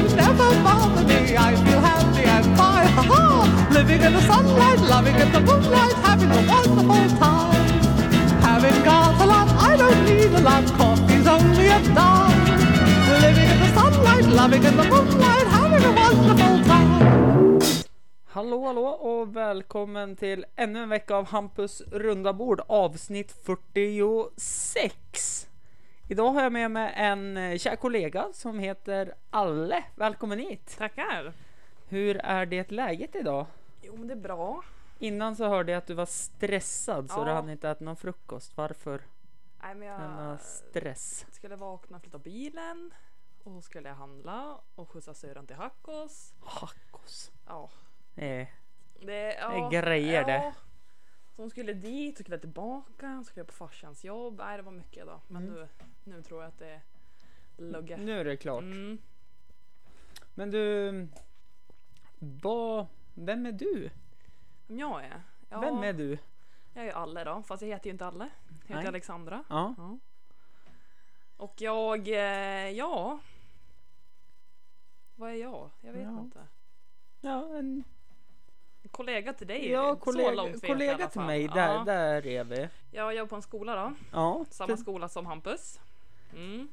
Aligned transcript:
worries 0.00 0.14
never 0.14 0.48
bother 0.62 1.04
me. 1.04 1.36
I 1.36 1.54
feel 1.64 1.80
happy 1.80 2.24
and 2.24 2.44
fine, 2.56 2.88
ha 2.96 3.02
ha! 3.02 3.68
Living 3.72 4.02
in 4.02 4.12
the 4.12 4.20
sunlight, 4.22 4.80
loving 4.80 5.14
in 5.14 5.32
the 5.32 5.40
moonlight, 5.40 5.94
having 6.04 6.30
a 6.30 6.42
wonderful 6.52 7.18
time. 7.18 7.66
Having 8.42 8.84
got 8.84 9.20
a 9.20 9.26
lot, 9.26 9.48
I 9.70 9.76
don't 9.76 10.04
need 10.04 10.32
a 10.32 10.40
lot. 10.40 10.64
Coffee's 10.78 11.26
only 11.26 11.66
a 11.68 11.80
dime. 11.94 12.44
Living 13.24 13.48
in 13.52 13.58
the 13.60 13.68
sunlight, 13.74 14.24
loving 14.26 14.64
in 14.64 14.76
the 14.76 14.84
moonlight, 14.84 15.46
having 15.46 15.84
a 15.84 15.92
wonderful 15.92 16.64
time. 16.64 16.80
Hallå 18.32 18.66
hallå 18.66 18.86
och 18.86 19.36
välkommen 19.36 20.16
till 20.16 20.44
ännu 20.56 20.82
en 20.82 20.88
vecka 20.88 21.16
av 21.16 21.26
Hampus 21.26 21.82
runda 21.90 22.32
bord 22.32 22.60
avsnitt 22.66 23.34
46. 23.46 25.49
Idag 26.10 26.30
har 26.32 26.42
jag 26.42 26.52
med 26.52 26.70
mig 26.70 26.92
en 26.96 27.36
eh, 27.36 27.58
kär 27.58 27.76
kollega 27.76 28.28
som 28.32 28.58
heter 28.58 29.14
Alle. 29.30 29.84
Välkommen 29.94 30.38
hit! 30.38 30.74
Tackar! 30.78 31.32
Hur 31.88 32.16
är 32.16 32.46
det 32.46 32.70
läget 32.70 33.14
idag? 33.16 33.46
Jo 33.82 33.96
men 33.96 34.06
det 34.08 34.14
är 34.14 34.16
bra. 34.16 34.64
Innan 34.98 35.36
så 35.36 35.48
hörde 35.48 35.72
jag 35.72 35.78
att 35.78 35.86
du 35.86 35.94
var 35.94 36.06
stressad 36.06 37.10
så 37.10 37.20
Ja. 37.20 37.24
du 37.24 37.30
hann 37.30 37.50
inte 37.50 37.70
äta 37.70 37.84
någon 37.84 37.96
frukost. 37.96 38.56
Varför 38.56 39.00
Nej 39.62 39.74
men 39.74 40.00
denna 40.00 40.30
jag 40.30 40.40
stress? 40.40 41.26
skulle 41.32 41.56
vakna, 41.56 42.00
flytta 42.00 42.18
bilen 42.18 42.94
och 43.44 43.52
så 43.52 43.60
skulle 43.62 43.88
jag 43.88 43.96
handla 43.96 44.58
och 44.74 44.90
skjutsa 44.90 45.14
syrran 45.14 45.46
till 45.46 45.56
Hackås. 45.56 46.34
Hackos. 46.40 47.30
Ja, 47.46 47.70
Eh, 48.16 48.46
det, 49.00 49.34
ja, 49.34 49.48
Det 49.70 49.76
är 49.76 49.82
grejer 49.82 50.24
det. 50.24 50.32
ja. 50.32 50.52
Så 51.36 51.42
hon 51.42 51.50
skulle 51.50 51.72
dit, 51.72 52.16
så 52.16 52.22
skulle 52.22 52.34
jag 52.34 52.40
tillbaka, 52.40 53.18
så 53.18 53.24
skulle 53.24 53.40
jag 53.40 53.46
på 53.46 53.52
farsans 53.52 54.04
jobb. 54.04 54.38
Nej 54.38 54.56
det 54.56 54.62
var 54.62 54.72
mycket 54.72 55.06
då. 55.06 55.20
Men 55.28 55.42
Mm. 55.42 55.54
nu, 55.54 55.68
nu 56.04 56.22
tror 56.22 56.42
jag 56.42 56.48
att 56.48 56.58
det 56.58 56.68
är 56.70 56.80
lugge. 57.56 57.96
nu 57.96 58.20
är 58.20 58.24
det 58.24 58.36
klart. 58.36 58.62
Mm. 58.62 58.98
Men 60.34 60.50
du, 60.50 61.08
vad, 62.18 62.86
vem 63.14 63.46
är 63.46 63.52
du? 63.52 63.90
Vem 64.66 64.78
jag 64.78 65.04
är? 65.04 65.22
Ja, 65.48 65.60
Vem 65.60 65.82
är 65.82 65.92
du? 65.92 66.18
Jag 66.74 66.86
är 66.86 66.92
Alle 66.92 67.24
då, 67.24 67.42
fast 67.42 67.62
jag 67.62 67.68
heter 67.68 67.86
ju 67.86 67.92
inte 67.92 68.06
Alle. 68.06 68.28
Jag 68.48 68.54
heter 68.62 68.74
Nej. 68.74 68.86
Alexandra. 68.86 69.44
Ja, 69.48 69.74
Ja. 69.78 69.98
Och 71.36 71.54
jag, 71.60 72.08
eh, 72.08 72.70
ja. 72.70 73.20
Vad 75.16 75.30
är 75.30 75.34
jag? 75.34 75.70
Jag 75.80 75.92
vet 75.92 76.02
Ja. 76.02 76.20
inte. 76.20 76.46
ja 77.20 77.56
en 77.58 77.84
kollega 78.90 79.32
till 79.32 79.46
dig. 79.46 79.70
Ja, 79.70 79.94
så 79.94 80.00
kollega, 80.00 80.30
långt 80.30 80.54
vet 80.54 80.62
jag 80.62 80.70
i 80.70 80.72
kollega 80.72 81.08
till 81.08 81.20
mig, 81.20 81.48
där, 81.48 81.74
Ja. 81.74 81.84
där 81.84 82.26
är 82.26 82.44
vi. 82.44 82.68
Jag 82.90 83.14
jobbar 83.14 83.28
på 83.28 83.36
en 83.36 83.42
skola 83.42 83.74
då. 83.76 83.94
Ja, 84.12 84.44
Samma 84.50 84.76
skola 84.76 85.08
som 85.08 85.26
Hampus. 85.26 85.80
Mm. 86.34 86.68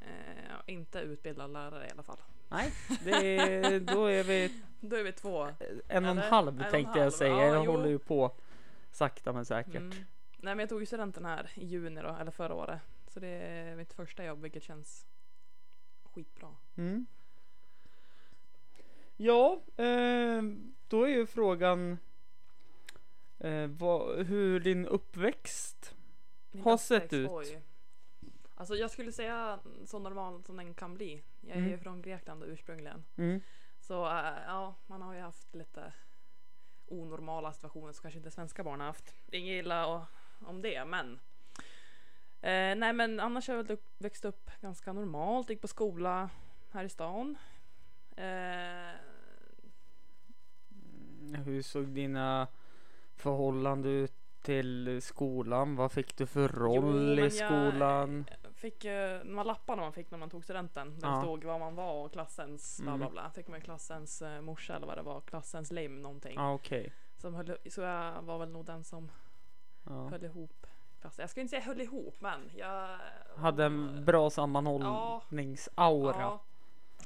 Eh, 0.00 0.56
inte 0.66 0.98
utbildad 0.98 1.52
lärare 1.52 1.86
i 1.86 1.90
alla 1.90 2.02
fall. 2.02 2.18
Nej, 2.48 2.72
är, 3.06 3.80
då 3.80 4.04
är 4.06 4.24
vi 4.24 4.62
Då 4.80 4.96
är 4.96 5.04
vi 5.04 5.12
två. 5.12 5.48
en 5.88 6.04
och 6.04 6.10
en 6.10 6.18
halv 6.18 6.48
En 6.48 6.58
och 6.58 6.64
en 6.64 6.70
tänkte 6.70 6.98
jag 6.98 7.04
halv, 7.04 7.10
säga. 7.12 7.32
ja, 7.36 7.44
jag 7.44 7.64
jo. 7.64 7.70
håller 7.70 7.88
ju 7.88 7.98
på 7.98 8.32
sakta 8.90 9.32
men 9.32 9.44
säkert. 9.44 9.76
Mm. 9.76 9.90
Nej 10.36 10.54
men 10.54 10.58
jag 10.58 10.68
tog 10.68 10.80
ju 10.80 10.86
studenten 10.86 11.24
här 11.24 11.50
i 11.54 11.66
juni 11.66 12.00
då, 12.02 12.16
eller 12.20 12.30
förra 12.30 12.54
året. 12.54 12.80
Så 13.08 13.20
det 13.20 13.28
är 13.28 13.76
mitt 13.76 13.92
första 13.92 14.24
jobb 14.24 14.42
vilket 14.42 14.62
känns 14.62 15.06
skitbra. 16.04 16.48
Mm. 16.76 17.06
Ja, 19.16 19.60
eh, 19.76 20.42
då 20.88 21.02
är 21.04 21.08
ju 21.08 21.26
frågan 21.26 21.98
eh, 23.38 23.66
vad, 23.66 24.26
hur 24.26 24.60
din 24.60 24.86
uppväxt 24.86 25.94
Min 26.50 26.62
Har 26.62 26.76
sett 26.76 27.02
uppväxt, 27.02 27.12
ut. 27.12 27.30
oj. 27.30 27.62
Alltså 28.58 28.74
jag 28.74 28.90
skulle 28.90 29.12
säga 29.12 29.58
så 29.84 29.98
normal 29.98 30.42
som 30.44 30.56
den 30.56 30.74
kan 30.74 30.94
bli. 30.94 31.22
Jag 31.40 31.56
är 31.56 31.60
ju 31.60 31.66
Mm. 31.66 31.80
från 31.80 32.02
Grekland 32.02 32.44
ursprungligen. 32.44 33.04
mm. 33.16 33.40
Så 33.80 34.06
äh, 34.06 34.32
ja, 34.46 34.74
man 34.86 35.02
har 35.02 35.14
ju 35.14 35.20
haft 35.20 35.54
lite 35.54 35.92
onormala 36.86 37.52
situationer 37.52 37.92
som 37.92 38.02
kanske 38.02 38.18
inte 38.18 38.30
svenska 38.30 38.64
barn 38.64 38.80
har 38.80 38.86
haft. 38.86 39.14
Inget 39.32 39.64
illa 39.64 40.06
om 40.46 40.62
det, 40.62 40.84
men. 40.84 41.18
Eh, 42.40 42.76
nej, 42.76 42.92
men 42.92 43.20
annars 43.20 43.48
har 43.48 43.54
jag 43.54 43.78
växt 43.98 44.24
upp 44.24 44.50
ganska 44.60 44.92
normalt. 44.92 45.50
Gick 45.50 45.60
på 45.60 45.68
skola 45.68 46.30
här 46.72 46.84
i 46.84 46.88
stan. 46.88 47.38
Eh, 48.16 48.96
Hur 51.44 51.62
såg 51.62 51.84
dina 51.88 52.48
förhållanden 53.16 53.92
ut 53.92 54.12
till 54.42 55.02
skolan? 55.02 55.76
Vad 55.76 55.92
fick 55.92 56.16
du 56.16 56.26
för 56.26 56.48
roll 56.48 57.16
men 57.16 57.18
i 57.18 57.22
jag- 57.22 57.32
skolan? 57.32 58.24
Fick 58.56 58.84
ju 58.84 59.18
de 59.24 59.38
här 59.38 59.44
lapparna 59.44 59.82
man 59.82 59.92
fick 59.92 60.10
när 60.10 60.18
man 60.18 60.30
tog 60.30 60.44
studenten. 60.44 60.98
Där 61.00 61.08
Ja. 61.08 61.20
stod 61.22 61.44
vad 61.44 61.60
man 61.60 61.74
var 61.74 62.04
och 62.04 62.12
klassens 62.12 62.80
bla 62.82 62.96
bla 62.96 63.06
Mm. 63.06 63.12
bla. 63.12 63.30
Fick 63.30 63.48
man 63.48 63.60
klassens 63.60 64.22
eh, 64.22 64.40
morsa 64.40 64.76
eller 64.76 64.86
vad 64.86 64.98
det 64.98 65.02
var. 65.02 65.20
Klassens 65.20 65.70
lim 65.70 66.02
någonting. 66.02 66.34
Ja, 66.36 66.52
okej. 66.54 66.92
Som 67.16 67.34
höll, 67.34 67.56
så 67.70 67.80
jag 67.80 68.22
var 68.22 68.38
väl 68.38 68.48
nog 68.50 68.64
den 68.64 68.84
som 68.84 69.10
Ja. 69.88 70.08
höll 70.08 70.24
ihop 70.24 70.66
klassen. 71.00 71.22
Jag 71.22 71.30
ska 71.30 71.40
inte 71.40 71.50
säga 71.50 71.62
höll 71.62 71.80
ihop 71.80 72.16
men 72.20 72.50
jag 72.56 72.98
Hade 73.36 73.64
en 73.64 74.04
bra 74.04 74.30
sammanhållningsaura. 74.30 76.16
Ja. 76.20 76.40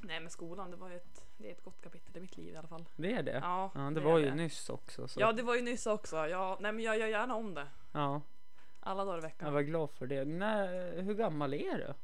Nej 0.02 0.20
men 0.20 0.30
skolan 0.30 0.70
det 0.70 0.76
var 0.76 0.88
ju 0.88 0.96
ett, 0.96 1.24
det 1.38 1.48
är 1.48 1.52
ett 1.52 1.64
gott 1.64 1.80
kapitel 1.82 2.16
i 2.16 2.20
mitt 2.20 2.36
liv 2.36 2.54
i 2.54 2.56
alla 2.56 2.68
fall. 2.68 2.84
Det 2.96 3.12
är 3.12 3.22
det? 3.22 3.40
Ja, 3.42 3.70
Ja, 3.74 3.80
det, 3.80 3.90
det 3.94 4.00
var 4.00 4.18
ju 4.18 4.24
det. 4.24 4.34
nyss 4.34 4.70
också. 4.70 5.08
Så. 5.08 5.20
Ja 5.20 5.32
det 5.32 5.42
var 5.42 5.54
ju 5.54 5.62
nyss 5.62 5.86
också. 5.86 6.16
Ja, 6.28 6.56
nej 6.60 6.72
men 6.72 6.84
jag 6.84 6.98
gör 6.98 7.06
gärna 7.06 7.34
om 7.34 7.54
det. 7.54 7.66
ja, 7.92 8.20
Alla 8.80 9.04
dagar 9.04 9.14
i 9.18 9.20
jag 9.20 9.22
veckan. 9.28 9.52
var 9.54 9.62
glad 9.62 9.90
för 9.90 10.06
det. 10.06 10.24
När, 10.24 11.02
hur 11.02 11.14
gammal 11.14 11.54
är 11.54 11.78
du? 11.78 11.94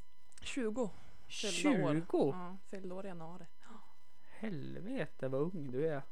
20. 0.43 0.91
Fyllda 1.29 1.85
år. 1.87 1.95
20? 1.95 2.07
Ja, 2.39 2.57
fyllde 2.71 2.95
år 2.95 3.05
i 3.05 3.09
januari. 3.09 3.45
Helvete 4.39 5.29
vad 5.29 5.41
ung 5.41 5.71
du 5.71 5.89
är. 5.89 6.03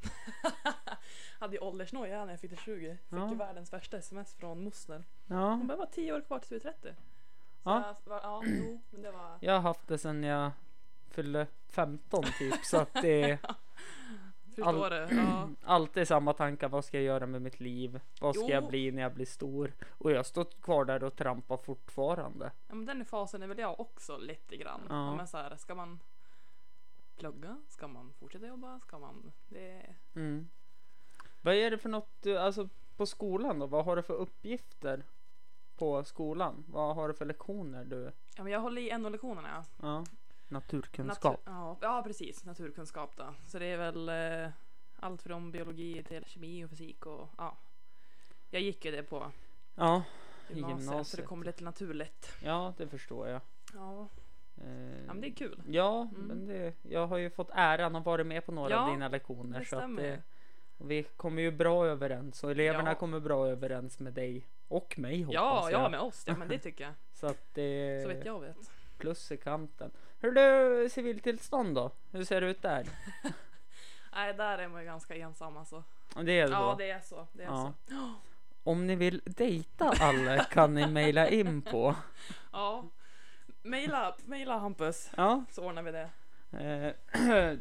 Hade 1.39 1.55
ju 1.57 1.61
åldersnoja 1.61 2.25
när 2.25 2.33
jag 2.33 2.41
fyllde 2.41 2.57
20. 2.57 2.91
Fick 2.91 3.19
Ja. 3.19 3.31
ju 3.31 3.35
världens 3.37 3.73
värsta 3.73 3.97
sms 3.97 4.35
från 4.35 4.65
moster. 4.65 5.05
Ja, 5.27 5.51
Hon 5.51 5.67
bara 5.67 5.79
var 5.79 5.87
10 5.87 6.13
år 6.13 6.21
kvar 6.21 6.39
till 6.39 6.49
du 6.49 6.57
är 6.57 6.61
30. 6.73 6.81
Så 6.83 6.91
Ja. 7.71 7.97
jag 8.05 8.11
var, 8.11 8.21
ja, 8.23 8.43
jo, 8.47 8.81
men 8.91 9.03
det 9.03 9.11
var... 9.11 9.39
jag 9.41 9.53
har 9.53 9.61
haft 9.61 9.89
det 9.89 9.99
sedan 9.99 10.23
jag 10.23 10.51
fyllde 11.11 11.47
15 11.69 12.25
typ. 12.39 12.65
så 12.65 12.77
att 12.77 12.93
det 13.03 13.39
Förstår 14.55 14.91
du? 14.91 15.17
Ja. 15.17 15.49
alltid 15.63 16.09
samma 16.09 16.33
tankar. 16.33 16.69
Vad 16.69 16.85
ska 16.85 16.97
jag 16.97 17.05
göra 17.05 17.27
med 17.27 17.43
mitt 17.43 17.61
liv? 17.61 18.01
Vad 18.21 18.35
ska 18.35 18.45
Jo. 18.45 18.51
jag 18.51 18.69
bli 18.69 18.91
när 18.93 19.03
jag 19.03 19.15
blir 19.15 19.27
stor? 19.27 19.73
Och 19.99 20.11
jag 20.11 20.27
står 20.27 20.45
kvar 20.45 20.85
där 20.85 21.05
och 21.05 21.17
trampar 21.17 21.57
fortfarande. 21.57 22.53
ja 22.69 22.75
men 22.75 22.87
den 22.87 23.05
fasen 23.05 23.43
är 23.43 23.47
väl 23.47 23.59
jag 23.59 23.81
också 23.81 24.17
lite 24.17 24.57
grann. 24.57 24.81
Ja. 24.89 24.95
Ja. 24.95 25.17
Men 25.17 25.29
så 25.29 25.37
här, 25.37 25.57
ska 25.57 25.75
man 25.75 26.01
plugga? 27.17 27.63
Ska 27.69 27.89
man 27.89 28.13
fortsätta 28.13 28.47
jobba? 28.47 28.81
Ska 28.81 28.99
man... 28.99 29.33
Det... 29.49 29.95
Mm. 30.15 30.49
Vad 31.41 31.55
är 31.55 31.71
det 31.71 31.79
för 31.79 31.89
något, 31.89 32.11
du- 32.23 32.39
alltså 32.39 32.69
på 32.97 33.07
skolan 33.07 33.59
då? 33.59 33.67
Vad 33.67 33.85
har 33.85 33.97
du 33.97 34.03
för 34.03 34.15
uppgifter 34.15 35.05
på 35.77 36.05
skolan? 36.05 36.65
Vad 36.69 36.97
har 36.97 37.09
du 37.09 37.15
för 37.15 37.25
lektioner 37.25 37.85
du? 37.85 38.13
Ja 38.37 38.43
men 38.43 38.53
jag 38.53 38.61
håller 38.61 38.83
i 38.83 38.99
NO-lektionerna 38.99 39.65
ja. 39.83 40.05
Naturkunskap. 40.49 41.47
Natur- 41.47 41.53
ja. 41.53 41.77
Ja 41.81 42.03
precis, 42.07 42.45
naturkunskap 42.45 43.17
då. 43.17 43.35
Så 43.47 43.59
det 43.59 43.67
är 43.67 43.77
väl 43.77 44.09
eh, 44.09 44.51
allt 45.01 45.23
från 45.23 45.51
biologi 45.53 46.03
till 46.03 46.25
kemi 46.25 46.65
och 46.65 46.71
fysik 46.71 47.07
och 47.07 47.29
ja. 47.39 47.57
Jag 48.51 48.63
gick 48.63 48.85
ju 48.85 48.91
det 48.91 49.03
på 49.03 49.33
Ja, 49.75 50.03
gymnasiet, 50.49 50.79
så 50.85 50.91
gymnasiet. 50.93 51.21
det 51.23 51.27
kommer 51.27 51.45
lite 51.47 51.65
naturligt. 51.65 52.33
ja, 52.45 52.75
det 52.77 52.89
förstår 52.89 53.29
jag. 53.29 53.41
Ja, 53.75 54.09
Eh, 54.57 55.05
ja 55.07 55.13
men 55.13 55.21
det 55.21 55.29
är 55.29 55.35
kul. 55.35 55.63
Ja, 55.69 56.01
Mm. 56.15 56.23
men 56.27 56.47
det, 56.47 56.73
jag 56.83 57.07
har 57.07 57.17
ju 57.17 57.31
fått 57.31 57.51
äran 57.53 57.97
att 57.97 58.05
vara 58.07 58.25
med 58.25 58.47
på 58.47 58.53
några 58.53 58.81
av 58.81 58.89
Ja, 58.89 58.93
dina 58.95 59.09
lektioner. 59.09 59.59
det 59.59 59.65
så 59.65 59.77
att 59.77 59.83
stämmer. 59.83 60.03
det, 60.03 60.23
och 60.79 60.91
vi 60.91 61.03
kommer 61.03 61.43
ju 61.43 61.51
bra 61.51 61.87
överens 61.87 62.45
och 62.45 62.51
eleverna 62.51 62.91
Ja. 62.91 62.95
kommer 62.95 63.21
bra 63.21 63.47
överens 63.49 63.99
med 63.99 64.13
dig 64.13 64.47
och 64.69 64.99
mig 64.99 65.23
hoppas 65.23 65.35
Ja, 65.35 65.71
jag. 65.71 65.81
ja 65.85 65.89
med 65.89 66.01
oss. 66.01 66.25
Ja 66.27 66.37
men 66.37 66.49
det 66.49 66.59
tycker 66.59 66.85
jag. 66.85 66.93
Så 67.13 67.27
att 67.27 67.55
det 67.55 68.03
Så 68.03 68.09
vet 68.09 68.25
jag 68.27 68.41
vet. 68.41 68.57
plus 68.99 69.33
i 69.33 69.37
kanten. 69.37 69.91
Hur 70.25 70.33
du 70.33 70.89
civiltillstånd 70.89 71.75
då? 71.75 71.91
Hur 72.13 72.25
ser 72.25 72.41
det 72.41 72.47
ut 72.47 72.63
där? 72.63 72.87
Nej 74.15 74.35
där 74.35 74.59
är 74.59 74.69
man 74.69 74.81
ju 74.81 74.87
ganska 74.87 75.17
ensam 75.17 75.57
alltså. 75.57 75.83
Det 76.15 76.21
är 76.21 76.25
det 76.47 76.53
Ja 76.53 76.61
då. 76.71 76.75
det 76.79 76.91
är 76.91 77.01
så. 77.01 77.27
Det 77.33 77.43
är 77.43 77.47
Ja. 77.47 77.73
så. 77.89 77.95
Om 78.71 78.87
ni 78.87 78.97
vill 78.97 79.21
dejta 79.25 79.93
alla 80.01 80.45
kan 80.45 80.75
ni 80.75 80.87
mejla 80.87 81.29
in 81.29 81.63
på. 81.63 81.95
Ja. 82.53 82.85
Maila, 83.63 84.17
maila 84.25 84.59
Hampus. 84.59 85.11
Ja, 85.17 85.45
Så 85.51 85.65
ordnar 85.67 85.83
vi 85.83 85.93
det. 85.93 86.11
eh, 86.53 87.57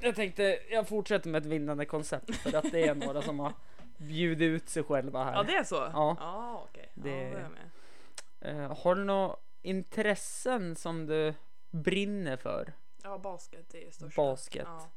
jag 0.00 0.14
tänkte 0.16 0.58
jag 0.70 0.88
fortsätter 0.88 1.28
med 1.30 1.40
ett 1.42 1.46
vinnande 1.48 1.84
koncept 1.84 2.36
för 2.36 2.54
att 2.56 2.72
det 2.72 2.88
är 2.88 2.94
några 2.94 3.22
som 3.22 3.40
har 3.40 3.52
bjudit 3.96 4.46
ut 4.46 4.68
sig 4.68 4.82
själva 4.82 5.24
här. 5.24 5.32
Ja 5.32 5.42
det 5.42 5.54
är 5.56 5.64
så? 5.64 5.74
Ja. 5.92 6.16
Ja 6.20 6.66
okej. 6.70 6.88
Det- 6.94 7.10
Ja, 7.10 7.30
då 7.30 7.36
är 7.36 7.42
jag 7.42 7.50
med. 7.50 8.62
Eh, 8.70 8.76
har 8.82 8.94
du 8.94 9.04
några 9.04 9.36
intressen 9.62 10.76
som 10.76 11.06
du 11.06 11.34
brinner 11.72 12.36
för? 12.36 12.72
Ja 13.02 13.18
basket 13.18 13.68
det 13.70 13.86
är 13.86 13.90
största. 13.90 14.22
Basket. 14.22 14.66
Ja. 14.66 14.90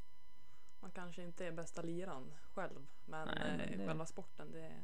Man 0.80 0.92
kanske 0.92 1.24
inte 1.24 1.46
är 1.46 1.52
bästa 1.52 1.82
liran 1.82 2.34
själv. 2.54 2.88
Men, 3.06 3.28
Nej, 3.28 3.38
men 3.40 3.60
eh, 3.60 3.78
det- 3.78 3.88
själva 3.88 4.06
sporten 4.06 4.52
det 4.52 4.60
är 4.62 4.84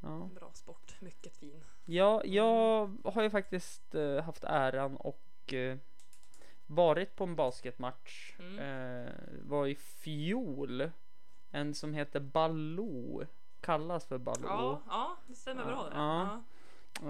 Ja. 0.00 0.08
en 0.22 0.34
bra 0.34 0.50
sport. 0.54 0.96
Mycket 1.00 1.36
fin. 1.36 1.64
Ja, 1.84 2.22
jag 2.24 2.96
har 3.04 3.22
ju 3.22 3.30
faktiskt 3.30 3.94
eh, 3.94 4.20
haft 4.22 4.44
äran 4.44 4.96
och 4.96 5.52
eh, 5.52 5.78
varit 6.66 7.16
på 7.16 7.24
en 7.24 7.36
basketmatch. 7.36 8.34
Mm. 8.38 8.58
Eh, 9.06 9.12
var 9.42 9.66
i 9.66 9.74
fjol. 9.74 10.90
En 11.50 11.74
som 11.74 11.94
heter 11.94 12.20
Baloo. 12.20 13.26
Kallas 13.60 14.06
för 14.06 14.18
Baloo. 14.18 14.46
Ja, 14.48 14.82
ja, 14.88 15.16
det 15.26 15.34
stämmer 15.34 15.64
bra 15.64 15.88
det. 15.90 15.96
Ja. 15.96 16.42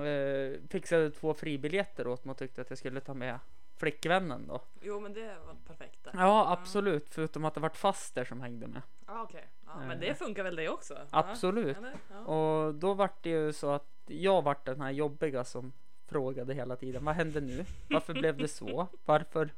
Eh, 0.06 0.60
fixade 0.68 1.10
två 1.10 1.34
fribiljetter 1.34 2.06
åt 2.06 2.24
mig 2.24 2.30
och 2.30 2.38
tyckte 2.38 2.60
att 2.60 2.70
jag 2.70 2.78
skulle 2.78 3.00
ta 3.00 3.14
med 3.14 3.38
flickvännen 3.76 4.46
då. 4.48 4.60
Jo, 4.80 5.00
men 5.00 5.12
det 5.12 5.36
var 5.46 5.54
perfekt. 5.66 6.04
det. 6.04 6.10
Ja, 6.14 6.52
absolut. 6.52 7.06
Förutom 7.10 7.44
att 7.44 7.54
det 7.54 7.60
vart 7.60 7.76
faster 7.76 8.24
som 8.24 8.40
hängde 8.40 8.66
med. 8.66 8.82
Ja, 9.06 9.22
okej. 9.22 9.48
Ja, 9.66 9.72
Eh. 9.82 9.86
men 9.88 10.00
det 10.00 10.14
funkar 10.14 10.42
väl 10.42 10.56
det 10.56 10.68
också? 10.68 10.94
Ja. 10.94 11.06
Absolut. 11.10 11.76
Ja. 12.10 12.18
Och 12.34 12.74
då 12.74 12.94
vart 12.94 13.22
det 13.22 13.30
ju 13.30 13.52
så 13.52 13.70
att 13.70 13.86
jag 14.06 14.42
vart 14.42 14.64
den 14.66 14.80
här 14.80 14.90
jobbiga 14.90 15.44
som 15.44 15.72
frågade 16.08 16.54
hela 16.54 16.76
tiden. 16.76 17.04
Vad 17.04 17.14
hände 17.14 17.40
nu? 17.40 17.64
Varför 17.90 18.12
blev 18.14 18.36
det 18.36 18.48
så? 18.48 18.86
Varför? 19.04 19.50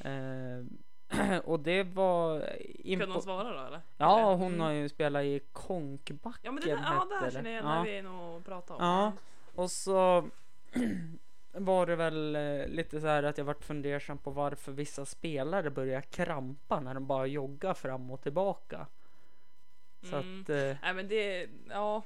Eh, 0.00 1.38
och 1.44 1.60
det 1.60 1.82
var... 1.82 2.40
Kunde 2.84 3.06
hon 3.06 3.22
svara 3.22 3.52
då 3.52 3.66
eller? 3.66 3.80
ja, 3.96 4.34
hon 4.34 4.46
Mm. 4.48 4.60
har 4.60 4.70
ju 4.70 4.88
spelat 4.88 5.22
i 5.22 5.40
Konkbacken 5.52 6.40
Ja 6.42 6.52
men 6.52 6.62
det 6.64 6.70
där, 6.70 6.82
ja, 6.82 7.06
där 7.10 7.16
hette 7.20 7.30
känner 7.30 7.50
det. 7.50 7.56
jag 7.56 7.64
Ja. 7.64 7.74
när 7.74 7.84
vi 7.84 8.02
nog 8.02 8.36
och 8.36 8.44
pratar 8.44 8.74
om. 8.74 8.84
Ja, 8.84 9.12
och 9.54 9.70
så 9.70 10.24
var 11.52 11.86
det 11.86 11.96
väl 11.96 12.36
eh, 12.36 12.68
lite 12.68 13.00
så 13.00 13.06
här 13.06 13.22
att 13.22 13.38
jag 13.38 13.44
vart 13.44 13.64
fundersam 13.64 14.18
på 14.18 14.30
varför 14.30 14.72
vissa 14.72 15.06
spelare 15.06 15.70
börjar 15.70 16.00
krampa 16.00 16.80
när 16.80 16.94
de 16.94 17.06
bara 17.06 17.26
joggar 17.26 17.74
fram 17.74 18.10
och 18.10 18.22
tillbaka. 18.22 18.86
Så 20.02 20.16
Mm. 20.16 20.40
att 20.42 20.48
eh, 20.50 20.76
Nej 20.82 20.94
men 20.94 21.08
det, 21.08 21.48
ja. 21.68 22.02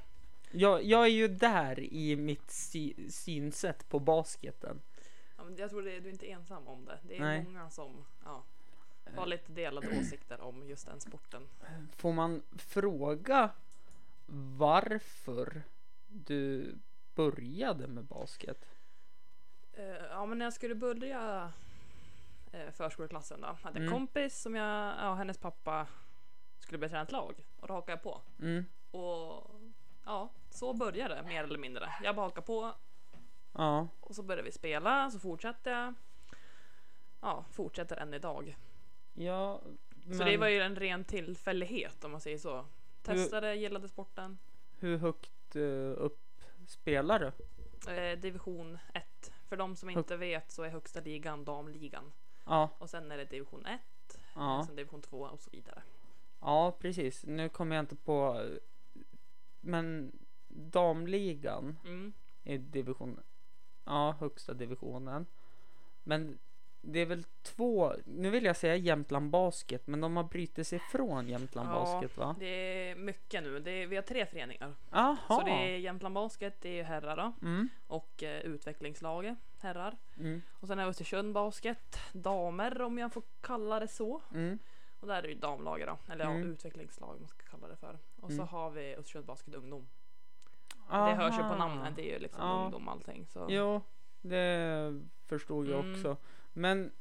jag, 0.51 0.83
jag 0.83 1.03
är 1.03 1.09
ju 1.09 1.27
där 1.27 1.79
i 1.79 2.15
mitt 2.15 2.51
sy- 2.51 3.09
synsätt 3.09 3.89
på 3.89 3.99
basketen. 3.99 4.81
ja 5.37 5.43
men 5.43 5.55
jag 5.55 5.69
tror 5.69 5.81
det, 5.81 5.99
du 5.99 6.09
är 6.09 6.13
inte 6.13 6.25
ensam 6.31 6.67
om 6.67 6.85
det. 6.85 6.99
Det 7.03 7.15
är 7.17 7.21
Nej. 7.21 7.43
många 7.43 7.69
som 7.69 8.05
ja, 8.25 8.43
har 9.15 9.25
lite 9.25 9.51
delade 9.51 9.99
åsikter 9.99 10.41
om 10.41 10.67
just 10.67 10.85
den 10.85 10.99
sporten. 11.01 11.41
Får 11.95 12.13
man 12.13 12.41
fråga 12.57 13.49
varför 14.57 15.61
du 16.07 16.75
började 17.15 17.87
med 17.87 18.03
basket? 18.03 18.65
Eh, 19.77 20.05
ja 20.09 20.25
men 20.25 20.37
när 20.37 20.45
jag 20.45 20.53
skulle 20.53 20.75
börja 20.75 21.51
uh, 22.53 22.71
förskoleklassen 22.71 23.41
då. 23.41 23.47
Hade 23.63 23.77
en 23.79 23.83
Mm. 23.87 23.93
kompis 23.93 24.41
som 24.41 24.55
jag, 24.55 24.95
ja 24.99 25.13
hennes 25.13 25.37
pappa 25.37 25.87
skulle 26.59 26.89
träna 26.89 27.01
ett 27.03 27.11
lag. 27.11 27.45
Och 27.59 27.67
då 27.67 27.73
hakade 27.73 27.91
jag 27.91 28.01
på. 28.03 28.21
Mm, 28.41 28.65
Och 28.91 29.51
ja, 30.05 30.29
så 30.49 30.73
började 30.73 31.15
det 31.15 31.23
mer 31.23 31.43
eller 31.43 31.57
mindre. 31.59 31.89
Jag 32.03 32.15
bara 32.15 32.25
hakade 32.25 32.45
på 32.47 32.73
ja, 33.53 33.87
och 33.99 34.15
så 34.15 34.23
började 34.23 34.43
vi 34.43 34.51
spela. 34.51 35.11
Så 35.11 35.19
fortsatte 35.19 35.69
jag. 35.69 35.93
Ja, 37.21 37.45
fortsätter 37.51 37.97
än 37.97 38.13
idag. 38.13 38.57
ja. 39.13 39.61
Så 40.17 40.23
det 40.23 40.37
var 40.37 40.47
ju 40.47 40.61
en 40.61 40.75
ren 40.75 41.03
tillfällighet 41.03 42.03
om 42.03 42.11
man 42.11 42.21
säger 42.21 42.37
så. 42.37 42.65
Testade, 43.03 43.55
gillade 43.55 43.87
sporten. 43.87 44.37
Hur 44.79 44.97
högt 44.97 45.55
eh, 45.55 45.61
upp 45.97 46.21
spelar 46.67 47.19
du? 47.19 47.31
Eh, 47.93 48.19
division 48.19 48.77
1. 48.93 49.05
För 49.49 49.57
de 49.57 49.75
som 49.75 49.89
inte 49.89 50.17
vet 50.17 50.51
så 50.51 50.63
är 50.63 50.69
högsta 50.69 50.99
ligan 50.99 51.43
damligan. 51.45 52.11
Ja, 52.45 52.69
Och 52.77 52.89
sen 52.89 53.11
är 53.11 53.17
det 53.17 53.25
division 53.25 53.65
1, 53.65 53.81
ja. 54.35 54.63
sen 54.67 54.75
division 54.75 55.01
2 55.01 55.19
och 55.21 55.39
så 55.41 55.49
vidare. 55.49 55.83
Ja, 56.39 56.77
precis. 56.79 57.23
Nu 57.25 57.49
kommer 57.49 57.75
jag 57.75 57.83
inte 57.83 57.95
på. 57.95 58.45
Men 59.61 60.11
damligan 60.47 61.79
Mm. 61.85 62.13
i 62.43 62.57
division. 62.57 63.19
Ja, 63.83 64.15
högsta 64.19 64.53
divisionen. 64.53 65.25
Men 66.03 66.39
det 66.87 66.99
är 66.99 67.05
väl 67.05 67.23
två. 67.43 67.93
Nu 68.05 68.29
vill 68.29 68.45
jag 68.45 68.55
säga 68.57 68.75
Jämtland 68.75 69.29
Basket, 69.29 69.87
men 69.87 70.01
de 70.01 70.17
har 70.17 70.23
brutit 70.23 70.67
sig 70.67 70.79
från 70.79 71.27
Jämtland 71.27 71.69
Ja. 71.69 71.73
Basket 71.73 72.17
va? 72.17 72.35
Det 72.39 72.45
är 72.89 72.95
mycket 72.95 73.43
nu. 73.43 73.59
Det 73.59 73.71
är, 73.71 73.87
vi 73.87 73.95
har 73.95 74.03
tre 74.03 74.25
föreningar. 74.25 74.73
Jaha. 74.91 75.17
Så 75.27 75.41
det 75.41 75.51
är 75.51 75.77
Jämtland 75.77 76.15
Basket, 76.15 76.61
det 76.61 76.79
är 76.79 76.83
herrar 76.83 77.15
då. 77.17 77.47
Mm, 77.47 77.69
Och 77.87 78.23
eh, 78.23 78.39
utvecklingslaget, 78.41 79.37
herrar. 79.59 79.97
mm, 80.17 80.41
Och 80.59 80.67
sen 80.67 80.79
är 80.79 80.87
Östersund 80.87 81.33
Basket, 81.33 81.97
damer 82.13 82.81
om 82.81 82.97
jag 82.97 83.13
får 83.13 83.23
kalla 83.41 83.79
det 83.79 83.87
så. 83.87 84.21
mm. 84.33 84.59
Och 84.99 85.07
där 85.07 85.15
är 85.17 85.21
det 85.21 85.27
ju 85.27 85.35
damlaget 85.35 85.87
då. 85.87 86.13
Eller 86.13 86.25
Mm. 86.25 86.37
ja, 86.41 86.45
utvecklingslag 86.47 87.19
man 87.19 87.27
ska 87.29 87.43
kalla 87.51 87.67
det 87.67 87.75
för. 87.75 87.97
Och 88.21 88.29
så 88.29 88.35
Mm. 88.35 88.47
har 88.47 88.69
vi 88.69 88.95
Östersund 88.95 89.25
Basket 89.25 89.53
ungdom. 89.55 89.87
Det 90.89 90.95
hörs 90.95 91.33
ju 91.33 91.37
på 91.37 91.43
Aha. 91.43 91.57
namnen, 91.67 91.93
det 91.95 92.01
är 92.09 92.13
ju 92.13 92.19
liksom 92.19 92.41
Ja. 92.47 92.63
ungdom 92.65 92.87
allting. 92.87 93.27
Så. 93.27 93.45
Jo, 93.49 93.81
det 94.21 95.01
förstod 95.25 95.67
jag 95.67 95.79
Mm. 95.79 95.93
också. 95.93 96.17
Men 96.55 96.91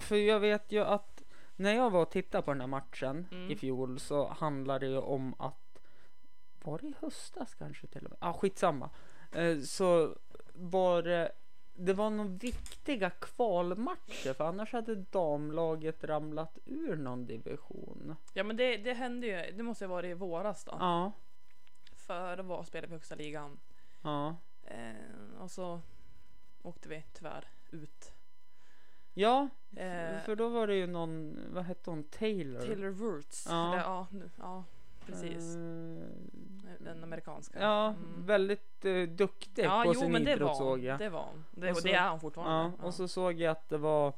för 0.00 0.16
jag 0.16 0.40
vet 0.40 0.72
ju 0.72 0.80
att 0.84 1.22
när 1.56 1.74
jag 1.74 1.90
var 1.90 2.02
och 2.02 2.10
tittade 2.10 2.42
på 2.42 2.50
den 2.50 2.60
här 2.60 2.68
matchen 2.68 3.28
Mm. 3.32 3.50
i 3.50 3.56
fjol 3.56 4.00
så 4.00 4.28
handlade 4.28 4.86
det 4.86 4.90
ju 4.92 4.98
om 4.98 5.34
att 5.38 5.78
var 6.62 6.78
det 6.78 6.86
i 6.86 6.94
höstas 7.00 7.54
kanske 7.54 7.86
till 7.86 8.04
och 8.04 8.10
med? 8.10 8.18
Ah, 8.20 8.32
skitsamma. 8.32 8.90
Eh, 9.32 9.58
så 9.60 10.16
var 10.54 11.02
det 11.02 11.32
det 11.78 11.92
var 11.92 12.10
nog 12.10 12.40
viktiga 12.42 13.10
kvalmatcher 13.10 14.32
för 14.32 14.44
annars 14.44 14.72
hade 14.72 14.94
damlaget 14.94 16.04
ramlat 16.04 16.58
ur 16.64 16.96
någon 16.96 17.26
division. 17.26 18.16
Ja 18.32 18.44
men 18.44 18.56
det, 18.56 18.76
det 18.76 18.92
hände 18.94 19.26
ju, 19.26 19.56
det 19.56 19.62
måste 19.62 19.84
ha 19.86 19.94
varit 19.94 20.10
i 20.10 20.14
våras 20.14 20.64
då. 20.64 20.76
Ja, 20.80 21.12
För 21.94 22.36
då 22.36 22.42
var 22.42 22.64
spelade 22.64 22.86
vi 22.86 22.92
högsta 22.94 23.14
ligan. 23.14 23.58
ja. 24.02 24.36
Eh, 24.64 25.40
och 25.40 25.50
så 25.50 25.80
åkte 26.62 26.88
vi 26.88 27.04
tyvärr 27.12 27.44
ut. 27.70 28.12
Ja, 29.18 29.48
Eh, 29.76 30.20
för 30.24 30.36
då 30.36 30.48
var 30.48 30.66
det 30.66 30.74
ju 30.74 30.86
någon, 30.86 31.38
vad 31.50 31.64
hette 31.64 31.90
hon, 31.90 32.04
Taylor? 32.04 32.60
Taylor 32.60 32.88
Wurtz. 32.90 33.46
Ja. 33.50 33.72
Eller, 33.72 33.82
ja, 33.82 34.06
nu, 34.10 34.30
ja, 34.38 34.64
precis. 35.06 35.56
Eh, 35.56 36.84
Den 36.84 37.02
amerikanska. 37.02 37.60
Ja, 37.60 37.86
Mm. 37.88 38.26
väldigt 38.26 38.84
eh, 38.84 39.02
duktig 39.02 39.64
Ja, 39.64 39.82
på 39.84 39.94
jo 39.94 40.00
sin 40.00 40.12
men 40.12 40.24
det 40.24 40.32
idrott 40.32 40.48
var 40.48 40.54
såg 40.54 40.78
jag. 40.84 40.98
Det 40.98 41.08
var 41.08 41.22
hon. 41.22 41.44
Det, 41.50 41.70
Och 41.70 41.76
så- 41.76 41.86
det 41.88 41.92
är 41.94 42.10
hon 42.10 42.20
fortfarande. 42.20 42.76
ja, 42.80 42.86
och 42.86 42.94
så 42.94 43.08
såg 43.08 43.32
jag 43.40 43.50
att 43.52 43.68
det 43.68 43.78
var 43.78 44.12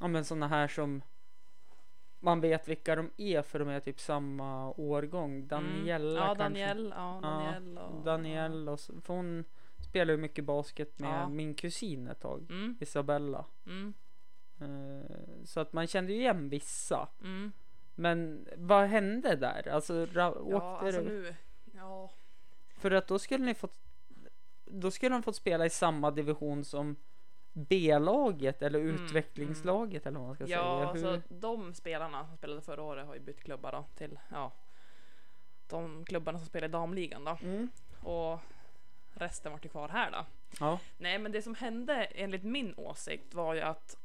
ja, 0.00 0.08
men 0.08 0.24
såna 0.24 0.48
här 0.48 0.68
som 0.68 1.02
man 2.20 2.40
vet 2.40 2.68
vilka 2.68 2.96
de 2.96 3.10
är 3.16 3.42
för 3.42 3.58
de 3.58 3.68
är 3.68 3.80
typ 3.80 4.00
samma 4.00 4.70
årgång. 4.70 5.46
Daniela 5.48 6.04
mm. 6.10 6.16
Ja, 6.16 6.34
kanske. 6.34 6.42
Danielle. 6.44 6.94
Ja, 6.96 7.18
Danielle. 7.22 7.80
och, 7.80 8.04
Danielle 8.04 8.70
och 8.70 8.80
för 8.80 9.14
hon 9.14 9.44
spelar 9.88 10.12
ju 10.14 10.18
mycket 10.20 10.44
basket 10.44 10.98
med 10.98 11.20
Ja. 11.22 11.28
min 11.28 11.54
kusin 11.54 12.08
ett 12.08 12.20
tag. 12.20 12.46
Mm, 12.50 12.76
Isabella. 12.80 13.44
mm, 13.66 13.94
så 15.44 15.60
att 15.60 15.72
man 15.72 15.86
kände 15.86 16.12
ju 16.12 16.18
igen 16.20 16.48
vissa. 16.48 17.08
mm. 17.22 17.52
Men 17.94 18.48
vad 18.56 18.86
hände 18.88 19.36
där? 19.36 19.68
Alltså 19.68 20.06
ra- 20.06 20.38
åkte 20.38 20.50
Ja, 20.50 20.78
alltså 20.78 21.02
det? 21.02 21.08
nu. 21.08 21.34
Ja, 21.74 22.10
För 22.78 22.90
att 22.90 23.08
då 23.08 23.18
skulle 23.18 23.44
ni 23.44 23.54
fått 23.54 23.78
Då 24.64 24.90
skulle 24.90 25.14
de 25.14 25.22
fått 25.22 25.36
spela 25.36 25.66
i 25.66 25.70
samma 25.70 26.10
division 26.10 26.64
som 26.64 26.96
B-laget 27.52 28.62
eller 28.62 28.80
Mm, 28.80 29.04
utvecklingslaget 29.04 30.06
eller 30.06 30.18
vad 30.18 30.26
man 30.28 30.34
ska 30.36 30.46
ja 30.46 30.48
säga. 30.48 30.88
alltså 30.88 31.10
Hur? 31.10 31.22
de 31.28 31.74
spelarna 31.74 32.26
som 32.26 32.36
spelade 32.36 32.60
förra 32.60 32.82
året 32.82 33.06
har 33.06 33.14
ju 33.14 33.20
bytt 33.20 33.40
klubbar 33.40 33.72
då 33.72 33.84
till 33.96 34.18
ja. 34.30 34.52
De 35.68 36.04
klubbarna 36.04 36.38
som 36.38 36.46
spelar 36.46 36.68
i 36.68 36.70
damligan 36.70 37.24
då. 37.24 37.38
Mm. 37.42 37.68
Och 38.02 38.38
resten 39.14 39.52
vart 39.52 39.64
ju 39.64 39.68
kvar 39.68 39.88
här 39.88 40.10
då. 40.10 40.26
Ja. 40.60 40.78
Nej 40.98 41.18
men 41.18 41.32
det 41.32 41.42
som 41.42 41.54
hände 41.54 42.04
enligt 42.04 42.42
min 42.44 42.74
åsikt 42.76 43.34
var 43.34 43.54
ju 43.54 43.60
att 43.60 43.96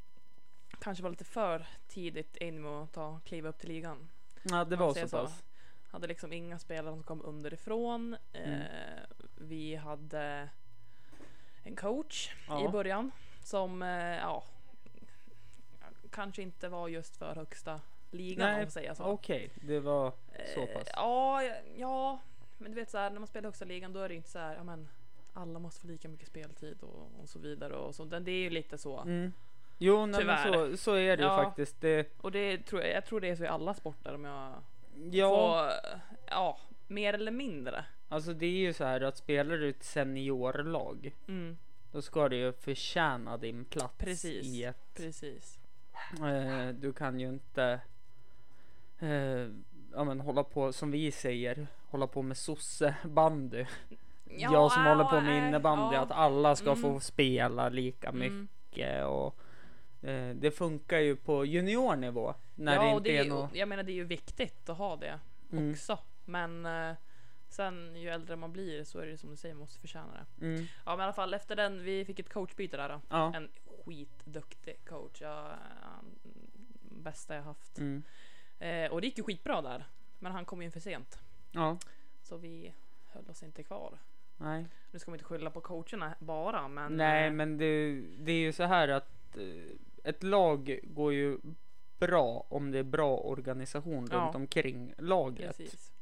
kanske 0.80 1.02
var 1.02 1.10
lite 1.10 1.24
för 1.24 1.66
tidigt 1.88 2.36
in 2.36 2.62
med 2.62 2.72
att 2.72 2.92
ta 2.92 3.20
kliva 3.24 3.48
upp 3.48 3.58
till 3.58 3.68
ligan. 3.68 4.10
ja, 4.42 4.64
det 4.64 4.76
var 4.76 4.94
så 4.94 5.08
pass. 5.08 5.42
Hade 5.90 6.06
liksom 6.06 6.32
inga 6.32 6.58
spelare 6.58 6.92
som 6.94 7.02
kom 7.02 7.22
underifrån. 7.24 8.16
Mm. 8.32 8.60
Eh, 8.60 9.02
vi 9.36 9.74
hade 9.74 10.48
en 11.62 11.76
coach 11.76 12.34
Ja. 12.48 12.64
i 12.64 12.68
början 12.68 13.10
som 13.42 13.82
eh, 13.82 13.88
ja, 14.16 14.44
kanske 16.10 16.42
inte 16.42 16.68
var 16.68 16.88
just 16.88 17.16
för 17.16 17.34
högsta 17.34 17.80
ligan 18.10 18.46
om 18.48 18.52
Nej, 18.54 18.62
man 18.64 18.70
säger 18.70 18.94
så. 18.94 19.04
Okej, 19.04 19.50
det 19.54 19.80
var 19.80 20.12
så 20.54 20.60
Eh, 20.60 20.78
pass. 20.78 20.88
Ja, 20.92 21.42
ja, 21.76 22.18
men 22.58 22.70
du 22.70 22.74
vet 22.80 22.90
så 22.90 22.98
här 22.98 23.10
när 23.10 23.18
man 23.18 23.26
spelar 23.26 23.48
högsta 23.48 23.64
ligan 23.64 23.92
då 23.92 24.00
är 24.00 24.08
det 24.08 24.14
inte 24.14 24.30
så 24.30 24.38
här, 24.38 24.54
ja 24.54 24.64
men 24.64 24.88
alla 25.32 25.58
måste 25.58 25.80
få 25.80 25.86
lika 25.86 26.08
mycket 26.08 26.28
speltid 26.28 26.82
och, 26.82 27.20
och 27.22 27.28
så 27.28 27.38
vidare 27.38 27.76
och 27.76 27.94
så. 27.94 28.04
Det 28.04 28.30
är 28.32 28.42
ju 28.42 28.50
lite 28.50 28.78
så. 28.78 29.00
Mm. 29.00 29.32
Jo, 29.78 30.06
nej, 30.06 30.24
men 30.24 30.52
så, 30.52 30.76
så 30.76 30.94
är 30.94 31.16
det 31.16 31.22
ju 31.22 31.28
Ja. 31.28 31.44
faktiskt. 31.44 31.80
Det, 31.80 32.08
Och 32.20 32.32
det 32.32 32.58
tror 32.58 32.82
jag, 32.82 32.90
jag 32.92 33.06
tror 33.06 33.20
det 33.20 33.28
är 33.28 33.36
så 33.36 33.44
i 33.44 33.48
alla 33.48 33.74
sporter 33.74 34.14
om 34.14 34.24
jag 34.24 34.52
ja, 35.12 35.28
får, 35.28 35.70
ja, 36.30 36.58
mer 36.86 37.14
eller 37.14 37.32
mindre. 37.32 37.84
alltså 38.08 38.32
det 38.32 38.46
är 38.46 38.50
ju 38.50 38.72
så 38.72 38.84
här 38.84 39.00
att 39.00 39.16
spelar 39.16 39.56
du 39.56 39.68
ett 39.68 39.82
seniorlag 39.84 41.14
Mm, 41.28 41.56
då 41.92 42.02
ska 42.02 42.28
du 42.28 42.36
ju 42.36 42.52
förtjäna 42.52 43.36
din 43.36 43.64
plats 43.64 43.94
Precis. 43.98 44.46
i 44.46 44.64
ett 44.64 44.94
precis. 44.94 45.58
Eh, 46.24 46.68
du 46.74 46.92
kan 46.92 47.20
ju 47.20 47.28
inte 47.28 47.80
eh, 49.00 49.48
ja, 49.94 50.04
men 50.04 50.20
hålla 50.20 50.44
på 50.44 50.72
som 50.72 50.90
vi 50.90 51.10
säger, 51.10 51.66
hålla 51.90 52.06
på 52.06 52.22
med 52.22 52.36
sossebandy. 52.36 53.66
jag 54.24 54.72
som 54.72 54.84
håller 54.84 55.04
på 55.04 55.20
med 55.20 55.48
innebandy, 55.48 55.94
ja. 55.96 56.00
att 56.02 56.10
alla 56.12 56.56
ska 56.56 56.76
få 56.76 56.88
Mm. 56.88 57.00
spela 57.00 57.68
lika 57.68 58.08
Mm. 58.08 58.48
mycket 58.70 59.04
och 59.04 59.36
det 60.34 60.50
funkar 60.50 60.98
ju 60.98 61.16
på 61.16 61.44
juniornivå 61.44 62.34
när 62.54 62.74
ja, 62.74 62.82
det 62.82 62.88
och 62.90 62.96
inte 62.96 63.10
det 63.10 63.16
är 63.18 63.24
är, 63.24 63.28
något... 63.28 63.54
jag 63.54 63.68
menar 63.68 63.82
det 63.82 63.92
är 63.92 63.94
ju 63.94 64.04
viktigt 64.04 64.68
att 64.68 64.78
ha 64.78 64.96
det 64.96 65.18
Mm, 65.52 65.70
också. 65.72 65.98
Men 66.24 66.66
eh, 66.66 66.94
sen 67.48 67.96
ju 67.96 68.08
äldre 68.08 68.36
man 68.36 68.52
blir 68.52 68.84
så 68.84 68.98
är 68.98 69.06
det 69.06 69.18
som 69.18 69.30
du 69.30 69.36
säger, 69.36 69.54
man 69.54 69.60
måste 69.60 69.80
förtjäna 69.80 70.12
det. 70.38 70.46
mm, 70.46 70.66
Ja 70.84 70.90
men 70.96 71.00
i 71.00 71.02
alla 71.02 71.12
fall 71.12 71.34
efter 71.34 71.56
den, 71.56 71.82
vi 71.82 72.04
fick 72.04 72.18
ett 72.18 72.32
coachbyte 72.32 72.76
där 72.76 72.88
då. 72.88 73.00
ja. 73.08 73.32
En 73.36 73.48
skitduktig 73.84 74.76
coach. 74.88 75.20
Ja, 75.20 75.52
han, 75.82 76.04
bästa 77.02 77.34
jag 77.34 77.42
haft. 77.42 77.78
Mm, 77.78 78.02
Eh, 78.58 78.90
och 78.92 79.00
det 79.00 79.06
gick 79.06 79.18
ju 79.18 79.24
skitbra 79.24 79.62
där. 79.62 79.84
Men 80.18 80.32
han 80.32 80.44
kom 80.44 80.62
in 80.62 80.72
för 80.72 80.80
sent. 80.80 81.18
ja. 81.52 81.78
Så 82.22 82.36
vi 82.36 82.72
höll 83.12 83.30
oss 83.30 83.42
inte 83.42 83.62
kvar. 83.62 83.98
Nej. 84.36 84.66
Nu 84.90 84.98
ska 84.98 85.10
man 85.10 85.14
inte 85.18 85.24
skylla 85.24 85.50
på 85.50 85.60
coacherna 85.60 86.14
bara 86.18 86.68
men. 86.68 86.96
Nej, 86.96 87.26
eh, 87.26 87.32
men 87.32 87.58
det, 87.58 88.00
det 88.18 88.32
är 88.32 88.38
ju 88.38 88.52
så 88.52 88.62
här 88.62 88.88
att 88.88 89.36
eh, 89.36 89.42
ett 90.04 90.22
lag 90.22 90.78
går 90.82 91.12
ju 91.12 91.38
bra 91.98 92.46
om 92.48 92.70
det 92.70 92.78
är 92.78 92.82
bra 92.82 93.16
organisation 93.18 94.08
Ja. 94.10 94.16
runt 94.18 94.34
omkring 94.34 94.94
laget. 94.98 95.56
Precis. 95.56 95.92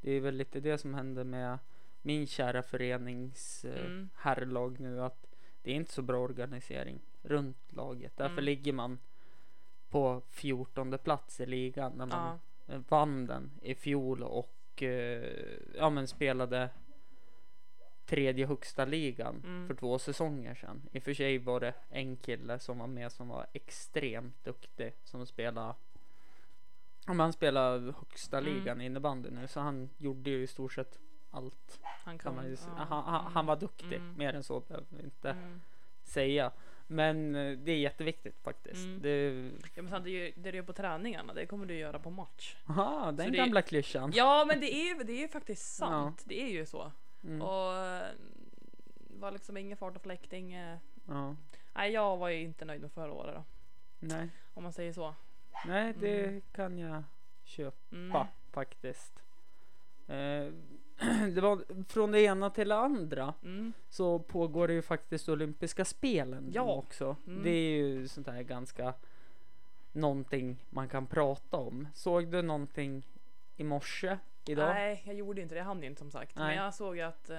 Det 0.00 0.10
är 0.12 0.20
väl 0.20 0.34
lite 0.34 0.60
det 0.60 0.78
som 0.78 0.94
händer 0.94 1.24
med 1.24 1.58
min 2.02 2.26
kära 2.26 2.62
förenings 2.62 3.64
eh, 3.64 3.84
Mm. 3.86 4.08
herrlag 4.16 4.80
nu 4.80 5.02
att 5.02 5.26
det 5.62 5.70
är 5.70 5.74
inte 5.74 5.92
så 5.92 6.02
bra 6.02 6.18
organisering 6.18 7.00
runt 7.22 7.72
laget. 7.72 8.16
Därför 8.16 8.32
Mm. 8.32 8.44
ligger 8.44 8.72
man 8.72 8.98
på 9.88 10.22
14 10.30 10.98
plats 10.98 11.40
i 11.40 11.46
ligan 11.46 11.92
när 11.96 12.06
man 12.06 12.38
Ja. 12.66 12.78
vann 12.88 13.26
den 13.26 13.50
i 13.62 13.74
fjol 13.74 14.22
och 14.22 14.82
eh, 14.82 15.24
ja, 15.76 15.90
men 15.90 16.08
spelade 16.08 16.70
tredje 18.08 18.46
högsta 18.46 18.84
ligan 18.84 19.42
Mm. 19.44 19.66
för 19.66 19.74
två 19.74 19.98
säsonger 19.98 20.54
sedan. 20.54 20.82
I 20.92 20.98
och 20.98 21.02
för 21.02 21.14
sig 21.14 21.38
var 21.38 21.60
det 21.60 21.74
en 21.90 22.16
kille 22.16 22.58
som 22.58 22.78
var 22.78 22.86
med 22.86 23.12
som 23.12 23.28
var 23.28 23.46
extremt 23.52 24.44
duktig 24.44 24.92
som 25.04 25.26
spelade 25.26 25.74
om 27.06 27.20
han 27.20 27.32
spelar 27.32 27.78
högsta 27.98 28.38
Mm. 28.38 28.54
ligan 28.54 28.80
i 28.80 28.84
innebandy 28.84 29.30
nu 29.30 29.46
så 29.48 29.60
han 29.60 29.90
gjorde 29.98 30.30
ju 30.30 30.42
i 30.42 30.46
stort 30.46 30.72
sett 30.72 30.98
allt. 31.30 31.78
Han 31.82 32.18
Kan 32.18 32.34
man 32.34 32.50
ja. 32.76 32.84
han, 32.84 33.04
han, 33.04 33.32
han 33.32 33.46
var 33.46 33.56
duktig, 33.56 33.92
Mm. 33.96 34.14
mer 34.16 34.32
än 34.34 34.42
så 34.42 34.60
behöver 34.60 34.86
vi 34.90 35.02
inte 35.04 35.30
Mm. 35.30 35.60
säga. 36.04 36.50
Men 36.90 37.34
eh, 37.34 37.58
det 37.58 37.72
är 37.72 37.76
jätteviktigt 37.78 38.38
faktiskt. 38.42 38.84
Mm. 38.84 39.02
Det, 39.02 39.50
Ja 39.74 39.82
men 39.82 39.90
sant, 39.90 40.04
det, 40.04 40.30
det 40.36 40.50
du 40.50 40.56
gör 40.56 40.64
på 40.64 40.72
träningarna, 40.72 41.34
det 41.34 41.46
kommer 41.46 41.66
du 41.66 41.74
göra 41.74 41.98
på 41.98 42.10
match. 42.10 42.56
aha, 42.66 43.12
den 43.12 43.26
Så 43.26 43.30
det- 43.32 43.36
gamla 43.36 43.62
klyschan. 43.62 44.12
Ja 44.14 44.44
men 44.48 44.60
det 44.60 44.74
är 44.74 44.84
ju 44.98 45.04
det 45.04 45.24
är 45.24 45.28
faktiskt 45.28 45.74
sant. 45.76 46.22
Det 46.26 46.42
är 46.42 46.48
ju 46.48 46.66
så. 46.66 46.92
Mm. 47.24 47.42
Och 47.42 47.74
eh, 47.76 48.12
var 49.08 49.30
liksom 49.30 49.56
ingen 49.56 49.76
fart 49.76 49.96
och 49.96 50.02
fläkt, 50.02 50.32
inget... 50.32 50.80
ja. 51.08 51.36
Nej 51.74 51.92
jag 51.92 52.16
var 52.16 52.28
ju 52.28 52.40
inte 52.40 52.64
nöjd 52.64 52.80
med 52.80 52.92
förra 52.92 53.12
året 53.12 53.34
då. 53.34 53.44
Nej. 54.00 54.28
Om 54.54 54.62
man 54.62 54.72
säger 54.72 54.92
så. 54.92 55.14
Nej, 55.66 55.94
det 56.00 56.24
Mm. 56.24 56.40
kan 56.52 56.78
jag 56.78 57.02
köpa 57.44 57.96
Mm. 57.96 58.26
faktiskt. 58.52 59.22
Eh, 60.06 60.52
det 61.34 61.40
var 61.40 61.84
från 61.88 62.10
det 62.12 62.20
ena 62.20 62.50
till 62.50 62.68
det 62.68 62.76
andra 62.76 63.34
Mm. 63.42 63.72
så 63.88 64.18
pågår 64.18 64.68
det 64.68 64.74
ju 64.74 64.82
faktiskt 64.82 65.28
olympiska 65.28 65.84
spelen 65.84 66.50
Ja. 66.54 66.62
också. 66.74 67.16
Mm. 67.26 67.42
Det 67.42 67.50
är 67.50 67.76
ju 67.76 68.08
sånt 68.08 68.26
här 68.26 68.42
ganska 68.42 68.94
någonting 69.92 70.56
man 70.70 70.88
kan 70.88 71.06
prata 71.06 71.56
om. 71.56 71.88
Såg 71.94 72.28
du 72.28 72.42
någonting 72.42 73.06
i 73.56 73.64
morse 73.64 74.18
idag? 74.48 74.68
Nej 74.74 75.02
jag 75.06 75.14
gjorde 75.14 75.40
inte 75.40 75.54
det, 75.54 75.58
jag 75.58 75.64
hann 75.64 75.84
inte 75.84 75.98
som 75.98 76.10
sagt. 76.10 76.36
Nej. 76.36 76.46
Men 76.46 76.64
jag 76.64 76.74
såg 76.74 77.00
att 77.00 77.30
eh, 77.30 77.38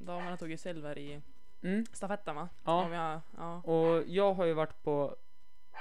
damerna 0.00 0.36
tog 0.36 0.50
ju 0.50 0.56
silver 0.56 0.98
i 0.98 1.20
Mm, 1.62 1.86
stafetten 1.92 2.36
va? 2.36 2.48
ja. 2.64 2.94
Jag, 2.94 3.20
ja. 3.36 3.56
Och 3.72 4.02
jag 4.06 4.34
har 4.34 4.44
ju 4.44 4.52
varit 4.52 4.82
på 4.82 5.16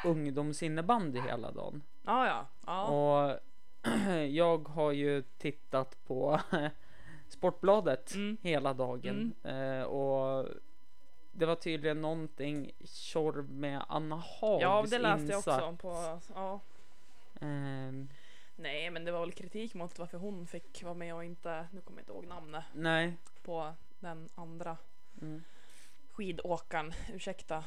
ungdomsinnebandy 0.05 1.19
hela 1.21 1.51
dagen. 1.51 1.83
Ja 2.05 2.27
ja. 2.27 2.45
ja. 2.65 2.85
Och 2.87 3.39
jag 4.29 4.67
har 4.67 4.91
ju 4.91 5.21
tittat 5.21 5.97
på 6.07 6.39
Sportbladet 7.29 8.13
Mm. 8.15 8.37
hela 8.41 8.73
dagen. 8.73 9.33
Eh, 9.43 9.81
och 9.81 10.47
det 11.31 11.45
var 11.45 11.55
tydligen 11.55 12.01
någonting 12.01 12.71
tjorv 12.85 13.49
med 13.49 13.81
Anna 13.87 14.15
Hags 14.15 14.61
Ja 14.61 14.85
det 14.89 14.99
läste 14.99 15.31
jag 15.31 15.37
insats. 15.39 15.63
också 15.63 15.75
på, 15.75 16.19
ja. 16.35 16.59
Ehm, 17.41 18.09
Nej 18.59 18.89
men 18.89 19.05
det 19.05 19.11
var 19.11 19.19
väl 19.19 19.31
kritik 19.31 19.73
mot 19.73 19.99
varför 19.99 20.17
hon 20.17 20.47
fick 20.47 20.83
vara 20.83 20.93
med 20.93 21.15
och 21.15 21.23
inte, 21.23 21.67
nu 21.71 21.81
kommer 21.81 21.99
jag 21.99 22.01
inte 22.03 22.11
ihåg 22.13 22.25
namnet 22.27 22.63
nej. 22.73 23.13
på 23.43 23.73
den 23.99 24.29
andra 24.35 24.77
Mm. 25.21 25.43
skidåkaren, 26.11 26.93
ursäkta. 27.13 27.63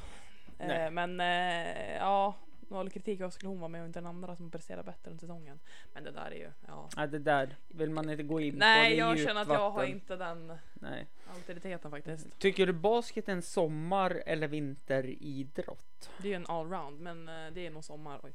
Eh, 0.58 0.90
men 0.90 1.20
eh, 1.20 1.96
ja, 1.96 2.34
det 2.60 2.74
var 2.74 2.82
väl 2.84 2.90
kritik 2.92 3.20
varför 3.20 3.32
skulle 3.34 3.48
hon 3.48 3.60
vara 3.60 3.68
med 3.68 3.80
och 3.80 3.86
inte 3.86 3.98
den 4.00 4.06
andra 4.06 4.36
som 4.36 4.50
presterar 4.50 4.82
bättre 4.82 5.10
under 5.10 5.20
säsongen. 5.20 5.60
Men 5.94 6.04
det 6.04 6.10
där 6.10 6.30
är 6.30 6.34
ju, 6.34 6.50
ja. 6.66 6.88
Nej, 6.96 7.08
det 7.08 7.18
där 7.18 7.56
vill 7.68 7.90
man 7.90 8.10
inte 8.10 8.22
gå 8.22 8.40
in 8.40 8.52
på. 8.52 8.58
Nej 8.58 8.96
jag 8.96 9.18
känner 9.18 9.40
att 9.42 9.48
jag 9.48 9.58
har 9.58 9.70
vatten. 9.70 9.90
inte 9.90 10.16
den 10.16 10.58
Nej. 10.74 11.06
auktoriteten 11.34 11.90
faktiskt. 11.90 12.38
Tycker 12.38 12.66
du 12.66 12.72
basket 12.72 13.28
är 13.28 13.32
en 13.32 13.42
sommar 13.42 14.22
eller 14.26 14.48
vinteridrott? 14.48 16.10
Det 16.18 16.28
är 16.28 16.30
ju 16.30 16.34
en 16.36 16.46
allround 16.46 17.00
men 17.00 17.28
eh, 17.28 17.52
det 17.52 17.66
är 17.66 17.70
nog 17.70 17.84
sommar. 17.84 18.20
Oj. 18.22 18.32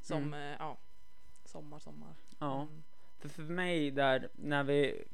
Som, 0.00 0.22
Mm. 0.22 0.34
eh, 0.52 0.56
ja. 0.58 0.76
Sommar, 1.46 1.78
sommar. 1.78 2.14
Ja. 2.38 2.62
Mm. 2.62 2.82
För, 3.18 3.28
för 3.28 3.42
mig 3.42 3.90
där, 3.90 4.28
när 4.34 4.64
vi... 4.64 5.04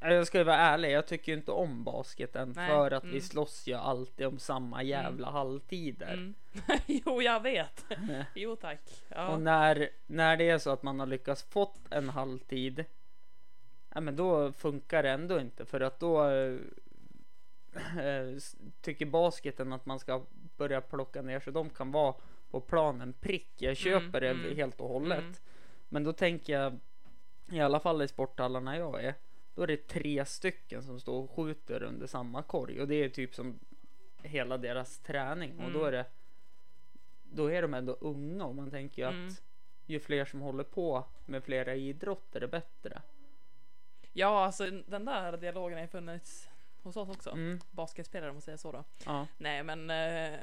Jag 0.00 0.26
ska 0.26 0.44
vara 0.44 0.56
ärlig, 0.56 0.90
jag 0.90 1.06
tycker 1.06 1.32
ju 1.32 1.38
inte 1.38 1.50
om 1.50 1.84
basketen 1.84 2.52
Nej, 2.56 2.68
för 2.68 2.90
att 2.90 3.04
vi 3.04 3.08
mm. 3.08 3.20
slåss 3.20 3.66
ju 3.66 3.74
alltid 3.74 4.26
om 4.26 4.38
samma 4.38 4.82
jävla 4.82 5.30
halvtider. 5.30 6.12
Mm. 6.12 6.34
jo 6.86 7.22
jag 7.22 7.40
vet. 7.40 7.84
jo 8.34 8.56
tack. 8.56 8.80
Ja. 9.08 9.28
Och 9.28 9.40
när, 9.40 9.88
när 10.06 10.36
det 10.36 10.50
är 10.50 10.58
så 10.58 10.70
att 10.70 10.82
man 10.82 11.00
har 11.00 11.06
lyckats 11.06 11.42
fått 11.42 11.78
en 11.90 12.08
halvtid, 12.08 12.84
ja, 13.94 14.00
men 14.00 14.16
då 14.16 14.52
funkar 14.52 15.02
det 15.02 15.10
ändå 15.10 15.40
inte 15.40 15.64
för 15.64 15.80
att 15.80 16.00
då 16.00 16.24
s- 18.36 18.56
tycker 18.80 19.06
basketen 19.06 19.72
att 19.72 19.86
man 19.86 19.98
ska 19.98 20.22
börja 20.56 20.80
plocka 20.80 21.22
ner 21.22 21.40
så 21.40 21.50
de 21.50 21.70
kan 21.70 21.92
vara 21.92 22.14
på 22.50 22.60
planen 22.60 23.12
prick. 23.12 23.52
Jag 23.56 23.76
köper 23.76 24.20
det 24.20 24.30
mm. 24.30 24.56
helt 24.56 24.80
och 24.80 24.88
hållet. 24.88 25.42
Mm. 25.94 26.02
Men 26.02 26.04
då 26.04 26.12
tänker 26.12 26.52
jag, 26.52 26.78
i 27.52 27.60
alla 27.60 27.80
fall 27.80 28.02
i 28.02 28.08
sporthallarna 28.08 28.76
jag 28.78 29.04
är, 29.04 29.14
då 29.54 29.62
är 29.62 29.66
det 29.66 29.88
tre 29.88 30.24
stycken 30.24 30.82
som 30.82 31.00
står 31.00 31.22
och 31.22 31.30
skjuter 31.30 31.82
under 31.82 32.06
samma 32.06 32.42
korg 32.42 32.80
och 32.80 32.88
det 32.88 32.94
är 32.94 33.08
typ 33.08 33.34
som 33.34 33.58
hela 34.22 34.58
deras 34.58 34.98
träning 34.98 35.58
och 35.58 35.72
då 35.72 35.78
Mm. 35.78 35.86
är 35.86 35.92
det 35.92 36.06
då 37.22 37.50
är 37.52 37.62
de 37.62 37.74
ändå 37.74 37.96
unga 38.00 38.44
och 38.44 38.54
man 38.54 38.70
tänker 38.70 39.02
ju 39.02 39.08
Mm. 39.08 39.28
att 39.28 39.42
ju 39.86 40.00
fler 40.00 40.24
som 40.24 40.40
håller 40.40 40.64
på 40.64 41.04
med 41.26 41.44
flera 41.44 41.74
idrotter 41.74 42.40
är 42.40 42.46
bättre. 42.46 43.02
Ja 44.12 44.44
alltså 44.44 44.70
den 44.70 45.04
där 45.04 45.36
dialogen 45.36 45.78
har 45.78 45.82
ju 45.82 45.88
funnits 45.88 46.48
hos 46.82 46.96
oss 46.96 47.08
också. 47.08 47.30
Mm, 47.30 47.60
Basketspelare 47.70 48.30
om 48.30 48.34
man 48.36 48.42
säger 48.42 48.58
så 48.58 48.72
då. 48.72 48.84
ja. 49.04 49.26
Nej 49.38 49.62
men 49.62 49.90
eh, 49.90 50.38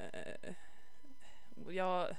jag, 1.69 2.15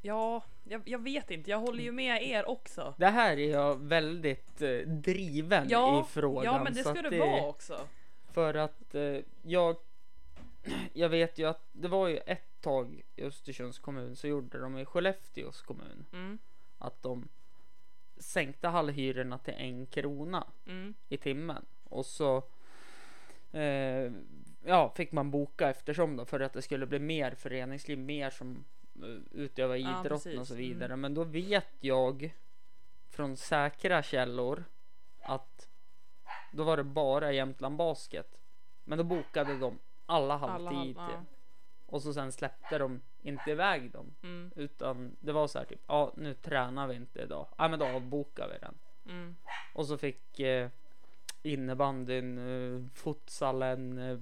ja, 0.00 0.42
jag, 0.68 0.82
jag 0.84 1.02
vet 1.02 1.30
inte. 1.30 1.50
Jag 1.50 1.58
håller 1.58 1.82
ju 1.82 1.92
med 1.92 2.22
er 2.22 2.48
också. 2.48 2.94
Det 2.98 3.06
här 3.08 3.36
är 3.38 3.50
jag 3.50 3.76
väldigt 3.88 4.62
eh, 4.62 4.78
driven 4.78 5.66
Ja, 5.68 6.00
i 6.00 6.12
frågan. 6.12 6.44
ja 6.44 6.64
men 6.64 6.72
det 6.74 6.80
ska 6.82 7.02
det 7.02 7.18
vara 7.18 7.46
också. 7.46 7.80
För 8.32 8.54
att 8.54 8.94
eh, 8.94 9.18
jag 9.42 9.76
Jag 10.92 11.08
vet 11.08 11.38
ju 11.38 11.48
att 11.48 11.68
det 11.72 11.88
var 11.88 12.08
ju 12.08 12.16
ett 12.16 12.60
tag 12.60 13.02
i 13.16 13.22
Östersunds 13.22 13.78
kommun 13.78 14.16
så 14.16 14.26
gjorde 14.26 14.58
de 14.60 14.78
i 14.78 14.84
Skellefteås 14.84 15.62
kommun 15.62 16.06
Mm, 16.12 16.38
att 16.78 17.02
de 17.02 17.28
sänkte 18.16 18.68
hallhyrorna 18.68 19.38
till 19.38 19.54
en 19.56 19.86
krona 19.86 20.46
mm, 20.66 20.94
i 21.08 21.16
timmen 21.16 21.64
och 21.84 22.06
så 22.06 22.36
eh, 23.52 24.12
ja, 24.64 24.92
fick 24.96 25.12
man 25.12 25.30
boka 25.30 25.70
eftersom 25.70 26.16
då 26.16 26.24
för 26.24 26.40
att 26.40 26.52
det 26.52 26.62
skulle 26.62 26.86
bli 26.86 26.98
mer 26.98 27.34
föreningsliv, 27.34 27.98
mer 27.98 28.30
som 28.30 28.64
utövar 29.30 29.76
Ja, 29.76 29.90
idrotten 30.00 30.12
och 30.12 30.22
precis. 30.22 30.48
så 30.48 30.54
Mm. 30.54 30.68
vidare. 30.68 30.96
Men 30.96 31.14
då 31.14 31.24
vet 31.24 31.68
jag 31.80 32.34
från 33.10 33.36
säkra 33.36 34.02
källor 34.02 34.64
att 35.22 35.68
då 36.52 36.64
var 36.64 36.76
det 36.76 36.84
bara 36.84 37.32
Jämtland 37.32 37.76
Basket. 37.76 38.38
Men 38.84 38.98
då 38.98 39.04
bokade 39.04 39.58
de 39.58 39.78
alla 40.06 40.36
halvtid. 40.36 40.96
halv- 40.96 41.10
ja. 41.12 41.24
Och 41.86 42.02
så 42.02 42.12
sen 42.12 42.32
släppte 42.32 42.78
de 42.78 43.00
inte 43.22 43.50
iväg 43.50 43.90
dem. 43.90 44.14
mm, 44.22 44.50
Utan 44.56 45.16
det 45.20 45.32
var 45.32 45.46
så 45.46 45.58
här 45.58 45.66
typ, 45.66 45.80
ja 45.86 46.12
nu 46.16 46.34
tränar 46.34 46.86
vi 46.86 46.94
inte 46.94 47.20
idag. 47.22 47.46
Ja 47.58 47.68
men 47.68 47.78
då 47.78 47.86
avbokar 47.86 48.48
vi 48.48 48.58
den. 48.58 48.74
mm, 49.06 49.36
Och 49.74 49.86
så 49.86 49.98
fick 49.98 50.40
eh, 50.40 50.68
innebandyn, 51.42 52.38
eh, 52.38 52.86
futsalen, 52.94 53.98
eh, 53.98 54.18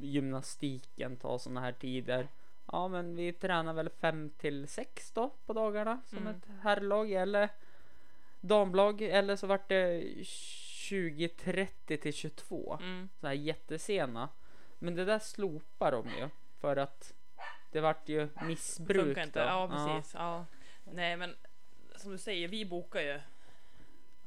gymnastiken 0.00 1.16
ta 1.16 1.38
såna 1.38 1.60
här 1.60 1.72
tider. 1.72 2.28
Ja 2.72 2.88
men 2.88 3.16
vi 3.16 3.32
tränar 3.32 3.72
väl 3.72 3.88
5 3.90 4.30
till 4.30 4.68
6 4.68 5.10
då 5.10 5.30
på 5.46 5.52
dagarna 5.52 6.00
som 6.06 6.18
Mm. 6.18 6.34
ett 6.34 6.48
herrlag 6.62 7.12
eller 7.12 7.48
damlag 8.40 9.02
eller 9.02 9.36
så 9.36 9.46
vart 9.46 9.68
det 9.68 10.00
20.30 10.22 11.96
till 11.96 12.12
22. 12.14 12.78
mm. 12.82 13.08
Så 13.20 13.26
här 13.26 13.34
jättesena. 13.34 14.28
Men 14.78 14.94
det 14.94 15.04
där 15.04 15.18
slopar 15.18 15.92
de 15.92 16.08
ju 16.08 16.28
för 16.60 16.76
att 16.76 17.14
Det 17.72 17.80
vart 17.80 18.08
ju 18.08 18.28
missbruk 18.42 19.04
Funkar 19.06 19.22
inte. 19.22 19.40
då. 19.40 19.46
Ja, 19.46 19.68
precis. 19.68 20.14
Ja. 20.14 20.44
Nej, 20.84 21.16
men 21.16 21.34
som 21.96 22.10
du 22.12 22.18
säger, 22.18 22.48
vi 22.48 22.64
bokar 22.66 23.00
ju 23.00 23.20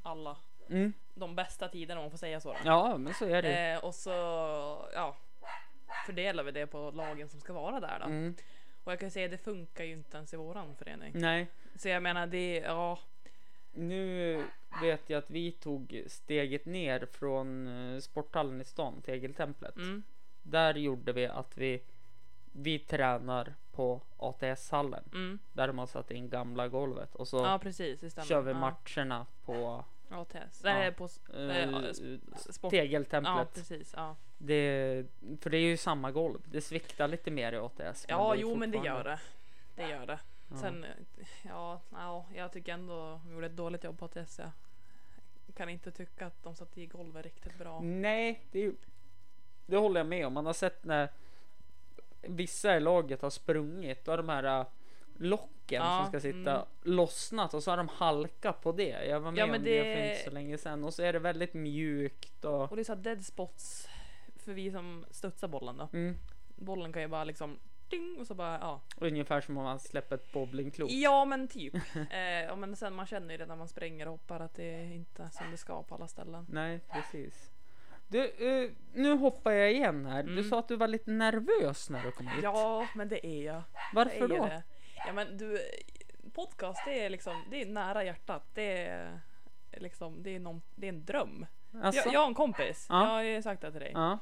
alla 0.02 0.36
Mm. 0.70 0.92
de 1.14 1.34
bästa 1.36 1.68
tiderna 1.68 2.00
om 2.00 2.04
man 2.04 2.10
får 2.10 2.18
säga 2.18 2.40
så. 2.40 2.52
Då. 2.52 2.58
Ja, 2.64 2.96
men 2.98 3.14
så 3.14 3.24
är 3.24 3.42
det. 3.42 3.70
Eh, 3.72 3.84
och 3.84 3.94
så 3.94 4.10
ja, 4.94 5.16
fördelar 6.06 6.42
vi 6.44 6.50
det 6.52 6.66
på 6.66 6.90
lagen 6.90 7.28
som 7.28 7.40
ska 7.40 7.52
vara 7.52 7.80
där 7.80 7.98
då. 8.00 8.06
Mm. 8.06 8.34
Och 8.84 8.92
jag 8.92 9.00
kan 9.00 9.10
säga 9.10 9.28
det 9.28 9.38
funkar 9.38 9.84
ju 9.84 9.92
inte 9.92 10.16
ens 10.16 10.34
i 10.34 10.36
våran 10.36 10.76
förening. 10.76 11.12
Nej, 11.14 11.46
Så 11.76 11.88
jag 11.88 12.02
menar 12.02 12.26
det, 12.26 12.56
ja. 12.58 12.98
nu 13.72 14.42
vet 14.82 15.10
jag 15.10 15.18
att 15.18 15.30
vi 15.30 15.52
tog 15.52 16.02
steget 16.06 16.66
ner 16.66 17.06
från 17.12 17.66
eh, 17.94 18.00
sporthallen 18.00 18.60
i 18.60 18.64
stan, 18.64 19.02
Tegeltemplet. 19.02 19.76
Mm, 19.76 20.02
Där 20.42 20.74
gjorde 20.74 21.12
vi 21.12 21.26
att 21.26 21.56
vi, 21.58 21.82
vi 22.52 22.78
tränar 22.78 23.54
på 23.72 24.00
ATS-hallen. 24.16 25.04
mm. 25.12 25.38
Där 25.52 25.68
har 25.68 25.86
satt 25.86 26.10
in 26.10 26.28
gamla 26.28 26.68
golvet 26.68 27.14
och 27.14 27.28
så 27.28 27.36
Ja 27.36 27.58
precis, 27.62 28.00
kör 28.28 28.40
vi 28.40 28.54
matcherna 28.54 29.26
på 29.44 29.84
ATS. 30.10 30.60
Ja. 30.64 30.72
Nej, 30.72 30.92
på 30.92 31.04
s- 31.04 31.20
sport. 32.54 32.70
Tegeltemplet. 32.70 33.34
Ja 33.36 33.46
precis. 33.54 33.92
Ja, 33.96 34.16
Det, 34.38 35.04
för 35.40 35.50
det 35.50 35.56
är 35.56 35.60
ju 35.60 35.76
samma 35.76 36.10
golv. 36.10 36.40
Det 36.44 36.60
sviktar 36.60 37.08
lite 37.08 37.30
mer 37.30 37.52
i 37.52 37.56
ATS. 37.56 38.06
ja 38.08 38.34
är 38.34 38.38
jo 38.38 38.54
men 38.54 38.70
det 38.70 38.78
gör 38.78 39.04
det. 39.04 39.20
Det 39.74 39.88
gör 39.88 40.06
det. 40.06 40.18
Ja. 40.50 40.56
Sen, 40.56 40.86
ja, 41.42 41.80
ja, 41.92 42.26
jag 42.34 42.52
tycker 42.52 42.72
ändå 42.72 43.20
de 43.24 43.32
gjorde 43.32 43.46
ett 43.46 43.56
dåligt 43.56 43.84
jobb 43.84 43.98
på 43.98 44.04
ATS. 44.04 44.38
Jag 45.46 45.54
kan 45.56 45.68
inte 45.68 45.90
tycka 45.90 46.26
att 46.26 46.42
de 46.42 46.54
satte 46.54 46.80
i 46.80 46.86
golvet 46.86 47.24
riktigt 47.24 47.58
bra. 47.58 47.80
Nej, 47.80 48.40
det, 48.52 48.72
det 49.66 49.76
håller 49.76 50.00
jag 50.00 50.06
med 50.06 50.26
om. 50.26 50.32
Man 50.32 50.46
har 50.46 50.52
sett 50.52 50.84
när 50.84 51.08
vissa 52.22 52.76
i 52.76 52.80
laget 52.80 53.22
har 53.22 53.30
sprungit 53.30 54.08
och 54.08 54.16
de 54.16 54.28
här 54.28 54.60
äh, 54.60 54.66
locken 55.16 55.82
Ja, 55.82 55.98
som 55.98 56.06
ska 56.06 56.20
sitta 56.20 56.54
mm. 56.54 56.66
lossnat 56.82 57.54
och 57.54 57.62
så 57.62 57.70
har 57.70 57.76
de 57.76 57.88
halkat 57.88 58.62
på 58.62 58.72
det. 58.72 59.04
Jag 59.06 59.20
var 59.20 59.30
med 59.30 59.40
Ja, 59.40 59.44
om 59.44 59.52
det... 59.52 59.58
det- 59.58 59.94
för 59.94 60.04
inte 60.10 60.24
så 60.24 60.30
länge 60.30 60.58
sedan 60.58 60.84
och 60.84 60.94
så 60.94 61.02
är 61.02 61.12
det 61.12 61.18
väldigt 61.18 61.54
mjukt 61.54 62.44
och 62.44 62.70
Och 62.70 62.76
det 62.76 62.82
är 62.82 62.84
så 62.84 62.94
dead 62.94 63.24
spots 63.24 63.88
för 64.48 64.54
vi 64.54 64.70
som 64.72 65.04
studsar 65.10 65.48
bollen 65.48 65.76
då. 65.76 65.88
mm, 65.92 66.16
Bollen 66.56 66.92
kan 66.92 67.02
ju 67.02 67.08
bara 67.08 67.24
liksom 67.24 67.58
ding 67.88 68.16
och 68.20 68.26
så 68.26 68.34
bara 68.34 68.58
ja. 68.60 68.80
ungefär 68.96 69.40
som 69.40 69.56
om 69.58 69.64
man 69.64 69.78
släpper 69.80 70.14
ett 70.16 70.32
bowlingklot. 70.32 70.90
Ja 70.90 71.24
men 71.24 71.48
typ. 71.48 71.74
eh, 71.96 72.56
men 72.56 72.76
sen 72.76 72.94
man 72.94 73.06
känner 73.06 73.30
ju 73.34 73.38
det 73.38 73.46
när 73.46 73.56
man 73.56 73.68
springer 73.68 74.06
och 74.06 74.12
hoppar 74.12 74.40
att 74.40 74.54
det 74.54 74.64
är 74.74 74.92
inte 74.94 75.30
som 75.32 75.50
det 75.50 75.56
ska 75.56 75.82
på 75.82 75.94
alla 75.94 76.08
ställen. 76.08 76.46
Nej, 76.48 76.80
precis. 76.92 77.50
Du, 78.08 78.24
eh, 78.30 78.70
nu 78.94 79.12
hoppar 79.16 79.52
jag 79.52 79.72
igen 79.72 80.06
här. 80.06 80.22
Du 80.22 80.32
Mm. 80.32 80.44
sa 80.44 80.58
att 80.58 80.68
du 80.68 80.76
var 80.76 80.88
lite 80.88 81.10
nervös 81.10 81.90
när 81.90 82.02
du 82.04 82.10
kom 82.12 82.26
hit. 82.26 82.40
Ja 82.42 82.86
men 82.94 83.08
det 83.08 83.26
är 83.26 83.42
jag. 83.44 83.62
Varför 83.94 84.24
är 84.24 84.28
då? 84.28 84.44
Det. 84.46 84.62
Ja 85.06 85.12
men 85.12 85.36
du, 85.36 85.58
podcast 86.34 86.82
det 86.86 87.00
är 87.04 87.10
liksom, 87.10 87.44
det 87.50 87.62
är 87.62 87.66
nära 87.66 88.04
hjärtat. 88.04 88.42
Det 88.54 88.78
är 88.86 89.20
liksom, 89.72 90.22
det 90.22 90.34
är, 90.34 90.40
någon, 90.40 90.62
det 90.74 90.86
är 90.86 90.92
en 90.92 91.04
dröm. 91.04 91.46
Alltså? 91.82 92.02
Jag, 92.04 92.14
jag 92.14 92.20
har 92.20 92.26
en 92.26 92.34
kompis, 92.34 92.86
Ja. 92.90 93.00
jag 93.04 93.10
har 93.14 93.22
ju 93.22 93.42
sagt 93.42 93.60
det 93.62 93.70
till 93.70 93.80
dig. 93.80 93.92
Ja. 93.94 94.18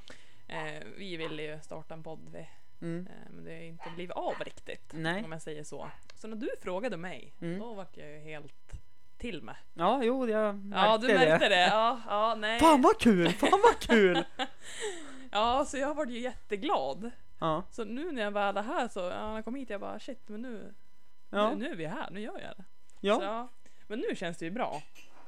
Eh, 0.48 0.82
vi 0.96 1.16
ville 1.16 1.42
ju 1.42 1.60
starta 1.60 1.94
en 1.94 2.02
podd 2.02 2.28
vi, 2.32 2.48
Mm. 2.80 3.06
eh, 3.06 3.30
men 3.30 3.44
det 3.44 3.54
har 3.54 3.60
inte 3.62 3.90
blivit 3.94 4.16
av 4.16 4.34
riktigt. 4.40 4.90
Nej. 4.92 5.24
Om 5.24 5.32
jag 5.32 5.42
säger 5.42 5.64
så. 5.64 5.90
Så 6.14 6.28
när 6.28 6.36
du 6.36 6.48
frågade 6.62 6.96
mig, 6.96 7.34
Mm. 7.40 7.58
då 7.58 7.74
vart 7.74 7.96
jag 7.96 8.10
ju 8.10 8.18
helt 8.18 8.72
till 9.18 9.42
med. 9.42 9.56
ja, 9.74 10.00
jo, 10.02 10.28
jag 10.28 10.54
märkte 10.54 10.86
Ja 10.86 10.98
du 10.98 11.06
märkte 11.14 11.48
det. 11.48 11.66
Ja, 11.66 12.00
ja 12.08 12.34
nej. 12.34 12.60
Fan 12.60 12.82
vad 12.82 12.98
kul! 12.98 13.28
Fan 13.32 13.60
vad 13.62 13.78
kul! 13.78 14.24
Ja 15.30 15.64
så 15.64 15.76
jag 15.78 15.94
vart 15.94 16.08
ju 16.08 16.18
jätteglad. 16.18 17.10
ja, 17.38 17.62
Så 17.70 17.84
nu 17.84 18.12
när 18.12 18.22
jag 18.22 18.30
väl 18.30 18.56
är 18.56 18.62
här 18.62 18.88
så, 18.88 19.00
ja, 19.00 19.28
när 19.28 19.34
jag 19.34 19.44
kom 19.44 19.54
hit 19.54 19.70
jag 19.70 19.80
bara 19.80 19.98
shit 20.00 20.28
men 20.28 20.42
nu, 20.42 20.74
ja, 21.30 21.50
nu, 21.50 21.56
nu 21.56 21.70
är 21.70 21.76
vi 21.76 21.86
här, 21.86 22.10
nu 22.10 22.20
gör 22.20 22.40
jag 22.40 22.56
det. 22.56 22.64
Så, 23.00 23.06
ja. 23.06 23.18
ja. 23.22 23.48
Men 23.86 23.98
nu 23.98 24.16
känns 24.16 24.38
det 24.38 24.44
ju 24.44 24.50
bra. 24.50 24.82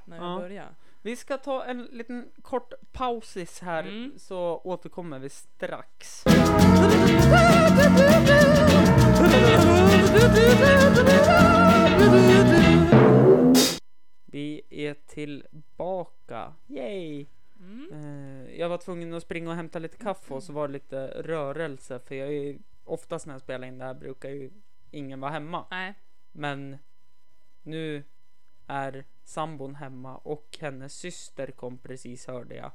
När 0.04 0.16
jag 0.16 0.26
Ja. 0.26 0.38
börjar. 0.38 0.68
Vi 1.08 1.16
ska 1.16 1.38
ta 1.38 1.64
en 1.64 1.82
liten 1.84 2.30
kort 2.42 2.72
pausis 2.92 3.60
här 3.60 3.82
Mm. 3.82 4.18
så 4.18 4.60
återkommer 4.64 5.18
vi 5.18 5.28
strax. 5.28 6.24
Vi 14.26 14.62
är 14.70 14.94
tillbaka. 14.94 16.54
Yay! 16.66 17.26
Mm. 17.60 17.92
Eh, 17.92 18.60
jag 18.60 18.68
var 18.68 18.78
tvungen 18.78 19.14
att 19.14 19.22
springa 19.22 19.50
och 19.50 19.56
hämta 19.56 19.78
lite 19.78 19.96
kaffe 19.96 20.34
och 20.34 20.42
så 20.42 20.52
var 20.52 20.68
det 20.68 20.72
lite 20.72 21.06
rörelse 21.06 21.98
för 21.98 22.14
jag 22.14 22.28
är 22.28 22.32
ju 22.32 22.58
oftast 22.84 23.26
när 23.26 23.34
jag 23.34 23.40
spelar 23.40 23.68
in 23.68 23.78
det 23.78 23.84
här 23.84 23.94
brukar 23.94 24.28
ju 24.30 24.50
ingen 24.90 25.20
vara 25.20 25.30
hemma. 25.30 25.66
Nej. 25.70 25.94
Men 26.32 26.78
nu 27.62 28.04
är 28.66 29.04
sambon 29.28 29.74
hemma 29.74 30.16
och 30.16 30.56
hennes 30.60 30.94
syster 30.94 31.50
kom 31.50 31.78
precis 31.78 32.26
hörde 32.26 32.54
jag. 32.54 32.70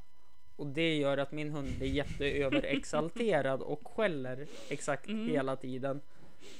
Och 0.55 0.67
det 0.67 0.95
gör 0.95 1.17
att 1.17 1.31
min 1.31 1.51
hund 1.51 1.77
blir 1.77 1.87
jätteöverexalterad 1.87 3.61
och 3.61 3.87
skäller 3.87 4.47
exakt 4.69 5.07
Mm. 5.07 5.27
hela 5.29 5.55
tiden. 5.55 6.01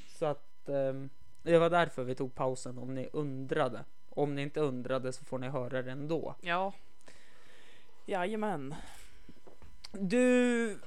Så 0.08 0.26
att 0.26 0.70
ehm, 0.70 1.10
det 1.44 1.58
var 1.58 1.70
därför 1.70 2.04
vi 2.04 2.16
tog 2.16 2.36
pausen 2.36 2.78
om 2.78 2.96
ni 2.96 3.10
undrade. 3.14 3.86
Om 4.10 4.36
ni 4.36 4.42
inte 4.42 4.60
undrade 4.60 5.14
så 5.14 5.24
får 5.26 5.40
ni 5.40 5.48
höra 5.48 5.82
det 5.82 5.92
ändå. 5.92 6.36
Ja. 6.42 6.74
Jajamän. 8.06 8.76
Du, 9.92 10.78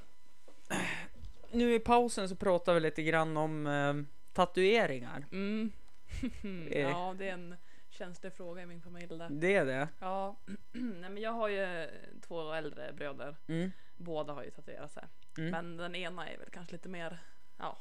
nu 1.50 1.74
i 1.74 1.78
pausen 1.78 2.28
så 2.28 2.36
pratar 2.36 2.74
vi 2.74 2.80
lite 2.80 3.02
grann 3.02 3.36
om 3.36 3.66
ehm, 3.66 4.06
tatueringar. 4.32 5.26
Mm. 5.32 5.72
Ja 6.70 7.14
det 7.18 7.28
är 7.28 7.32
en 7.32 7.56
känslig 7.96 8.32
fråga 8.32 8.62
i 8.62 8.66
min 8.66 8.80
familj 8.82 9.06
där. 9.18 9.28
Det 9.30 9.54
är 9.56 9.64
det. 9.66 9.88
Ja. 9.98 10.36
Nej 10.72 11.10
men 11.10 11.18
jag 11.18 11.32
har 11.32 11.48
ju 11.48 11.88
två 12.20 12.52
äldre 12.52 12.92
bröder. 12.92 13.36
Mm. 13.46 13.70
Båda 13.96 14.32
har 14.32 14.42
ju 14.44 14.50
tatuerat 14.50 14.92
sig. 14.92 15.04
Mm. 15.38 15.50
Men 15.50 15.76
den 15.76 15.94
ena 15.94 16.28
är 16.28 16.38
väl 16.38 16.50
kanske 16.50 16.72
lite 16.72 16.88
mer, 16.88 17.18
ja. 17.58 17.78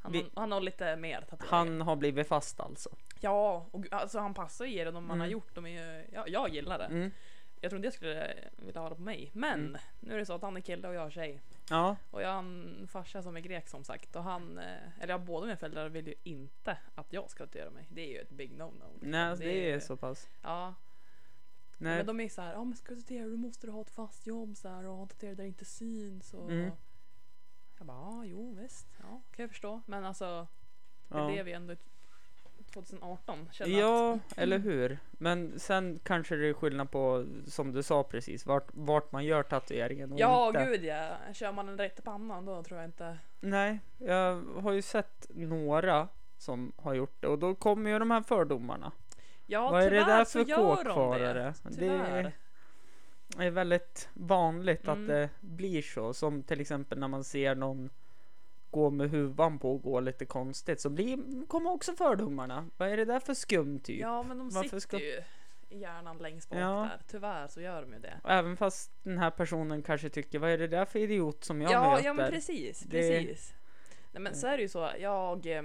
Han, 0.00 0.12
Vi- 0.12 0.22
har, 0.22 0.30
han 0.40 0.52
har 0.52 0.60
lite 0.60 0.96
mer 0.96 1.20
tatueringar. 1.20 1.56
Han 1.58 1.80
har 1.80 1.96
blivit 1.96 2.28
fast 2.28 2.60
alltså. 2.60 2.90
Ja, 3.20 3.66
och 3.70 3.92
alltså 3.92 4.18
han 4.18 4.34
passar 4.34 4.64
ju 4.64 4.80
i 4.80 4.84
det. 4.84 4.90
De 4.90 5.06
man 5.06 5.20
har 5.20 5.26
Mm. 5.26 5.32
gjort, 5.32 5.54
de 5.54 5.66
är 5.66 5.70
ju, 5.98 6.04
ja, 6.12 6.24
jag 6.28 6.48
gillar 6.48 6.78
det. 6.78 6.84
Mm. 6.84 7.10
Jag 7.60 7.70
tror 7.70 7.78
inte 7.78 7.86
jag 7.86 7.94
skulle 7.94 8.34
vilja 8.56 8.80
ha 8.80 8.88
det 8.88 8.94
på 8.94 9.02
mig. 9.02 9.30
Men 9.32 9.60
Mm. 9.66 9.80
nu 10.00 10.14
är 10.14 10.18
det 10.18 10.26
så 10.26 10.34
att 10.34 10.42
han 10.42 10.56
är 10.56 10.60
kille 10.60 10.88
och 10.88 10.94
jag 10.94 11.06
är 11.06 11.10
tjej. 11.10 11.40
Ja, 11.70 11.96
Och 12.10 12.22
jag 12.22 12.28
har 12.28 12.38
en 12.38 12.88
farsa 12.90 13.22
som 13.22 13.36
är 13.36 13.40
grek 13.40 13.68
som 13.68 13.84
sagt. 13.84 14.16
Och 14.16 14.22
han, 14.22 14.58
eh, 14.58 15.00
eller 15.00 15.14
ja, 15.14 15.18
båda 15.18 15.46
mina 15.46 15.56
föräldrar 15.56 15.88
vill 15.88 16.06
ju 16.06 16.14
inte 16.22 16.78
att 16.94 17.12
jag 17.12 17.30
ska 17.30 17.46
tatuera 17.46 17.70
mig. 17.70 17.86
Det 17.90 18.00
är 18.00 18.10
ju 18.10 18.18
ett 18.18 18.30
big 18.30 18.52
no-no. 18.52 18.92
liksom. 18.92 19.10
nej 19.10 19.36
det 19.38 19.72
är 19.72 19.80
så 19.80 19.96
pass. 19.96 20.28
Ja, 20.42 20.74
Nej. 21.78 21.96
men 21.96 22.06
de 22.06 22.20
är 22.20 22.28
så 22.28 22.42
här, 22.42 22.52
ja 22.52 22.64
men 22.64 22.76
ska 22.76 22.94
du 22.94 23.00
tatuera 23.00 23.28
då 23.28 23.36
måste 23.36 23.66
du 23.66 23.70
ha 23.70 23.80
ett 23.80 23.90
fast 23.90 24.26
jobb 24.26 24.56
så 24.56 24.68
här, 24.68 24.84
och 24.84 25.08
tatuera 25.08 25.34
där 25.34 25.42
det 25.42 25.48
inte 25.48 25.64
syns. 25.64 26.34
Och... 26.34 26.50
Mm. 26.50 26.70
Jag 27.78 27.86
bara, 27.86 27.98
ja 27.98 28.24
jo 28.24 28.54
visst, 28.54 28.88
ja 28.98 29.22
kan 29.30 29.42
jag 29.42 29.50
förstå. 29.50 29.80
Men 29.86 30.04
alltså, 30.04 30.46
vi 31.08 31.18
ja. 31.18 31.28
lever 31.28 31.50
ju 31.50 31.56
ändå 31.56 31.76
2018. 32.74 33.48
Känner 33.52 33.72
att, 33.74 33.78
Ja, 33.80 34.18
eller 34.36 34.58
hur? 34.58 34.98
Men 35.12 35.58
sen 35.58 35.98
kanske 36.02 36.36
det 36.36 36.48
är 36.48 36.52
skillnad 36.52 36.90
på, 36.90 37.26
som 37.46 37.72
du 37.72 37.82
sa 37.82 38.02
precis, 38.02 38.46
vart, 38.46 38.68
vart 38.72 39.12
man 39.12 39.24
gör 39.24 39.42
tatueringen 39.42 40.12
och 40.12 40.20
ja 40.20 40.46
inte. 40.48 40.64
gud 40.64 40.84
ja. 40.84 41.10
Kör 41.32 41.52
man 41.52 41.66
den 41.66 41.78
rätt 41.78 41.98
i 41.98 42.02
pannan 42.02 42.44
då 42.44 42.62
tror 42.62 42.80
jag 42.80 42.88
inte. 42.88 43.18
Nej, 43.40 43.78
jag 43.98 44.42
har 44.62 44.72
ju 44.72 44.82
sett 44.82 45.26
några 45.28 46.08
som 46.38 46.72
har 46.76 46.94
gjort 46.94 47.16
det 47.20 47.26
och 47.26 47.38
då 47.38 47.54
kommer 47.54 47.90
ju 47.90 47.98
de 47.98 48.10
här 48.10 48.22
fördomarna. 48.22 48.92
Ja 49.46 49.70
Vad 49.70 49.82
är 49.82 49.90
det 49.90 50.04
där 50.04 50.24
för 50.24 50.40
gör 50.44 50.56
de 50.56 50.84
kåkfarare? 50.94 51.42
det. 51.42 51.54
Det 51.70 51.74
Tyvärr. 51.76 52.32
är 53.38 53.50
väldigt 53.50 54.08
vanligt 54.14 54.84
Mm. 54.88 55.02
att 55.02 55.08
det 55.08 55.28
blir 55.40 55.82
så. 55.82 56.14
Som 56.14 56.42
till 56.42 56.60
exempel 56.60 56.98
när 56.98 57.08
man 57.08 57.24
ser 57.24 57.54
någon 57.54 57.90
gå 58.70 58.90
med 58.90 59.10
huvan 59.10 59.58
på 59.58 59.72
och 59.74 59.82
gå 59.82 60.00
lite 60.00 60.24
konstigt 60.24 60.80
så 60.80 60.90
blir, 60.90 61.46
kommer 61.46 61.70
också 61.70 61.92
fördomarna. 61.92 62.66
Vad 62.76 62.88
är 62.88 62.96
det 62.96 63.04
där 63.04 63.20
för 63.20 63.34
skum 63.34 63.80
typ? 63.80 64.00
Ja 64.00 64.22
men 64.22 64.38
de 64.38 64.48
Varför 64.50 64.62
sitter 64.68 64.80
ska- 64.80 64.98
ju 64.98 65.22
i 65.70 65.78
hjärnan 65.78 66.18
längst 66.18 66.48
bak 66.50 66.58
Ja. 66.58 66.66
där. 66.90 67.00
Tyvärr 67.06 67.48
så 67.48 67.60
gör 67.60 67.82
de 67.82 67.92
ju 67.92 67.98
det. 67.98 68.20
Och 68.24 68.30
Även 68.30 68.56
fast 68.56 68.90
den 69.02 69.18
här 69.18 69.30
personen 69.30 69.82
kanske 69.82 70.08
tycker 70.08 70.38
vad 70.38 70.50
är 70.50 70.58
det 70.58 70.68
där 70.68 70.84
för 70.84 70.98
idiot 70.98 71.44
som 71.44 71.60
jag 71.62 71.72
ja, 71.72 71.90
möter? 71.90 72.04
ja 72.04 72.12
men 72.12 72.30
precis, 72.30 72.80
Det- 72.80 72.90
precis. 72.90 73.54
Nej 74.12 74.22
men 74.22 74.34
så 74.36 74.46
är 74.46 74.56
det 74.56 74.62
ju 74.62 74.68
så. 74.68 74.90
Jag, 74.98 75.46
eh, 75.46 75.62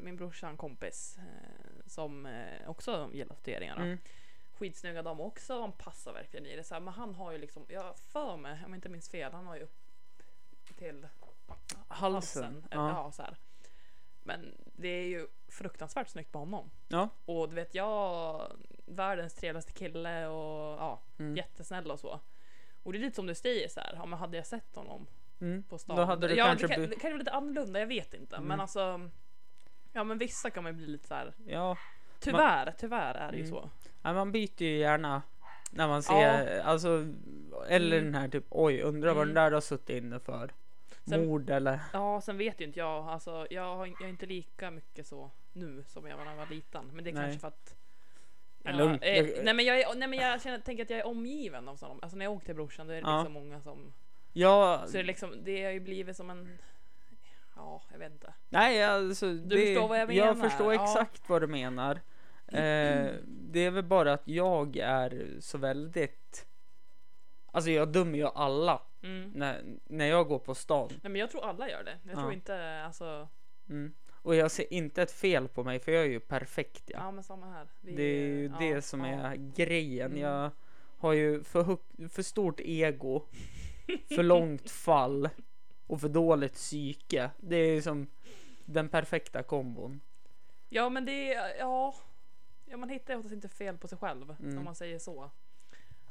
min 0.00 0.16
brorsa 0.16 0.46
har 0.46 0.50
en 0.50 0.56
kompis 0.56 1.18
eh, 1.18 1.86
som 1.86 2.26
eh, 2.26 2.70
också 2.70 3.10
gillar 3.12 3.34
tatueringar. 3.34 3.76
Mm. 3.76 3.98
Skitsnygga 4.52 5.02
de 5.02 5.20
också. 5.20 5.60
Han 5.60 5.72
passar 5.72 6.12
verkligen 6.12 6.46
i 6.46 6.56
det. 6.56 6.64
Så 6.64 6.74
här, 6.74 6.80
men 6.80 6.94
han 6.94 7.14
har 7.14 7.32
ju 7.32 7.38
liksom, 7.38 7.64
jag 7.68 7.96
för 7.98 8.36
mig, 8.36 8.52
om 8.64 8.72
jag 8.72 8.76
inte 8.76 8.88
minns 8.88 9.08
fel, 9.10 9.32
han 9.32 9.46
har 9.46 9.56
ju 9.56 9.62
upp 9.62 9.78
till 10.78 11.06
Halsen. 11.88 12.42
halsen. 12.44 12.64
Ja. 12.70 12.88
Ja. 12.88 13.12
så 13.12 13.22
här. 13.22 13.36
Men 14.22 14.54
det 14.76 14.88
är 14.88 15.06
ju 15.06 15.26
fruktansvärt 15.48 16.08
snyggt 16.08 16.32
på 16.32 16.38
honom. 16.38 16.70
Ja. 16.88 17.08
Och 17.24 17.48
du 17.48 17.54
vet 17.54 17.74
jag, 17.74 18.42
världens 18.86 19.34
trevligaste 19.34 19.72
kille 19.72 20.26
och 20.26 20.78
ja, 20.80 21.00
Mm. 21.18 21.36
jättesnäll 21.36 21.90
och 21.90 22.00
så. 22.00 22.20
Och 22.82 22.92
det 22.92 22.98
är 22.98 23.00
lite 23.00 23.16
som 23.16 23.26
du 23.26 23.34
säger 23.34 23.68
så 23.68 23.80
här, 23.80 23.92
ja, 23.94 24.06
men 24.06 24.18
hade 24.18 24.36
jag 24.36 24.46
sett 24.46 24.76
honom 24.76 25.06
Mm. 25.40 25.62
på 25.62 25.78
stan. 25.78 25.96
Då 25.96 26.04
hade 26.04 26.28
du 26.28 26.34
ja, 26.34 26.46
kanske 26.46 26.66
det, 26.66 26.74
kan, 26.74 26.82
det 26.82 26.96
kan 26.96 27.10
ju 27.10 27.14
vara 27.14 27.18
lite 27.18 27.32
annorlunda, 27.32 27.80
jag 27.80 27.86
vet 27.86 28.14
inte. 28.14 28.36
Mm. 28.36 28.48
Men 28.48 28.60
alltså, 28.60 29.10
ja 29.92 30.04
men 30.04 30.18
vissa 30.18 30.50
kan 30.50 30.62
man 30.62 30.72
ju 30.72 30.76
bli 30.76 30.86
lite 30.86 31.08
så 31.08 31.14
här. 31.14 31.34
Ja, 31.46 31.76
Tyvärr, 32.20 32.74
tyvärr 32.78 33.14
är 33.14 33.30
det 33.32 33.36
ju 33.38 33.44
Mm. 33.44 33.54
så. 33.54 33.70
Nej, 34.02 34.14
man 34.14 34.32
byter 34.32 34.62
ju 34.62 34.76
gärna 34.78 35.22
när 35.70 35.88
man 35.88 36.02
ser, 36.02 36.60
alltså, 36.60 37.06
eller 37.68 37.98
Mm. 37.98 38.12
den 38.12 38.22
här 38.22 38.28
typ, 38.28 38.44
oj, 38.50 38.80
undrar 38.82 39.08
vad 39.14 39.22
Mm. 39.22 39.34
den 39.34 39.44
där 39.44 39.52
har 39.52 39.60
suttit 39.60 39.90
inne 40.02 40.20
för. 40.20 40.50
Sen- 41.08 41.26
Mord 41.26 41.50
eller? 41.50 41.80
Ja, 41.92 42.20
sen 42.20 42.38
vet 42.38 42.60
ju 42.60 42.64
inte 42.64 42.78
jag. 42.78 43.08
Alltså, 43.08 43.46
jag, 43.50 43.76
har, 43.76 43.86
jag 43.86 44.02
är 44.02 44.08
inte 44.08 44.26
lika 44.26 44.70
mycket 44.70 45.06
så 45.06 45.30
nu 45.52 45.84
som 45.86 46.06
jag 46.06 46.16
var 46.16 46.24
när 46.24 46.32
jag 46.32 46.38
var 46.38 46.46
liten. 46.46 46.90
Men 46.92 47.04
det 47.04 47.10
är 47.10 47.14
Nej. 47.14 47.22
kanske 47.22 47.40
för 47.40 47.48
att 47.48 47.74
Ja, 48.62 48.70
jag, 48.70 48.90
eh, 48.90 49.26
nej 49.42 49.54
men 49.54 49.64
jag, 49.64 49.80
är, 49.80 49.94
nej, 49.94 50.08
men 50.08 50.18
jag 50.18 50.42
känner, 50.42 50.58
tänker 50.58 50.82
att 50.84 50.90
jag 50.90 50.98
är 50.98 51.06
omgiven 51.06 51.68
av 51.68 51.76
sådana. 51.76 51.98
Alltså 52.02 52.16
när 52.18 52.24
jag 52.24 52.32
åker 52.32 52.46
till 52.46 52.54
brorsan 52.54 52.86
då 52.86 52.92
är 52.92 53.02
det 53.02 53.08
Ja. 53.08 53.18
liksom 53.18 53.32
många 53.32 53.60
som... 53.60 53.92
Ja, 54.32 54.82
Så 54.86 54.92
det, 54.92 54.98
är 54.98 55.04
liksom, 55.04 55.44
det 55.44 55.64
har 55.64 55.70
ju 55.70 55.80
blivit 55.80 56.16
som 56.16 56.30
en... 56.30 56.58
Ja, 57.56 57.82
jag 57.92 57.98
vet 57.98 58.12
inte. 58.12 58.34
nej 58.48 58.84
alltså. 58.84 59.32
Du 59.32 59.66
förstår 59.66 59.88
vad 59.88 60.00
jag 60.00 60.12
Jag 60.12 60.36
menar, 60.36 60.48
förstår 60.48 60.74
ja. 60.74 60.84
exakt 60.84 61.28
vad 61.28 61.42
du 61.42 61.46
menar. 61.46 62.00
Eh, 62.52 63.10
det 63.26 63.60
är 63.60 63.70
väl 63.70 63.84
bara 63.84 64.12
att 64.12 64.28
jag 64.28 64.76
är 64.76 65.26
så 65.40 65.58
väldigt, 65.58 66.46
alltså 67.58 67.70
jag 67.70 67.88
dömer 67.92 68.18
ju 68.18 68.26
alla 68.26 68.82
Mm. 69.02 69.30
när, 69.34 69.62
när 69.86 70.06
jag 70.06 70.28
går 70.28 70.38
på 70.38 70.54
stan. 70.54 70.88
Nej 70.90 71.12
men 71.12 71.16
jag 71.20 71.30
tror 71.30 71.44
alla 71.44 71.70
gör 71.70 71.84
det. 71.84 71.98
Jag 72.02 72.14
Ja. 72.16 72.20
tror 72.20 72.32
inte 72.32 72.82
alltså... 72.84 73.28
Mm. 73.68 73.92
Och 74.22 74.34
jag 74.34 74.50
ser 74.50 74.72
inte 74.72 75.02
ett 75.02 75.12
fel 75.12 75.48
på 75.48 75.64
mig 75.64 75.78
för 75.80 75.92
jag 75.92 76.04
är 76.04 76.08
ju 76.08 76.20
perfekt 76.20 76.82
Ja, 76.86 76.98
ja. 76.98 77.10
men 77.10 77.24
samma 77.24 77.46
här. 77.50 77.68
Vi, 77.80 77.94
Det 77.96 78.02
är 78.02 78.26
ju 78.26 78.44
ja, 78.44 78.56
det 78.58 78.82
som 78.82 79.00
är 79.00 79.36
grejen. 79.36 80.10
Mm. 80.10 80.22
Jag 80.22 80.50
har 80.98 81.12
ju 81.12 81.42
för, 81.44 81.62
hög, 81.62 81.78
för 82.10 82.22
stort 82.22 82.60
ego, 82.60 83.22
för 84.14 84.22
långt 84.22 84.70
fall 84.70 85.28
och 85.86 86.00
för 86.00 86.08
dåligt 86.08 86.54
psyke. 86.54 87.30
Det 87.36 87.56
är 87.56 87.80
som 87.80 88.06
den 88.64 88.88
perfekta 88.88 89.42
kombon. 89.42 90.00
Ja 90.68 90.88
men 90.88 91.04
det 91.04 91.34
är... 91.34 91.58
Ja. 91.58 91.94
Ja 92.66 92.76
man 92.76 92.88
hittar 92.88 93.14
ju 93.14 93.18
oftast 93.18 93.34
inte 93.34 93.48
fel 93.48 93.78
på 93.78 93.88
sig 93.88 93.98
själv. 93.98 94.36
Mm. 94.40 94.58
Om 94.58 94.64
man 94.64 94.74
säger 94.74 94.98
så. 94.98 95.30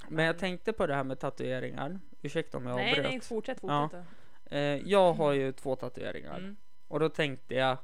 Men 0.08 0.26
jag 0.26 0.38
tänkte 0.38 0.74
på 0.74 0.88
det 0.88 0.96
här 0.96 1.04
med 1.04 1.20
tatueringar. 1.20 2.00
Ursäkta 2.22 2.58
om 2.58 2.66
jag 2.66 2.76
Nej 2.76 2.90
avbröt. 2.92 3.12
nej 3.12 3.22
fortsätt 3.22 3.58
Ja. 3.62 3.90
fortsätt. 3.92 4.08
Eh, 4.46 4.60
jag 4.60 5.14
har 5.14 5.32
ju 5.34 5.52
två 5.52 5.76
tatueringar 5.76 6.38
Mm. 6.38 6.56
och 6.88 7.00
då 7.00 7.10
tänkte 7.10 7.56
jag. 7.56 7.78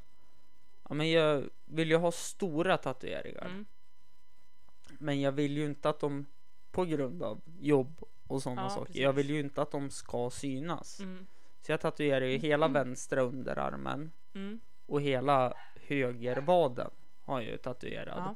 Ja, 0.89 0.93
men 0.93 1.12
jag 1.12 1.43
vill 1.65 1.89
ju 1.89 1.97
ha 1.97 2.12
stora 2.12 2.78
tatueringar, 2.78 3.45
Mm. 3.45 3.65
men 4.99 5.21
jag 5.21 5.32
vill 5.32 5.58
ju 5.58 5.65
inte 5.65 5.89
att 5.89 5.99
de 5.99 6.26
på 6.71 6.86
grund 6.86 7.23
av 7.23 7.41
jobb 7.60 8.04
och 8.28 8.43
sådana 8.43 8.62
Ja, 8.62 8.69
saker. 8.69 8.86
precis. 8.86 9.02
Jag 9.02 9.13
vill 9.13 9.30
ju 9.30 9.39
inte 9.39 9.62
att 9.62 9.71
de 9.71 9.89
ska 9.89 10.30
synas. 10.30 10.99
Mm. 10.99 11.28
Så 11.62 11.71
jag 11.71 11.82
tatuerar 11.82 12.26
ju 12.26 12.38
hela 12.38 12.67
vänstra 12.67 13.21
underarmen 13.21 14.12
Mm. 14.36 14.60
och 14.86 15.02
hela 15.02 15.54
högervaden 15.88 16.89
har 17.23 17.41
jag 17.41 17.52
ju 17.52 17.58
tatuerad. 17.58 18.17
Ja. 18.17 18.36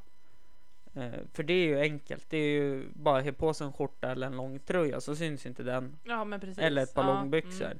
Eh, 0.97 1.19
för 1.33 1.43
det 1.43 1.53
är 1.53 1.67
ju 1.67 1.79
enkelt. 1.79 2.25
Det 2.29 2.38
är 2.38 2.49
ju 2.62 2.89
bara 2.93 3.19
att 3.19 3.25
ha 3.25 3.31
på 3.31 3.53
sig 3.53 3.67
en 3.67 3.73
skjorta 3.73 4.12
eller 4.12 4.27
en 4.27 4.38
lång 4.38 4.60
tröja 4.60 5.01
så 5.01 5.15
syns 5.15 5.45
inte 5.45 5.63
den. 5.63 5.99
ja. 6.03 6.39
Eller 6.57 6.83
ett 6.83 6.93
par 6.93 7.03
ja. 7.03 7.13
långbyxor. 7.13 7.65
Mm. 7.65 7.79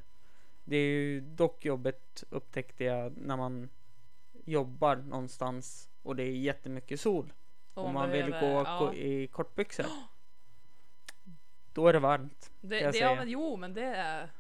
Det 0.64 0.78
är 0.78 0.90
ju 0.90 1.22
dock 1.22 1.66
jobbigt 1.66 2.24
upptäckte 2.30 2.84
jag 2.84 3.18
när 3.18 3.38
man 3.38 3.70
jobbar 4.46 4.96
någonstans 4.96 5.90
och 6.04 6.16
det 6.16 6.24
är 6.24 6.32
jättemycket 6.32 7.00
sol. 7.00 7.34
Och 7.74 7.86
Om 7.86 7.94
man 7.94 8.12
vill 8.12 8.30
gå 8.32 8.64
ja. 8.66 8.94
i 8.94 9.28
kortbyxor. 9.28 9.86
Då 11.74 11.88
är 11.88 11.94
det 11.94 12.00
varmt. 12.00 12.52
Det, 12.62 12.92
det, 12.92 12.98
ja, 12.98 13.16
men, 13.16 13.30
jo 13.30 13.58
men 13.58 13.74
det, 13.74 13.86
är, 13.86 14.32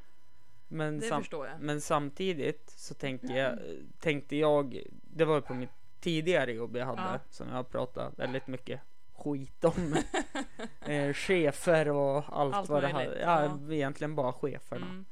Men, 0.67 0.99
det 0.99 1.07
sam- 1.07 1.21
förstår 1.21 1.47
jag. 1.47 1.59
men 1.59 1.81
samtidigt 1.81 2.69
så 2.69 2.93
tänkte 2.93 3.33
jag, 3.33 3.59
tänkte 3.99 4.35
jag, 4.35 4.83
det 4.91 5.25
var 5.25 5.41
på 5.41 5.53
mitt 5.53 5.76
tidigare 5.99 6.53
jobb 6.53 6.75
jag 6.77 6.85
hade 6.85 7.01
Ja. 7.01 7.19
som 7.29 7.47
jag 7.47 7.55
har 7.55 7.63
pratat 7.63 8.19
väldigt 8.19 8.47
mycket 8.47 8.81
skit 9.15 9.63
om. 9.63 9.95
eh, 10.81 11.13
chefer 11.13 11.89
och 11.89 12.23
allt, 12.39 12.55
Allt 12.55 12.69
vad 12.69 12.83
det 12.83 12.87
hade. 12.87 13.19
Ja, 13.19 13.43
ja. 13.43 13.73
egentligen 13.73 14.15
bara 14.15 14.33
cheferna. 14.33 15.05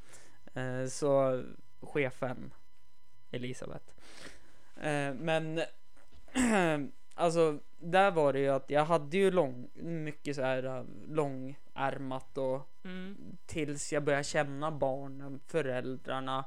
Mm. 0.53 0.81
Eh, 0.83 0.87
så 0.87 1.43
chefen 1.81 2.53
Elisabeth. 3.31 3.85
Eh, 4.81 5.13
men 5.13 5.61
alltså 7.15 7.59
där 7.77 8.11
var 8.11 8.33
det 8.33 8.39
ju 8.39 8.49
att 8.49 8.69
jag 8.69 8.85
hade 8.85 9.17
ju 9.17 9.31
lång, 9.31 9.67
mycket 9.73 10.35
så 10.35 10.41
här 10.41 10.63
eh, 10.63 10.83
långärmat 11.07 12.37
och 12.37 12.71
Mm. 12.83 13.37
tills 13.45 13.93
jag 13.93 14.03
började 14.03 14.23
känna 14.23 14.71
barnen, 14.71 15.39
föräldrarna 15.47 16.45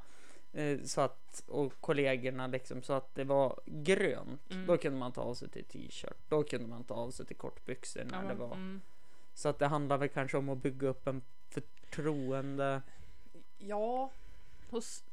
så 0.84 1.00
att, 1.00 1.44
och 1.48 1.72
kollegorna 1.80 2.46
liksom 2.46 2.82
så 2.82 2.92
att 2.92 3.14
det 3.14 3.24
var 3.24 3.60
grönt. 3.66 4.50
Mm. 4.50 4.66
Då 4.66 4.76
kunde 4.78 4.98
man 4.98 5.12
ta 5.12 5.20
av 5.20 5.34
sig 5.34 5.48
till 5.48 5.64
t-shirt. 5.64 6.16
Då 6.28 6.42
kunde 6.42 6.68
man 6.68 6.84
ta 6.84 6.94
av 6.94 7.10
sig 7.10 7.26
till 7.26 7.36
kortbyxor 7.36 8.04
när 8.04 8.22
Ja, 8.22 8.28
det 8.28 8.34
var. 8.34 8.52
mm. 8.54 8.80
Så 9.34 9.48
att 9.48 9.58
det 9.58 9.66
handlar 9.66 9.98
väl 9.98 10.08
kanske 10.08 10.36
om 10.36 10.48
att 10.48 10.58
bygga 10.58 10.88
upp 10.88 11.06
en 11.06 11.22
förtroende. 11.48 12.82
Ja, 13.58 14.10
hos 14.70 15.04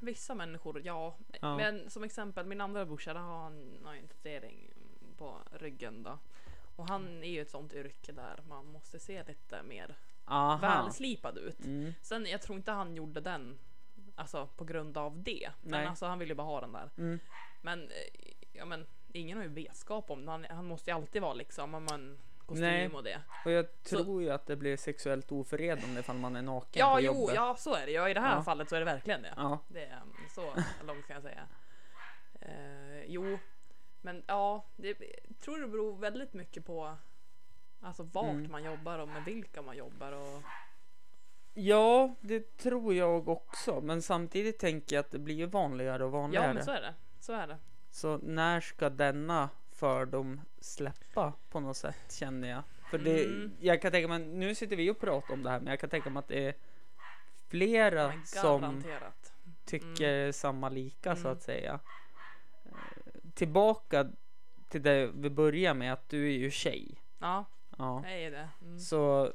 vissa 0.00 0.34
människor, 0.34 0.80
ja. 0.84 1.14
Ja. 1.40 1.56
Men 1.56 1.90
som 1.90 2.04
exempel, 2.04 2.46
min 2.46 2.60
andra 2.60 2.84
brorsa, 2.86 3.12
där 3.14 3.20
har 3.20 3.42
han 3.42 3.78
har 3.84 3.94
en 3.94 4.08
tatuering 4.08 4.70
på 5.18 5.38
ryggen 5.52 6.02
då. 6.02 6.18
Och 6.76 6.88
han 6.88 7.22
är 7.22 7.30
ju 7.30 7.40
ett 7.40 7.50
sånt 7.50 7.72
yrke 7.72 8.12
där 8.12 8.42
man 8.48 8.66
måste 8.66 8.98
se 8.98 9.24
lite 9.24 9.62
mer 9.62 9.96
Aha. 10.24 10.56
välslipad 10.56 11.38
ut. 11.38 11.64
Mm. 11.64 11.92
Sen 12.02 12.26
jag 12.26 12.42
tror 12.42 12.58
inte 12.58 12.72
han 12.72 12.96
gjorde 12.96 13.20
den 13.20 13.58
alltså 14.16 14.46
på 14.56 14.64
grund 14.64 14.98
av 14.98 15.22
det. 15.22 15.50
Men 15.62 15.70
Nej. 15.70 15.86
alltså 15.86 16.06
han 16.06 16.18
ville 16.18 16.30
ju 16.30 16.34
bara 16.36 16.46
ha 16.46 16.60
den 16.60 16.72
där. 16.72 16.90
Mm. 16.98 17.18
Men, 17.62 17.82
eh, 17.90 18.32
ja 18.52 18.64
men 18.64 18.86
ingen 19.12 19.36
har 19.38 19.44
ju 19.44 19.50
vetskap 19.50 20.10
om 20.10 20.24
det. 20.26 20.30
Han, 20.30 20.46
han 20.50 20.64
måste 20.64 20.90
ju 20.90 20.96
alltid 20.96 21.22
vara 21.22 21.34
liksom, 21.34 21.74
om 21.74 21.84
man 21.84 22.18
kostym 22.46 22.64
Nej. 22.64 22.88
och 22.88 23.02
det. 23.02 23.20
Och 23.44 23.50
jag 23.50 23.66
Så- 23.82 23.96
tror 24.04 24.22
ju 24.22 24.30
att 24.30 24.46
det 24.46 24.56
blir 24.56 24.76
sexuellt 24.76 25.32
ofredande 25.32 26.00
ifall 26.00 26.16
man 26.16 26.36
är 26.36 26.42
naken 26.42 26.80
Ja, 26.80 26.94
på 26.94 27.00
jo, 27.00 27.12
jobbet. 27.14 27.34
ja 27.34 27.56
så 27.58 27.74
är 27.74 27.86
det. 27.86 27.92
Ja, 27.92 28.08
i 28.08 28.14
det 28.14 28.20
här 28.20 28.36
Ja. 28.36 28.42
fallet 28.42 28.68
så 28.68 28.76
är 28.76 28.78
det 28.80 28.84
verkligen 28.84 29.22
det. 29.22 29.32
Ja. 29.36 29.58
Det 29.68 29.84
är 29.84 30.00
um, 30.02 30.14
så 30.34 30.42
långt 30.86 31.06
kan 31.06 31.14
jag 31.14 31.22
säga. 31.22 31.46
Eh, 32.40 33.04
jo, 33.06 33.38
men 34.00 34.22
ja, 34.26 34.64
det 34.76 34.88
jag 35.28 35.38
tror 35.40 35.60
det 35.60 35.68
beror 35.68 35.96
väldigt 35.96 36.32
mycket 36.32 36.66
på 36.66 36.96
alltså 37.80 38.02
vart 38.02 38.30
Mm. 38.30 38.50
man 38.50 38.64
jobbar 38.64 38.98
och 38.98 39.08
med 39.08 39.24
vilka 39.24 39.62
man 39.62 39.76
jobbar 39.76 40.12
och 40.12 40.42
Ja, 41.58 42.14
det 42.20 42.56
tror 42.56 42.94
jag 42.94 43.28
också. 43.28 43.80
Men 43.80 44.02
samtidigt 44.02 44.58
tänker 44.58 44.96
jag 44.96 45.00
att 45.00 45.10
det 45.10 45.18
blir 45.18 45.34
ju 45.34 45.46
vanligare 45.46 46.04
och 46.04 46.12
vanligare. 46.12 46.46
ja, 46.46 46.54
men 46.54 46.64
så 46.64 46.70
är 46.70 46.80
det. 46.80 46.94
Så 47.20 47.32
är 47.32 47.46
det. 47.46 47.56
Så 47.90 48.18
när 48.18 48.60
ska 48.60 48.90
denna 48.90 49.48
fördom 49.72 50.40
släppa 50.60 51.32
på 51.50 51.60
något 51.60 51.76
sätt 51.76 52.12
känner 52.12 52.48
jag. 52.50 52.62
För 52.90 52.98
det, 52.98 53.24
Mm. 53.24 53.52
jag 53.60 53.82
kan 53.82 53.92
tänka 53.92 54.08
mig, 54.08 54.18
nu 54.18 54.54
sitter 54.54 54.76
vi 54.76 54.90
och 54.90 54.98
pratar 55.00 55.34
om 55.34 55.42
det 55.42 55.50
här, 55.50 55.60
men 55.60 55.66
jag 55.70 55.80
kan 55.80 55.90
tänka 55.90 56.10
mig 56.10 56.20
att 56.20 56.28
det 56.28 56.46
är 56.48 56.54
flera 57.48 58.12
som 58.24 58.82
tycker 59.64 60.32
samma 60.32 60.68
lika 60.68 61.14
så 61.16 61.20
Mm. 61.20 61.32
att 61.32 61.42
säga. 61.42 61.80
Eh, 62.64 62.70
Tillbaka 63.34 64.08
till 64.68 64.82
det 64.82 65.10
vi 65.14 65.30
börjar 65.30 65.74
med, 65.74 65.92
att 65.92 66.08
du 66.08 66.26
är 66.26 66.36
ju 66.38 66.50
tjej. 66.50 67.02
Ja, 67.18 67.44
Ja. 67.78 68.00
det 68.04 68.24
är 68.24 68.30
det. 68.30 68.48
Mm. 68.62 68.78
Så 68.78 69.32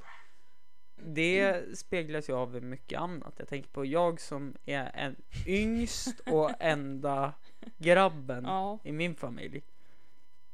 det 1.05 1.63
speglas 1.77 2.29
ju 2.29 2.33
av 2.33 2.63
mycket 2.63 2.99
annat. 2.99 3.33
Jag 3.37 3.47
tänker 3.47 3.69
på 3.69 3.85
jag 3.85 4.21
som 4.21 4.55
är 4.65 4.91
en 4.93 5.15
yngst 5.47 6.19
och 6.19 6.51
enda 6.59 7.33
grabben 7.77 8.43
Ja. 8.45 8.79
i 8.83 8.91
min 8.91 9.15
familj. 9.15 9.61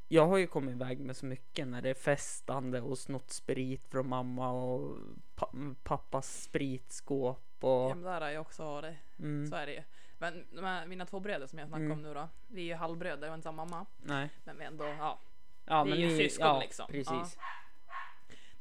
Jag 0.08 0.28
har 0.28 0.38
ju 0.38 0.48
kommit 0.48 0.76
iväg 0.76 1.00
med 1.00 1.18
så 1.18 1.26
mycket 1.26 1.68
när 1.68 1.82
det 1.82 1.90
är 1.90 1.94
festande 1.94 2.82
och 2.82 2.98
snott 2.98 3.30
sprit 3.30 3.88
från 3.88 4.10
mamma 4.10 4.52
och 4.52 4.98
pa 5.36 5.52
pappas 5.84 6.42
spritskåp 6.44 7.40
och 7.60 7.70
Ja, 7.70 7.88
men 7.96 8.02
där 8.04 8.22
har 8.22 8.30
jag 8.30 8.42
också 8.42 8.82
det. 8.82 8.96
mm, 9.20 9.48
Så 9.48 9.56
är 9.56 9.66
det 9.66 9.74
ju. 9.74 9.84
Men 10.20 10.90
mina 10.90 11.06
två 11.06 11.20
bröder 11.20 11.48
som 11.48 11.60
jag 11.60 11.68
snackar 11.68 11.84
Mm. 11.86 11.98
om 11.98 12.02
nu 12.04 12.14
då. 12.14 12.30
Vi 12.48 12.62
är 12.62 12.66
ju 12.66 12.74
halvbröder, 12.76 13.28
har 13.28 13.36
inte 13.36 13.44
samma 13.44 13.66
mamma. 13.66 13.86
nej. 13.98 14.30
Men 14.44 14.58
vi 14.58 14.66
ändå, 14.66 14.86
ja. 14.86 15.20
Ja, 15.66 15.84
Vi 15.84 15.92
är 15.92 15.96
ju 15.96 16.08
ni- 16.08 16.18
syskon 16.18 16.48
ja, 16.48 16.60
liksom. 16.60 16.88
Precis. 16.88 17.38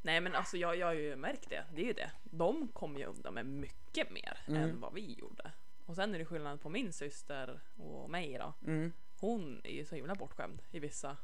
Nej 0.07 0.21
men 0.21 0.35
alltså 0.35 0.57
jag, 0.57 0.77
jag 0.77 0.87
har 0.87 0.95
ju 0.95 1.17
märkt 1.17 1.51
det. 1.51 1.65
Det 1.75 1.81
är 1.81 1.87
ju 1.87 1.93
det. 1.93 2.11
De 2.25 2.69
kom 2.69 2.97
ju 2.97 3.05
undan 3.05 3.35
med 3.35 3.47
mycket 3.47 4.11
mer 4.11 4.39
Mm. 4.47 4.63
än 4.63 4.81
vad 4.81 4.95
vi 4.95 5.13
gjorde. 5.13 5.53
Och 5.87 5.95
sen 5.95 6.15
är 6.15 6.19
det 6.19 6.25
skillnad 6.25 6.61
på 6.61 6.69
min 6.69 6.93
syster 6.93 7.61
och 7.77 8.11
mig 8.11 8.39
då. 8.39 8.53
Mm. 8.71 8.93
Hon 9.21 9.61
är 9.65 9.71
ju 9.71 9.85
så 9.85 9.95
himla 9.95 10.15
bortskämd 10.15 10.63
i 10.71 10.79
vissa 10.79 11.17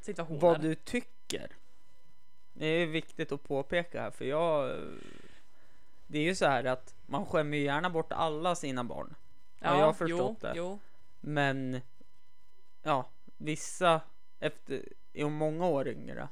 situationer. 0.00 0.40
Vad 0.40 0.60
du 0.60 0.74
tycker. 0.74 1.56
Det 2.52 2.66
är 2.66 2.86
viktigt 2.86 3.32
att 3.32 3.42
påpeka 3.42 4.00
här 4.00 4.10
för 4.10 4.24
jag 4.24 4.80
Det 6.06 6.18
är 6.18 6.22
ju 6.22 6.34
så 6.34 6.46
här 6.46 6.64
att 6.64 6.94
man 7.06 7.26
skämmer 7.26 7.56
gärna 7.56 7.90
bort 7.90 8.12
alla 8.12 8.54
sina 8.54 8.84
barn. 8.84 9.14
Ja, 9.58 9.78
jag 9.78 9.86
har 9.86 9.92
förstått 9.92 10.38
jo, 10.42 10.48
det. 10.48 10.52
Jo. 10.56 10.78
Men 11.20 11.80
ja, 12.82 13.10
vissa 13.36 14.00
efter 14.38 14.88
är 15.12 15.28
många 15.28 15.66
år 15.66 15.88
yngre. 15.88 16.28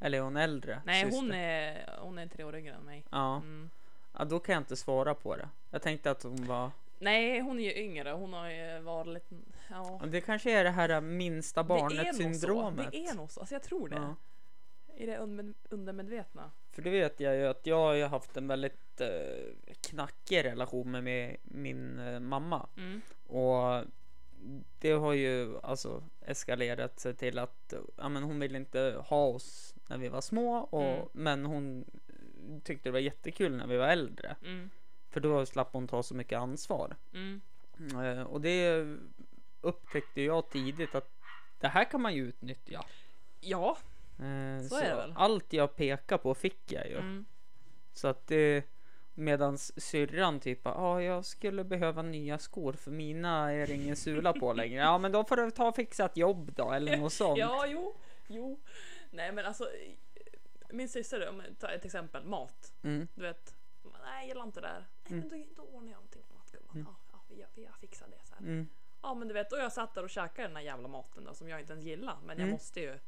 Eller 0.00 0.18
är 0.18 0.22
hon 0.22 0.36
äldre? 0.36 0.82
Nej 0.86 1.04
syster? 1.04 1.20
hon 1.20 1.32
är, 1.32 1.90
hon 1.98 2.18
är 2.18 2.26
tre 2.26 2.44
år 2.44 2.56
yngre 2.56 2.74
än 2.74 2.82
mig. 2.82 3.04
Ja, 3.10 3.36
Mm. 3.36 3.70
Ja, 4.18 4.24
då 4.24 4.38
kan 4.38 4.52
jag 4.52 4.60
inte 4.60 4.76
svara 4.76 5.14
på 5.14 5.36
det. 5.36 5.48
Jag 5.70 5.82
tänkte 5.82 6.10
att 6.10 6.22
hon 6.22 6.46
var... 6.46 6.70
Nej, 6.98 7.40
hon 7.40 7.58
är 7.58 7.62
ju 7.64 7.74
yngre. 7.84 8.10
Hon 8.10 8.32
har 8.32 8.50
ju 8.50 8.78
varit 8.80 9.06
lite... 9.06 9.34
Ja. 9.70 10.00
Det 10.06 10.20
kanske 10.20 10.52
är 10.52 10.64
det 10.64 10.70
här 10.70 11.00
minsta 11.00 11.62
Det 11.62 11.74
är 11.74 11.78
nog 11.78 11.82
barnet 11.82 12.16
så. 12.16 12.22
syndromet. 12.22 12.88
Det 12.92 13.04
är 13.06 13.14
nog 13.14 13.30
så. 13.30 13.40
Alltså 13.40 13.54
jag 13.54 13.62
tror 13.62 13.88
det. 13.88 13.96
Ja. 13.96 14.14
I 14.96 15.06
det 15.06 15.16
under, 15.18 15.54
undermedvetna. 15.68 16.50
För 16.72 16.82
det 16.82 16.90
vet 16.90 17.20
jag 17.20 17.36
ju 17.36 17.46
att 17.46 17.66
jag 17.66 17.76
har 17.76 17.94
ju 17.94 18.04
haft 18.04 18.36
en 18.36 18.48
väldigt 18.48 19.00
eh, 19.00 19.08
knackig 19.80 20.44
relation 20.44 20.90
med 20.90 21.04
mi- 21.04 21.36
min 21.42 21.98
eh, 21.98 22.20
mamma. 22.20 22.66
Mm. 22.76 23.00
Och 23.26 23.84
det 24.78 24.92
har 24.92 25.12
ju 25.12 25.58
alltså 25.62 26.02
eskalerat 26.26 27.00
sig 27.00 27.14
till 27.14 27.38
att 27.38 27.74
ja, 27.96 28.08
men 28.08 28.22
hon 28.22 28.38
ville 28.40 28.58
inte 28.58 29.02
ha 29.06 29.26
oss 29.26 29.74
när 29.86 29.98
vi 29.98 30.08
var 30.08 30.20
små. 30.20 30.56
Och, 30.58 30.82
Mm. 30.82 31.08
Men 31.12 31.44
hon 31.46 31.84
tyckte 32.64 32.88
det 32.88 32.92
var 32.92 32.98
jättekul 32.98 33.56
när 33.56 33.66
vi 33.66 33.76
var 33.76 33.88
äldre. 33.88 34.36
Mm. 34.44 34.70
För 35.10 35.20
då 35.20 35.46
slapp 35.46 35.72
hon 35.72 35.88
ta 35.88 36.02
så 36.02 36.14
mycket 36.14 36.38
ansvar. 36.38 36.96
Mm. 37.14 37.40
Eh, 38.04 38.22
och 38.22 38.40
det 38.40 38.86
upptäckte 39.60 40.22
jag 40.22 40.50
tidigt 40.50 40.94
att 40.94 41.10
det 41.60 41.68
här 41.68 41.84
kan 41.84 42.00
man 42.02 42.14
ju 42.14 42.22
utnyttja. 42.28 42.84
Ja. 43.40 43.76
Eh, 44.18 44.66
Så 44.68 44.76
är 44.76 44.88
det 44.88 44.94
väl. 44.96 45.14
Allt 45.16 45.52
jag 45.52 45.76
pekar 45.76 46.18
på 46.18 46.34
fick 46.34 46.72
jag 46.72 46.86
ju. 46.88 46.98
Mm. 46.98 47.24
Så 47.92 48.08
att 48.08 48.26
det 48.26 48.64
medans 49.14 49.80
syrran 49.80 50.40
typ 50.40 50.60
ja 50.64 50.74
ah, 50.76 51.00
jag 51.02 51.24
skulle 51.24 51.64
behöva 51.64 52.02
nya 52.02 52.38
skor 52.38 52.72
för 52.72 52.90
mina 52.90 53.52
är 53.52 53.66
det 53.66 53.74
ingen 53.74 53.96
sula 53.96 54.32
på 54.32 54.52
längre. 54.52 54.80
Ja 54.82 54.98
men 54.98 55.12
då 55.12 55.24
får 55.24 55.36
du 55.36 55.50
ta 55.50 55.68
och 55.68 55.76
fixa 55.76 56.04
ett 56.04 56.16
jobb 56.16 56.52
då 56.56 56.72
eller 56.72 56.96
något 57.00 57.12
sånt. 57.12 57.38
Ja, 57.38 57.66
jo, 57.66 57.94
jo. 58.26 58.60
Nej, 59.16 59.32
men 59.32 59.46
alltså. 59.46 59.70
Min 60.70 60.88
syster, 60.88 61.28
om 61.28 61.40
jag 61.40 61.58
tar 61.58 61.68
ett 61.68 61.84
exempel, 61.84 62.24
mat. 62.24 62.72
Mm, 62.82 63.08
Du 63.14 63.22
vet, 63.22 63.54
nej 63.82 63.92
jag 64.18 64.26
gillar 64.26 64.42
inte 64.44 64.60
det 64.60 64.66
där. 64.66 64.84
Nej, 65.08 65.20
men 65.20 65.28
då, 65.28 65.36
då 65.56 65.62
ordnar 65.62 65.90
jag 65.90 65.96
någonting 65.96 66.22
annat 66.32 66.50
gumman. 66.52 66.86
Ja, 66.88 67.16
ja, 67.28 67.46
vi, 67.54 67.62
vi 67.62 67.68
fixar 67.80 68.06
det 68.08 68.24
sen. 68.26 68.38
mm, 68.38 68.68
Ja, 69.02 69.14
men 69.14 69.28
du 69.28 69.34
vet, 69.34 69.52
och 69.52 69.58
jag 69.58 69.72
satt 69.72 69.94
där 69.94 70.02
och 70.02 70.10
käkade 70.10 70.48
den 70.48 70.56
här 70.56 70.62
jävla 70.62 70.88
maten 70.88 71.24
då, 71.24 71.34
som 71.34 71.48
jag 71.48 71.60
inte 71.60 71.72
ens 71.72 71.84
gillar. 71.84 72.16
Men 72.20 72.28
jag 72.28 72.38
Mm. 72.44 72.50
måste 72.50 72.80
ju. 72.80 72.98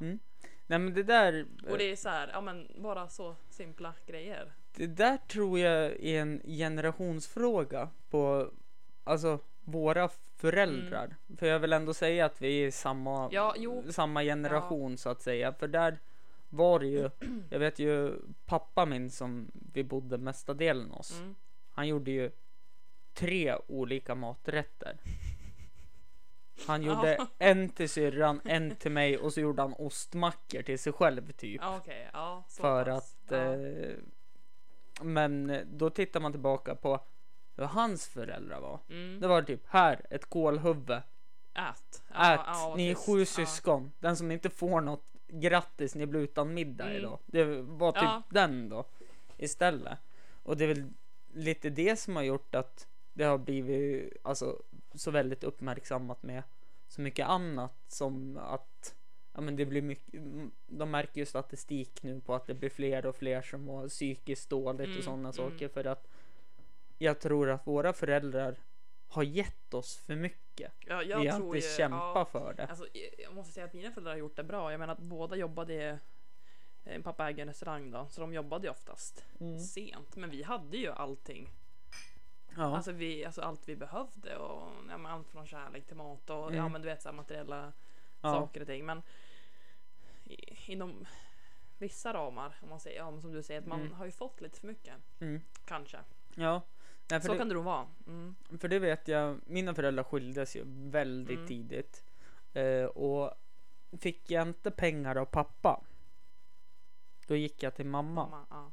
Nej 0.00 0.78
men 0.78 0.94
det 0.94 1.02
där. 1.02 1.46
Och 1.70 1.78
det 1.78 1.84
är 1.84 1.96
så 1.96 2.08
här, 2.08 2.28
ja 2.32 2.40
men 2.40 2.68
bara 2.82 3.08
så 3.08 3.36
simpla 3.50 3.94
grejer. 4.06 4.52
Det 4.72 4.86
där 4.86 5.16
tror 5.16 5.58
jag 5.58 5.84
är 6.04 6.20
en 6.22 6.42
generationsfråga 6.46 7.88
på 8.10 8.50
alltså 9.04 9.38
våra 9.70 10.08
föräldrar. 10.36 11.16
För 11.38 11.46
jag 11.46 11.58
vill 11.58 11.72
ändå 11.72 11.94
säga 11.94 12.26
att 12.26 12.42
vi 12.42 12.64
är 12.66 12.70
samma, 12.70 13.18
Mm. 13.18 13.30
Ja, 13.32 13.54
samma 13.92 14.22
generation 14.22 14.98
så 14.98 15.08
att 15.10 15.22
säga. 15.22 15.52
För 15.52 15.68
där 15.68 15.98
var 16.48 16.80
det 16.80 16.86
ju, 16.86 17.10
jag 17.50 17.58
vet 17.58 17.78
ju 17.78 18.14
pappa 18.46 18.86
min 18.86 19.10
som 19.10 19.50
vi 19.72 19.84
bodde 19.84 20.18
mesta 20.18 20.54
delen 20.54 20.90
hos. 20.90 21.18
Mm. 21.20 21.34
Han 21.70 21.88
gjorde 21.88 22.10
ju 22.10 22.30
tre 23.14 23.54
olika 23.66 24.14
maträtter. 24.14 24.96
Han 26.66 26.82
gjorde 26.86 27.16
Ja. 27.18 27.26
en 27.38 27.68
till 27.68 27.88
syrran, 27.88 28.40
en 28.44 28.76
till 28.76 28.90
mig 28.92 29.18
och 29.18 29.32
så 29.32 29.40
gjorde 29.40 29.62
han 29.62 29.72
ostmackor 29.74 30.62
till 30.62 30.78
sig 30.78 30.92
själv 30.92 31.32
typ. 31.32 31.60
Ja, 31.64 31.80
ja. 32.12 32.44
Så 32.48 32.62
för 32.62 32.84
pass. 32.84 33.16
att 33.24 33.30
ja. 33.30 33.36
eh, 33.54 33.94
men 35.02 35.60
då 35.72 35.90
tittar 35.90 36.20
man 36.20 36.32
tillbaka 36.32 36.74
på 36.74 37.00
hur 37.58 37.64
hans 37.68 38.08
föräldrar 38.08 38.60
var. 38.60 38.80
mm. 38.90 39.20
Det 39.20 39.28
var 39.28 39.42
typ 39.42 39.60
här 39.68 40.06
ett 40.10 40.24
kålhuvud. 40.30 40.90
Ät. 40.90 41.02
Ät. 41.54 42.40
ja, 42.46 42.74
ni 42.76 42.90
är 42.90 42.94
sju 42.94 43.18
Ja. 43.18 43.24
syskon. 43.24 43.92
Den 43.98 44.16
som 44.16 44.30
inte 44.30 44.50
får 44.50 44.80
något 44.80 45.04
grattis, 45.28 45.94
ni 45.94 46.06
blir 46.06 46.20
utan 46.20 46.54
middag 46.54 46.84
Mm. 46.84 46.96
idag. 46.96 47.18
Det 47.26 47.44
var 47.62 47.92
typ 47.92 48.02
Ja. 48.02 48.22
den 48.30 48.68
då 48.68 48.84
istället. 49.36 49.98
Och 50.42 50.56
det 50.56 50.64
är 50.64 50.68
väl 50.68 50.88
lite 51.34 51.70
det 51.70 51.96
som 51.96 52.16
har 52.16 52.22
gjort 52.22 52.54
att 52.54 52.86
det 53.12 53.24
har 53.24 53.38
blivit 53.38 54.12
alltså 54.22 54.62
så 54.94 55.10
väldigt 55.10 55.44
uppmärksammat 55.44 56.22
med 56.22 56.42
så 56.88 57.00
mycket 57.00 57.26
annat 57.28 57.74
som 57.88 58.36
att 58.42 58.94
ja 59.34 59.40
men 59.40 59.56
det 59.56 59.64
blir 59.66 59.82
mycket. 59.82 60.20
De 60.66 60.90
märker 60.90 61.20
ju 61.20 61.26
statistik 61.26 62.02
nu 62.02 62.20
på 62.20 62.34
att 62.34 62.46
det 62.46 62.54
blir 62.54 62.70
fler 62.70 63.06
och 63.06 63.16
fler 63.16 63.42
som 63.42 63.62
mår 63.62 63.88
psykiskt 63.88 64.50
dåligt 64.50 64.86
Mm, 64.86 64.98
och 64.98 65.04
sådana 65.04 65.20
mm. 65.20 65.32
saker 65.32 65.68
för 65.68 65.84
att 65.86 66.06
jag 66.98 67.20
tror 67.20 67.50
att 67.50 67.66
våra 67.66 67.92
föräldrar 67.92 68.56
har 69.08 69.22
gett 69.22 69.74
oss 69.74 69.98
för 69.98 70.16
mycket. 70.16 70.72
Ja, 70.86 71.02
jag 71.02 71.20
Vi 71.20 71.28
har 71.28 71.38
tror 71.38 71.56
inte 71.56 71.68
ju, 71.68 71.74
kämpat 71.76 72.12
ja, 72.14 72.24
för 72.24 72.54
det. 72.54 72.66
Alltså, 72.66 72.86
jag 73.18 73.34
måste 73.34 73.52
säga 73.52 73.66
att 73.66 73.72
mina 73.74 73.90
föräldrar 73.92 74.12
har 74.12 74.18
gjort 74.18 74.36
det 74.36 74.44
bra. 74.44 74.70
Jag 74.70 74.78
menar 74.78 74.92
att 74.92 74.98
båda 74.98 75.36
jobbade 75.36 75.98
eh, 76.84 77.02
Pappa 77.02 77.28
äger 77.28 77.42
en 77.42 77.48
restaurang 77.48 77.90
då, 77.90 78.06
så 78.10 78.20
de 78.20 78.32
jobbade 78.34 78.66
ju 78.66 78.70
oftast 78.70 79.24
Mm. 79.40 79.58
sent. 79.58 80.16
Men 80.16 80.30
vi 80.30 80.42
hade 80.42 80.76
ju 80.76 80.90
allting. 80.92 81.50
Ja. 82.56 82.76
Alltså, 82.76 82.92
vi, 82.92 83.24
alltså 83.24 83.42
allt 83.42 83.68
vi 83.68 83.76
behövde. 83.76 84.36
Och, 84.36 84.68
ja, 84.90 84.98
men 84.98 85.06
allt 85.12 85.28
från 85.30 85.46
kärlek 85.46 85.86
till 85.86 85.96
mat 85.96 86.30
och 86.30 86.36
ja, 86.36 86.48
Mm. 86.50 86.72
men 86.72 86.82
du 86.82 86.88
vet 86.88 87.02
så 87.02 87.08
här, 87.08 87.16
materiella 87.16 87.72
ja. 88.20 88.32
saker 88.32 88.60
och 88.60 88.66
ting. 88.66 88.86
Men 88.86 89.02
i, 90.24 90.72
inom 90.72 91.06
vissa 91.78 92.12
ramar, 92.14 92.56
om 92.62 92.68
man 92.68 92.80
säger, 92.80 92.98
ja, 92.98 93.20
som 93.20 93.32
du 93.32 93.42
säger, 93.42 93.60
att 93.60 93.66
man 93.66 93.80
Mm. 93.80 93.92
har 93.92 94.04
ju 94.06 94.12
fått 94.12 94.40
lite 94.40 94.60
för 94.60 94.66
mycket. 94.66 94.94
Mm. 95.20 95.40
Kanske. 95.64 95.98
ja. 96.34 96.62
Nej, 97.10 97.20
Så 97.20 97.32
det, 97.32 97.38
kan 97.38 97.48
det 97.48 97.54
nog 97.54 97.64
vara. 97.64 97.86
Mm. 98.06 98.34
för 98.60 98.68
det 98.68 98.78
vet 98.78 99.08
jag, 99.08 99.40
mina 99.46 99.74
föräldrar 99.74 100.04
skildes 100.04 100.56
ju 100.56 100.62
väldigt 100.66 101.36
Mm. 101.36 101.46
tidigt. 101.48 102.04
Eh, 102.52 102.84
och 102.84 103.34
fick 104.00 104.30
jag 104.30 104.48
inte 104.48 104.70
pengar 104.70 105.16
av 105.16 105.24
pappa. 105.24 105.80
Då 107.26 107.36
gick 107.36 107.62
jag 107.62 107.74
till 107.74 107.86
mamma. 107.86 108.28
Mamma, 108.28 108.46
ja. 108.50 108.70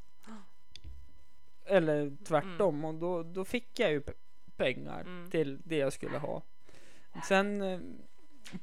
Eller 1.66 2.18
tvärtom. 2.26 2.86
Och 2.86 2.96
då, 2.96 3.24
då 3.24 3.46
fick 3.46 3.80
jag 3.80 3.92
ju 3.92 4.00
pe- 4.00 4.14
pengar 4.56 5.02
Mm. 5.02 5.30
till 5.30 5.62
det 5.64 5.78
jag 5.78 5.94
skulle 5.94 6.18
ha. 6.18 6.42
Sen 7.28 7.62
eh, 7.62 7.80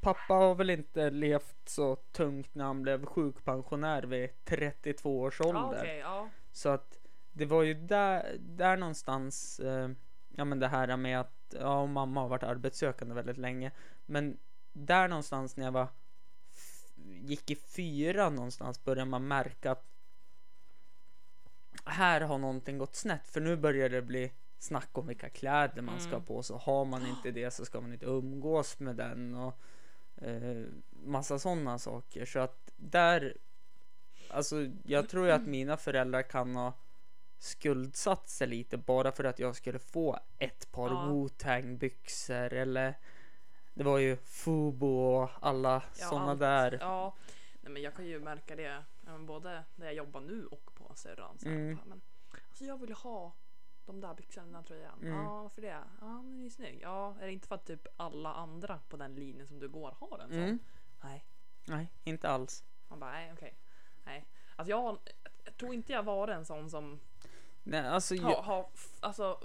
pappa 0.01 0.35
har 0.35 0.55
väl 0.55 0.71
inte 0.71 1.11
levt 1.11 1.69
så 1.69 1.97
tungt 1.97 2.55
när 2.55 2.65
han 2.65 2.83
blev 2.83 3.07
sjukpensionär 3.07 4.03
vid 4.03 4.45
32 4.45 5.21
års 5.21 5.41
ålder. 5.41 5.61
Ja, 5.61 5.79
okej, 5.81 5.99
ja. 5.99 6.29
Så 6.53 6.69
att 6.69 6.99
det 7.33 7.47
var 7.47 7.63
ju 7.63 7.75
där, 7.75 8.37
där 8.41 8.77
någonstans, 8.77 9.61
eh, 9.61 9.91
ja 10.37 10.45
men 10.45 10.59
det 10.59 10.69
här 10.69 10.97
med 10.97 11.21
att, 11.21 11.55
ja 11.61 11.87
mamma 11.87 12.21
har 12.21 12.29
varit 12.29 12.43
arbetssökande 12.43 13.15
väldigt 13.15 13.39
länge. 13.39 13.71
Men 14.07 14.39
där 14.73 15.09
någonstans 15.09 15.57
när 15.57 15.65
jag 15.65 15.73
var, 15.73 15.89
gick 17.05 17.51
i 17.51 17.55
fyra 17.55 18.31
någonstans 18.31 18.85
började 18.85 19.11
man 19.11 19.29
märka 19.29 19.71
att 19.71 19.87
här 21.85 22.21
har 22.21 22.39
någonting 22.39 22.79
gått 22.79 22.95
snett. 22.95 23.29
För 23.29 23.41
nu 23.41 23.57
börjar 23.57 23.89
det 23.89 24.03
bli 24.03 24.33
snack 24.59 24.99
om 24.99 25.07
vilka 25.07 25.29
kläder 25.29 25.83
man 25.83 26.01
ska 26.01 26.11
ha 26.11 26.17
Mm. 26.17 26.27
på 26.27 26.43
sig. 26.43 26.57
Har 26.61 26.85
man 26.85 27.07
inte 27.07 27.31
det 27.41 27.51
så 27.51 27.65
ska 27.65 27.81
man 27.81 27.93
inte 27.93 28.07
umgås 28.07 28.81
med 28.81 28.97
den 28.97 29.35
och 29.35 29.61
eh, 30.17 30.65
massa 30.91 31.39
sådana 31.39 31.79
saker. 31.79 32.25
Så 32.25 32.39
att 32.39 32.73
där, 32.77 33.37
alltså 34.31 34.57
jag 34.85 35.09
tror 35.09 35.27
ju 35.27 35.33
att 35.33 35.47
mina 35.47 35.77
föräldrar 35.77 36.23
kan 36.23 36.57
ha 36.57 36.73
skuldsatt 37.43 38.29
sig 38.29 38.47
lite 38.47 38.77
bara 38.77 39.13
för 39.13 39.25
att 39.25 39.39
jag 39.39 39.57
skulle 39.57 39.79
få 39.79 40.19
ett 40.39 40.73
par 40.73 40.89
Ja. 40.89 41.07
Wu-Tang 41.07 41.79
byxor 41.79 42.53
eller 42.53 42.95
det 43.75 43.85
var 43.85 43.99
ju 43.99 44.17
Fubo 44.17 44.87
och 44.87 45.31
alla 45.41 45.83
Ja, 45.99 46.07
sådana 46.07 46.35
där. 46.35 46.79
Ja, 46.81 47.15
nej, 47.61 47.73
men 47.73 47.83
jag 47.83 47.95
kan 47.95 48.07
ju 48.07 48.21
märka 48.21 48.57
det 48.57 48.85
både 49.21 49.65
där 49.77 49.87
jag 49.87 49.95
jobbar 49.95 50.21
nu 50.21 50.47
och 50.47 50.75
på 50.75 50.93
syrran. 50.95 51.39
Mm. 51.45 51.79
Men, 51.87 52.01
alltså 52.49 52.65
jag 52.65 52.81
vill 52.81 52.93
ha 52.93 53.33
de 53.87 54.01
där 54.01 54.15
byxorna, 54.15 54.45
den 54.47 54.55
där 54.55 54.63
tröjan. 54.63 54.99
Mm. 55.03 55.15
Ja, 55.15 55.43
varför 55.43 55.63
det? 55.63 55.79
Ja, 56.01 56.23
men 56.23 56.39
det 56.39 56.47
är 56.47 56.51
snygg. 56.51 56.81
Ja, 56.83 57.17
är 57.21 57.27
det 57.27 57.33
inte 57.33 57.49
för 57.49 57.55
att 57.55 57.67
typ 57.67 57.87
alla 57.97 58.35
andra 58.35 58.81
på 58.89 58.97
den 58.97 59.15
linjen 59.15 59.47
som 59.47 59.59
du 59.59 59.69
går 59.69 59.97
har 60.01 60.19
en 60.19 60.29
sån? 60.29 60.39
Mm. 60.39 60.59
Nej. 61.03 61.25
Nej, 61.65 61.93
inte 62.05 62.29
alls. 62.29 62.65
Man 62.89 63.01
bara, 63.01 63.11
nej 63.11 63.33
okej. 63.33 63.59
Nej. 64.05 64.27
Alltså 64.57 64.71
jag, 64.71 64.99
jag 65.45 65.57
tror 65.57 65.75
inte 65.75 65.93
jag 65.93 66.03
var 66.03 66.29
en 66.29 66.45
sån 66.45 66.71
som 66.71 67.01
Nej, 67.63 67.87
alltså 67.87 68.15
jag, 68.15 68.43
har 68.43 68.69
f- 68.75 68.97
alltså, 69.01 69.39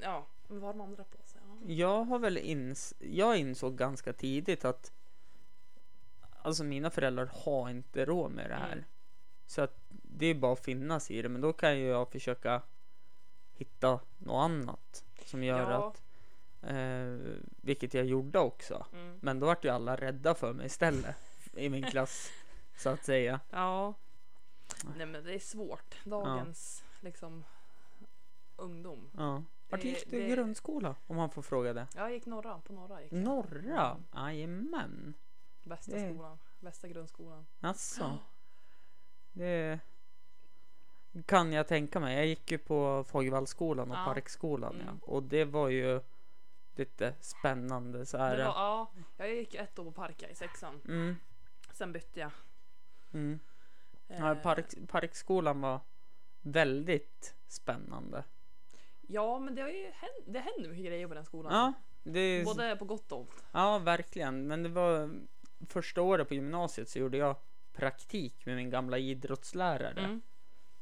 ja, 0.00 0.26
men 0.48 0.60
vad 0.60 0.66
har 0.68 0.72
de 0.74 0.80
andra 0.80 1.04
på 1.04 1.18
sig? 1.24 1.40
Ja. 1.48 1.72
jag 1.72 2.04
har 2.04 2.18
väl 2.18 2.38
ins 2.38 2.94
jag 2.98 3.36
insåg 3.36 3.76
ganska 3.76 4.12
tidigt 4.12 4.64
att 4.64 4.92
alltså 6.42 6.64
mina 6.64 6.90
föräldrar 6.90 7.30
har 7.34 7.70
inte 7.70 8.04
råd 8.04 8.30
med 8.32 8.50
det 8.50 8.54
här. 8.54 8.72
Mm. 8.72 8.84
Så 9.46 9.62
att 9.62 9.76
det 9.90 10.26
är 10.26 10.34
bara 10.34 10.52
att 10.52 10.64
finnas 10.64 11.10
i 11.10 11.22
det. 11.22 11.28
Men 11.28 11.40
då 11.40 11.52
kan 11.52 11.78
ju 11.78 11.86
jag 11.86 12.12
försöka 12.12 12.62
hitta 13.52 14.00
något 14.18 14.44
annat 14.50 15.04
som 15.24 15.44
gör 15.44 15.70
Ja. 15.70 15.88
att 15.88 16.02
eh, 16.70 17.32
vilket 17.62 17.94
jag 17.94 18.04
gjorde 18.04 18.38
också. 18.38 18.86
Mm. 18.92 19.18
Men 19.22 19.40
då 19.40 19.46
vart 19.46 19.64
ju 19.64 19.68
alla 19.68 19.96
rädda 19.96 20.34
för 20.34 20.52
mig 20.52 20.66
istället 20.66 21.16
i 21.52 21.68
min 21.68 21.82
klass 21.90 22.30
så 22.76 22.88
att 22.88 23.04
säga. 23.04 23.40
Ja. 23.50 23.94
Nej 24.96 25.06
men 25.06 25.24
det 25.24 25.34
är 25.34 25.38
svårt. 25.38 25.94
Dagens 26.04 26.84
liksom 27.00 27.44
ungdom. 28.56 29.10
Ja. 29.16 29.42
Vart 29.68 29.84
gick 29.84 30.10
du 30.10 30.16
i 30.22 30.30
grundskola 30.30 30.96
om 31.06 31.16
man 31.16 31.30
får 31.30 31.42
fråga 31.42 31.72
det? 31.72 31.86
Jag 31.94 32.12
gick 32.12 32.26
norra, 32.26 32.58
på 32.60 32.72
norra 32.72 33.02
gick 33.02 33.12
jag. 33.12 33.22
Norra? 33.22 33.90
Mm. 33.90 34.04
Jajamän. 34.14 35.14
Bästa 35.64 35.92
Det- 35.92 36.10
skolan, 36.14 36.38
bästa 36.60 36.88
grundskolan. 36.88 37.46
Alltså. 37.60 38.18
Det 39.32 39.80
kan 41.26 41.52
jag 41.52 41.68
tänka 41.68 42.00
mig. 42.00 42.16
Jag 42.16 42.26
gick 42.26 42.50
ju 42.50 42.58
på 42.58 43.04
Fagervallsskolan 43.08 43.90
och 43.90 43.96
Ja. 43.96 44.04
Parkskolan 44.04 44.74
ja. 44.76 44.82
Mm. 44.82 44.98
Och 45.02 45.22
det 45.22 45.44
var 45.44 45.68
ju 45.68 46.00
lite 46.74 47.14
spännande 47.20 48.06
så 48.06 48.18
här. 48.18 48.36
Var, 48.36 48.44
ja, 48.44 48.90
jag 49.16 49.34
gick 49.34 49.54
ett 49.54 49.78
år 49.78 49.84
på 49.84 49.92
Parka 49.92 50.28
i 50.28 50.34
sexan. 50.34 50.80
Mm, 50.88 51.16
Sen 51.72 51.92
bytte 51.92 52.20
jag. 52.20 52.30
mm. 53.12 53.40
Ja, 54.06 54.30
Eh, 54.36 54.42
park, 54.42 54.66
Parkskolan 54.88 55.60
var 55.60 55.80
väldigt 56.42 57.34
spännande. 57.48 58.24
ja, 59.00 59.38
men 59.38 59.54
det 59.54 59.62
har 59.62 59.68
ju 59.68 59.84
hänt, 59.84 60.24
det 60.26 60.38
händer 60.38 60.68
mycket 60.70 60.86
grejer 60.86 61.08
på 61.08 61.14
den 61.14 61.24
skolan. 61.24 61.52
Ja, 61.52 61.72
det, 62.02 62.44
Både 62.44 62.76
på 62.76 62.84
gott 62.84 63.12
och 63.12 63.20
ont. 63.20 63.44
ja, 63.52 63.78
verkligen. 63.78 64.46
Men 64.46 64.62
det 64.62 64.68
var 64.68 65.10
första 65.68 66.02
året 66.02 66.28
på 66.28 66.34
gymnasiet 66.34 66.88
så 66.88 66.98
gjorde 66.98 67.16
jag 67.16 67.36
praktik 67.72 68.46
med 68.46 68.56
min 68.56 68.70
gamla 68.70 68.98
idrottslärare. 68.98 70.00
Mm. 70.00 70.22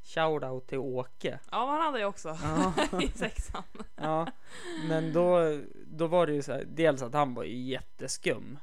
Shoutout 0.03 0.67
till 0.67 0.79
Åke. 0.79 1.41
Ja, 1.51 1.67
han 1.67 1.81
hade 1.81 2.01
jag 2.01 2.09
också. 2.09 2.39
Ja. 2.43 2.73
I 3.03 3.09
sexan. 3.09 3.63
Ja, 3.97 4.27
men 4.89 5.13
då, 5.13 5.59
då 5.87 6.07
var 6.07 6.27
det 6.27 6.33
ju 6.33 6.43
så 6.43 6.53
här, 6.53 6.65
dels 6.67 7.03
att 7.03 7.13
han 7.13 7.35
var 7.35 7.45
ju 7.45 7.57
jätteskum. 7.57 8.59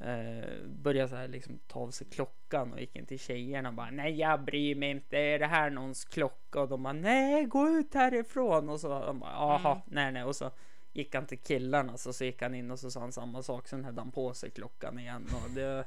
Eh, 0.00 0.66
började 0.66 1.08
så 1.08 1.16
här 1.16 1.28
liksom 1.28 1.58
ta 1.66 1.80
av 1.80 1.90
sig 1.90 2.06
klockan 2.10 2.72
och 2.72 2.80
gick 2.80 2.96
in 2.96 3.06
till 3.06 3.18
tjejerna 3.18 3.68
och 3.68 3.74
bara 3.74 3.90
nej 3.90 4.14
jag 4.18 4.40
bryr 4.44 4.74
mig 4.74 4.90
inte, 4.90 5.18
är 5.18 5.38
det 5.38 5.46
här 5.46 5.70
någons 5.70 6.04
klocka? 6.04 6.60
Och 6.60 6.68
de 6.68 6.82
bara 6.82 6.92
nej 6.92 7.44
gå 7.44 7.68
ut 7.68 7.94
härifrån 7.94 8.68
och 8.68 8.80
så 8.80 8.88
de 8.88 9.18
bara 9.18 9.32
jaha 9.32 9.70
Mm. 9.72 9.82
nej 9.86 10.12
nej 10.12 10.24
och 10.24 10.36
så 10.36 10.50
gick 10.92 11.14
han 11.14 11.26
till 11.26 11.38
killarna 11.38 11.96
så, 11.96 12.12
så 12.12 12.24
gick 12.24 12.42
han 12.42 12.54
in 12.54 12.70
och 12.70 12.78
så 12.78 12.90
sa 12.90 13.00
han 13.00 13.12
samma 13.12 13.42
sak 13.42 13.68
sen 13.68 13.84
hade 13.84 14.00
han 14.00 14.10
på 14.10 14.34
sig 14.34 14.50
klockan 14.50 14.98
igen 14.98 15.26
och 15.44 15.50
det 15.50 15.84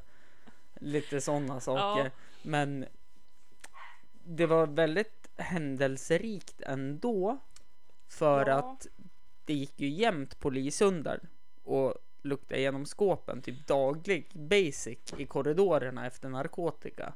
lite 0.75 1.21
sådana 1.21 1.59
saker. 1.59 2.03
Ja. 2.05 2.11
Men 2.41 2.85
det 4.23 4.45
var 4.45 4.67
väldigt 4.67 5.29
händelserikt 5.37 6.61
ändå. 6.61 7.37
För 8.07 8.47
Ja. 8.49 8.53
att 8.55 8.87
det 9.45 9.53
gick 9.53 9.79
ju 9.81 9.89
jämt 9.89 10.39
polishundar 10.39 11.19
och 11.63 11.93
luktade 12.21 12.59
igenom 12.59 12.85
skåpen 12.85 13.41
typ 13.41 13.67
daglig 13.67 14.31
basic 14.33 15.13
i 15.17 15.25
korridorerna 15.25 16.07
efter 16.07 16.29
narkotika. 16.29 17.13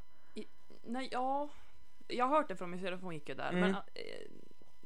Nej, 0.83 1.09
ja. 1.11 1.49
Jag 2.07 2.25
har 2.25 2.37
hört 2.37 2.47
det 2.47 2.55
från 2.55 2.69
min 2.71 2.79
syrra 2.79 2.95
hon 2.95 3.13
gick 3.13 3.29
ju 3.29 3.35
där. 3.35 3.49
Mm. 3.49 3.59
Men 3.61 3.71
eh, 3.75 3.81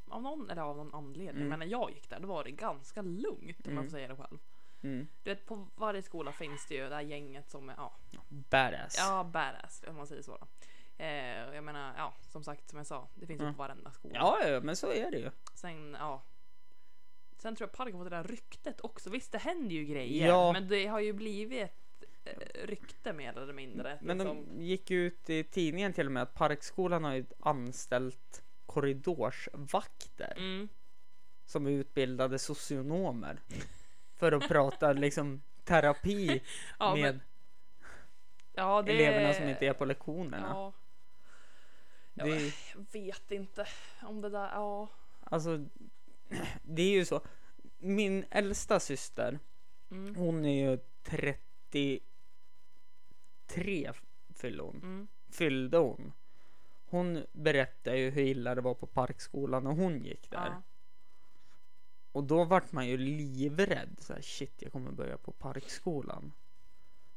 av 0.09 0.21
någon, 0.21 0.49
eller 0.49 0.61
av 0.61 0.77
någon 0.77 0.93
anledning. 0.95 1.35
Mm. 1.45 1.47
Men 1.49 1.59
när 1.59 1.65
jag 1.65 1.91
gick 1.91 2.09
där 2.09 2.19
då 2.19 2.27
var 2.27 2.43
det 2.43 2.51
ganska 2.51 3.01
lugnt 3.01 3.67
om 3.67 3.71
Mm. 3.71 3.75
jag 3.75 3.83
får 3.83 3.89
säga 3.97 4.07
det 4.07 4.15
själv. 4.15 4.37
Mm. 4.81 5.07
Du 5.23 5.29
vet 5.29 5.45
på 5.45 5.67
varje 5.75 6.01
skola 6.01 6.31
finns 6.31 6.65
det 6.67 6.75
ju 6.75 6.89
det 6.89 6.95
här 6.95 7.01
gänget 7.01 7.49
som 7.49 7.69
är 7.69 7.73
ja, 7.77 7.93
Badass. 8.29 8.95
ja 8.97 9.23
badass 9.23 9.83
om 9.87 9.95
man 9.95 10.07
säger 10.07 10.21
så. 10.21 10.37
Då. 10.37 10.47
Eh, 11.03 11.55
jag 11.55 11.63
menar 11.63 11.93
ja 11.97 12.13
som 12.21 12.43
sagt 12.43 12.69
som 12.69 12.77
jag 12.77 12.87
sa 12.87 13.07
det 13.15 13.25
finns 13.27 13.41
ju 13.41 13.45
på 13.45 13.57
varenda 13.57 13.91
skola. 13.91 14.13
Ja, 14.15 14.47
ja, 14.47 14.59
men 14.61 14.75
så 14.75 14.91
är 14.91 15.11
det 15.11 15.17
ju. 15.17 15.31
Sen 15.53 15.97
ja. 15.99 16.21
Sen 17.37 17.55
tror 17.55 17.69
jag 17.69 17.77
Park 17.77 17.93
har 17.93 17.99
fått 17.99 18.09
det 18.09 18.15
där 18.15 18.23
ryktet 18.23 18.81
också. 18.81 19.09
Visst 19.09 19.31
det 19.31 19.37
händer 19.37 19.75
ju 19.75 19.85
grejer. 19.85 20.27
Ja. 20.27 20.53
Men 20.53 20.67
det 20.67 20.87
har 20.87 20.99
ju 20.99 21.13
blivit 21.13 21.61
ett 21.61 21.73
eh, 22.25 22.67
rykte 22.67 23.13
mer 23.13 23.37
eller 23.37 23.53
mindre. 23.53 23.97
Men 24.01 24.17
liksom. 24.17 24.45
de 24.55 24.63
gick 24.63 24.91
ju 24.91 25.05
ut 25.05 25.29
i 25.29 25.43
tidningen 25.43 25.93
till 25.93 26.05
och 26.05 26.11
med 26.11 26.23
att 26.23 26.33
Parkskolan 26.33 27.03
har 27.03 27.13
ju 27.13 27.25
anställt 27.39 28.43
korridorsvakter 28.65 30.33
mm. 30.37 30.69
som 31.45 31.67
är 31.67 31.71
utbildade 31.71 32.39
socionomer. 32.39 33.39
För 34.15 34.31
att 34.31 34.47
prata 34.47 34.93
liksom 34.93 35.41
terapi 35.63 36.41
ja, 36.79 36.95
med 36.95 37.01
men, 37.01 37.21
ja, 38.53 38.81
det, 38.81 38.91
eleverna 38.91 39.33
som 39.33 39.49
inte 39.49 39.65
är 39.65 39.73
på 39.73 39.85
lektionerna. 39.85 40.47
Ja, 40.53 40.73
Det, 42.13 42.53
jag 42.73 42.85
vet 42.91 43.31
inte 43.31 43.67
om 44.01 44.21
det 44.21 44.29
där. 44.29 44.49
Ja. 44.53 44.87
alltså, 45.23 45.65
det 46.63 46.81
är 46.81 46.91
ju 46.91 47.05
så. 47.05 47.21
Min 47.77 48.25
äldsta 48.29 48.79
syster, 48.79 49.39
Mm. 49.91 50.15
hon 50.15 50.45
är 50.45 50.69
ju 50.71 50.79
33 51.03 52.01
fyllde 54.35 54.63
hon. 54.63 54.75
Mm. 54.75 55.07
Fyllde 55.29 55.77
hon. 55.77 56.13
Hon 56.89 57.25
berättade 57.31 57.97
ju 57.97 58.09
hur 58.09 58.21
illa 58.23 58.55
det 58.55 58.61
var 58.61 58.73
på 58.73 58.87
Parkskolan 58.87 59.63
när 59.63 59.71
hon 59.71 60.03
gick 60.03 60.29
där. 60.31 60.45
Ja. 60.45 60.61
Och 62.11 62.23
då 62.23 62.43
vart 62.43 62.71
man 62.71 62.87
ju 62.87 62.97
livrädd. 62.97 63.97
Så 63.99 64.13
här, 64.13 64.21
shit, 64.21 64.61
jag 64.61 64.71
kommer 64.71 64.91
börja 64.91 65.17
på 65.17 65.31
Parkskolan. 65.31 66.33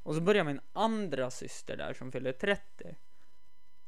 Och 0.02 0.14
så 0.14 0.20
började 0.20 0.52
min 0.52 0.60
andra 0.72 1.30
syster 1.30 1.76
där 1.76 1.94
som 1.94 2.12
fyllde 2.12 2.32
30. 2.32 2.96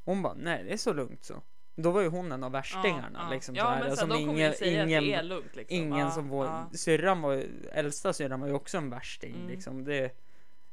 Hon 0.05 0.23
bara, 0.23 0.35
nej 0.35 0.65
det 0.65 0.73
är 0.73 0.77
så 0.77 0.93
lugnt 0.93 1.25
så. 1.25 1.43
Då 1.75 1.91
var 1.91 2.01
ju 2.01 2.09
hon 2.09 2.33
en 2.33 2.45
av 2.45 2.53
värstingarna. 2.53 3.21
ja. 3.29 3.31
Liksom, 3.35 3.55
ja, 3.55 3.65
så 3.65 3.69
här, 3.71 3.85
men 3.87 3.97
som 3.97 4.13
ingen, 4.13 4.55
ingen, 4.63 5.29
lugnt. 5.29 5.57
Liksom. 5.57 5.77
ingen 5.77 5.99
ja, 5.99 6.11
som 6.11 6.29
var, 6.29 6.45
Ja. 6.47 6.69
syrran 6.73 7.23
var, 7.23 7.45
äldsta 7.73 8.13
syrran 8.13 8.41
var 8.41 8.49
ju 8.49 8.55
också 8.55 8.79
en 8.79 8.91
värsting. 8.91 9.35
Mm. 9.35 9.49
Liksom. 9.49 9.85
Det, 9.85 10.17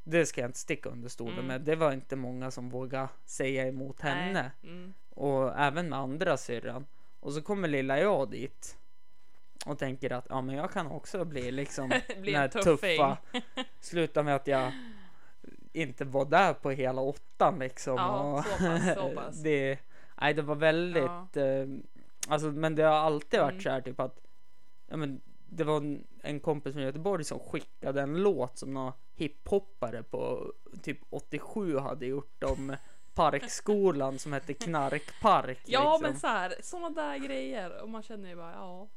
det 0.04 0.26
ska 0.26 0.42
jag 0.42 0.48
inte 0.50 0.60
sticka 0.60 0.90
under 0.90 1.10
stolen 1.10 1.34
Mm. 1.34 1.46
med. 1.48 1.62
Det 1.62 1.76
var 1.76 1.92
inte 1.92 2.16
många 2.16 2.52
som 2.52 2.70
vågade 2.70 3.08
säga 3.26 3.68
emot 3.68 4.02
henne. 4.02 4.52
Mm. 4.64 4.94
Och 5.10 5.60
även 5.60 5.90
med 5.90 6.00
andra 6.00 6.38
syrran. 6.38 6.86
Och 7.20 7.34
så 7.34 7.42
kommer 7.42 7.68
lilla 7.68 8.00
jag 8.00 8.30
dit. 8.32 8.78
Och 9.66 9.80
tänker 9.80 10.12
att 10.12 10.26
ja 10.30 10.42
men 10.42 10.56
jag 10.56 10.72
kan 10.72 10.88
också 10.88 11.26
bli 11.26 11.52
liksom 11.52 11.90
Bli 12.22 12.32
den 12.32 12.42
här 12.42 12.48
tuffa. 12.48 13.18
Sluta 13.80 14.24
med 14.24 14.36
att 14.36 14.48
jag 14.48 14.72
inte 15.74 16.06
var 16.06 16.26
där 16.26 16.54
på 16.54 16.72
hela 16.72 17.02
åttan 17.02 17.60
liksom. 17.60 17.96
Ja, 17.96 18.20
och 18.20 18.46
så 18.46 18.50
pass, 18.66 18.94
så 18.96 19.10
pass. 19.16 19.44
det, 19.44 19.80
nej, 20.22 20.34
det 20.34 20.42
var 20.42 20.56
väldigt, 20.56 21.38
eh, 21.38 21.66
alltså 22.28 22.48
men 22.52 22.76
det 22.76 22.84
har 22.84 22.96
alltid 22.96 23.40
varit 23.40 23.52
Mm. 23.52 23.62
så 23.64 23.70
här 23.70 23.82
typ 23.82 24.00
att, 24.00 24.20
ja 24.88 24.98
men 24.98 25.22
det 25.52 25.64
var 25.64 25.78
en, 25.78 26.08
en 26.22 26.40
kompis 26.40 26.74
från 26.74 26.84
Göteborg 26.84 27.24
som 27.24 27.40
skickade 27.40 28.02
en 28.02 28.24
låt 28.24 28.58
som 28.58 28.74
några 28.74 28.94
hiphoppare 29.16 30.04
på 30.04 30.54
typ 30.82 31.00
87 31.10 31.78
hade 31.78 32.06
gjort 32.06 32.44
om 32.44 32.76
Parkskolan 33.14 34.20
som 34.20 34.34
hette 34.34 34.54
Knarkpark. 34.54 35.60
Ja 35.66 35.92
liksom. 35.94 36.02
men 36.02 36.20
så 36.20 36.28
här, 36.28 36.54
sådana 36.62 36.90
där 36.90 37.18
grejer 37.18 37.82
och 37.82 37.90
man 37.90 38.04
känner 38.04 38.30
ju 38.30 38.36
bara 38.36 38.54
ja. 38.54 38.88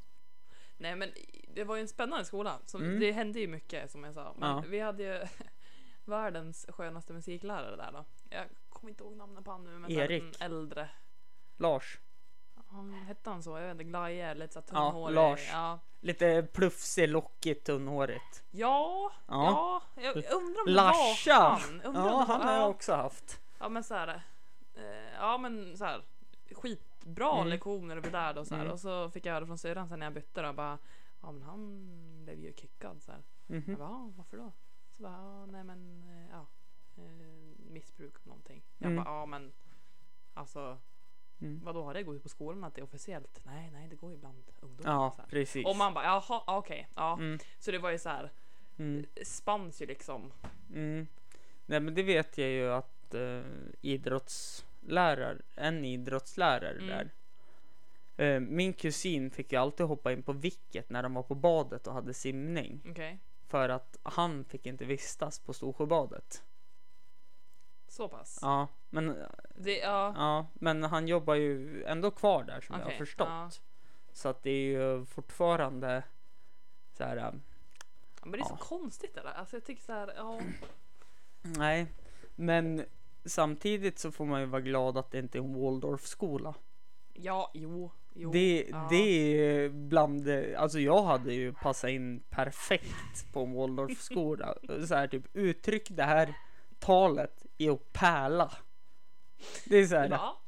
Nej 0.76 0.96
men 0.96 1.08
det 1.54 1.64
var 1.64 1.76
ju 1.76 1.82
en 1.82 1.88
spännande 1.88 2.24
skola. 2.24 2.58
Så 2.66 2.78
Mm. 2.78 3.00
Det 3.00 3.12
hände 3.12 3.40
ju 3.40 3.48
mycket 3.48 3.90
som 3.90 4.04
jag 4.04 4.14
sa. 4.14 4.35
Men 4.38 4.48
Ja. 4.50 4.64
vi 4.68 4.80
hade 4.80 5.02
ju 5.02 5.20
världens 6.04 6.66
skönaste 6.68 7.12
musiklärare 7.12 7.76
där 7.76 7.92
då. 7.92 8.04
Jag 8.30 8.44
kommer 8.68 8.90
inte 8.90 9.04
ihåg 9.04 9.16
namnet 9.16 9.44
på 9.44 9.50
han 9.50 9.64
nu 9.64 9.70
men 9.78 9.90
Erik. 9.90 10.22
en 10.22 10.46
äldre. 10.52 10.88
Lars, 11.56 11.98
Han 12.66 12.92
hette 12.92 13.30
han 13.30 13.42
så? 13.42 13.50
Jag 13.58 13.62
vet 13.62 13.70
inte. 13.72 13.84
Glaje, 13.84 14.34
lite 14.34 14.52
såhär 14.52 14.66
Ja, 14.72 14.90
tunnhårig. 14.90 15.14
Lars. 15.14 15.48
Ja. 15.52 15.78
lite 16.00 16.42
plufsig, 16.52 17.08
lockigt, 17.08 17.66
tunnhårigt. 17.66 18.44
Ja, 18.50 19.10
Ja. 19.26 19.82
ja. 19.96 20.02
jag 20.02 20.16
undrar 20.16 20.60
om 20.60 20.66
det 20.66 20.72
Larsa! 20.72 21.38
var 21.38 21.50
han. 21.58 21.80
Undrar 21.82 22.06
Ja, 22.06 22.24
han 22.28 22.40
har 22.40 22.52
jag 22.52 22.62
ja. 22.62 22.66
också 22.68 22.94
haft. 22.94 23.40
Ja 23.58 23.68
men 23.68 23.84
så 23.84 23.94
här. 23.94 24.22
Eh, 24.74 25.12
ja 25.20 25.38
men 25.38 25.76
så 25.76 25.84
här. 25.84 26.04
Skitbra 26.52 27.32
Mm. 27.36 27.48
lektioner 27.48 27.96
och 27.96 28.02
där 28.02 28.34
då 28.34 28.44
så 28.44 28.54
här. 28.54 28.62
Mm. 28.62 28.72
Och 28.72 28.80
så 28.80 29.10
fick 29.10 29.26
jag 29.26 29.32
höra 29.34 29.46
från 29.46 29.58
syrran 29.58 29.88
sen 29.88 29.98
när 29.98 30.06
jag 30.06 30.12
bytte 30.14 30.42
då 30.42 30.52
bara. 30.52 30.78
Ja 31.22 31.32
men 31.32 31.42
han 31.42 31.88
blev 32.24 32.38
ju 32.38 32.52
kickad 32.52 33.02
så 33.02 33.12
här. 33.12 33.22
Mhm. 33.46 33.64
Jag 33.66 33.78
bara, 33.78 33.88
"Ja, 33.88 34.10
varför 34.16 34.36
då? 34.36 34.52
Så 34.96 35.02
bara, 35.02 35.12
ja 35.12 35.46
nej 35.46 35.64
men 35.64 36.02
eh, 36.02 36.30
ja. 36.30 36.46
Eh, 36.96 37.02
missbruk 37.72 38.24
någonting. 38.24 38.62
Jag 38.78 38.90
Mm. 38.92 39.04
bara, 39.04 39.14
ja 39.14 39.26
men. 39.26 39.52
Alltså. 40.34 40.78
Mm. 41.42 41.61
Vadå 41.64 41.83
har 41.83 41.94
det 41.94 42.02
gått 42.02 42.16
ut 42.16 42.22
på 42.22 42.28
skolan 42.28 42.64
att 42.64 42.74
det 42.74 42.81
är 42.81 42.85
officiellt? 42.85 43.40
Nej 43.44 43.70
nej 43.72 43.88
det 43.88 43.96
går 43.96 44.11
ju 44.11 44.16
bland 44.16 44.42
ungdomar. 44.61 44.92
Ja, 44.92 45.12
så 45.16 45.22
här. 45.22 45.28
precis. 45.28 45.66
Och 45.66 45.76
man 45.76 45.94
bara, 45.94 46.05
jaha 46.05 46.42
okej. 46.46 46.88
ja. 46.94 47.12
Mm, 47.14 47.38
Så 47.59 47.70
det 47.70 47.78
var 47.78 47.90
ju 47.90 47.98
så 47.98 48.09
här. 48.09 48.31
mm, 48.78 49.07
Spanns 49.24 49.83
ju 49.83 49.87
liksom. 49.87 50.33
mm. 50.74 51.07
Nej 51.66 51.81
men 51.81 51.94
det 51.94 52.02
vet 52.02 52.38
jag 52.38 52.48
ju 52.50 52.72
att 52.72 53.14
uh, 53.14 53.42
idrottslärare, 53.81 55.38
en 55.57 55.85
idrottslärare 55.85 56.79
Mm. 56.79 56.87
där. 56.88 57.10
Eh, 58.16 58.40
min 58.40 58.73
kusin 58.73 59.31
fick 59.31 59.52
ju 59.52 59.58
alltid 59.58 59.87
hoppa 59.87 60.12
in 60.12 60.23
på 60.23 60.33
vicket 60.33 60.90
när 60.90 61.02
de 61.02 61.14
var 61.14 61.23
på 61.23 61.35
badet 61.35 61.87
och 61.87 61.94
hade 61.94 62.14
simning. 62.14 62.81
Okej. 62.90 63.19
För 63.48 63.69
att 63.69 63.98
han 64.02 64.44
fick 64.44 64.66
inte 64.66 64.85
vistas 64.85 65.38
på 65.38 65.52
Storsjöbadet. 65.52 66.42
Så 67.92 68.08
pass. 68.08 68.38
Ja, 68.42 68.68
men, 68.90 69.16
Det, 69.54 69.78
ja. 69.78 70.12
ja, 70.16 70.46
men 70.54 70.82
han 70.82 71.08
jobbar 71.08 71.34
ju 71.34 71.84
ändå 71.84 72.10
kvar 72.10 72.44
där 72.44 72.60
som 72.60 72.74
jag 72.74 72.82
Okej, 72.82 72.94
har 72.94 72.98
förstått. 73.06 73.28
ja. 73.30 73.50
Så 74.12 74.28
att 74.28 74.42
det 74.42 74.50
är 74.50 74.64
ju 74.64 75.04
fortfarande 75.04 76.02
så 76.92 77.04
här. 77.04 77.16
äh, 77.16 77.22
Ja, 77.22 77.32
Men 78.22 78.32
det 78.32 78.38
är 78.38 78.44
så 78.44 78.56
konstigt 78.56 79.14
det 79.14 79.20
där. 79.22 79.32
Alltså 79.32 79.56
jag 79.56 79.64
tycker 79.64 79.82
så 79.82 79.92
här, 79.92 80.12
ja. 80.16 80.40
Nej, 81.42 81.86
men 82.34 82.84
samtidigt 83.24 83.98
så 83.98 84.12
får 84.12 84.24
man 84.24 84.40
ju 84.40 84.46
vara 84.46 84.60
glad 84.62 84.98
att 84.98 85.10
det 85.10 85.18
inte 85.18 85.38
är 85.38 85.42
en 85.42 85.62
Waldorfskola. 85.62 86.54
Ja, 87.12 87.50
jo. 87.54 87.90
jo 88.14 88.32
Det, 88.32 88.66
ja. 88.70 88.86
det 88.90 88.96
är 88.96 89.68
bland 89.68 90.28
alltså 90.56 90.80
jag 90.80 91.02
hade 91.02 91.34
ju 91.34 91.52
passat 91.52 91.90
in 91.90 92.20
perfekt 92.30 93.32
på 93.32 93.40
en 93.40 93.52
Waldorfskola. 93.54 94.54
så 94.88 94.94
här 94.94 95.08
typ 95.08 95.36
uttryck 95.36 95.88
det 95.90 96.04
här 96.04 96.34
talet 96.78 97.46
att 97.69 97.92
pärla. 97.92 98.52
Det 99.65 99.77
är 99.77 99.87
så 99.87 99.96
här, 99.96 100.08
Ja. 100.10 100.38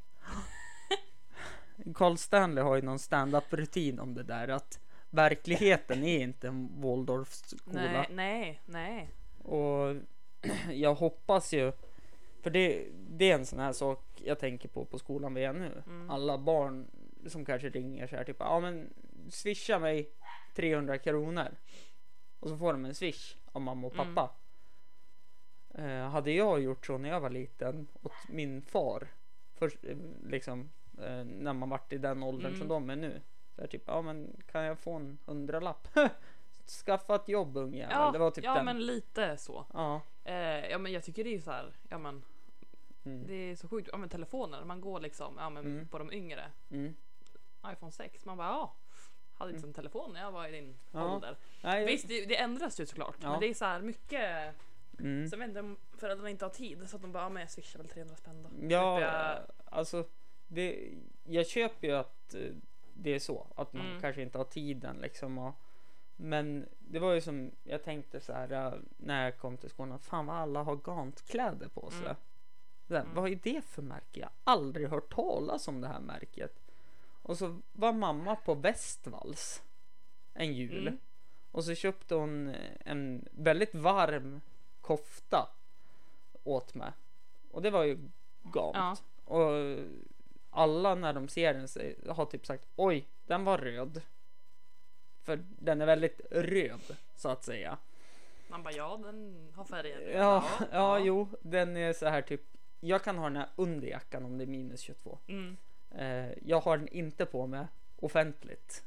Carl 1.94 2.16
Stanley 2.16 2.64
har 2.64 2.76
ju 2.76 2.82
någon 2.82 2.98
stand-up 2.98 3.44
rutin 3.52 4.00
om 4.00 4.14
det 4.14 4.22
där 4.22 4.48
att 4.48 4.80
verkligheten 5.10 6.04
är 6.04 6.18
inte 6.20 6.48
en 6.48 6.80
Waldorfskola. 6.80 7.80
Nej, 7.82 8.08
nej, 8.10 8.60
nej. 8.64 9.10
Och 9.38 9.96
jag 10.72 10.94
hoppas 10.94 11.52
ju, 11.52 11.72
för 12.42 12.50
det, 12.50 12.86
det 12.94 13.30
är 13.30 13.34
en 13.34 13.46
sån 13.46 13.58
här 13.58 13.72
sak 13.72 14.04
jag 14.24 14.38
tänker 14.38 14.68
på 14.68 14.84
på 14.84 14.98
skolan 14.98 15.34
vi 15.34 15.44
är 15.44 15.52
nu. 15.52 15.82
Mm. 15.86 16.10
Alla 16.10 16.38
barn 16.38 16.90
som 17.26 17.44
kanske 17.44 17.68
ringer 17.68 18.06
så 18.06 18.16
här 18.16 18.24
typ, 18.24 18.36
ja 18.38 18.60
men 18.60 18.94
swisha 19.30 19.78
mig 19.78 20.10
300 20.54 20.98
kronor. 20.98 21.48
Och 22.40 22.48
så 22.48 22.56
får 22.56 22.72
de 22.72 22.84
en 22.84 22.94
swish 22.94 23.36
av 23.52 23.60
mamma 23.62 23.86
och 23.86 23.94
Mm. 23.94 24.14
Eh, 25.74 26.08
hade 26.08 26.32
jag 26.32 26.60
gjort 26.62 26.86
så 26.86 26.98
när 26.98 27.08
jag 27.08 27.20
var 27.20 27.30
liten 27.30 27.86
åt 28.02 28.12
min 28.28 28.62
far, 28.62 29.08
först, 29.54 29.84
eh, 29.84 29.96
liksom 30.26 30.70
eh, 30.98 31.24
när 31.24 31.52
man 31.52 31.68
vart 31.70 31.92
i 31.92 31.98
den 31.98 32.22
åldern 32.22 32.46
Mm. 32.46 32.58
som 32.58 32.68
de 32.68 32.90
är 32.90 32.96
nu. 32.96 33.20
Så 33.54 33.60
här, 33.60 33.68
typ, 33.68 33.82
ja 33.86 34.02
men 34.02 34.36
kan 34.52 34.62
jag 34.64 34.78
få 34.78 34.92
en 34.94 35.18
hundralapp? 35.26 35.88
Skaffa 36.84 37.14
ett 37.14 37.28
jobb 37.28 37.56
ungjävel. 37.56 37.96
Ja, 37.96 38.10
det 38.10 38.18
var 38.18 38.30
typ 38.30 38.44
ja 38.44 38.54
den. 38.54 38.64
men 38.64 38.86
lite 38.86 39.36
så. 39.36 39.64
Ja. 39.72 40.00
Eh, 40.24 40.34
ja 40.70 40.78
men 40.78 40.92
jag 40.92 41.04
tycker 41.04 41.24
det 41.24 41.34
är 41.34 41.40
så 41.40 41.50
här, 41.50 41.72
ja 41.88 41.98
men 41.98 42.22
Mm. 43.06 43.26
det 43.26 43.34
är 43.34 43.56
så 43.56 43.68
sjukt. 43.68 43.88
Ja 43.92 43.98
men 43.98 44.08
telefoner, 44.08 44.64
man 44.64 44.80
går 44.80 45.00
liksom 45.00 45.34
ja, 45.38 45.50
men 45.50 45.66
Mm. 45.66 45.88
på 45.88 45.98
de 45.98 46.12
yngre. 46.12 46.50
Mm. 46.70 46.94
iPhone 47.72 47.92
6, 47.92 48.24
man 48.24 48.36
bara 48.36 48.46
ja. 48.48 48.74
Hade 49.34 49.52
inte 49.54 49.66
en 49.66 49.72
telefon 49.72 50.12
när 50.12 50.20
jag 50.20 50.32
var 50.32 50.48
i 50.48 50.50
din 50.52 50.76
Ja. 50.92 51.14
ålder. 51.14 51.36
Nej, 51.62 51.86
Visst 51.86 52.08
det, 52.08 52.24
det 52.24 52.36
ändras 52.36 52.80
ju 52.80 52.86
såklart. 52.86 53.16
Ja. 53.22 53.30
Men 53.30 53.40
det 53.40 53.46
är 53.48 53.54
så 53.54 53.64
här 53.64 53.80
mycket. 53.80 54.54
Mm. 55.00 55.28
Sen 55.28 55.38
vet 55.38 55.48
inte 55.48 55.60
om 55.60 55.76
föräldrarna 55.96 56.30
inte 56.30 56.44
har 56.44 56.50
tid 56.50 56.88
så 56.90 56.96
att 56.96 57.02
de 57.02 57.12
bara 57.12 57.22
ja, 57.22 57.28
men 57.28 57.40
jag 57.40 57.50
swishar 57.50 57.78
väl 57.78 57.88
300 57.88 58.16
spänn 58.16 58.42
då. 58.42 58.48
Ja, 58.74 58.96
Slipper 58.96 59.12
jag- 59.12 59.42
alltså 59.64 60.04
det, 60.48 60.92
jag 61.24 61.46
köper 61.46 61.86
ju 61.88 61.94
att 61.94 62.34
eh, 62.34 62.40
det 62.94 63.10
är 63.14 63.18
så, 63.18 63.46
att 63.56 63.72
man 63.72 63.86
Mm. 63.86 64.00
kanske 64.00 64.22
inte 64.22 64.38
har 64.38 64.44
tiden 64.44 64.96
liksom. 64.96 65.38
Och, 65.38 65.54
men 66.16 66.68
det 66.78 66.98
var 66.98 67.12
ju 67.12 67.20
som 67.20 67.50
jag 67.62 67.82
tänkte 67.82 68.20
så 68.20 68.32
här 68.32 68.52
eh, 68.52 68.74
när 68.96 69.24
jag 69.24 69.38
kom 69.38 69.56
till 69.56 69.70
skolan, 69.70 69.98
fan 69.98 70.26
vad 70.26 70.36
alla 70.36 70.62
har 70.62 70.76
Gant-kläder 70.76 71.68
på 71.68 71.90
sig. 71.90 71.98
Mm. 71.98 72.08
Här, 72.08 72.16
Mm. 72.88 73.14
Vad 73.14 73.30
är 73.30 73.36
det 73.42 73.62
för 73.64 73.82
märke? 73.82 74.20
Jag 74.20 74.26
har 74.26 74.52
aldrig 74.52 74.88
hört 74.88 75.14
talas 75.14 75.68
om 75.68 75.80
det 75.80 75.88
här 75.88 76.00
märket. 76.00 76.60
Och 77.22 77.38
så 77.38 77.60
var 77.72 77.92
mamma 77.92 78.36
på 78.36 78.54
Westvalls 78.54 79.62
en 80.34 80.52
jul. 80.54 80.88
Mm. 80.88 80.98
Och 81.50 81.64
så 81.64 81.74
köpte 81.74 82.14
hon 82.14 82.54
en 82.84 83.28
väldigt 83.32 83.74
varm 83.74 84.40
kofta 84.84 85.48
åt 86.44 86.74
mig. 86.74 86.92
Och 87.50 87.62
det 87.62 87.70
var 87.70 87.84
ju 87.84 88.10
Gant. 88.42 88.76
Ja. 88.76 88.96
Och 89.24 89.78
alla 90.50 90.94
när 90.94 91.12
de 91.12 91.28
ser 91.28 91.54
den 91.54 92.14
har 92.14 92.26
typ 92.26 92.46
sagt 92.46 92.66
oj, 92.76 93.08
den 93.26 93.44
var 93.44 93.58
röd. 93.58 94.02
För 95.22 95.44
den 95.48 95.80
är 95.80 95.86
väldigt 95.86 96.20
röd 96.30 96.96
så 97.16 97.28
att 97.28 97.44
säga. 97.44 97.78
Man 98.48 98.62
bara 98.62 98.74
ja 98.74 99.00
den 99.02 99.48
har 99.54 99.64
färger. 99.64 100.00
Ja, 100.18 100.44
ja, 100.72 100.98
jo, 100.98 101.28
den 101.42 101.76
är 101.76 101.92
så 101.92 102.06
här 102.06 102.22
typ. 102.22 102.42
Jag 102.80 103.04
kan 103.04 103.18
ha 103.18 103.24
den 103.24 103.36
här 103.36 103.48
under 103.56 103.88
jackan 103.88 104.24
om 104.24 104.38
det 104.38 104.44
är 104.44 104.46
minus 104.46 104.80
22. 104.80 105.18
Mm. 105.26 105.56
Eh, 105.90 106.38
jag 106.42 106.60
har 106.60 106.78
den 106.78 106.88
inte 106.88 107.26
på 107.26 107.46
mig 107.46 107.66
offentligt 107.96 108.84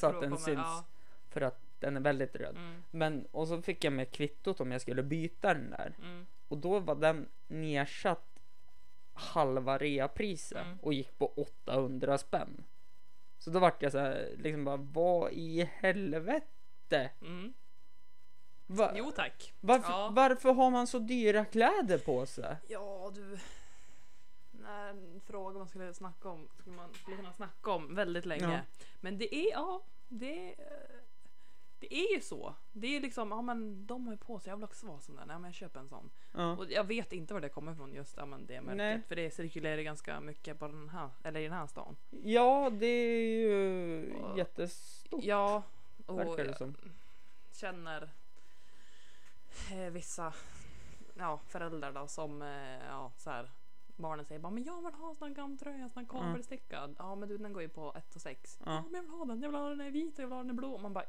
Så 0.00 0.06
att 0.06 0.20
den 0.20 0.38
syns. 0.38 0.58
Ja. 0.58 0.84
för 1.28 1.40
att 1.40 1.65
den 1.78 1.96
är 1.96 2.00
väldigt 2.00 2.36
röd. 2.36 2.56
Mm. 2.56 2.82
Men 2.90 3.26
och 3.30 3.48
så 3.48 3.62
fick 3.62 3.84
jag 3.84 3.92
med 3.92 4.10
kvittot 4.10 4.60
om 4.60 4.72
jag 4.72 4.80
skulle 4.80 5.02
byta 5.02 5.54
den 5.54 5.70
där 5.70 5.94
Mm. 6.02 6.26
och 6.48 6.58
då 6.58 6.78
var 6.80 6.94
den 6.94 7.28
nedsatt 7.46 8.22
halva 9.12 9.78
reapriset 9.78 10.58
Mm. 10.66 10.78
och 10.82 10.94
gick 10.94 11.18
på 11.18 11.32
800 11.36 12.18
spänn. 12.18 12.64
Så 13.38 13.50
då 13.50 13.58
vart 13.58 13.82
jag 13.82 13.92
så 13.92 13.98
här 13.98 14.34
liksom 14.38 14.64
bara 14.64 14.76
vad 14.76 15.32
i 15.32 15.64
helvete? 15.72 17.10
Mm. 17.20 17.52
Va, 18.66 18.92
Jo 18.94 19.10
tack. 19.16 19.54
varför, 19.60 19.92
ja. 19.92 20.10
varför 20.12 20.52
har 20.52 20.70
man 20.70 20.86
så 20.86 20.98
dyra 20.98 21.44
kläder 21.44 21.98
på 21.98 22.26
sig? 22.26 22.56
Ja 22.68 23.12
du. 23.14 23.38
När 24.50 24.88
en 24.90 25.20
fråga 25.26 25.58
man 25.58 25.68
skulle 25.68 25.94
snacka 25.94 26.28
om 26.28 26.48
skulle 26.58 26.76
man 26.76 26.94
skulle 26.94 27.16
kunna 27.16 27.32
snacka 27.32 27.70
om 27.70 27.94
väldigt 27.94 28.26
länge. 28.26 28.52
Ja. 28.52 28.82
Men 29.00 29.18
det 29.18 29.34
är 29.34 29.50
ja, 29.52 29.82
det 30.08 30.54
det 31.90 31.94
är 31.94 32.14
ju 32.14 32.20
så. 32.20 32.54
Det 32.72 32.96
är 32.96 33.00
liksom, 33.00 33.30
ja 33.30 33.42
men 33.42 33.86
de 33.86 34.06
har 34.06 34.12
ju 34.14 34.18
på 34.18 34.38
sig, 34.40 34.50
jag 34.50 34.56
vill 34.56 34.64
också 34.64 34.86
vara 34.86 35.00
sån 35.00 35.16
där. 35.16 35.26
Nej 35.26 35.36
men 35.38 35.44
jag 35.44 35.54
köper 35.54 35.80
en 35.80 35.88
sån. 35.88 36.10
Ja. 36.32 36.56
Och 36.56 36.70
jag 36.70 36.84
vet 36.84 37.12
inte 37.12 37.34
var 37.34 37.40
det 37.40 37.48
kommer 37.48 37.72
ifrån 37.72 37.92
just 37.92 38.16
ja, 38.16 38.26
men 38.26 38.46
det 38.46 38.60
märket. 38.60 38.76
Nej. 38.76 39.02
För 39.08 39.16
det 39.16 39.30
cirkulerar 39.30 39.82
ganska 39.82 40.20
mycket 40.20 40.58
på 40.58 40.66
den 40.68 40.88
här, 40.88 41.10
eller 41.22 41.40
i 41.40 41.44
den 41.44 41.52
här 41.52 41.66
stan. 41.66 41.96
ja, 42.10 42.70
det 42.70 42.86
är 42.86 43.38
ju 43.38 44.12
Och- 44.14 44.38
jättestort. 44.38 45.24
Ja, 45.24 45.62
och 46.06 46.18
verkar 46.18 46.44
det 46.44 46.54
som. 46.56 46.74
känner 47.52 48.10
eh, 49.72 49.90
vissa 49.92 50.32
ja, 51.14 51.40
föräldrar 51.48 51.92
då 51.92 52.06
som 52.06 52.42
eh, 52.42 52.84
ja, 52.88 53.12
så 53.16 53.30
här, 53.30 53.50
barnen 53.96 54.24
säger 54.24 54.40
bara 54.40 54.50
men 54.52 54.64
jag 54.64 54.82
vill 54.82 54.94
ha 54.94 55.08
en 55.08 55.14
sån 55.14 55.28
här 55.28 55.34
gamtröja, 55.34 55.76
en 55.84 55.90
sån 55.90 56.02
här 56.04 56.10
kabelstickad. 56.20 56.96
Ja 56.98 57.14
men 57.14 57.28
du 57.28 57.38
den 57.38 57.52
går 57.52 57.62
ju 57.62 57.68
på 57.68 57.94
1 57.96 58.14
och 58.16 58.20
6. 58.22 58.58
Ja. 58.64 58.72
Ja. 58.72 58.82
men 58.82 58.94
jag 58.94 59.02
vill 59.02 59.10
ha 59.10 59.24
den, 59.24 59.42
jag 59.42 59.48
vill 59.48 59.60
ha 59.60 59.68
den 59.68 59.80
i 59.80 59.90
vit 59.90 60.14
och 60.14 60.20
jag 60.22 60.26
vill 60.26 60.32
ha 60.36 60.42
den 60.42 60.50
i 60.50 60.54
blå. 60.54 60.78
Man 60.78 60.92
bara, 60.92 61.04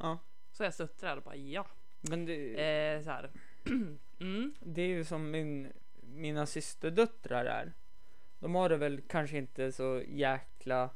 Ja. 0.00 0.18
så 0.52 0.62
jag 0.64 0.74
suttrar 0.74 1.16
och 1.16 1.22
bara 1.22 1.36
ja. 1.36 1.66
Men 2.00 2.24
det, 2.26 2.34
Eh, 2.94 3.02
så 3.02 3.10
här. 3.10 3.30
mm. 4.20 4.54
det 4.60 4.82
är 4.82 4.86
ju 4.86 5.04
som 5.04 5.30
min, 5.30 5.72
mina 6.02 6.46
systerdöttrar 6.46 7.44
är. 7.44 7.72
De 8.38 8.54
har 8.54 8.68
det 8.68 8.76
väl 8.76 9.00
kanske 9.08 9.38
inte 9.38 9.72
så 9.72 10.02
jäkla 10.08 10.90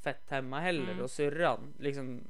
fett 0.00 0.30
hemma 0.30 0.60
heller 0.60 0.92
Mm. 0.92 1.04
och 1.04 1.10
syrran 1.10 1.74
liksom 1.78 2.20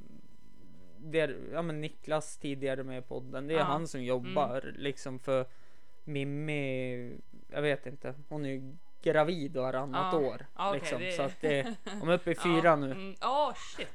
det 1.05 1.20
är, 1.20 1.37
ja 1.53 1.62
men 1.62 1.81
Niklas 1.81 2.37
tidigare 2.39 2.85
med 2.85 2.99
i 2.99 3.03
podden, 3.03 3.47
det 3.47 3.55
är 3.55 3.59
Ja. 3.59 3.61
Mm. 3.64 3.73
han 3.73 3.89
som 3.89 4.03
jobbar 4.05 4.73
liksom 4.77 5.18
för 5.18 5.47
Mimmi, 6.05 7.12
jag 7.51 7.62
vet 7.62 7.87
inte, 7.87 8.14
hon 8.29 8.45
är 8.45 8.49
ju 8.51 8.77
gravid 9.03 9.57
varannat 9.57 10.12
Ja. 10.12 10.18
år. 10.18 10.47
Ja, 10.57 10.68
okej, 10.68 10.81
liksom, 10.81 11.01
det- 11.01 11.12
Så 11.12 11.23
att 11.23 11.41
det, 11.41 11.75
de 12.01 12.09
är 12.09 12.12
uppe 12.14 12.31
i 12.31 12.35
fyra 12.45 12.61
ja. 12.64 12.77
nu. 12.77 12.91
Mm. 12.91 13.14
Ja, 13.20 13.55
shit. 13.57 13.89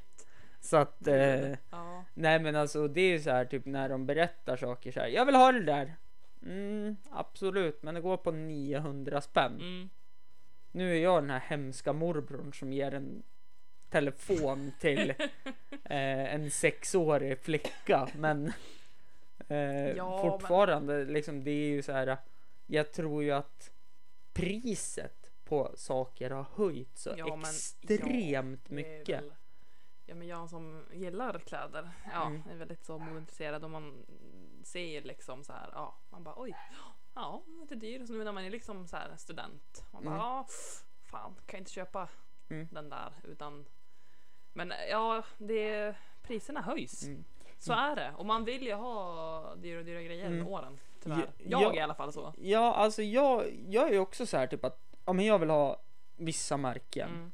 Så 0.68 0.76
att, 0.76 1.06
eh, 1.06 1.50
Ja. 1.70 2.04
nej 2.14 2.38
men 2.40 2.56
alltså 2.56 2.88
det 2.88 3.00
är 3.00 3.08
ju 3.10 3.20
så 3.20 3.30
här 3.30 3.44
typ 3.44 3.64
när 3.66 3.88
de 3.88 4.06
berättar 4.06 4.56
saker 4.56 4.92
så 4.92 5.00
här. 5.00 5.06
Jag 5.08 5.26
vill 5.26 5.34
ha 5.34 5.52
det 5.52 5.64
där. 5.64 5.94
Mm, 6.42 6.96
absolut, 7.10 7.82
men 7.82 7.94
det 7.94 8.00
går 8.00 8.16
på 8.16 8.30
900 8.30 9.20
spänn. 9.20 9.54
Mm. 9.60 9.88
Nu 10.72 10.96
är 10.96 11.02
jag 11.02 11.22
den 11.22 11.30
här 11.30 11.40
hemska 11.40 11.92
morbrorn 11.92 12.52
som 12.54 12.72
ger 12.72 12.94
en 12.94 13.22
telefon 13.90 14.72
till 14.80 15.10
eh, 15.84 16.34
en 16.34 16.50
sexårig 16.50 17.38
flicka. 17.38 18.08
Men 18.16 18.52
eh, 19.48 19.88
Ja, 19.96 20.22
fortfarande, 20.22 21.04
liksom, 21.04 21.44
det 21.44 21.50
är 21.50 21.68
ju 21.68 21.82
så 21.82 21.92
här. 21.92 22.16
Jag 22.66 22.92
tror 22.92 23.22
ju 23.22 23.30
att 23.30 23.70
priset 24.32 25.30
på 25.44 25.72
saker 25.76 26.30
har 26.30 26.46
höjt 26.54 26.98
så 26.98 27.14
Ja, 27.16 27.26
men- 27.26 27.40
extremt 27.40 28.64
Det 28.68 28.72
är 28.72 28.74
mycket. 28.74 29.22
väl- 29.22 29.32
Ja 30.10 30.14
men 30.14 30.26
jag 30.28 30.50
som 30.50 30.84
gillar 30.92 31.38
kläder, 31.38 31.90
ja, 32.12 32.26
Mm. 32.26 32.42
är 32.50 32.54
väldigt 32.54 32.84
så 32.84 32.98
modeintresserad 32.98 33.64
och 33.64 33.70
man 33.70 34.06
ser 34.64 35.02
liksom 35.02 35.44
så 35.44 35.52
här, 35.52 35.70
ja, 35.72 35.94
man 36.10 36.24
bara 36.24 36.34
oj, 36.38 36.56
ja, 37.14 37.42
det 37.68 37.74
är 37.74 37.78
dyrt. 37.78 38.00
Och 38.00 38.06
så 38.06 38.12
nu 38.12 38.24
när 38.24 38.32
man 38.32 38.44
är 38.44 38.50
liksom 38.50 38.86
så 38.86 38.96
här 38.96 39.16
student, 39.16 39.84
man 39.90 40.04
bara 40.04 40.14
Mm. 40.14 40.26
ja, 40.26 40.46
fan, 41.10 41.34
kan 41.34 41.56
jag 41.56 41.60
inte 41.60 41.70
köpa 41.70 42.08
Mm. 42.50 42.68
den 42.72 42.88
där 42.88 43.12
utan 43.24 43.64
men 44.52 44.72
ja, 44.90 45.22
det, 45.38 45.94
priserna 46.22 46.60
höjs. 46.62 47.02
Mm. 47.04 47.24
Så 47.58 47.72
är 47.72 47.96
det. 47.96 48.12
Och 48.16 48.26
man 48.26 48.44
vill 48.44 48.62
ju 48.66 48.74
ha 48.74 49.54
dyra, 49.54 49.82
dyra 49.82 50.02
grejer 50.02 50.26
Mm. 50.26 50.38
med 50.38 50.48
åren. 50.48 50.78
Tyvärr. 51.02 51.18
Ja, 51.18 51.60
jag 51.60 51.62
ja. 51.62 51.72
är 51.72 51.76
i 51.76 51.80
alla 51.80 51.94
fall 51.94 52.12
så. 52.12 52.32
Ja, 52.38 52.74
alltså 52.74 53.02
jag, 53.02 53.52
jag 53.68 53.88
är 53.88 53.92
ju 53.92 53.98
också 53.98 54.26
så 54.26 54.36
här 54.36 54.46
typ 54.46 54.64
att 54.64 54.80
ja, 55.04 55.12
men 55.12 55.24
jag 55.24 55.38
vill 55.38 55.50
ha 55.50 55.82
vissa 56.16 56.56
märken. 56.56 57.32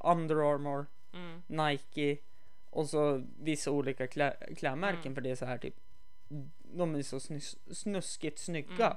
Under 0.00 0.36
Armour, 0.54 0.86
Mm. 1.14 1.42
Nike 1.46 2.16
och 2.70 2.88
så 2.88 3.22
vissa 3.40 3.70
olika 3.70 4.06
klä, 4.06 4.36
klädmärken 4.56 5.00
Mm. 5.02 5.14
för 5.14 5.20
det 5.22 5.30
är 5.30 5.34
så 5.36 5.44
här 5.44 5.58
typ. 5.58 5.74
De 6.62 6.94
är 6.94 7.02
så 7.02 7.20
snus, 7.20 7.56
snuskigt 7.72 8.38
snygga. 8.38 8.86
Mm. 8.86 8.96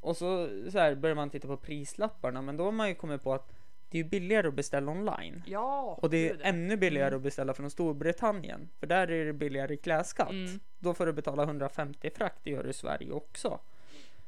Och 0.00 0.16
så, 0.16 0.48
så 0.70 0.78
här 0.78 0.94
börjar 0.94 1.16
man 1.16 1.30
titta 1.30 1.48
på 1.48 1.56
prislapparna 1.56 2.42
men 2.42 2.56
då 2.56 2.64
har 2.64 2.72
man 2.72 2.88
ju 2.88 2.94
kommit 2.94 3.22
på 3.22 3.34
att 3.34 3.52
det 3.88 3.98
är 3.98 4.04
billigare 4.04 4.48
att 4.48 4.54
beställa 4.54 4.92
online. 4.92 5.42
Ja, 5.46 5.98
Och 6.02 6.10
det 6.10 6.16
är 6.28 6.32
gud, 6.32 6.40
ännu 6.44 6.76
billigare 6.76 7.08
Mm. 7.08 7.16
att 7.16 7.22
beställa 7.22 7.54
från 7.54 7.70
Storbritannien. 7.70 8.68
För 8.80 8.86
där 8.86 9.10
är 9.10 9.24
det 9.24 9.32
billigare 9.32 9.76
klädskatt. 9.76 10.30
Mm. 10.30 10.60
Då 10.78 10.94
får 10.94 11.06
du 11.06 11.12
betala 11.12 11.42
150 11.42 12.10
frakt, 12.10 12.38
det 12.42 12.50
gör 12.50 12.64
du 12.64 12.70
i 12.70 12.72
Sverige 12.72 13.12
också. 13.12 13.60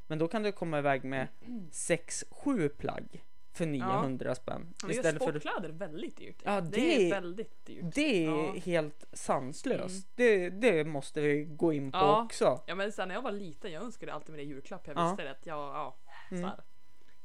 Men 0.06 0.18
då 0.18 0.28
kan 0.28 0.42
du 0.42 0.52
komma 0.52 0.78
iväg 0.78 1.04
med 1.04 1.28
6-7 1.72 2.68
plagg 2.68 3.24
för 3.58 3.66
900 3.66 4.34
spänn. 4.34 4.74
Men 4.82 4.90
Istället 4.90 5.22
för 5.24 5.30
sportkläder 5.30 5.68
är 5.68 5.72
väldigt 5.72 6.16
dyrt. 6.16 6.42
Ja, 6.44 6.60
det, 6.60 6.70
det- 6.70 7.06
är 7.06 7.10
väldigt 7.10 7.66
dyrt. 7.66 7.94
det 7.94 8.24
är 8.24 8.30
Ja. 8.30 8.52
helt 8.52 9.04
sanslöst. 9.12 10.18
Mm. 10.18 10.50
Det, 10.50 10.50
det 10.50 10.84
måste 10.84 11.20
vi 11.20 11.44
gå 11.44 11.72
in 11.72 11.92
på 11.92 11.98
Ja. 11.98 12.22
också. 12.24 12.60
Ja 12.66 12.74
men 12.74 12.92
sen 12.92 13.08
när 13.08 13.14
jag 13.14 13.22
var 13.22 13.32
liten, 13.32 13.72
jag 13.72 13.82
önskade 13.82 14.12
alltid 14.12 14.38
i 14.40 14.42
julklapp. 14.42 14.86
Jag 14.86 14.96
Ja. 14.96 15.08
visste 15.08 15.30
att 15.30 15.46
jag, 15.46 15.58
ja, 15.58 15.96
Mm. 16.30 16.42
så 16.42 16.48
här, 16.48 16.60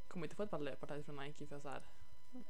kommer 0.08 0.26
inte 0.26 0.36
få 0.36 0.42
ett 0.42 0.50
par 0.50 0.58
löpartajs 0.58 1.06
från 1.06 1.16
Nike 1.16 1.46
för 1.46 1.60
så 1.60 1.68
här, 1.68 1.82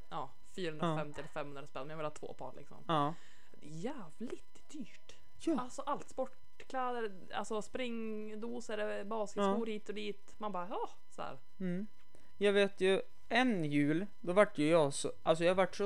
ja, 0.09 0.29
450 0.55 1.19
eller 1.19 1.29
500 1.29 1.67
spänn 1.67 1.81
men 1.81 1.89
jag 1.89 1.97
vill 1.97 2.05
ha 2.05 2.11
två 2.11 2.33
par 2.33 2.53
liksom. 2.57 2.77
Ja. 2.87 3.13
Jävligt 3.61 4.69
dyrt. 4.71 5.15
Ja. 5.39 5.59
Alltså 5.59 5.81
allt, 5.81 6.09
sportkläder, 6.09 7.11
alltså 7.33 7.61
springdosor, 7.61 9.03
basketskor 9.03 9.65
hit 9.65 9.89
och 9.89 9.95
dit. 9.95 10.35
Man 10.37 10.51
bara 10.51 10.67
ja, 10.69 10.89
så 11.09 11.21
här. 11.21 11.37
Mm. 11.59 11.87
Jag 12.37 12.53
vet 12.53 12.81
ju 12.81 13.01
en 13.29 13.65
jul, 13.65 14.05
då 14.19 14.33
vart 14.33 14.57
ju 14.57 14.69
jag 14.69 14.93
så, 14.93 15.11
alltså 15.23 15.43
jag 15.43 15.55
vart 15.55 15.75
så, 15.75 15.83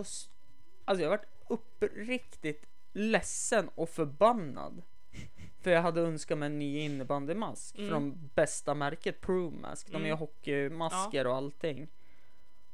alltså 0.86 1.04
jag 1.04 1.10
vart 1.10 1.26
uppriktigt 1.48 2.66
ledsen 2.94 3.70
och 3.76 3.90
förbannad. 3.90 4.82
För 5.62 5.72
jag 5.72 5.82
hade 5.82 6.02
önskat 6.02 6.38
mig 6.38 6.46
en 6.46 6.60
ny 6.60 6.80
innebandymask 6.80 7.78
Mm. 7.78 7.90
från 7.90 8.30
bästa 8.36 8.74
märket 8.74 9.22
Promask. 9.22 9.88
De 9.88 9.96
Mm. 9.96 10.08
gör 10.10 10.16
hockeymasker 10.16 11.28
och 11.28 11.36
allting. 11.36 11.88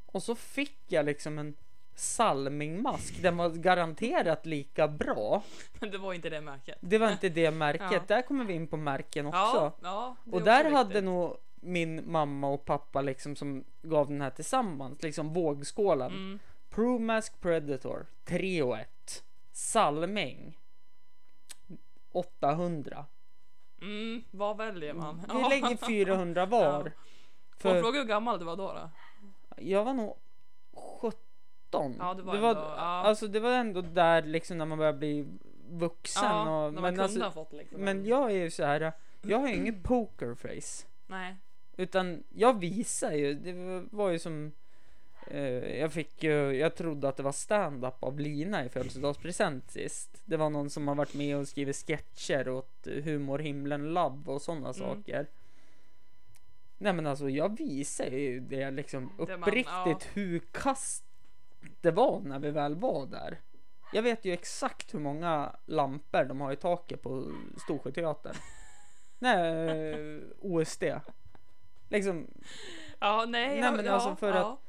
Och 0.05 0.24
så 0.24 0.36
fick 0.36 0.78
jag 0.88 1.05
liksom 1.05 1.39
en 1.39 1.55
Salmingmask. 1.97 3.22
Den 3.22 3.38
var 3.38 3.49
garanterat 3.49 4.45
lika 4.45 4.88
bra. 4.88 5.43
Men 5.80 5.91
det 5.91 5.97
var 5.97 6.13
inte 6.13 6.30
det 6.30 6.41
märket. 6.41 6.78
Det 6.82 6.97
var 6.97 7.11
inte 7.11 7.30
det 7.30 7.51
märket. 7.51 7.91
Ja. 7.91 8.01
Där 8.07 8.22
kommer 8.22 8.45
vi 8.45 8.53
in 8.53 8.68
på 8.68 8.78
märken 8.78 9.26
också. 9.26 9.38
Ja, 9.38 9.74
ja. 9.82 10.16
Och 10.32 10.41
där 10.41 10.72
hade 10.72 11.01
nog 11.01 11.38
min 11.66 12.11
mamma 12.11 12.47
och 12.47 12.66
pappa 12.66 13.01
liksom 13.01 13.36
som 13.36 13.63
gav 13.82 14.07
den 14.07 14.22
här 14.22 14.30
tillsammans, 14.30 15.01
liksom 15.01 15.34
vågskålen. 15.34 16.11
Mm. 16.11 16.39
Promask 16.70 17.41
Predator 17.41 18.05
3 18.26 18.61
och 18.61 18.78
1. 18.78 19.24
Salming 19.51 20.57
800. 22.11 23.05
Mm, 23.82 24.24
vad 24.32 24.57
väljer 24.57 24.93
man? 24.93 25.22
Vi 25.34 25.49
lägger 25.49 25.78
400 25.78 26.45
var. 26.45 26.61
Ja. 26.86 26.91
För 27.57 27.82
fråga 27.82 27.99
hur 27.99 28.07
gammal 28.07 28.39
du 28.39 28.45
var 28.45 28.55
då? 28.55 28.74
då? 28.74 28.89
jag 29.57 29.86
var 29.86 29.93
nog 29.93 30.18
17. 31.01 31.95
Ja, 31.99 32.13
det 32.13 32.22
var 32.22 32.34
det 32.36 32.39
var, 32.41 32.49
ändå- 32.49 32.61
ja. 32.61 32.82
Alltså 32.82 33.28
det 33.28 33.39
var 33.39 33.51
ändå 33.51 33.82
där 33.82 34.22
liksom 34.22 34.57
när 34.57 34.66
man 34.66 34.78
börjar 34.78 34.93
bli 34.93 35.28
vuxen. 35.70 36.24
Ja, 36.24 36.66
och, 36.66 36.74
när 36.74 36.82
man 36.82 36.82
men, 36.82 36.91
kunde 36.91 37.03
alltså, 37.03 37.24
ha 37.24 37.32
fått 37.32 37.53
liksom. 37.53 37.82
men 37.82 38.05
jag 38.05 38.32
är 38.32 38.36
ju 38.36 38.51
så 38.51 38.63
här. 38.63 38.93
Jag 39.22 39.39
har 39.39 39.47
ju 39.47 39.55
ingen 39.55 39.84
pokerface. 39.84 40.88
Nej. 41.07 41.36
Utan 41.78 42.23
jag 42.30 42.59
visar 42.59 43.11
ju, 43.11 43.34
det 43.34 43.84
var 43.91 44.09
ju 44.09 44.19
som 44.19 44.51
eh, 45.28 45.78
Jag 45.80 45.93
fick 45.93 46.23
ju, 46.23 46.51
jag 46.51 46.76
trodde 46.76 47.09
att 47.09 47.17
det 47.17 47.23
var 47.23 47.32
stand-up 47.32 48.03
av 48.03 48.19
Lina 48.19 48.65
i 48.65 48.69
födelsedagspresent 48.69 49.71
sist. 49.71 50.21
Det 50.26 50.38
var 50.38 50.49
någon 50.49 50.69
som 50.69 50.88
har 50.88 50.95
varit 50.95 51.13
med 51.13 51.38
och 51.38 51.47
skrivit 51.47 51.76
sketcher 51.76 52.49
åt 52.49 52.88
Humorhimlen 53.03 53.93
Love 53.93 54.32
och 54.32 54.41
sådana 54.41 54.69
Mm. 54.69 54.73
saker. 54.73 55.28
Nej 56.78 56.93
men 56.93 57.07
alltså 57.07 57.30
jag 57.30 57.57
visar 57.57 58.05
ju 58.05 58.39
det 58.39 58.71
liksom 58.71 59.11
Det 59.17 59.38
man- 59.38 59.49
uppriktigt 59.49 59.67
ja. 59.86 59.99
hur 60.13 60.39
kast 60.51 61.03
det 61.82 61.91
var 61.91 62.19
när 62.19 62.39
vi 62.39 62.51
väl 62.51 62.76
var 62.76 63.05
där. 63.05 63.38
Jag 63.93 64.01
vet 64.01 64.26
ju 64.26 64.34
exakt 64.34 64.93
hur 64.93 64.99
många 64.99 65.55
lampor 65.65 66.23
de 66.23 66.41
har 66.41 66.51
i 66.51 66.55
taket 66.55 67.01
på 67.01 67.32
Storsjöteatern. 67.63 68.36
Nej, 69.19 70.21
OSD 70.39 70.84
Liksom, 71.89 72.27
Ja, 72.99 73.25
nej. 73.27 73.47
Nej, 73.47 73.59
jag, 73.59 73.75
men 73.75 73.86
ja, 73.86 73.91
alltså 73.91 74.15
för 74.15 74.29
ja. 74.33 74.59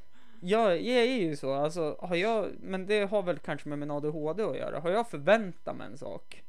jag, 0.40 0.80
jag 0.80 0.96
är 0.96 1.16
ju 1.16 1.36
så, 1.36 1.52
alltså 1.52 1.96
har 2.00 2.16
jag, 2.16 2.50
men 2.60 2.86
det 2.86 3.10
har 3.10 3.22
väl 3.22 3.38
kanske 3.38 3.68
med 3.68 3.78
min 3.78 3.90
ADHD 3.90 4.42
att 4.42 4.56
göra. 4.56 4.80
Har 4.80 4.90
jag 4.90 5.10
förväntat 5.10 5.76
mig 5.76 5.86
en 5.86 5.98
sak, 5.98 6.44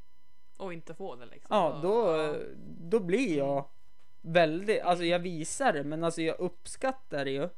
Och 0.58 0.74
inte 0.74 0.94
få 0.94 1.16
det 1.16 1.26
liksom. 1.26 1.56
ja 1.56 1.80
då, 1.84 2.18
ja. 2.18 2.36
då 2.80 3.00
blir 3.00 3.38
jag 3.38 3.66
väldigt, 4.22 4.82
alltså 4.82 5.06
jag 5.06 5.20
visar 5.20 5.74
det, 5.74 5.84
men 5.84 6.04
alltså 6.04 6.22
jag 6.22 6.40
uppskattar 6.40 7.26
det 7.26 7.32
ju. 7.32 7.50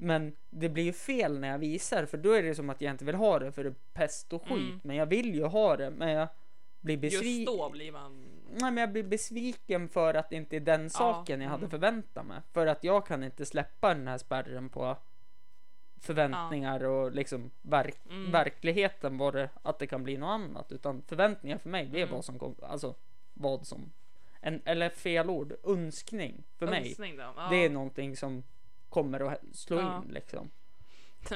Men 0.00 0.36
det 0.50 0.68
blir 0.68 0.84
ju 0.84 0.92
fel 0.92 1.38
när 1.38 1.48
jag 1.48 1.58
visar, 1.58 2.06
för 2.06 2.18
då 2.18 2.32
är 2.32 2.42
det 2.42 2.54
som 2.54 2.70
att 2.70 2.80
jag 2.80 2.90
inte 2.90 3.04
vill 3.04 3.14
ha 3.14 3.38
det 3.38 3.52
för 3.52 3.64
det 3.64 3.70
är 3.70 3.74
pest 3.92 4.32
och 4.32 4.42
skit. 4.42 4.68
Mm. 4.68 4.80
Men 4.84 4.96
jag 4.96 5.06
vill 5.06 5.34
ju 5.34 5.44
ha 5.44 5.76
det, 5.76 5.90
men 5.90 6.08
jag 6.08 6.28
blir 6.80 7.04
Just 7.04 7.18
besviken. 7.18 7.56
då 7.56 7.70
blir 7.70 7.92
man... 7.92 8.37
Nej, 8.60 8.70
men 8.70 8.76
jag 8.76 8.92
blir 8.92 9.02
besviken 9.02 9.88
för 9.88 10.14
att 10.14 10.30
det 10.30 10.36
inte 10.36 10.56
är 10.56 10.60
den 10.60 10.90
saken 10.90 11.40
jag 11.40 11.48
hade 11.50 11.60
mm. 11.60 11.70
förväntat 11.70 12.26
mig. 12.26 12.40
För 12.52 12.66
att 12.66 12.84
jag 12.84 13.06
kan 13.06 13.24
inte 13.24 13.46
släppa 13.46 13.94
den 13.94 14.08
här 14.08 14.18
spärren 14.18 14.68
på 14.68 14.96
förväntningar 16.00 16.84
och 16.84 17.12
liksom 17.12 17.50
verk 17.62 17.96
Mm. 18.10 18.30
verkligheten 18.32 19.18
var 19.18 19.32
det 19.32 19.50
att 19.62 19.78
det 19.78 19.86
kan 19.86 20.04
bli 20.04 20.16
något 20.16 20.28
annat. 20.28 20.72
Utan 20.72 21.02
förväntningar 21.02 21.58
för 21.58 21.68
mig, 21.68 21.86
det 21.86 21.98
är 22.00 22.02
Mm. 22.02 22.14
vad 22.14 22.24
som 22.24 22.38
kom, 22.38 22.54
alltså 22.62 22.94
vad 23.34 23.66
som, 23.66 23.92
en, 24.40 24.62
eller 24.64 24.90
fel 24.90 25.30
ord, 25.30 25.54
önskning 25.64 26.44
för 26.58 26.66
mig. 26.66 26.88
Önskning 26.88 27.16
då. 27.16 27.32
Ja. 27.36 27.48
Det 27.50 27.56
är 27.56 27.70
någonting 27.70 28.16
som 28.16 28.42
kommer 28.88 29.20
att 29.32 29.40
slå 29.52 29.80
Ja. 29.80 30.02
in 30.02 30.12
liksom. 30.12 30.50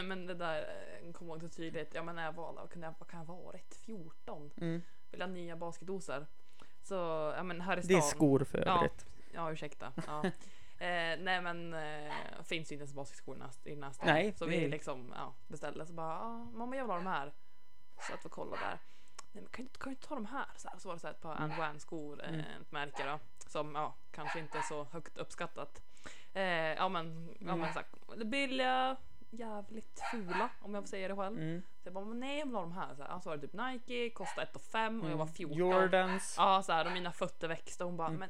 Men 0.05 0.27
det 0.27 0.35
där 0.35 0.59
eh, 0.59 1.13
kommer 1.13 1.33
jag 1.33 1.43
ihåg 1.43 1.51
så 1.51 1.57
tydligt. 1.57 1.95
Ja 1.95 2.03
men 2.03 2.15
när 2.17 2.25
jag 2.25 2.33
var, 2.33 2.67
kan 2.73 2.83
jag, 2.83 2.95
vad 2.99 3.09
kan 3.09 3.21
jag 3.21 3.27
ha 3.27 3.35
varit? 3.43 3.75
14? 3.75 4.51
Mm. 4.61 4.83
Vill 5.11 5.21
ha 5.21 5.29
nya 5.29 5.57
basketdosor. 5.57 6.27
Så, 6.83 6.95
ja 7.37 7.43
men 7.43 7.61
här 7.61 7.77
i 7.77 7.81
Det 7.81 7.83
stan. 7.87 7.97
är 7.97 8.01
skor 8.01 8.45
för 8.45 8.63
Ja. 8.67 8.77
övrigt. 8.77 9.07
Ja, 9.33 9.53
ursäkta. 9.53 9.93
Ja. 10.07 10.25
eh, 10.87 11.19
nej 11.19 11.41
men 11.43 11.75
eh, 11.75 12.13
finns 12.45 12.51
ju 12.51 12.75
inte 12.75 12.75
ens 12.75 12.95
basketskor 12.95 13.35
i 13.37 13.39
den 13.39 13.83
här- 13.83 13.89
här 13.89 13.93
stan. 13.93 14.07
Nej, 14.07 14.33
så 14.33 14.45
det 14.45 14.51
vi 14.51 14.65
är- 14.65 14.69
liksom 14.69 15.13
ja, 15.17 15.35
beställde 15.49 15.87
så 15.87 15.93
bara, 15.93 16.19
ah, 16.21 16.39
mamma 16.53 16.77
jag 16.77 16.85
vill 16.85 16.91
ha 16.91 16.97
de 16.99 17.07
här. 17.07 17.33
Så 18.01 18.15
att 18.15 18.25
vi 18.25 18.29
kolla 18.29 18.57
där. 18.57 18.79
Nej 19.33 19.43
men 19.43 19.47
kan 19.51 19.69
du, 19.85 19.91
inte 19.91 20.09
ta 20.09 20.15
de 20.15 20.27
här? 20.27 20.47
Så, 20.57 20.69
här, 20.69 20.79
så 20.79 20.89
var 20.89 20.95
det 20.95 21.01
så 21.01 21.07
här 21.07 21.15
ett 21.15 21.21
par. 21.21 21.35
And 21.35 21.53
One 21.59 21.79
skor, 21.81 22.23
eh, 22.23 22.29
Mm. 22.29 22.41
ett 22.63 22.73
märke 22.73 23.05
då. 23.07 23.19
Som 23.51 23.75
ja, 23.75 23.95
kanske 24.11 24.39
inte 24.39 24.59
är 24.59 24.63
så 24.63 24.85
högt 24.85 25.19
uppskattat. 25.19 25.83
Eh, 26.33 26.43
ja 26.53 26.89
men, 26.89 27.35
ja 27.41 27.57
men 27.57 27.73
sagt, 27.75 27.95
det 28.17 28.25
billiga, 28.25 28.97
jävligt 29.33 30.01
fula 30.11 30.51
om 30.61 30.75
jag 30.75 30.83
får 30.83 30.89
säga 30.89 31.09
det 31.09 31.17
själv. 31.17 31.39
Mm. 31.39 31.63
Så 31.63 31.87
jag 31.87 31.95
bara, 31.95 32.05
nej 32.05 32.39
jag 32.39 32.47
vill 32.47 32.55
ha 32.55 32.61
de 32.63 32.73
här. 32.73 32.95
Så, 32.95 33.03
här, 33.03 33.21
så 33.21 33.29
var 33.29 33.37
det 33.37 33.43
typ 33.49 33.53
Nike, 33.53 34.11
kostade 34.11 34.47
1 34.55 34.63
5 34.73 35.03
och 35.03 35.11
jag 35.11 35.17
var 35.17 35.27
14. 35.27 35.61
Mm. 35.61 35.83
Jordans. 35.83 36.35
Ja, 36.39 36.63
så 36.63 36.73
här, 36.73 36.87
och 36.87 36.93
mina 36.93 37.13
fötter 37.13 37.49
växte 37.49 37.85
och 37.85 37.91
hon 37.91 37.97
bara, 37.97 38.09
Mm. 38.09 38.21
men 38.21 38.29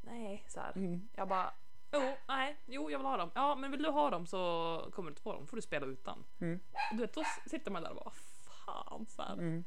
nej, 0.00 0.44
så 0.48 0.60
här. 0.60 0.72
Mm. 0.76 1.08
Jag 1.14 1.28
bara, 1.28 1.52
jo, 1.92 2.00
nej, 2.28 2.56
jo, 2.66 2.90
jag 2.90 2.98
vill 2.98 3.06
ha 3.06 3.16
dem. 3.16 3.30
Ja, 3.34 3.54
men 3.54 3.70
vill 3.70 3.82
du 3.82 3.90
ha 3.90 4.10
dem 4.10 4.26
så 4.26 4.38
kommer 4.92 5.10
du 5.10 5.12
inte 5.12 5.22
få 5.22 5.32
dem, 5.32 5.46
får 5.46 5.56
du 5.56 5.62
spela 5.62 5.86
utan. 5.86 6.24
Mm. 6.40 6.60
Du 6.92 6.98
vet, 6.98 7.14
då 7.14 7.22
sitter 7.46 7.70
man 7.70 7.82
där 7.82 7.90
och 7.90 7.96
bara, 8.04 8.14
fan, 8.66 9.06
så 9.08 9.22
här. 9.22 9.32
Mm. 9.32 9.64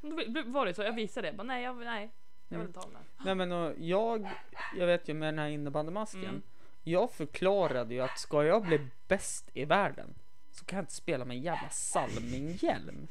Då 0.00 0.42
var 0.46 0.66
det 0.66 0.74
så, 0.74 0.82
jag 0.82 0.92
visade 0.92 1.30
det, 1.30 1.36
bara, 1.36 1.42
nej, 1.42 1.62
jag, 1.64 1.76
nej, 1.76 2.10
jag 2.48 2.58
vill 2.58 2.66
inte 2.66 2.78
ha 2.78 2.84
dem 2.84 2.92
där. 2.94 3.24
Nej 3.24 3.34
men 3.34 3.52
och 3.52 3.74
jag, 3.78 4.28
jag 4.76 4.86
vet 4.86 5.08
ju 5.08 5.14
med 5.14 5.28
den 5.28 5.38
här 5.38 5.48
innebandymasken. 5.48 6.42
Mm. 6.88 7.00
Jag 7.00 7.12
förklarade 7.12 7.94
ju 7.94 8.00
att 8.00 8.18
ska 8.18 8.44
jag 8.44 8.62
bli 8.62 8.86
bäst 9.08 9.50
i 9.54 9.64
världen 9.64 10.14
så 10.52 10.64
kan 10.64 10.76
jag 10.76 10.82
inte 10.82 10.94
spela 10.94 11.24
med 11.24 11.36
en 11.36 11.42
jävla 11.42 11.68
salminghjälm. 11.70 13.08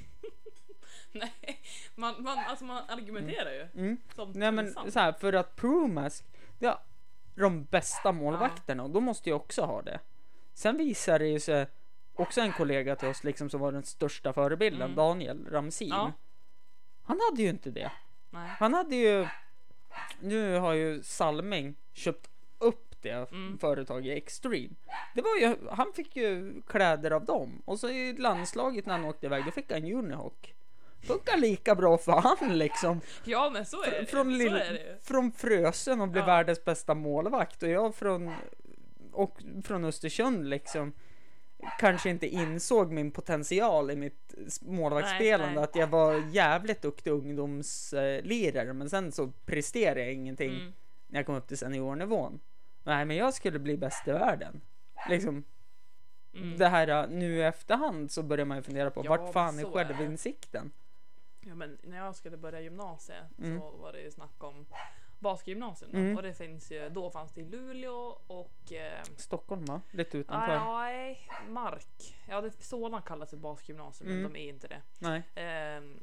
Nej, 1.11 1.61
man, 1.95 2.23
man, 2.23 2.39
alltså 2.39 2.65
man 2.65 2.84
argumenterar 2.88 3.51
ju. 3.51 3.67
Mm. 3.82 3.97
Som 4.15 4.32
Nej 4.32 4.51
men 4.51 4.73
så 4.91 4.99
här, 4.99 5.11
för 5.11 5.34
att 5.34 5.55
Promask, 5.55 6.25
det 6.59 6.67
har 6.67 6.80
de 7.36 7.63
bästa 7.63 8.11
målvakterna 8.11 8.84
och 8.84 8.89
då 8.89 8.99
måste 8.99 9.30
jag 9.30 9.36
också 9.36 9.61
ha 9.61 9.82
det. 9.82 9.99
Sen 10.53 10.78
visar 10.78 11.19
det 11.19 11.28
ju 11.28 11.39
sig 11.39 11.67
också 12.15 12.41
en 12.41 12.53
kollega 12.53 12.95
till 12.95 13.07
oss 13.07 13.23
liksom 13.23 13.49
som 13.49 13.59
var 13.59 13.71
den 13.71 13.84
största 13.84 14.34
förebilden, 14.34 14.82
Mm. 14.82 14.95
Daniel 14.95 15.47
Ramsin. 15.51 15.89
Ja. 15.89 16.11
Han 17.03 17.19
hade 17.30 17.41
ju 17.41 17.49
inte 17.49 17.71
det. 17.71 17.91
Nej. 18.30 18.49
Han 18.59 18.73
hade 18.73 18.95
ju, 18.95 19.28
nu 20.19 20.57
har 20.57 20.73
ju 20.73 21.03
Salming 21.03 21.75
köpt 21.93 22.30
det 23.07 23.31
Mm. 23.31 23.57
företaget 23.57 24.17
Extreme. 24.17 24.69
Det 25.15 25.21
var 25.21 25.35
ju, 25.41 25.55
han 25.71 25.93
fick 25.93 26.15
ju 26.15 26.61
kläder 26.67 27.11
av 27.11 27.25
dem 27.25 27.61
och 27.65 27.79
så 27.79 27.89
i 27.89 28.13
landslaget 28.17 28.85
när 28.85 28.93
han 28.93 29.05
åkte 29.05 29.25
iväg 29.25 29.45
då 29.45 29.51
fick 29.51 29.71
han 29.71 29.85
Unihawk. 29.85 30.53
Funkar 31.07 31.37
lika 31.37 31.75
bra 31.75 31.97
för 31.97 32.11
han 32.11 32.57
liksom. 32.57 33.01
Ja 33.23 33.49
men 33.53 33.65
så 33.65 33.83
är 33.83 33.91
det 33.91 34.05
Från, 34.05 34.39
så 34.39 34.45
är 34.45 34.73
det 34.73 34.97
från 35.01 35.31
Frösen 35.31 36.01
och 36.01 36.07
blev 36.07 36.21
Ja. 36.23 36.27
världens 36.27 36.65
bästa 36.65 36.93
målvakt 36.93 37.63
och 37.63 37.69
jag 37.69 37.95
från, 37.95 38.33
och 39.11 39.39
från 39.63 39.85
Östersund 39.85 40.49
liksom 40.49 40.93
kanske 41.79 42.09
inte 42.09 42.27
insåg 42.27 42.91
min 42.91 43.11
potential 43.11 43.91
i 43.91 43.95
mitt 43.95 44.33
målvaktsspelande, 44.61 45.45
Nej, 45.45 45.55
nej. 45.55 45.63
att 45.63 45.75
jag 45.75 45.87
var 45.87 46.23
jävligt 46.31 46.81
duktig 46.81 47.11
ungdomslirare 47.11 48.73
men 48.73 48.89
sen 48.89 49.11
så 49.11 49.31
presterade 49.45 49.99
jag 50.01 50.13
ingenting 50.13 50.55
Mm. 50.55 50.73
när 51.07 51.19
jag 51.19 51.25
kom 51.25 51.35
upp 51.35 51.47
till 51.47 51.57
seniornivån. 51.57 52.39
Nej 52.88 53.05
men 53.05 53.17
jag 53.17 53.33
skulle 53.33 53.59
bli 53.59 53.77
bäst 53.77 54.07
i 54.07 54.11
världen. 54.11 54.61
Liksom 55.09 55.43
Mm. 56.33 56.57
det 56.57 56.67
här 56.67 57.03
uh, 57.03 57.09
nu 57.09 57.35
i 57.38 57.41
efterhand 57.43 58.11
så 58.11 58.23
börjar 58.23 58.45
man 58.45 58.57
ju 58.57 58.63
fundera 58.63 58.91
på 58.91 59.01
Ja, 59.05 59.09
vart 59.09 59.33
fan 59.33 59.59
är 59.59 59.63
självinsikten? 59.71 60.71
Ja, 61.39 61.55
men 61.55 61.77
när 61.83 61.97
jag 61.97 62.15
skulle 62.15 62.38
börja 62.38 62.61
gymnasiet 62.61 63.39
Mm. 63.39 63.59
så 63.59 63.71
var 63.71 63.93
det 63.93 64.01
ju 64.01 64.11
snack 64.11 64.43
om 64.43 64.65
basketgymnasium 65.20 65.91
då. 65.91 65.97
Mm. 65.97 66.15
och 66.18 66.24
det 66.24 66.34
finns 66.34 66.72
ju, 66.72 66.89
då 66.89 67.09
fanns 67.11 67.32
det 67.34 67.41
i 67.41 67.45
Luleå 67.45 68.18
och 68.28 68.72
eh, 68.74 69.03
Stockholm 69.18 69.65
va? 69.65 69.82
Lite 69.91 70.18
utanför? 70.18 70.59
nej, 70.59 71.28
Mark. 71.47 72.15
Ja, 72.28 72.41
det, 72.41 72.51
Solna 72.63 73.01
kallas 73.01 73.30
för 73.30 73.38
basketgymnasium 73.38 74.09
Mm. 74.09 74.22
men 74.24 74.34
de 74.34 74.39
är 74.39 74.49
inte 74.49 74.68
det. 74.68 74.82
Nej. 74.99 75.24
Ehm, 75.36 75.99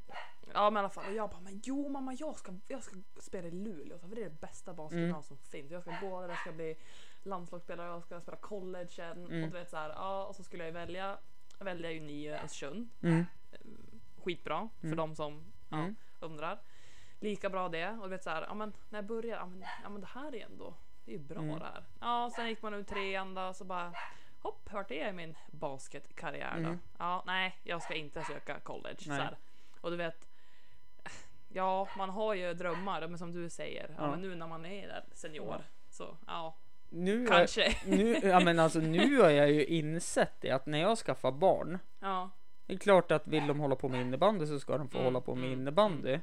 ja 0.55 0.71
men 0.71 0.77
i 0.77 0.79
alla 0.81 0.89
fall, 0.89 1.05
och 1.09 1.15
jag 1.15 1.31
bara, 1.31 1.41
men 1.41 1.61
jo 1.65 1.89
mamma 1.89 2.15
jag 2.15 2.37
ska, 2.37 2.53
jag 2.69 2.83
ska 2.83 2.97
spela 3.21 3.49
i 3.49 3.51
Luleå 3.51 3.99
för 3.99 4.09
det 4.09 4.21
är 4.21 4.25
det 4.25 4.41
bästa 4.41 4.75
basketgymnasium 4.75 5.23
som 5.39 5.51
finns. 5.51 5.71
Jag 5.71 5.83
ska 5.83 5.91
gå 6.01 6.21
där, 6.21 6.29
jag 6.29 6.39
ska 6.39 6.53
bli 6.53 6.77
landslagsspelare, 7.23 7.89
jag 7.89 8.03
ska 8.03 8.21
spela 8.21 8.37
college 8.37 8.89
sen 8.89 9.12
Mm. 9.27 9.45
och 9.45 9.51
du 9.51 9.59
vet 9.59 9.71
så 9.71 9.77
här, 9.77 9.89
ja 9.91 10.25
och 10.27 10.37
så 10.37 10.43
skulle 10.45 10.62
jag 10.62 10.69
ju 10.69 10.75
välja 10.75 11.19
väljer 11.59 11.85
jag 11.85 11.93
ju 11.95 12.01
nio 12.01 12.41
Östersund. 12.43 12.89
Mm. 13.03 13.25
Skitbra 14.25 14.69
för 14.81 14.87
Mm. 14.87 14.97
de 14.97 15.17
som 15.17 15.45
ja, 15.71 15.77
Mm. 15.79 15.97
undrar. 16.21 16.59
Lika 17.25 17.51
bra 17.51 17.68
det. 17.68 17.89
Och 17.91 18.03
du 18.03 18.09
vet 18.09 18.25
så 18.25 18.31
här, 18.31 18.43
ja 18.49 18.55
men 18.55 18.72
när 18.89 18.99
jag 18.99 19.07
börjar, 19.07 19.37
ja 19.37 19.47
men, 19.47 19.64
ja 19.83 19.89
men 19.89 20.01
det 20.01 20.07
här 20.14 20.35
är 20.35 20.45
ändå, 20.45 20.75
det 21.05 21.11
är 21.14 21.16
ju 21.18 21.22
bra 21.25 21.39
Mm. 21.43 21.59
det 21.59 21.64
här. 21.64 21.85
Ja, 22.01 22.31
sen 22.37 22.49
gick 22.49 22.62
man 22.62 22.75
ut 22.75 22.89
trean 22.89 23.35
då, 23.35 23.53
så 23.55 23.64
bara 23.64 23.93
hopp, 24.43 24.72
vart 24.72 24.91
är 24.91 24.95
jag 25.01 25.09
i 25.09 25.12
min 25.12 25.37
basketkarriär 25.47 26.53
då? 26.55 26.59
Mm. 26.59 26.79
Ja, 26.99 27.22
nej, 27.27 27.57
jag 27.62 27.83
ska 27.83 27.95
inte 27.95 28.25
söka 28.25 28.61
college. 28.61 28.97
Så 28.99 29.09
Nej. 29.11 29.18
här. 29.20 29.37
Och 29.81 29.91
du 29.91 29.97
vet, 29.97 30.29
ja, 31.49 31.89
man 31.99 32.11
har 32.11 32.35
ju 32.35 32.55
drömmar, 32.55 33.09
men 33.09 33.18
som 33.18 33.33
du 33.33 33.49
säger, 33.51 33.89
ja, 33.89 34.05
Ja. 34.05 34.11
men 34.11 34.20
nu 34.20 34.35
när 34.35 34.47
man 34.47 34.66
är 34.66 34.89
där 34.89 35.05
senior, 35.12 35.62
så 35.91 36.16
ja, 36.27 36.57
Nu, 36.89 37.27
kanske. 37.27 37.77
nu, 37.87 38.12
ja, 38.22 38.41
men 38.41 38.59
alltså, 38.59 38.79
nu 38.79 39.20
har 39.20 39.31
jag 39.31 39.51
ju 39.51 39.64
insett 39.64 40.33
det 40.41 40.51
att 40.51 40.66
när 40.66 40.79
jag 40.79 40.99
skaffar 40.99 41.33
barn 41.33 41.79
ja, 42.01 42.31
Det 42.66 42.75
är 42.75 42.79
klart 42.79 43.11
att 43.12 43.27
vill 43.27 43.47
de 43.47 43.61
hålla 43.61 43.77
på 43.77 43.89
med 43.89 44.01
innebandy 44.01 44.47
så 44.47 44.61
ska 44.61 44.79
de 44.79 44.89
få 44.89 44.99
Mm, 44.99 45.05
hålla 45.05 45.20
på 45.20 45.35
med 45.35 45.45
mm, 45.47 45.61
innebandy. 45.61 46.20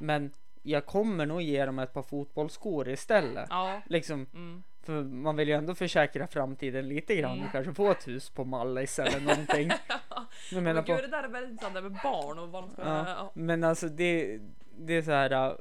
Men 0.00 0.32
jag 0.62 0.86
kommer 0.86 1.26
nog 1.26 1.42
ge 1.42 1.66
dem 1.66 1.78
ett 1.78 1.92
par 1.92 2.02
fotbollsskor 2.02 2.88
istället. 2.88 3.46
ja, 3.50 3.80
Liksom, 3.86 4.26
mm. 4.34 4.62
för 4.82 5.02
man 5.02 5.36
vill 5.36 5.48
ju 5.48 5.54
ändå 5.54 5.74
försäkra 5.74 6.26
framtiden 6.26 6.88
lite 6.88 7.16
grann. 7.16 7.38
Mm. 7.38 7.50
Kanske 7.52 7.74
få 7.74 7.90
ett 7.90 8.08
hus 8.08 8.30
på 8.30 8.44
Mallis 8.44 8.98
eller 8.98 9.20
någonting. 9.20 9.70
Jag 10.52 10.62
menar 10.62 10.74
Men 10.74 10.84
på, 10.84 10.92
gud, 10.92 11.02
det 11.04 11.08
där 11.16 11.22
är 11.22 11.28
väldigt 11.28 11.50
intressant 11.50 11.74
med 11.84 11.98
barn 12.02 12.38
och 12.38 12.48
vad 12.48 12.62
de 12.62 12.70
ska 12.70 12.82
Ja. 12.82 13.04
ja. 13.08 13.30
men 13.34 13.64
alltså 13.64 13.88
det, 13.88 14.40
det 14.78 14.94
är 14.94 15.02
så 15.02 15.10
här. 15.10 15.30
äh, 15.50 15.52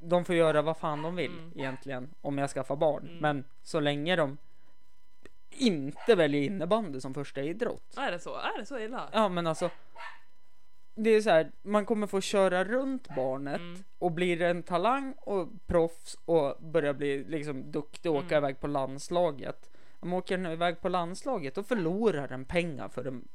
De 0.00 0.24
får 0.24 0.34
göra 0.34 0.62
vad 0.62 0.76
fan 0.76 1.02
de 1.02 1.16
vill 1.16 1.30
Mm. 1.38 1.52
egentligen 1.56 2.10
om 2.20 2.38
jag 2.38 2.50
skaffar 2.50 2.76
barn. 2.76 3.02
Mm. 3.08 3.16
Men 3.18 3.44
så 3.62 3.80
länge 3.80 4.16
de 4.16 4.36
inte 5.50 6.14
väljer 6.14 6.42
innebandy 6.42 7.00
som 7.00 7.14
första 7.14 7.42
idrott. 7.42 7.96
Är 7.96 8.10
det 8.12 8.18
så? 8.18 8.36
Är 8.36 8.58
det 8.58 8.66
så 8.66 8.78
illa? 8.78 9.08
Ja 9.12 9.28
men 9.28 9.46
alltså 9.46 9.70
Det 10.98 11.10
är 11.10 11.20
så 11.20 11.30
här, 11.30 11.52
man 11.62 11.84
kommer 11.86 12.06
få 12.06 12.20
köra 12.20 12.64
runt 12.64 13.08
barnet 13.16 13.60
Mm. 13.60 13.84
och 13.98 14.12
blir 14.12 14.42
en 14.42 14.62
talang 14.62 15.12
och 15.12 15.48
proffs 15.66 16.16
och 16.24 16.56
börjar 16.60 16.92
bli 16.92 17.24
liksom 17.24 17.70
duktig 17.72 18.10
och 18.10 18.16
åka 18.16 18.36
Mm. 18.36 18.44
iväg 18.44 18.60
på 18.60 18.66
landslaget. 18.66 19.70
Om 20.00 20.08
man 20.08 20.18
åker 20.18 20.52
iväg 20.52 20.80
på 20.80 20.88
landslaget 20.88 21.54
då 21.54 21.62
förlorar 21.62 22.28
den 22.28 22.44
pengar 22.44 22.88
för 22.88 23.04
den, 23.04 23.28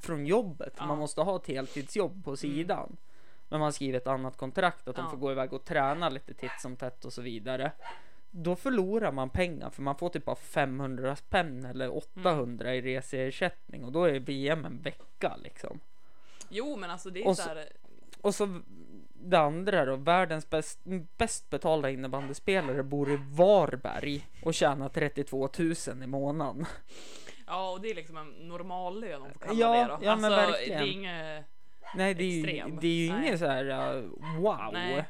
från 0.00 0.26
jobbet. 0.26 0.74
Ja. 0.78 0.86
Man 0.86 0.98
måste 0.98 1.20
ha 1.20 1.36
ett 1.36 1.46
heltidsjobb 1.46 2.24
på 2.24 2.36
sidan. 2.36 2.96
Men 3.48 3.60
man 3.60 3.72
skriver 3.72 3.98
ett 3.98 4.06
annat 4.06 4.36
kontrakt 4.36 4.88
att 4.88 4.96
de 4.96 5.02
Ja. 5.04 5.10
får 5.10 5.16
gå 5.16 5.32
iväg 5.32 5.52
och 5.52 5.64
träna 5.64 6.08
lite 6.08 6.34
titt 6.34 6.60
som 6.60 6.76
tätt 6.76 7.04
och 7.04 7.12
så 7.12 7.22
vidare. 7.22 7.72
Då 8.30 8.56
förlorar 8.56 9.12
man 9.12 9.30
pengar 9.30 9.70
för 9.70 9.82
man 9.82 9.96
får 9.96 10.08
typ 10.08 10.24
bara 10.24 10.36
500 10.36 11.16
spänn 11.16 11.64
eller 11.64 11.96
800 11.96 12.74
i 12.74 12.80
reseersättning 12.80 13.84
och 13.84 13.92
då 13.92 14.04
är 14.04 14.18
VM 14.20 14.64
en 14.64 14.82
vecka 14.82 15.36
liksom. 15.42 15.80
Jo, 16.48 16.76
men 16.76 16.90
alltså 16.90 17.10
det 17.10 17.20
är 17.22 17.26
Och 17.28 17.36
så 17.36 17.42
så- 17.42 17.48
här. 17.48 17.68
Och 18.20 18.34
så 18.34 18.60
det 19.14 19.38
andra 19.38 19.84
då, 19.84 19.96
världens 19.96 20.50
bäst, 20.50 20.80
bäst 21.16 21.50
betalda 21.50 21.90
innebandyspelare 21.90 22.82
bor 22.82 23.10
i 23.10 23.18
Varberg 23.30 24.26
och 24.44 24.54
tjänar 24.54 24.88
32 24.88 25.48
000 25.58 26.02
i 26.02 26.06
månaden. 26.06 26.66
Ja, 27.46 27.70
och 27.70 27.80
det 27.80 27.90
är 27.90 27.94
liksom 27.94 28.16
en 28.16 28.28
normal 28.48 29.00
lön 29.00 29.14
om 29.14 29.20
man 29.22 29.32
får 29.32 29.40
kalla 29.40 29.58
Ja, 29.60 29.72
det 29.72 29.84
då. 29.88 29.98
ja, 30.02 30.16
men 30.16 30.32
alltså, 30.32 30.50
verkligen. 30.52 30.78
Det 30.82 30.88
är 30.88 30.92
inget... 30.92 31.44
Nej, 31.94 32.14
det 32.14 32.24
är 32.24 32.38
Extrem. 32.44 32.78
det 32.80 32.86
är 32.86 32.92
ju 32.96 33.06
inget 33.06 33.38
så 33.38 33.46
här 33.46 33.94
uh, 33.96 34.04
wow. 34.40 34.70
Nej. 34.72 35.04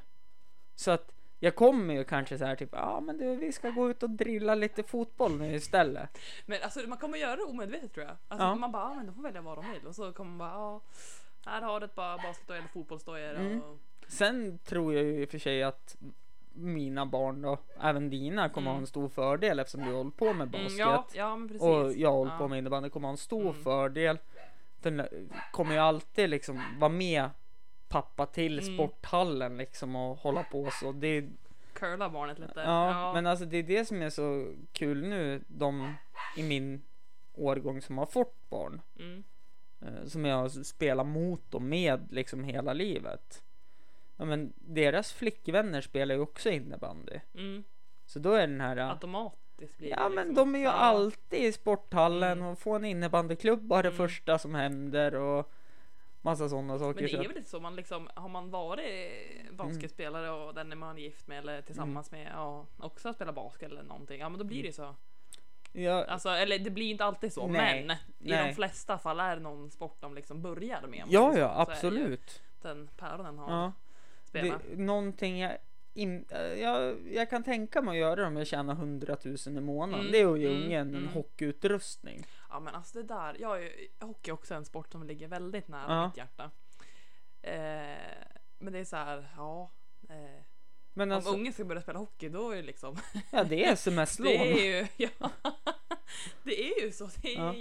Så 0.74 0.91
att 0.91 1.12
jag 1.41 1.55
kommer 1.57 1.95
ju 1.95 2.05
kanske 2.05 2.39
så 2.39 2.45
här 2.45 2.57
typ, 2.57 2.68
ja 2.72 3.01
men 3.01 3.18
du, 3.18 3.37
vi 3.37 3.53
ska 3.53 3.70
gå 3.70 3.91
ut 3.91 4.03
och 4.03 4.11
drilla 4.11 4.55
lite 4.55 4.82
fotboll 4.82 5.37
nu 5.39 5.55
istället. 5.55 6.18
Men 6.47 6.62
alltså 6.62 6.80
man 6.89 6.99
kommer 6.99 7.18
göra 7.18 7.37
det 7.37 7.43
omedvetet 7.43 7.93
tror 7.95 8.07
jag. 8.07 8.16
Alltså 8.28 8.47
Ja. 8.47 8.55
man 8.55 8.72
bara, 8.72 8.82
ja, 8.82 8.95
men 8.95 9.07
de 9.07 9.14
får 9.14 9.22
välja 9.22 9.41
vad 9.43 9.59
de 9.59 9.72
vill. 9.72 9.87
Och 9.87 9.95
så 9.95 10.12
kommer 10.12 10.30
man 10.30 10.39
bara, 10.39 10.51
ja. 10.53 10.80
Här 11.47 11.62
har 11.62 11.80
du 11.80 11.86
ett 11.86 11.94
par 11.94 12.18
basketdojor 12.22 12.59
eller 12.59 12.68
fotbollsdojor. 12.68 13.34
Mm. 13.34 13.62
Och... 13.62 13.78
Sen 14.09 14.59
tror 14.59 14.94
jag 14.94 15.05
ju 15.05 15.22
i 15.22 15.24
och 15.24 15.28
för 15.30 15.38
sig 15.38 15.62
att 15.62 15.97
mina 16.53 17.07
barn 17.07 17.42
då, 17.42 17.59
även 17.80 18.11
dina, 18.11 18.49
kommer 18.49 18.66
Mm. 18.70 18.74
ha 18.74 18.80
en 18.80 18.86
stor 18.86 19.09
fördel 19.09 19.59
eftersom 19.59 19.84
du 19.84 19.92
hållit 19.92 20.16
på 20.16 20.32
med 20.32 20.49
basket. 20.49 20.70
Mm, 20.70 20.78
ja, 20.90 21.07
ja, 21.14 21.36
men 21.36 21.49
precis. 21.49 21.62
Och 21.62 21.92
jag 21.92 22.12
håller 22.12 22.32
ja. 22.32 22.38
på 22.38 22.49
med 22.49 22.59
innebandy 22.59 22.88
kommer 22.90 23.09
ha 23.09 23.12
en 23.12 23.16
stor 23.16 23.51
Mm. 23.51 23.62
fördel. 23.62 24.18
Den 24.82 25.07
kommer 25.53 25.72
ju 25.72 25.78
alltid 25.78 26.30
liksom 26.30 26.62
vara 26.78 26.92
med 26.92 27.30
pappa 27.88 28.26
till 28.26 28.59
Mm. 28.59 28.74
sporthallen 28.74 29.57
liksom 29.57 29.97
och 29.97 30.16
hålla 30.16 30.42
på 30.42 30.68
så. 30.80 30.92
Det 30.92 31.09
är, 31.09 31.28
Curla 31.72 32.11
barnet 32.11 32.38
lite. 32.38 32.61
ja, 32.61 33.12
men 33.14 33.26
alltså 33.26 33.44
det 33.44 33.57
är 33.57 33.62
det 33.62 33.84
som 33.84 34.03
är 34.03 34.11
så 34.11 34.55
kul 34.72 35.03
nu. 35.09 35.44
De 35.49 35.94
i 36.36 36.42
min 36.42 36.82
årgång 37.34 37.82
som 37.82 37.99
har 37.99 38.07
fått 38.07 38.51
barn. 38.51 38.80
Mm. 39.81 39.95
eh, 39.97 40.05
Som 40.05 40.24
jag 40.24 40.51
spelar 40.51 41.05
mot 41.05 41.55
och 41.55 41.62
med 41.62 42.07
liksom 42.12 42.45
hela 42.45 42.72
livet. 42.72 43.43
Ja, 44.16 44.24
men 44.24 44.53
deras 44.57 45.12
flickvänner 45.12 45.81
spelar 45.81 46.14
ju 46.14 46.20
också 46.20 46.51
innebandy. 46.51 47.20
Mm. 47.35 47.64
Så 48.07 48.18
då 48.18 48.33
är 48.33 48.47
den 48.47 48.61
här 48.61 48.77
Automatiskt 48.77 49.79
blir 49.79 49.89
det 49.91 49.97
Ja 49.97 50.09
men 50.09 50.29
liksom. 50.29 50.35
de 50.35 50.55
är 50.55 50.59
ju 50.59 50.66
alltid 50.66 51.45
i 51.45 51.53
sporthallen 51.53 52.33
Mm. 52.39 52.47
och 52.47 52.59
får 52.59 52.77
en 52.77 52.85
innebandyklubb 52.85 53.61
bara 53.62 53.83
det 53.83 53.89
Mm. 53.89 53.97
första 53.97 54.39
som 54.39 54.55
händer 54.55 55.14
och 55.14 55.51
massa 56.22 56.49
sådana 56.49 56.66
Men 56.72 56.79
saker. 56.79 57.03
det 57.03 57.09
så 57.09 57.16
är 57.16 57.27
väl 57.27 57.37
lite 57.37 57.51
så, 57.51 57.61
man 57.61 57.77
liksom, 57.77 58.09
har 58.14 58.29
man 58.29 58.51
varit 58.51 59.11
basketspelare 59.53 60.31
och 60.31 60.55
den 60.55 60.72
är 60.72 60.77
man 60.77 60.99
gift 60.99 61.27
med 61.27 61.39
eller 61.39 61.62
tillsammans 61.62 62.11
med 62.11 62.31
ja, 62.35 62.66
också 62.79 63.12
spelar 63.12 63.33
basket 63.33 63.70
eller 63.70 63.83
någonting, 63.83 64.20
ja 64.20 64.29
men 64.29 64.39
då 64.39 64.45
blir 64.45 64.62
det 64.62 64.66
ju 64.66 64.72
så. 64.72 64.95
Ja, 65.83 66.05
Alltså, 66.05 66.29
eller 66.29 66.59
det 66.59 66.70
blir 66.70 66.91
inte 66.91 67.05
alltid 67.05 67.33
så, 67.33 67.47
Nej, 67.47 67.85
men 67.87 67.97
i 67.97 68.31
nej. 68.31 68.49
de 68.49 68.55
flesta 68.55 68.99
fall 68.99 69.20
är 69.20 69.37
det 69.37 69.43
någon 69.43 69.70
sport 69.70 69.97
de 70.01 70.14
liksom 70.14 70.43
börjar 70.43 70.81
med. 70.81 70.85
om 70.85 70.91
man 70.91 71.11
ja, 71.11 71.33
säger 71.33 71.45
ja 71.47 71.66
så. 71.74 71.81
Så 71.81 71.87
är 71.87 71.91
det 71.91 71.97
ju 71.97 72.03
absolut. 72.03 72.43
Den 72.62 72.89
päronen 72.97 73.39
har 73.39 73.51
Ja, 73.53 73.72
det, 74.22 74.29
spelat. 74.29 74.62
någonting 74.77 75.39
jag, 75.39 75.59
in, 75.95 76.24
äh, 76.31 76.41
jag, 76.41 76.97
jag 77.12 77.31
kan 77.31 77.43
tänka 77.45 77.83
mig 77.83 77.93
att 77.93 77.99
göra 78.18 78.27
om 78.27 78.37
jag 78.37 78.47
tjänar 78.47 78.74
100 78.74 79.16
000 79.24 79.37
i 79.47 79.51
månaden. 79.61 80.01
Mm, 80.01 80.12
Det 80.12 80.20
är 80.20 80.33
att 80.33 80.41
ge 80.41 80.47
mm, 80.49 80.62
ungen 80.62 80.89
en 80.89 80.95
mm. 80.95 81.09
hockeyutrustning. 81.09 82.27
Ja 82.51 82.61
men 82.61 82.74
alltså 82.74 82.99
det 82.99 83.05
där, 83.14 83.37
jag 83.41 83.57
är, 83.57 83.61
ju- 83.62 83.89
hockey 84.01 84.31
är 84.31 84.35
också 84.35 84.55
en 84.55 84.64
sport 84.64 84.93
som 84.93 85.03
ligger 85.07 85.29
väldigt 85.29 85.68
nära 85.68 85.95
Ja. 85.95 86.07
mitt 86.07 86.16
hjärta. 86.16 86.51
Eh, 87.43 87.97
men 88.59 88.72
det 88.72 88.79
är 88.79 88.85
så 88.85 88.97
här, 88.97 89.29
ja. 89.37 89.70
Eh, 90.09 90.43
Men 90.97 91.11
om 91.12 91.16
alltså, 91.16 91.32
ungen 91.32 91.53
ska 91.53 91.64
börja 91.64 91.80
spela 91.82 91.99
hockey 91.99 92.28
då 92.28 92.51
är 92.51 92.57
det 92.57 92.62
liksom 92.62 92.97
ja 93.30 93.44
det 93.44 93.64
är 93.64 93.72
sms-lån. 93.72 94.32
Det 94.38 94.68
är 94.68 94.80
ju, 94.80 94.86
ja, 94.97 95.30
det 96.42 96.61
är 96.72 96.82
ju 96.84 96.92
så. 96.92 97.11
Det 97.22 97.34
är 97.34 97.38
Ja. 97.38 97.55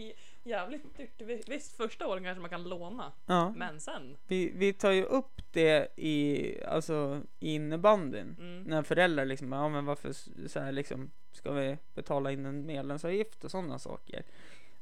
jävligt 0.44 0.98
dyrt. 0.98 1.48
Visst, 1.48 1.78
första 1.78 2.08
åren 2.08 2.24
kanske 2.24 2.42
man 2.42 2.50
kan 2.50 2.64
låna, 2.64 3.12
Ja, 3.26 3.50
men 3.56 3.80
sen. 3.80 4.18
vi, 4.28 4.52
vi 4.56 4.74
tar 4.74 4.92
ju 4.92 5.04
upp 5.04 5.42
det 5.52 5.88
i, 6.00 6.64
alltså, 6.64 7.22
innebandyn. 7.40 8.36
Mm. 8.40 8.64
när 8.64 8.84
föräldrar 8.84 9.26
liksom, 9.26 9.52
ja 9.52 9.70
men 9.70 9.86
varför 9.86 10.14
så 10.48 10.60
här 10.60 10.72
liksom, 10.72 11.12
ska 11.32 11.52
vi 11.52 11.78
betala 11.94 12.32
in 12.32 12.46
en 12.46 12.66
medlemsavgift 12.66 13.44
och 13.44 13.52
sådana 13.52 13.80
saker. 13.80 14.24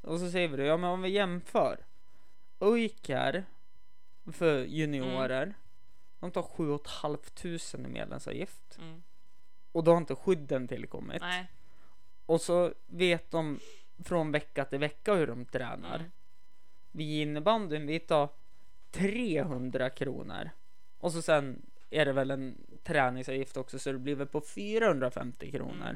Och 0.02 0.20
så 0.20 0.32
säger 0.32 0.48
vi 0.48 0.58
det, 0.58 0.66
ja 0.66 0.78
men 0.78 0.90
om 0.90 1.02
vi 1.02 1.10
jämför. 1.10 1.78
UIK 2.60 3.12
för 4.34 4.64
juniorer, 4.64 5.54
de 6.24 6.32
tar 6.32 6.44
7 6.44 6.80
500 7.02 7.90
i 7.90 7.92
medlemsavgift. 7.92 8.78
Mm. 8.78 9.04
Och 9.72 9.84
då 9.84 9.92
har 9.92 9.98
inte 9.98 10.16
skydden 10.16 10.68
tillkommit. 10.68 11.22
Nej. 11.22 11.48
Och 12.26 12.42
så 12.42 12.74
vet 12.86 13.32
de 13.32 13.60
från 14.04 14.32
vecka 14.32 14.66
till 14.66 14.80
vecka 14.80 15.14
hur 15.14 15.28
de 15.28 15.46
tränar. 15.46 15.96
Mm. 15.96 16.12
Vi 16.92 17.04
i 17.04 17.22
innebandyn, 17.22 17.88
vi 17.88 18.00
tar 18.00 18.30
300 18.92 19.90
kronor. 19.90 20.50
Och 20.98 21.12
så 21.12 21.22
sen 21.22 21.62
är 21.90 22.06
det 22.06 22.14
väl 22.14 22.32
en 22.32 22.58
träningsavgift 22.84 23.58
också 23.58 23.80
så 23.80 23.92
det 23.92 24.00
blir 24.00 24.16
väl 24.16 24.28
på 24.28 24.42
450 24.42 25.52
kronor. 25.52 25.90
Mm. 25.90 25.96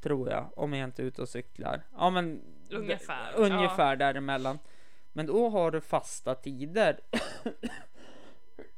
Tror 0.00 0.30
jag, 0.30 0.50
om 0.56 0.72
jag 0.72 0.88
inte 0.88 1.02
är 1.02 1.06
ute 1.06 1.22
och 1.22 1.28
cyklar. 1.28 1.82
Ja 1.96 2.10
men 2.10 2.42
Ungefär, 2.70 3.34
Ungefär 3.36 3.96
däremellan. 3.96 4.58
Men 5.12 5.26
då 5.26 5.48
har 5.48 5.70
du 5.70 5.80
fasta 5.80 6.34
tider. 6.34 7.00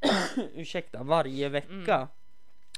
Ursäkta, 0.54 1.02
varje 1.02 1.48
vecka. 1.48 1.94
Mm. 1.96 2.08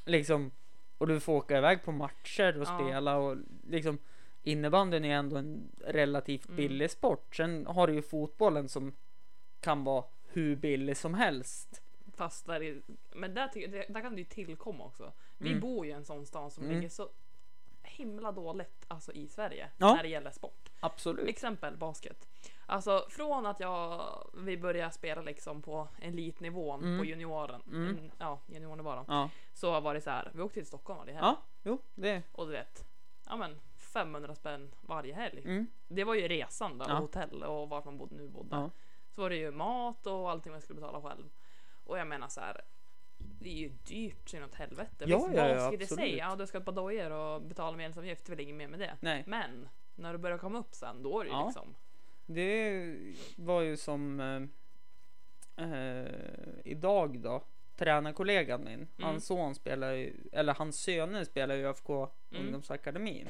Liksom. 0.04 0.50
Och 0.98 1.06
du 1.06 1.20
får 1.20 1.32
åka 1.32 1.58
iväg 1.58 1.82
på 1.84 1.92
matcher 1.92 2.56
och 2.60 2.66
Ja. 2.68 2.78
spela 2.78 3.16
och 3.16 3.36
liksom 3.68 3.98
innebandyn 4.42 5.04
är 5.04 5.14
ändå 5.16 5.36
en 5.36 5.70
relativt 5.86 6.44
Mm. 6.46 6.56
billig 6.56 6.90
sport. 6.90 7.36
Sen 7.36 7.66
har 7.66 7.86
du 7.86 7.94
ju 7.94 8.02
fotbollen 8.02 8.68
som 8.68 8.96
kan 9.60 9.84
vara 9.84 10.04
hur 10.32 10.56
billig 10.56 10.96
som 10.96 11.14
helst. 11.14 11.82
Fast 12.16 12.46
där, 12.46 12.62
är, 12.62 12.82
men 13.14 13.34
där, 13.34 13.50
där 13.92 14.00
kan 14.00 14.12
det 14.14 14.18
ju 14.20 14.24
tillkomma 14.24 14.84
också. 14.84 15.12
Vi 15.38 15.48
Mm. 15.48 15.60
bor 15.60 15.84
ju 15.86 15.90
i 15.92 15.94
en 15.94 16.04
sån 16.04 16.26
stad 16.26 16.52
som 16.52 16.64
Mm. 16.64 16.76
ligger 16.76 16.88
så 16.88 17.08
himla 17.82 18.32
dåligt 18.32 18.84
alltså 18.88 19.12
i 19.12 19.28
Sverige 19.28 19.68
Ja. 19.78 19.94
när 19.94 20.02
det 20.02 20.08
gäller 20.08 20.30
sport. 20.30 20.68
Absolut. 20.80 21.28
Exempel 21.28 21.76
basket. 21.76 22.28
Alltså 22.70 23.06
från 23.10 23.46
att 23.46 23.60
jag, 23.60 24.02
vi 24.34 24.56
började 24.56 24.92
spela 24.92 25.22
liksom 25.22 25.62
på 25.62 25.88
elitnivån 26.02 26.84
Mm. 26.84 26.98
på 26.98 27.04
junioren, 27.04 27.62
Mm. 27.66 27.88
mm. 27.90 28.10
ja 28.18 28.40
juniornivå 28.46 28.94
då. 28.94 29.04
Ja. 29.08 29.30
Så 29.52 29.80
var 29.80 29.94
det 29.94 30.00
så 30.00 30.10
här, 30.10 30.30
vi 30.34 30.42
åkte 30.42 30.54
till 30.54 30.66
Stockholm 30.66 30.98
var 30.98 31.06
det 31.06 31.12
här. 31.12 31.20
ja, 31.20 31.36
jo, 31.62 31.78
det. 31.94 32.22
Och 32.32 32.46
du 32.46 32.52
vet, 32.52 32.84
ja 33.26 33.36
men 33.36 33.60
500 33.76 34.34
spänn 34.34 34.74
varje 34.80 35.14
helg. 35.14 35.42
Mm. 35.44 35.66
Det 35.88 36.04
var 36.04 36.14
ju 36.14 36.28
resan 36.28 36.78
då, 36.78 36.84
Ja. 36.88 36.94
och 36.94 37.00
hotell 37.00 37.42
och 37.42 37.68
vart 37.68 37.84
man 37.84 37.98
bodde, 37.98 38.14
nu 38.14 38.28
bodde. 38.28 38.56
Ja. 38.56 38.70
Så 39.14 39.20
var 39.20 39.30
det 39.30 39.36
ju 39.36 39.50
mat 39.50 40.06
och 40.06 40.30
allting 40.30 40.52
man 40.52 40.60
skulle 40.60 40.80
betala 40.80 41.00
själv. 41.02 41.30
Och 41.84 41.98
jag 41.98 42.06
menar 42.06 42.28
så 42.28 42.40
här. 42.40 42.60
Det 43.40 43.48
är 43.48 43.54
ju 43.54 43.68
dyrt 43.68 44.28
så 44.28 44.36
inåt 44.36 44.54
helvete. 44.54 45.04
Ja, 45.08 45.16
Visst, 45.16 45.28
ja, 45.36 45.42
vad 45.42 45.50
ja, 45.56 45.66
ska 45.68 45.76
det 45.76 45.86
säga? 45.86 46.28
Ja, 46.30 46.36
du 46.36 46.46
ska 46.46 46.60
par 46.60 46.72
dojor 46.72 47.10
och 47.10 47.42
betala 47.42 47.76
medlemsavgift. 47.76 48.26
Det 48.26 48.32
är 48.32 48.36
väl 48.36 48.44
inget 48.44 48.56
mer 48.56 48.68
med 48.68 48.78
det. 48.78 48.96
Nej, 49.00 49.24
Men 49.26 49.68
när 49.94 50.12
du 50.12 50.18
börjar 50.18 50.38
komma 50.38 50.58
upp 50.58 50.74
sen, 50.74 51.02
då 51.02 51.20
är 51.20 51.24
det 51.24 51.30
ju 51.30 51.36
Ja. 51.36 51.44
liksom. 51.46 51.74
Det 52.34 52.96
var 53.36 53.60
ju 53.62 53.76
som 53.76 54.20
eh, 55.56 55.64
eh, 55.66 56.06
idag 56.64 57.20
då. 57.20 57.42
Tränarkollegan 57.76 58.64
min, 58.64 58.72
Mm. 58.74 58.88
hans 58.98 59.26
son 59.26 59.54
spelar 59.54 59.92
ju, 59.92 60.14
eller 60.32 60.54
hans 60.54 60.80
söner 60.80 61.24
spelar 61.24 61.54
ju 61.54 61.60
i 61.60 61.64
ÖFK 61.66 61.88
Mm. 61.90 62.08
ungdomsakademin. 62.44 63.28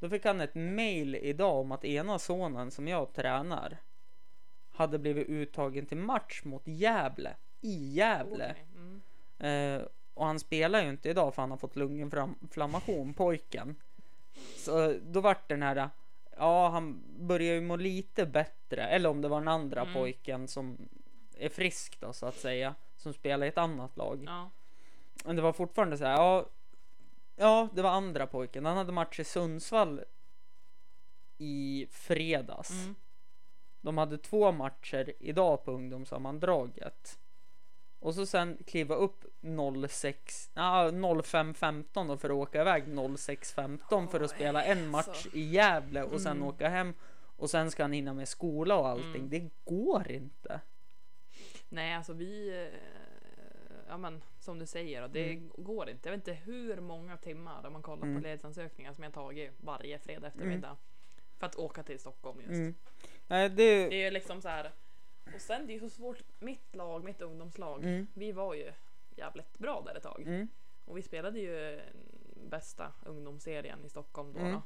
Då 0.00 0.08
fick 0.08 0.24
han 0.24 0.40
ett 0.40 0.54
mail 0.54 1.14
idag 1.14 1.56
om 1.60 1.72
att 1.72 1.84
ena 1.84 2.18
sonen 2.18 2.70
som 2.70 2.88
jag 2.88 3.12
tränar 3.12 3.76
hade 4.70 4.98
blivit 4.98 5.28
uttagen 5.28 5.86
till 5.86 5.96
match 5.96 6.40
mot 6.44 6.62
Gävle 6.66 7.36
i 7.60 7.92
Gävle. 7.94 8.50
Okej, 8.54 8.66
Mm. 8.76 9.00
Eh, 9.80 9.86
och 10.14 10.26
han 10.26 10.38
spelar 10.40 10.82
ju 10.82 10.88
inte 10.90 11.08
idag 11.10 11.34
för 11.34 11.42
han 11.42 11.50
har 11.50 11.58
fått 11.58 11.76
lunginflammation, 11.76 13.14
pojken. 13.14 13.76
Så 14.56 14.94
då 15.02 15.20
vart 15.20 15.48
den 15.48 15.62
här, 15.62 15.90
ja 16.38 16.68
han 16.68 17.02
börjar 17.18 17.54
ju 17.54 17.60
må 17.60 17.76
lite 17.76 18.26
bättre, 18.26 18.86
eller 18.88 19.08
om 19.08 19.20
det 19.20 19.28
var 19.28 19.40
den 19.40 19.48
andra 19.48 19.80
Mm. 19.80 19.94
pojken 19.94 20.48
som 20.48 20.88
är 21.38 21.48
frisk 21.48 22.00
då 22.00 22.12
så 22.12 22.26
att 22.26 22.36
säga, 22.36 22.74
som 22.96 23.12
spelar 23.12 23.46
i 23.46 23.48
ett 23.48 23.58
annat 23.58 23.96
lag. 23.96 24.24
Ja. 24.26 24.50
Men 25.24 25.36
det 25.36 25.42
var 25.42 25.52
fortfarande 25.52 25.98
så 25.98 26.04
här, 26.04 26.12
ja, 26.12 26.46
ja 27.36 27.68
det 27.74 27.82
var 27.82 27.90
andra 27.90 28.26
pojken, 28.26 28.64
han 28.66 28.76
hade 28.76 28.92
match 28.92 29.20
i 29.20 29.24
Sundsvall 29.24 30.04
i 31.38 31.86
fredags. 31.90 32.70
Mm. 32.70 32.94
De 33.80 33.98
hade 33.98 34.18
två 34.18 34.52
matcher 34.52 35.12
idag 35.18 35.64
på 35.64 35.72
ungdomssammandraget. 35.72 37.18
Och 38.00 38.14
så 38.14 38.26
sen 38.26 38.58
kliva 38.66 38.94
upp 38.94 39.24
06, 39.88 40.50
ja 40.54 40.90
05.15 40.90 42.08
då 42.08 42.16
för 42.16 42.28
att 42.30 42.34
åka 42.36 42.60
iväg 42.60 42.84
06.15 42.84 44.06
för 44.08 44.20
att 44.20 44.30
spela 44.30 44.64
en 44.64 44.88
match 44.88 45.08
alltså. 45.08 45.28
i 45.36 45.40
Gävle 45.40 46.02
och 46.02 46.20
sen 46.20 46.36
Mm. 46.36 46.48
åka 46.48 46.68
hem. 46.68 46.94
Och 47.36 47.50
sen 47.50 47.70
ska 47.70 47.82
han 47.84 47.92
hinna 47.92 48.14
med 48.14 48.28
skola 48.28 48.76
och 48.78 48.88
allting. 48.88 49.14
Mm. 49.16 49.28
Det 49.28 49.50
går 49.64 50.10
inte. 50.10 50.60
Nej, 51.68 51.94
alltså 51.94 52.12
vi... 52.12 52.62
eh, 52.72 52.78
Ja 53.88 53.98
men 53.98 54.22
som 54.38 54.58
du 54.58 54.66
säger, 54.66 55.02
då, 55.02 55.08
det 55.08 55.30
Mm. 55.32 55.50
går 55.56 55.90
inte. 55.90 56.08
Jag 56.08 56.16
vet 56.18 56.28
inte 56.28 56.40
hur 56.44 56.80
många 56.80 57.16
timmar 57.16 57.66
om 57.66 57.72
man 57.72 57.82
kollar 57.82 58.02
Mm. 58.02 58.16
på 58.16 58.28
ledsansökningar 58.28 58.92
som 58.92 59.04
jag 59.04 59.12
tagit 59.12 59.52
varje 59.56 59.98
fredag 59.98 60.26
eftermiddag. 60.26 60.76
För 61.38 61.46
att 61.46 61.56
åka 61.56 61.82
till 61.82 61.98
Stockholm 61.98 62.38
just. 62.40 62.50
Mm. 62.50 62.74
Nej, 63.26 63.48
det... 63.48 63.88
Det 63.88 64.02
är 64.04 64.10
liksom 64.10 64.42
så 64.42 64.48
här. 64.48 64.70
Och 65.34 65.40
sen 65.40 65.66
det 65.66 65.72
är 65.72 65.74
ju 65.74 65.80
så 65.80 65.90
svårt. 65.90 66.22
Mitt 66.38 66.74
lag, 66.74 67.04
mitt 67.04 67.20
ungdomslag. 67.22 67.84
Mm. 67.84 68.06
Vi 68.14 68.32
var 68.32 68.54
ju 68.54 68.72
jävligt 69.16 69.58
bra 69.58 69.82
där 69.86 69.94
ett 69.94 70.02
tag. 70.02 70.22
Mm. 70.22 70.48
Och 70.84 70.96
vi 70.98 71.02
spelade 71.02 71.40
ju 71.40 71.80
bästa 72.48 72.92
ungdomsserien 73.06 73.84
i 73.84 73.88
Stockholm 73.88 74.32
då. 74.32 74.38
Mm. 74.38 74.52
Då, 74.52 74.62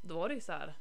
då 0.00 0.14
var 0.14 0.28
det 0.28 0.34
ju 0.34 0.40
så 0.40 0.52
här. 0.52 0.74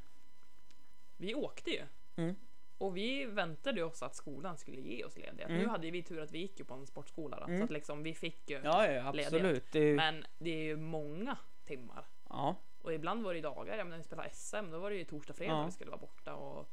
Vi 1.17 1.35
åkte 1.35 1.69
ju. 1.71 1.83
Mm. 2.15 2.35
Och 2.77 2.97
vi 2.97 3.25
väntade 3.25 3.83
oss 3.83 4.03
att 4.03 4.15
skolan 4.15 4.57
skulle 4.57 4.81
ge 4.81 5.03
oss 5.03 5.17
ledighet. 5.17 5.49
Mm. 5.49 5.61
Nu 5.61 5.67
hade 5.67 5.85
ju 5.85 5.91
vi 5.91 6.03
tur 6.03 6.21
att 6.21 6.31
vi 6.31 6.37
gick 6.39 6.59
ju 6.59 6.65
på 6.65 6.73
en 6.73 6.85
sportskola 6.87 7.39
då, 7.39 7.45
Mm. 7.45 7.57
så 7.57 7.63
att 7.63 7.69
liksom 7.71 8.03
vi 8.03 8.13
fick 8.13 8.49
ju. 8.49 8.61
Ja, 8.63 8.87
ja 8.91 9.07
absolut. 9.07 9.71
Det 9.71 9.79
ju- 9.79 9.95
Men 9.95 10.25
det 10.37 10.49
är 10.49 10.63
ju 10.63 10.75
många 10.77 11.37
timmar. 11.65 12.05
Ja. 12.29 12.55
Och 12.81 12.93
ibland 12.93 13.23
var 13.23 13.33
det 13.33 13.37
ju 13.37 13.41
dagar, 13.43 13.77
jag 13.77 13.85
menar 13.85 13.89
när 13.89 13.97
vi 13.97 14.03
spelade 14.03 14.29
SM, 14.29 14.71
då 14.71 14.79
var 14.79 14.89
det 14.89 14.95
ju 14.95 15.03
torsdag, 15.05 15.33
fredag 15.33 15.53
Ja. 15.53 15.65
vi 15.65 15.71
skulle 15.71 15.89
vara 15.91 15.99
borta 16.01 16.35
och 16.35 16.69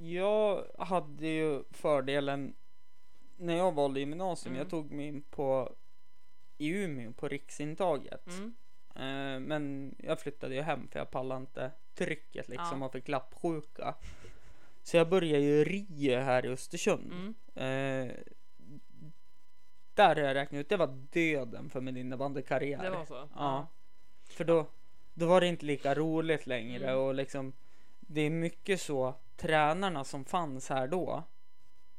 Jag 0.00 0.64
hade 0.78 1.26
ju 1.28 1.62
fördelen 1.70 2.54
när 3.36 3.56
jag 3.56 3.72
valde 3.74 4.00
gymnasium. 4.00 4.52
Mm. 4.54 4.58
Jag 4.62 4.70
tog 4.70 4.90
mig 4.90 5.06
in 5.06 5.22
på 5.22 5.74
i 6.58 6.68
Umeå 6.68 7.12
på 7.12 7.28
riksintaget. 7.28 8.26
mm, 8.26 8.54
Eh, 8.94 9.40
men 9.40 9.94
jag 9.98 10.20
flyttade 10.20 10.54
ju 10.54 10.60
hem 10.60 10.88
för 10.88 10.98
jag 10.98 11.10
pallade 11.10 11.40
inte 11.40 11.70
trycket 11.94 12.48
liksom 12.48 12.80
Ja. 12.80 12.86
och 12.86 12.92
fick 12.92 13.08
lappsjuka. 13.08 13.94
Så 14.82 14.96
jag 14.96 15.08
började 15.08 15.44
ju 15.44 15.64
Rio 15.64 16.18
här 16.20 16.46
i 16.46 16.48
Östersund. 16.48 17.12
mm, 17.12 17.34
Eh, 17.54 18.14
där 19.94 20.16
har 20.16 20.22
jag 20.22 20.34
räknat 20.34 20.58
ut, 20.60 20.68
det 20.68 20.76
var 20.76 20.86
döden 21.12 21.70
för 21.70 21.80
min 21.80 21.96
innebandykarriär. 21.96 22.82
det 22.82 22.90
var 22.90 23.04
så. 23.04 23.28
Ja. 23.34 23.66
För 24.28 24.44
då, 24.44 24.66
då 25.14 25.26
var 25.26 25.40
det 25.40 25.46
inte 25.46 25.66
lika 25.66 25.94
roligt 25.94 26.46
längre 26.46 26.84
Mm. 26.90 26.98
och 26.98 27.14
liksom 27.14 27.52
det 28.00 28.20
är 28.20 28.30
mycket 28.30 28.80
så 28.80 29.14
tränarna 29.38 30.04
som 30.04 30.24
fanns 30.24 30.68
här 30.68 30.88
då. 30.88 31.22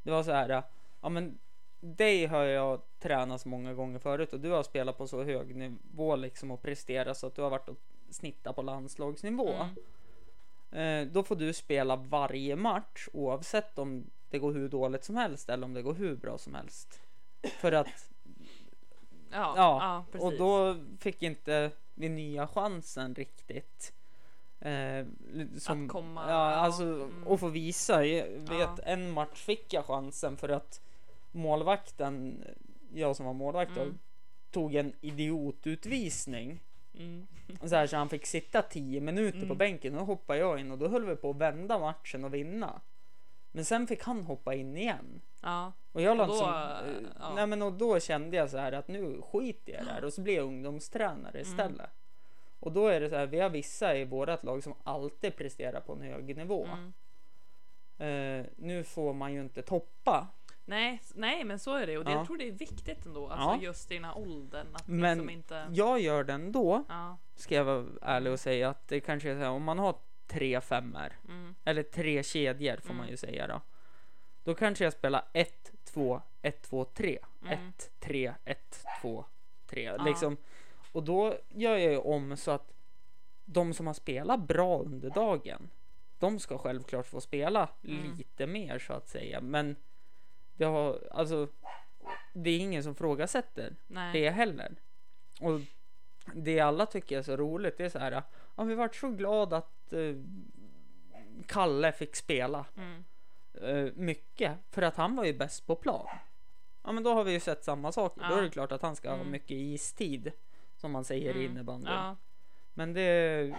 Det 0.04 0.12
var 0.12 0.24
så 0.24 0.32
här, 0.32 0.64
ja 1.02 1.10
men 1.10 1.40
dig 1.80 2.26
har 2.26 2.44
jag 2.44 2.82
tränat 3.00 3.42
så 3.42 3.50
många 3.50 3.74
gånger 3.74 4.00
förut 4.00 4.34
och 4.34 4.40
du 4.40 4.50
har 4.50 4.64
spelat 4.64 4.98
på 4.98 5.08
så 5.08 5.24
hög 5.24 5.56
nivå 5.56 6.16
liksom 6.16 6.52
och 6.52 6.62
presterat 6.62 7.18
så 7.18 7.28
att 7.28 7.36
du 7.36 7.42
har 7.42 7.50
varit 7.50 7.70
och 7.70 7.78
snittat 8.10 8.56
på 8.56 8.62
landslagsnivå. 8.62 9.54
Mm. 9.54 11.08
Eh, 11.08 11.14
då 11.14 11.24
får 11.24 11.36
du 11.36 11.54
spela 11.54 11.96
varje 11.96 12.56
match 12.56 13.08
oavsett 13.14 13.80
om 13.80 14.10
det 14.30 14.40
går 14.40 14.54
hur 14.54 14.70
dåligt 14.70 15.04
som 15.04 15.16
helst 15.16 15.50
eller 15.50 15.66
om 15.66 15.74
det 15.74 15.82
går 15.82 15.94
hur 15.94 16.16
bra 16.16 16.38
som 16.38 16.56
helst. 16.56 17.02
För 17.44 17.72
att 17.72 18.10
Ja, 19.32 19.54
Ja, 19.58 20.06
ja, 20.14 20.20
och 20.20 20.34
då 20.38 20.76
fick 21.00 21.24
inte 21.24 21.72
vi 21.94 22.10
nya 22.10 22.48
chansen 22.48 23.16
riktigt. 23.16 23.94
Eh, 24.62 25.06
som, 25.58 25.86
Att 25.86 25.92
komma- 25.92 26.30
ja, 26.30 26.36
alltså 26.36 26.84
mm. 26.84 27.28
att 27.28 27.40
få 27.40 27.48
visa. 27.48 27.98
Vet 28.00 28.34
Ja. 28.50 28.78
en 28.84 29.12
match 29.12 29.42
fick 29.46 29.74
jag 29.74 29.86
chansen 29.86 30.38
för 30.38 30.50
att 30.50 30.82
målvakten, 31.32 32.44
jag 32.94 33.16
som 33.16 33.26
var 33.26 33.34
målvakt 33.34 33.72
då, 33.76 33.82
Mm. 33.82 34.00
tog 34.52 34.76
en 34.76 34.94
idiotutvisning. 35.02 36.60
Mm. 36.98 37.28
Så, 37.70 37.76
här, 37.76 37.88
så 37.88 37.98
han 37.98 38.10
fick 38.10 38.26
sitta 38.26 38.62
10 38.62 39.02
minuter 39.02 39.40
på 39.40 39.46
Mm. 39.46 39.58
bänken 39.58 39.94
och 39.94 40.00
då 40.00 40.06
hoppade 40.06 40.40
jag 40.40 40.60
in 40.60 40.72
och 40.72 40.78
då 40.78 40.88
höll 40.88 41.06
vi 41.06 41.16
på 41.16 41.30
att 41.30 41.36
vända 41.38 41.80
matchen 41.80 42.24
och 42.26 42.34
vinna. 42.34 42.82
Men 43.52 43.66
sen 43.66 43.88
fick 43.88 44.04
han 44.04 44.24
hoppa 44.24 44.54
in 44.56 44.78
igen. 44.78 45.22
Ja, 45.42 45.72
Och 45.92 46.02
jag 46.02 46.20
Och 46.20 46.28
då, 46.28 46.34
eh, 46.34 46.94
ja. 47.20 47.34
nej 47.36 47.48
men 47.48 47.62
och 47.62 47.74
då 47.74 48.00
kände 48.00 48.38
jag 48.38 48.50
så 48.50 48.58
här 48.58 48.72
att 48.72 48.88
nu 48.88 49.22
skiter 49.22 49.74
jag 49.74 49.82
i 49.82 49.86
det 49.86 49.92
här 49.92 50.04
och 50.06 50.14
så 50.14 50.22
blir 50.22 50.36
jag 50.36 50.46
ungdomstränare 50.46 51.42
istället. 51.42 51.90
Och 52.60 52.72
då 52.72 52.88
är 52.88 53.00
det 53.00 53.10
så 53.10 53.16
här, 53.16 53.26
vi 53.28 53.40
har 53.40 53.50
vissa 53.50 53.96
i 53.98 54.06
vårat 54.06 54.44
lag 54.44 54.64
som 54.64 54.74
alltid 54.84 55.36
presterar 55.36 55.82
på 55.82 55.94
en 55.94 56.02
hög 56.02 56.38
nivå. 56.38 56.66
mm. 56.66 56.94
Eh, 57.98 58.46
nu 58.56 58.84
får 58.84 59.14
man 59.14 59.34
ju 59.34 59.42
inte 59.42 59.62
toppa. 59.62 60.28
Nej, 60.66 61.02
nej, 61.16 61.44
men 61.44 61.60
så 61.60 61.76
är 61.76 61.88
det 61.88 61.98
och 61.98 62.06
det, 62.06 62.12
Ja. 62.12 62.18
jag 62.18 62.26
tror 62.28 62.38
det 62.38 62.48
är 62.48 62.52
viktigt 62.52 63.06
ändå. 63.06 63.28
Alltså 63.28 63.50
Ja. 63.50 63.58
just 63.62 63.92
i 63.92 63.94
den 63.94 64.06
här 64.06 64.18
åldern 64.18 64.68
att 64.74 64.88
Men 64.88 65.18
liksom 65.18 65.30
inte. 65.30 65.68
Jag 65.72 66.00
gör 66.00 66.24
det 66.24 66.34
ändå, 66.34 66.84
Ja, 66.90 67.18
ska 67.36 67.56
jag 67.56 67.64
vara 67.64 67.86
ärlig 68.02 68.34
och 68.34 68.40
säga 68.40 68.70
att 68.70 68.88
det 68.88 69.00
kanske 69.00 69.30
är 69.32 69.36
så 69.36 69.40
här, 69.40 69.50
om 69.50 69.64
man 69.64 69.80
har 69.80 69.96
tre 70.28 70.62
femmor 70.62 71.14
mm, 71.28 71.56
eller 71.66 71.84
tre 71.84 72.24
kedjor 72.24 72.78
får 72.78 72.94
man 72.94 72.98
Mm. 73.00 73.10
ju 73.12 73.18
säga 73.18 73.48
då. 73.48 73.62
Då 74.44 74.56
kanske 74.56 74.84
jag 74.84 74.94
spelar 74.94 75.26
1, 75.34 75.72
2, 75.84 76.22
1, 76.42 76.62
2, 76.62 76.86
3. 76.86 77.20
Mm. 77.42 77.54
1, 77.70 77.92
3, 78.00 78.34
1, 78.46 78.86
2, 79.02 79.26
3. 79.68 79.84
Ja. 79.84 80.04
Liksom. 80.04 80.38
Och 80.92 81.04
då 81.04 81.38
gör 81.50 81.78
jag 81.78 81.92
ju 81.92 81.98
om 81.98 82.38
så 82.38 82.52
att 82.52 82.72
de 83.46 83.74
som 83.74 83.88
har 83.88 83.94
spelat 83.94 84.40
bra 84.40 84.80
under 84.80 85.10
dagen, 85.10 85.70
de 86.20 86.40
ska 86.40 86.58
självklart 86.58 87.08
få 87.08 87.22
spela 87.22 87.70
Mm. 87.84 88.16
lite 88.18 88.48
mer 88.48 88.80
så 88.80 88.94
att 88.94 89.08
säga. 89.10 89.42
Men 89.42 89.76
det 90.58 90.66
har, 90.66 91.00
alltså, 91.12 91.48
det 92.34 92.50
är 92.50 92.60
ingen 92.60 92.84
som 92.84 92.96
frågasätter 92.96 93.76
nej. 93.88 94.14
det 94.14 94.30
heller. 94.30 94.76
Och 95.42 95.60
det 96.34 96.60
alla 96.60 96.86
tycker 96.86 97.18
är 97.18 97.22
så 97.22 97.38
roligt, 97.38 97.78
det 97.78 97.86
är 97.86 97.90
så 97.90 98.00
här, 98.00 98.24
ja, 98.56 98.64
vi 98.64 98.76
vart 98.76 98.96
så 98.96 99.10
glada 99.10 99.58
att 99.58 99.94
eh, 99.94 100.16
Kalle 101.46 101.92
fick 101.92 102.16
spela 102.16 102.66
Mm, 102.78 103.04
eh, 103.62 103.94
mycket 103.96 104.58
för 104.70 104.82
att 104.82 104.96
han 104.96 105.16
var 105.16 105.24
ju 105.26 105.34
bäst 105.34 105.68
på 105.68 105.76
plan. 105.76 106.08
Ja, 106.84 106.92
men 106.92 107.04
då 107.04 107.14
har 107.14 107.24
vi 107.24 107.32
ju 107.32 107.40
sett 107.40 107.64
samma 107.64 107.92
sak. 107.92 108.16
Då 108.16 108.22
Ja. 108.24 108.38
är 108.38 108.42
det 108.42 108.50
klart 108.50 108.72
att 108.72 108.82
han 108.82 108.96
ska 108.96 109.10
ha 109.10 109.16
Mm. 109.16 109.32
mycket 109.32 109.52
istid 109.52 110.32
som 110.80 110.92
man 110.92 111.04
säger 111.04 111.36
i 111.38 111.46
mm, 111.46 111.52
innebandyn. 111.52 111.94
Ja, 111.94 112.16
Men 112.74 112.94
det, 112.94 113.56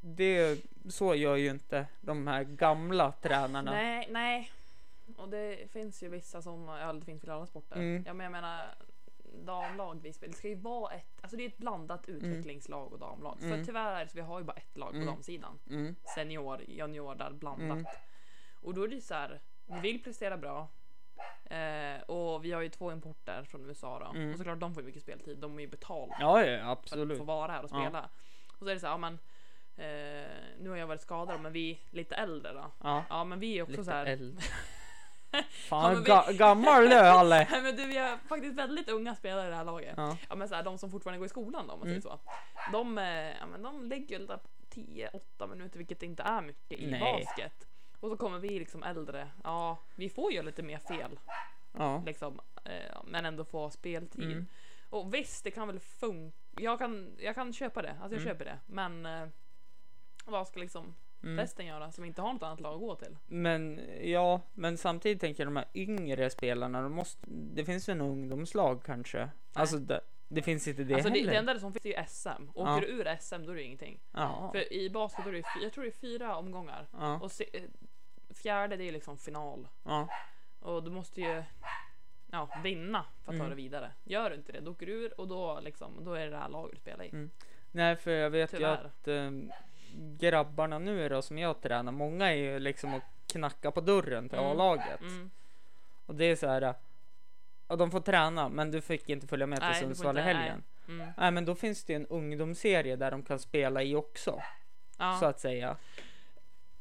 det, 0.00 0.58
så 0.88 1.14
gör 1.14 1.36
ju 1.36 1.50
inte 1.50 1.86
de 2.00 2.26
här 2.26 2.44
gamla 2.44 3.12
tränarna. 3.12 3.70
nej, 3.70 4.08
nej. 4.10 4.50
Och 5.16 5.28
det 5.28 5.70
finns 5.72 6.02
ju 6.02 6.08
vissa 6.08 6.42
som, 6.42 6.68
ja 6.68 6.92
det 6.92 7.04
finns 7.04 7.24
väl 7.24 7.30
alla 7.30 7.46
sporter. 7.46 7.76
Mm. 7.76 8.02
Ja 8.06 8.12
men 8.14 8.24
jag 8.24 8.32
menar 8.32 8.74
damlag 9.44 10.00
vi 10.02 10.12
spelar, 10.12 10.32
det 10.32 10.38
ska 10.38 10.48
ju 10.48 10.54
vara 10.54 10.94
ett, 10.94 11.18
alltså 11.20 11.36
det 11.36 11.42
är 11.44 11.48
ett 11.48 11.58
blandat 11.58 12.08
utvecklingslag 12.08 12.92
och 12.92 12.98
damlag. 12.98 13.38
Mm. 13.42 13.58
För 13.58 13.64
tyvärr 13.64 14.06
så 14.06 14.12
vi 14.14 14.20
har 14.20 14.38
ju 14.38 14.44
bara 14.44 14.56
ett 14.56 14.76
lag 14.76 14.90
på 14.90 14.96
Mm. 14.96 15.06
damsidan. 15.06 15.58
Mm, 15.70 15.94
Senior, 16.14 16.60
junior 16.68 17.14
där 17.14 17.30
blandat. 17.30 17.70
Mm. 17.70 17.84
Och 18.62 18.74
då 18.74 18.82
är 18.84 18.88
det 18.88 18.94
ju 18.94 19.00
så 19.00 19.14
här, 19.14 19.40
vi 19.66 19.80
vill 19.80 20.02
prestera 20.02 20.36
bra. 20.36 20.68
Eh, 21.44 22.02
och 22.02 22.44
vi 22.44 22.52
har 22.52 22.60
ju 22.62 22.68
två 22.68 22.92
importer 22.92 23.44
från 23.44 23.66
USA 23.68 23.98
då. 23.98 24.18
Mm. 24.18 24.32
Och 24.32 24.38
såklart 24.38 24.60
de 24.60 24.74
får 24.74 24.82
ju 24.82 24.86
mycket 24.86 25.02
speltid. 25.02 25.38
De 25.38 25.56
är 25.58 25.62
ju 25.62 25.68
betalda 25.68 26.16
ja, 26.20 26.44
ja, 26.44 26.58
för 26.58 26.72
att 26.72 26.78
absolut. 26.78 27.18
få 27.18 27.24
vara 27.24 27.52
här 27.52 27.62
och 27.64 27.70
Ja. 27.72 27.80
spela. 27.80 28.08
Och 28.52 28.58
så 28.64 28.68
är 28.68 28.74
det 28.74 28.80
så 28.80 28.86
här, 28.86 28.94
ja 28.94 28.98
men 28.98 29.18
Eh, 29.76 30.26
nu 30.58 30.70
har 30.70 30.76
jag 30.76 30.86
varit 30.86 31.00
skadad 31.00 31.40
men 31.40 31.52
vi 31.52 31.70
är 31.70 31.96
lite 31.96 32.14
äldre 32.14 32.52
då. 32.52 32.70
Ja, 32.82 33.04
Ja 33.10 33.24
men 33.24 33.40
vi 33.40 33.58
är 33.58 33.62
också 33.62 33.70
lite 33.72 33.84
så 33.84 33.90
här. 33.90 34.06
äldre. 34.06 34.42
Ja, 35.32 35.42
Fan, 35.68 35.92
men 35.92 36.02
vi- 36.02 36.08
ga 36.08 36.32
gammal 36.32 36.82
du 36.88 36.92
är, 36.94 37.04
Alle. 37.18 37.46
Nej 37.50 37.62
men 37.62 37.76
du 37.76 37.86
vi 37.86 37.96
är 37.96 38.16
faktiskt 38.28 38.54
väldigt 38.54 38.88
unga 38.88 39.14
spelare 39.14 39.46
i 39.46 39.50
det 39.50 39.56
här 39.56 39.64
laget. 39.64 39.94
Ja. 39.96 40.16
Ja 40.28 40.34
men 40.34 40.48
så 40.48 40.54
här, 40.54 40.62
de 40.62 40.78
som 40.78 40.90
fortfarande 40.90 41.18
går 41.18 41.26
i 41.26 41.28
skolan 41.28 41.66
då 41.66 41.72
om 41.72 41.78
man 41.80 41.88
Mm. 41.88 42.02
säger 42.02 42.16
så. 42.16 42.20
De, 42.72 42.98
eh, 42.98 43.04
ja, 43.40 43.46
men 43.50 43.62
de 43.62 43.82
lägger 43.88 44.18
väl 44.18 44.26
där 44.26 44.36
på 44.36 44.48
10-8 44.74 45.46
minuter 45.46 45.78
vilket 45.78 46.02
inte 46.02 46.22
är 46.22 46.40
mycket 46.42 46.78
i 46.78 46.86
Nej. 46.90 47.00
basket. 47.24 47.66
Och 48.00 48.08
så 48.10 48.16
kommer 48.16 48.38
vi 48.38 48.58
liksom 48.58 48.82
äldre. 48.82 49.28
Ja 49.44 49.78
vi 49.94 50.08
får 50.08 50.32
ju 50.32 50.42
lite 50.42 50.62
mer 50.62 50.78
fel 50.78 51.18
Ja. 51.78 52.02
liksom. 52.06 52.40
Eh, 52.64 53.00
men 53.04 53.24
ändå 53.24 53.44
få 53.44 53.70
speltid. 53.70 54.24
Mm. 54.32 54.46
Och 54.90 55.14
visst 55.14 55.44
det 55.44 55.50
kan 55.50 55.66
väl 55.68 55.80
funka. 55.80 56.36
Jag 56.60 56.78
kan, 56.78 57.16
jag 57.18 57.34
kan 57.34 57.52
köpa 57.52 57.82
det. 57.82 57.90
Alltså 57.90 58.04
jag 58.16 58.22
Mm. 58.22 58.24
köper 58.24 58.44
det. 58.44 58.58
Men 58.66 59.06
eh, 59.06 59.28
vad 60.24 60.46
ska 60.48 60.60
liksom 60.60 60.94
Mm. 61.22 61.38
resten 61.38 61.66
göra 61.66 61.92
som 61.92 62.04
inte 62.04 62.22
har 62.22 62.32
något 62.32 62.42
annat 62.42 62.60
lag 62.60 62.74
att 62.74 62.80
gå 62.80 62.94
till? 62.94 63.16
Men 63.26 63.80
ja, 64.02 64.40
men 64.54 64.78
samtidigt 64.78 65.20
tänker 65.20 65.42
jag 65.42 65.46
de 65.52 65.56
här 65.56 65.68
yngre 65.74 66.30
spelarna, 66.30 66.82
de 66.82 66.92
måste, 66.92 67.26
det 67.28 67.64
finns 67.64 67.88
väl 67.88 67.96
en 67.96 68.00
ungdomslag 68.06 68.82
kanske? 68.84 69.30
Alltså 69.52 69.76
det, 69.78 70.00
det 70.28 70.42
finns 70.42 70.68
inte 70.68 70.84
det 70.84 70.94
alltså 70.94 71.10
det, 71.10 71.18
heller. 71.18 71.32
det 71.32 71.38
enda 71.38 71.58
som 71.58 71.72
finns 71.72 71.84
är 71.86 71.88
ju 72.00 72.04
SM. 72.08 72.28
Åker 72.54 72.70
Ja. 72.72 72.80
du 72.80 72.86
ur 72.86 73.16
SM 73.20 73.46
då 73.46 73.52
är 73.52 73.56
det 73.56 73.62
ingenting. 73.62 74.00
Ja. 74.12 74.48
För 74.52 74.72
i 74.72 74.90
basket 74.90 75.26
är 75.26 75.32
det, 75.32 75.42
jag 75.62 75.72
tror 75.72 75.84
det 75.84 75.90
är 75.90 76.00
fyra 76.00 76.36
omgångar. 76.36 76.86
Ja. 76.92 77.20
Och 77.20 77.32
se, 77.32 77.44
eh, 77.52 77.62
fjärde 78.34 78.76
det 78.76 78.84
är 78.88 78.92
liksom 78.92 79.18
final. 79.18 79.68
ja. 79.82 80.08
Och 80.60 80.82
du 80.84 80.90
måste 80.90 81.20
ju 81.20 81.42
ja, 82.30 82.48
vinna 82.62 83.04
för 83.24 83.32
att 83.32 83.38
ta 83.38 83.44
Mm. 83.44 83.50
det 83.50 83.56
vidare. 83.56 83.90
Gör 84.04 84.30
du 84.30 84.36
inte 84.36 84.52
det, 84.52 84.60
då 84.60 84.70
åker 84.70 84.86
du 84.86 84.92
ur 84.92 85.20
och 85.20 85.28
då, 85.28 85.60
liksom, 85.60 86.04
då 86.04 86.12
är 86.14 86.24
det 86.24 86.30
det 86.30 86.36
här 86.36 86.48
laget 86.48 86.72
du 86.74 86.80
spelar 86.80 87.04
i. 87.04 87.08
Mm. 87.08 87.30
Nej, 87.70 87.96
för 87.96 88.10
jag 88.10 88.30
vet 88.30 88.50
Tyvärr. 88.50 88.80
ju 88.82 88.86
att 88.86 89.08
ähm, 89.08 89.52
grabbarna 90.18 90.78
nu 90.78 91.08
då 91.08 91.22
som 91.22 91.38
jag 91.38 91.60
tränar, 91.60 91.92
många 91.92 92.26
är 92.32 92.36
ju 92.36 92.58
liksom 92.58 92.94
och 92.94 93.02
knacka 93.26 93.70
på 93.70 93.80
dörren 93.80 94.28
till 94.28 94.38
Mm. 94.38 94.50
A-laget. 94.50 95.00
Mm. 95.00 95.30
Och 96.06 96.14
det 96.14 96.24
är 96.24 96.36
så 96.36 96.46
här. 96.48 96.74
Ja, 97.68 97.76
de 97.76 97.90
får 97.90 98.00
träna, 98.00 98.48
men 98.48 98.70
du 98.70 98.80
fick 98.80 99.08
inte 99.08 99.26
följa 99.26 99.46
med 99.46 99.58
till 99.58 99.68
Nej, 99.68 99.80
Sundsvall 99.80 100.18
i 100.18 100.20
helgen. 100.20 100.62
Mm. 100.88 101.08
Nej, 101.16 101.30
men 101.30 101.44
då 101.44 101.54
finns 101.54 101.84
det 101.84 101.92
ju 101.92 101.96
en 101.96 102.06
ungdomsserie 102.06 102.96
där 102.96 103.10
de 103.10 103.22
kan 103.22 103.38
spela 103.38 103.82
i 103.82 103.94
också, 103.96 104.42
Ja. 104.98 105.16
så 105.20 105.26
att 105.26 105.40
säga. 105.40 105.76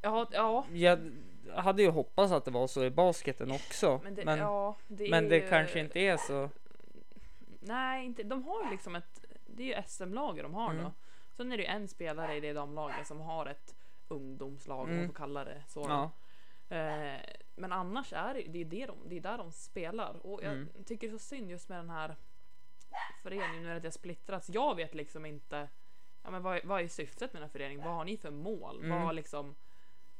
ja, 0.02 0.28
ja, 0.32 0.66
Jag 0.74 1.12
hade 1.56 1.82
ju 1.82 1.90
hoppats 1.90 2.32
att 2.34 2.46
det 2.46 2.52
var 2.52 2.68
så 2.68 2.84
i 2.84 2.90
basketen 2.90 3.52
också, 3.52 4.02
men 4.04 4.16
det, 4.16 4.26
men, 4.26 4.40
ja, 4.40 4.76
det, 4.88 5.10
men 5.10 5.26
är 5.26 5.30
det 5.30 5.38
ju- 5.38 5.50
kanske 5.50 5.80
inte 5.80 6.00
är 6.00 6.18
så. 6.18 6.50
Nej, 7.60 8.06
inte. 8.06 8.24
de 8.24 8.44
har 8.44 8.64
ju 8.64 8.70
liksom 8.70 8.96
ett, 8.96 9.26
det 9.48 9.64
är 9.74 9.78
ju 9.78 9.84
SM-laget 9.88 10.44
de 10.44 10.54
har 10.54 10.72
Mm. 10.72 10.84
då. 10.84 10.92
Sen 11.38 11.52
är 11.52 11.58
det 11.58 11.64
ju 11.64 11.70
en 11.70 11.88
spelare 11.88 12.36
i 12.36 12.40
det 12.40 12.54
damlaget 12.54 13.08
som 13.08 13.20
har 13.20 13.46
ett 13.46 13.76
ungdomslag, 14.08 14.80
om 14.80 14.86
Mm. 14.90 14.98
man 15.00 15.08
får 15.08 15.14
kalla 15.16 15.44
det 15.44 15.64
så. 15.68 15.86
Ja, 15.90 16.12
Eh, 16.72 17.20
men 17.56 17.72
annars 17.72 18.14
är 18.14 18.34
det, 18.34 18.42
det, 18.48 18.62
är 18.62 18.66
det, 18.66 18.86
de, 18.86 18.98
det 19.10 19.18
är 19.18 19.22
där 19.22 19.38
de 19.38 19.52
spelar. 19.52 20.26
Och 20.26 20.44
jag 20.44 20.52
Mm. 20.54 20.70
tycker 20.86 21.08
det 21.08 21.14
är 21.14 21.18
så 21.18 21.26
synd 21.26 21.50
just 21.52 21.70
med 21.70 21.78
den 21.80 21.90
här 21.90 22.16
föreningen 23.24 23.62
nu 23.62 23.68
när 23.68 23.80
det 23.80 23.88
har 23.88 23.92
splittrats. 23.92 24.50
Jag 24.50 24.76
vet 24.76 24.96
liksom 24.96 25.26
inte 25.26 25.68
ja, 26.24 26.32
men 26.32 26.44
vad, 26.44 26.66
vad 26.66 26.82
är 26.82 26.88
syftet 26.88 27.34
med 27.34 27.42
den 27.42 27.50
här 27.50 27.52
föreningen? 27.52 27.84
Vad 27.86 27.94
har 27.94 28.06
ni 28.06 28.18
för 28.18 28.32
mål? 28.32 28.84
Mm. 28.84 29.04
Vad 29.06 29.16
liksom, 29.16 29.56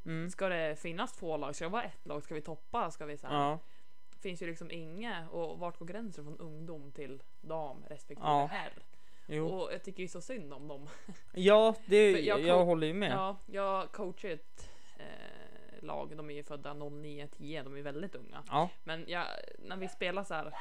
mm. 0.04 0.30
ska 0.30 0.48
det 0.48 0.76
finnas 0.76 1.12
två 1.12 1.36
lag? 1.36 1.56
Ska 1.56 1.64
det 1.64 1.70
vara 1.70 1.82
ett 1.82 2.06
lag? 2.06 2.22
Ska 2.22 2.34
vi 2.34 2.40
toppa? 2.40 2.90
Ska 2.90 3.06
vi 3.06 3.16
så 3.16 3.26
här? 3.26 3.34
ja, 3.34 3.58
finns 4.20 4.42
ju 4.42 4.46
liksom 4.46 4.70
inget. 4.70 5.28
Och 5.30 5.58
vart 5.58 5.78
går 5.78 5.86
gränsen 5.86 6.24
från 6.24 6.38
ungdom 6.38 6.92
till 6.92 7.22
dam 7.40 7.84
respektive 7.88 8.28
Ja. 8.28 8.46
herr? 8.50 8.72
jo. 9.26 9.46
Och 9.46 9.72
jag 9.72 9.82
tycker 9.82 10.02
ju 10.02 10.08
så 10.08 10.20
synd 10.20 10.52
om 10.52 10.68
dem. 10.68 10.88
Ja, 11.32 11.74
det, 11.86 12.10
jag 12.10 12.40
jag, 12.40 12.58
kom- 12.58 12.66
håller 12.66 12.86
ju 12.86 12.94
med. 12.94 13.12
Ja, 13.12 13.36
jag 13.46 13.92
coachar 13.92 14.28
ett 14.28 14.70
eh, 14.98 15.82
lag. 15.82 16.16
De 16.16 16.30
är 16.30 16.34
ju 16.34 16.42
födda 16.42 16.74
09-10. 16.74 17.64
De 17.64 17.76
är 17.76 17.82
väldigt 17.82 18.14
unga. 18.14 18.44
Ja, 18.50 18.68
Men 18.84 19.04
jag, 19.08 19.26
när 19.58 19.76
vi 19.76 19.88
spelar 19.88 20.24
så 20.24 20.34
här 20.34 20.54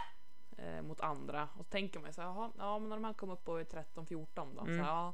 eh, 0.57 0.81
mot 0.81 1.01
andra 1.01 1.49
och 1.57 1.65
så 1.65 1.71
tänker 1.71 1.99
man 1.99 2.13
så 2.13 2.21
här, 2.21 2.29
jaha, 2.29 2.51
ja 2.57 2.79
men 2.79 2.89
när 2.89 2.95
de 2.95 3.03
här 3.03 3.13
kommer 3.13 3.33
upp 3.33 3.45
på 3.45 3.59
13-14 3.59 4.27
då. 4.35 4.41
Mm. 4.61 4.77
Så 4.77 4.83
här, 4.83 4.91
ja, 4.91 5.13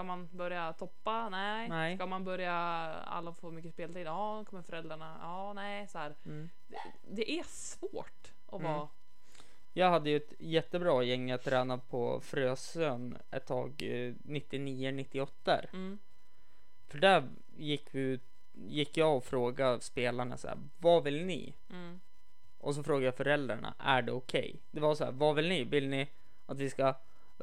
ska 0.00 0.04
man 0.04 0.28
börja 0.32 0.72
toppa? 0.72 1.28
Nej. 1.28 1.68
Nej. 1.68 1.96
Ska 1.96 2.06
man 2.06 2.24
börja 2.24 2.54
alla 3.04 3.32
får 3.32 3.50
mycket 3.50 3.72
speltid? 3.72 4.06
Ja, 4.06 4.44
kommer 4.44 4.62
föräldrarna? 4.62 5.16
Ja, 5.20 5.52
nej. 5.52 5.88
Så 5.88 5.98
mm. 5.98 6.50
Det, 6.68 6.76
det 7.08 7.30
är 7.30 7.42
svårt 7.42 8.32
att 8.46 8.60
Mm. 8.60 8.72
vara. 8.72 8.88
Jag 9.72 9.90
hade 9.90 10.10
ju 10.10 10.16
ett 10.16 10.32
jättebra 10.38 11.02
gäng 11.02 11.28
jag 11.30 11.42
tränade 11.42 11.82
på 11.90 12.20
Frösön 12.20 13.18
ett 13.30 13.46
tag, 13.46 13.82
eh, 13.82 14.14
99-98. 14.24 15.66
Mm, 15.72 15.98
För 16.88 16.98
där 16.98 17.28
gick, 17.56 17.94
vi, 17.94 18.20
gick 18.52 18.96
jag 18.96 19.16
och 19.16 19.24
frågade 19.24 19.80
spelarna 19.80 20.36
så 20.36 20.48
här, 20.48 20.58
vad 20.78 21.04
vill 21.04 21.24
ni? 21.24 21.54
mm, 21.70 22.00
Och 22.58 22.74
så 22.74 22.82
frågade 22.82 23.04
jag 23.04 23.16
föräldrarna, 23.16 23.74
är 23.78 24.02
det 24.02 24.12
okej? 24.12 24.60
Det 24.70 24.80
var 24.80 24.94
så 24.94 25.04
här, 25.04 25.12
vad 25.12 25.34
vill 25.36 25.48
ni? 25.48 25.64
Vill 25.64 25.88
ni 25.88 26.08
att 26.46 26.58
vi 26.58 26.70
ska 26.70 26.94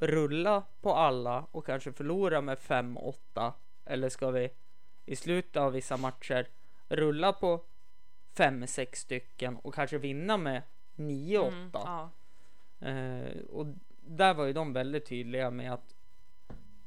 rulla 0.02 0.64
på 0.82 0.94
alla 0.94 1.46
och 1.52 1.66
kanske 1.66 1.92
förlora 1.94 2.42
med 2.42 2.58
5-8? 2.58 3.54
Eller 3.86 4.10
ska 4.10 4.32
vi 4.32 4.50
i 5.06 5.16
slutet 5.16 5.56
av 5.58 5.72
vissa 5.72 5.98
matcher 5.98 6.48
rulla 6.90 7.34
på 7.34 7.64
5-6 8.36 8.96
stycken 8.96 9.58
och 9.58 9.74
kanske 9.74 9.98
vinna 9.98 10.38
med 10.38 10.62
9-8? 10.96 11.48
mm, 11.48 11.70
ja, 11.74 12.10
Eh, 12.80 13.38
och 13.50 13.66
där 14.02 14.34
var 14.34 14.46
ju 14.46 14.54
de 14.54 14.74
väldigt 14.74 15.06
tydliga 15.06 15.52
med 15.52 15.74
att 15.74 15.96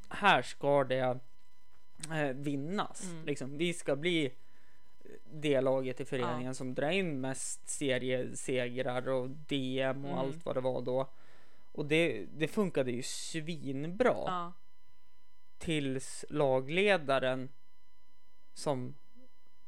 här 0.08 0.42
ska 0.42 0.84
det 0.84 1.18
eh, 2.10 2.28
vinnas. 2.34 3.04
Mm. 3.12 3.24
Liksom, 3.26 3.58
vi 3.58 3.72
ska 3.74 3.96
bli 3.96 4.32
det 5.32 5.60
laget 5.60 6.00
i 6.00 6.04
föreningen 6.04 6.54
som 6.54 6.74
drar 6.74 6.90
in 6.90 7.20
mest 7.20 7.68
seriesegrar 7.68 9.08
och 9.08 9.30
DM 9.30 10.04
och 10.04 10.10
Mm. 10.10 10.18
allt 10.18 10.44
vad 10.44 10.54
det 10.56 10.60
var 10.60 10.82
då. 10.82 11.06
Och 11.80 11.86
det, 11.86 12.26
det 12.32 12.48
funkade 12.48 12.90
ju 12.92 13.02
svinbra 13.02 14.14
ja, 14.26 14.52
tills 15.58 16.24
lagledaren 16.28 17.48
som 18.54 18.94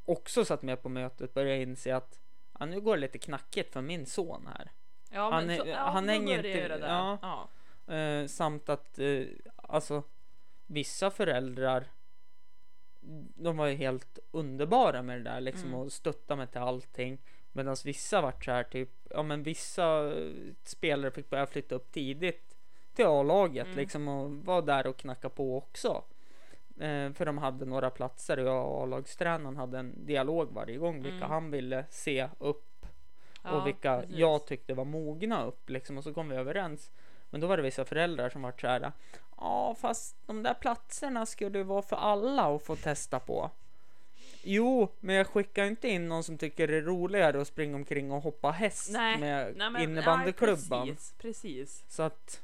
också 0.04 0.44
satt 0.44 0.62
med 0.62 0.82
på 0.82 0.88
mötet 0.88 1.34
började 1.34 1.62
inse 1.62 1.96
att 1.96 2.20
ja, 2.58 2.66
nu 2.66 2.80
går 2.80 2.96
det 2.96 3.00
lite 3.00 3.18
knackigt 3.18 3.72
för 3.72 3.80
min 3.82 4.06
son 4.06 4.46
här. 4.56 4.70
ja, 5.10 5.30
Han 5.30 5.46
men 5.46 5.56
är- 5.56 5.62
så, 5.62 5.68
ja, 5.68 5.76
han 5.90 6.08
hänger 6.08 6.36
inte- 6.36 6.68
det 6.68 6.78
där. 6.78 7.18
ja. 7.22 7.48
Eh, 7.94 8.26
samt 8.26 8.68
att 8.68 8.98
eh, 8.98 9.24
alltså 9.56 10.02
vissa 10.66 11.10
föräldrar 11.10 11.84
de 13.36 13.56
var 13.56 13.66
ju 13.66 13.74
helt 13.74 14.18
underbara 14.30 15.02
med 15.02 15.18
det 15.18 15.30
där 15.30 15.40
liksom 15.40 15.68
Mm. 15.68 15.80
och 15.80 15.92
stötta 15.92 16.36
mig 16.36 16.46
till 16.46 16.60
allting 16.60 17.18
medan 17.52 17.76
vissa 17.84 18.20
vart 18.20 18.44
så 18.44 18.50
här 18.50 18.62
typ 18.64 18.90
ja 19.10 19.22
men 19.22 19.42
vissa 19.42 20.12
eh, 20.18 20.32
spelare 20.64 21.10
fick 21.10 21.30
börja 21.30 21.46
flytta 21.46 21.74
upp 21.74 21.92
tidigt 21.92 22.56
till 22.94 23.06
A-laget 23.06 23.66
Mm. 23.66 23.78
liksom 23.78 24.08
och 24.08 24.30
var 24.30 24.62
där 24.62 24.86
och 24.86 24.96
knacka 24.96 25.28
på 25.28 25.56
också 25.58 26.04
eh, 26.80 27.12
för 27.12 27.24
de 27.26 27.38
hade 27.38 27.64
några 27.64 27.90
platser 27.90 28.38
och 28.38 28.46
jag 28.46 28.66
och 28.68 28.82
A-lagstränaren 28.82 29.56
hade 29.56 29.78
en 29.78 30.06
dialog 30.06 30.48
varje 30.52 30.76
gång 30.76 31.02
vilka 31.02 31.16
Mm. 31.16 31.30
han 31.30 31.50
ville 31.50 31.84
se 31.90 32.28
upp 32.38 32.68
Ja, 33.44 33.50
och 33.60 33.66
vilka 33.66 34.00
precis. 34.00 34.16
jag 34.16 34.46
tyckte 34.46 34.74
var 34.74 34.84
mogna 34.84 35.44
upp 35.44 35.70
liksom 35.70 35.98
och 35.98 36.04
så 36.04 36.14
kom 36.14 36.28
vi 36.28 36.36
överens. 36.36 36.90
Men 37.30 37.40
då 37.40 37.46
var 37.46 37.56
det 37.56 37.62
vissa 37.62 37.84
föräldrar 37.84 38.28
som 38.28 38.42
var 38.42 38.54
så 38.60 38.66
här. 38.66 38.92
Ja, 39.36 39.74
fast 39.80 40.16
de 40.26 40.42
där 40.42 40.54
platserna 40.54 41.26
skulle 41.26 41.62
vara 41.62 41.82
för 41.82 41.96
alla 41.96 42.54
att 42.56 42.62
få 42.62 42.76
testa 42.76 43.20
på. 43.20 43.50
Jo, 44.42 44.88
men 45.00 45.14
jag 45.14 45.26
skickar 45.26 45.64
inte 45.64 45.88
in 45.88 46.08
någon 46.08 46.24
som 46.24 46.38
tycker 46.38 46.68
det 46.68 46.76
är 46.76 46.82
roligare 46.82 47.40
att 47.40 47.48
springa 47.48 47.76
omkring 47.76 48.12
och 48.12 48.22
hoppa 48.22 48.50
häst 48.50 48.90
Nej, 48.92 49.18
med 49.18 49.56
Nej, 49.56 49.70
men- 49.70 49.82
innebandyklubban. 49.82 50.86
Nej, 50.86 50.96
precis, 50.96 51.14
precis. 51.18 51.84
Så 51.88 52.02
att 52.02 52.42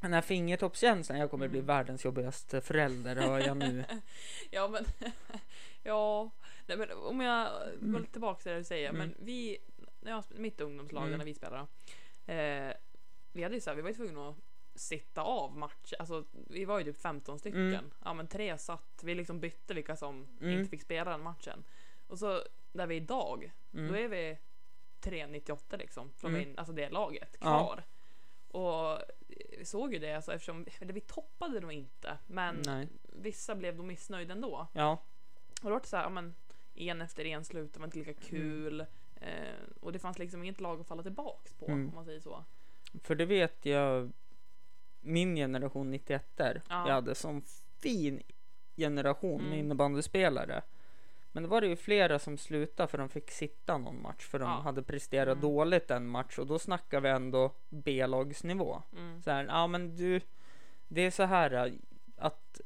den 0.00 0.12
här 0.12 0.20
fingertoppskänslan, 0.20 1.18
jag 1.18 1.30
kommer 1.30 1.48
bli 1.48 1.58
Mm. 1.58 1.66
världens 1.66 2.04
jobbigaste 2.04 2.60
förälder 2.60 3.16
hör 3.16 3.38
jag 3.38 3.56
nu. 3.56 3.84
Ja 4.50 4.68
men 4.68 4.84
ja, 5.82 6.30
nej, 6.66 6.76
men 6.78 6.90
om 6.92 7.20
jag 7.20 7.48
Mm. 7.80 7.92
går 7.92 8.06
tillbaka 8.12 8.42
till 8.42 8.52
det 8.52 8.58
du 8.58 8.64
säger. 8.64 8.88
Mm. 8.88 8.98
Men 8.98 9.14
vi, 9.18 9.58
när 10.00 10.10
jag, 10.12 10.24
mitt 10.30 10.60
ungdomslag 10.60 11.06
Mm. 11.06 11.18
när 11.18 11.24
vi 11.24 11.34
spelade. 11.34 11.66
Eh, 12.26 12.74
vi 13.32 13.42
hade 13.42 13.54
ju 13.54 13.60
så 13.60 13.70
här, 13.70 13.76
vi 13.76 13.82
var 13.82 13.88
ju 13.90 13.94
tvungna 13.96 14.28
att 14.28 14.36
sitta 14.80 15.22
av 15.22 15.56
matcher. 15.58 15.96
Alltså 15.98 16.24
vi 16.32 16.64
var 16.64 16.78
ju 16.78 16.84
typ 16.84 17.02
15 17.02 17.38
stycken. 17.38 17.66
Mm. 17.74 17.90
Ja 18.04 18.14
men 18.14 18.26
tre 18.26 18.58
satt. 18.58 19.00
Vi 19.04 19.14
liksom 19.14 19.40
bytte 19.40 19.74
vilka 19.74 19.96
som 19.96 20.26
Mm. 20.40 20.58
inte 20.58 20.70
fick 20.70 20.82
spela 20.82 21.10
den 21.10 21.22
matchen. 21.22 21.64
Och 22.06 22.18
så 22.18 22.42
där 22.72 22.86
vi 22.86 22.96
är 22.96 23.00
idag, 23.00 23.52
då 23.70 23.78
Mm. 23.80 23.94
är 23.94 24.08
vi 24.08 24.38
3,98 25.00 25.76
liksom. 25.76 26.10
Från 26.16 26.34
Mm. 26.34 26.48
min, 26.48 26.58
alltså 26.58 26.72
det 26.72 26.90
laget 26.90 27.36
Ja. 27.40 27.46
kvar. 27.46 27.82
Och 28.62 28.98
vi 29.58 29.64
såg 29.64 29.92
ju 29.92 29.98
det 29.98 30.12
alltså, 30.14 30.32
eftersom 30.32 30.66
eller 30.80 30.92
vi 30.92 31.00
toppade 31.00 31.60
nog 31.60 31.72
inte. 31.72 32.18
Men 32.26 32.62
Nej. 32.66 32.88
vissa 33.02 33.54
blev 33.54 33.76
då 33.76 33.82
missnöjda 33.82 34.32
ändå. 34.34 34.66
Ja, 34.72 35.02
Och 35.62 35.64
då 35.68 35.70
var 35.70 35.80
det 35.80 35.86
så 35.86 35.96
här, 35.96 36.02
ja, 36.04 36.08
men 36.10 36.34
en 36.74 37.00
efter 37.00 37.24
en 37.26 37.44
slut, 37.44 37.72
det 37.72 37.78
var 37.80 37.86
inte 37.86 37.98
lika 37.98 38.10
Mm. 38.10 38.22
kul. 38.22 38.80
Eh, 39.20 39.54
och 39.80 39.92
det 39.92 39.98
fanns 39.98 40.18
liksom 40.18 40.42
inget 40.42 40.60
lag 40.60 40.80
att 40.80 40.86
falla 40.86 41.02
tillbaks 41.02 41.52
på 41.52 41.66
Mm. 41.66 41.88
om 41.88 41.94
man 41.94 42.04
säger 42.04 42.20
så. 42.20 42.44
För 43.02 43.14
det 43.14 43.24
vet 43.24 43.66
jag 43.66 44.12
min 45.00 45.36
generation 45.36 45.90
91 45.90 46.24
Ja. 46.38 46.60
Jag 46.68 46.94
hade 46.94 47.14
sån 47.14 47.42
fin 47.82 48.22
generation 48.76 49.38
med 49.42 49.46
Mm. 49.52 49.58
innebandyspelare. 49.58 50.62
Men 51.32 51.42
då 51.42 51.48
var 51.48 51.60
det 51.60 51.66
ju 51.66 51.76
flera 51.76 52.18
som 52.18 52.38
slutade 52.38 52.88
för 52.88 52.98
de 52.98 53.08
fick 53.08 53.30
sitta 53.30 53.78
någon 53.78 54.02
match 54.02 54.26
för 54.26 54.38
de 54.38 54.48
Ja. 54.50 54.60
hade 54.60 54.82
presterat 54.82 55.28
Mm. 55.38 55.40
dåligt 55.40 55.90
en 55.90 56.06
match 56.06 56.38
och 56.38 56.46
då 56.46 56.58
snackar 56.58 57.00
vi 57.00 57.08
ändå 57.08 57.52
B-lagsnivå. 57.68 58.82
Mm. 58.96 59.22
Så 59.22 59.30
här, 59.30 59.44
ja 59.44 59.66
men 59.66 59.96
du, 59.96 60.20
det 60.88 61.00
är 61.00 61.10
så 61.10 61.22
här 61.22 61.66
äh, 61.66 61.72
att 62.16 62.60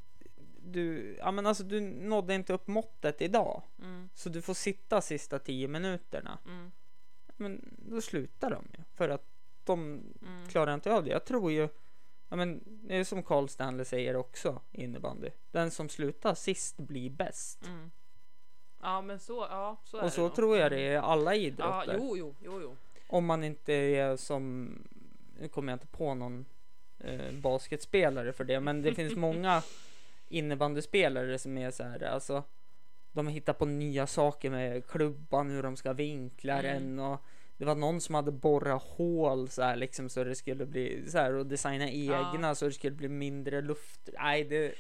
du, 0.66 1.16
ja 1.18 1.30
men 1.30 1.46
alltså 1.46 1.64
du 1.64 1.80
nådde 1.80 2.34
inte 2.34 2.52
upp 2.52 2.66
måttet 2.66 3.22
idag. 3.22 3.62
Mm. 3.82 4.08
Så 4.14 4.28
du 4.28 4.42
får 4.42 4.54
sitta 4.54 5.00
sista 5.00 5.38
tio 5.38 5.68
minuterna. 5.68 6.38
Mm. 6.46 6.72
Men 7.36 7.74
då 7.78 8.00
slutar 8.00 8.50
de 8.50 8.64
ju. 8.78 8.84
För 8.94 9.08
att 9.08 9.26
de 9.64 9.80
Mm. 9.82 10.48
klarar 10.48 10.74
inte 10.74 10.92
av 10.94 11.04
det. 11.04 11.10
Jag 11.10 11.24
tror 11.24 11.52
ju, 11.52 11.68
ja 12.34 12.36
men 12.36 12.60
det 12.66 12.96
är 12.96 13.04
som 13.04 13.22
Carl 13.22 13.48
Stanley 13.48 13.84
säger 13.84 14.16
också 14.16 14.60
innebandy. 14.72 15.30
Den 15.50 15.70
som 15.70 15.88
slutar 15.88 16.34
sist 16.34 16.76
blir 16.76 17.10
bäst. 17.10 17.66
Mm. 17.66 17.90
Ja 18.82 19.02
men 19.02 19.18
så, 19.18 19.46
ja 19.50 19.76
så 19.84 19.96
är 19.96 20.00
Och 20.00 20.06
det 20.06 20.10
så 20.14 20.22
nog. 20.22 20.34
tror 20.34 20.56
jag 20.56 20.70
det 20.72 20.80
är 20.80 20.92
i 20.92 20.96
alla 20.96 21.34
Ja, 21.34 21.40
idrotter. 21.40 21.96
jo, 21.98 22.16
jo, 22.16 22.34
jo, 22.44 22.60
jo. 22.62 22.76
Om 23.06 23.24
man 23.26 23.44
inte 23.44 23.72
är 23.72 24.16
som, 24.16 24.68
nu 25.40 25.48
kommer 25.48 25.72
jag 25.72 25.76
inte 25.76 25.86
på 25.86 26.14
någon 26.14 26.44
eh, 26.98 27.32
basketspelare 27.32 28.32
för 28.32 28.44
det, 28.44 28.60
men 28.60 28.82
det 28.82 28.94
finns 28.94 29.16
många 29.16 29.62
innebandyspelare 30.28 31.38
som 31.38 31.58
är 31.58 31.70
så 31.70 31.82
här, 31.82 32.02
alltså 32.02 32.42
de 33.12 33.26
hittar 33.28 33.52
på 33.52 33.64
nya 33.64 34.06
saker 34.06 34.50
med 34.50 34.86
klubban, 34.86 35.50
hur 35.50 35.62
de 35.62 35.76
ska 35.76 35.92
vinkla 35.92 36.58
Mm. 36.62 36.64
den 36.96 36.98
och 36.98 37.20
det 37.56 37.64
var 37.64 37.74
någon 37.74 38.00
som 38.00 38.14
hade 38.14 38.30
borrat 38.32 38.82
hål 38.82 39.48
så 39.48 39.62
här 39.62 39.76
liksom 39.76 40.08
så 40.08 40.24
det 40.24 40.34
skulle 40.34 40.66
bli 40.66 41.10
så 41.10 41.18
här 41.18 41.32
och 41.34 41.46
designa 41.46 41.90
egna 41.90 42.54
så 42.54 42.64
det 42.64 42.72
skulle 42.72 42.96
bli 42.96 43.08
mindre 43.08 43.60
luft. 43.62 44.08
Nej, 44.18 44.44
det, 44.44 44.74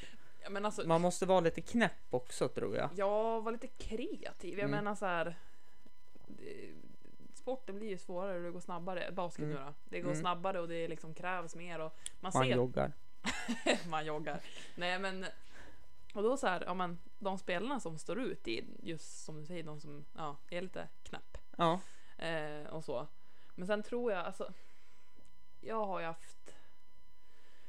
Ja, 0.50 0.60
alltså, 0.64 0.86
man 0.86 1.00
måste 1.00 1.26
vara 1.26 1.40
lite 1.40 1.60
knäpp 1.60 1.92
också 2.10 2.48
tror 2.48 2.76
jag. 2.76 2.90
jag 2.96 3.40
var 3.42 3.52
lite 3.52 3.66
kreativ. 3.66 4.58
Jag 4.58 4.68
Mm. 4.68 4.70
menar 4.70 4.94
så 4.94 5.06
här. 5.06 5.36
det- 6.26 6.70
Sporten 7.34 7.76
blir 7.76 7.88
ju 7.88 7.98
svårare 7.98 8.36
och 8.36 8.42
det 8.42 8.50
går 8.50 8.60
snabbare. 8.60 9.12
Basket 9.12 9.44
Mm. 9.44 9.50
nu 9.56 9.60
då. 9.64 9.74
Det 9.84 10.00
går 10.00 10.08
Mm. 10.10 10.20
snabbare 10.20 10.60
och 10.60 10.68
det 10.68 10.88
liksom 10.88 11.14
krävs 11.14 11.54
mer 11.56 11.78
och 11.78 11.92
man, 12.20 12.32
Man 12.34 12.44
ser 12.44 12.54
joggar. 12.56 12.92
man 13.88 14.06
joggar. 14.06 14.40
Nej 14.74 14.98
men 14.98 15.24
och 16.14 16.22
då 16.22 16.36
så 16.36 16.46
här, 16.46 16.62
ja 16.66 16.74
men 16.74 16.98
de 17.18 17.38
spelarna 17.38 17.80
som 17.80 17.98
står 17.98 18.20
ut 18.20 18.48
i 18.48 18.64
just 18.82 19.24
som 19.24 19.40
du 19.40 19.46
säger, 19.46 19.62
de 19.62 19.80
som 19.80 20.04
ja, 20.16 20.36
är 20.50 20.62
lite 20.62 20.88
knäpp 21.02 21.38
Ja, 21.56 21.80
eh, 22.24 22.66
och 22.66 22.84
så. 22.84 23.06
Men 23.54 23.66
sen 23.66 23.82
tror 23.82 24.12
jag 24.12 24.26
alltså. 24.26 24.52
Jag 25.60 25.86
har 25.86 26.00
ju 26.00 26.06
haft. 26.06 26.56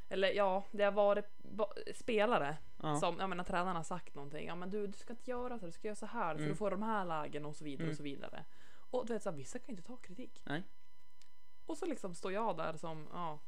Eller 0.09 0.31
ja, 0.31 0.63
det 0.71 0.83
har 0.83 0.91
varit 0.91 1.25
spelare 1.95 2.57
ja. 2.81 2.99
som, 2.99 3.19
jag 3.19 3.29
menar 3.29 3.43
tränarna 3.43 3.79
har 3.79 3.83
sagt 3.83 4.15
någonting. 4.15 4.47
Ja 4.47 4.55
men 4.55 4.69
du, 4.69 4.87
du 4.87 4.93
ska 4.97 5.13
inte 5.13 5.29
göra 5.31 5.59
så, 5.59 5.65
du 5.65 5.71
ska 5.71 5.87
göra 5.87 5.95
så 5.95 6.05
här 6.05 6.33
för 6.33 6.39
Mm. 6.39 6.49
du 6.49 6.55
får 6.55 6.71
de 6.71 6.83
här 6.83 7.05
lägen 7.05 7.45
och 7.45 7.55
så 7.55 7.63
vidare 7.63 7.83
Mm. 7.83 7.91
och 7.91 7.97
så 7.97 8.03
vidare. 8.03 8.45
Och 8.91 9.05
du 9.05 9.13
vet 9.13 9.23
så 9.23 9.29
här, 9.29 9.37
vissa 9.37 9.59
kan 9.59 9.65
ju 9.67 9.71
inte 9.77 9.87
ta 9.87 9.97
kritik. 9.97 10.41
Nej. 10.45 10.63
Och 11.65 11.77
så 11.77 11.85
liksom 11.85 12.15
står 12.15 12.31
jag 12.33 12.57
där 12.57 12.77
som, 12.77 13.07
ja, 13.13 13.39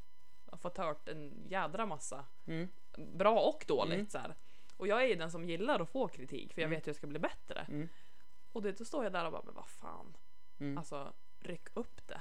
har 0.50 0.58
fått 0.58 0.76
hört 0.78 1.08
en 1.08 1.44
jädra 1.48 1.86
massa. 1.86 2.24
Mm. 2.46 2.68
Bra 2.96 3.40
och 3.40 3.64
dåligt 3.68 3.94
Mm. 3.94 4.08
så 4.08 4.18
här. 4.18 4.34
Och 4.76 4.86
jag 4.88 5.02
är 5.02 5.06
ju 5.06 5.14
den 5.14 5.30
som 5.30 5.44
gillar 5.44 5.80
att 5.80 5.90
få 5.90 6.08
kritik 6.08 6.54
för 6.54 6.60
jag 6.62 6.66
Mm. 6.66 6.76
vet 6.76 6.86
hur 6.86 6.90
jag 6.90 6.96
ska 6.96 7.06
bli 7.06 7.18
bättre. 7.18 7.60
Mm. 7.68 7.88
Och 8.52 8.62
det, 8.62 8.72
då 8.78 8.84
står 8.84 9.04
jag 9.04 9.12
där 9.12 9.24
och 9.26 9.32
bara, 9.32 9.42
men 9.44 9.54
vad 9.54 9.68
fan. 9.68 10.16
Mm. 10.60 10.78
Alltså, 10.78 11.12
ryck 11.40 11.68
upp 11.74 12.06
det. 12.06 12.20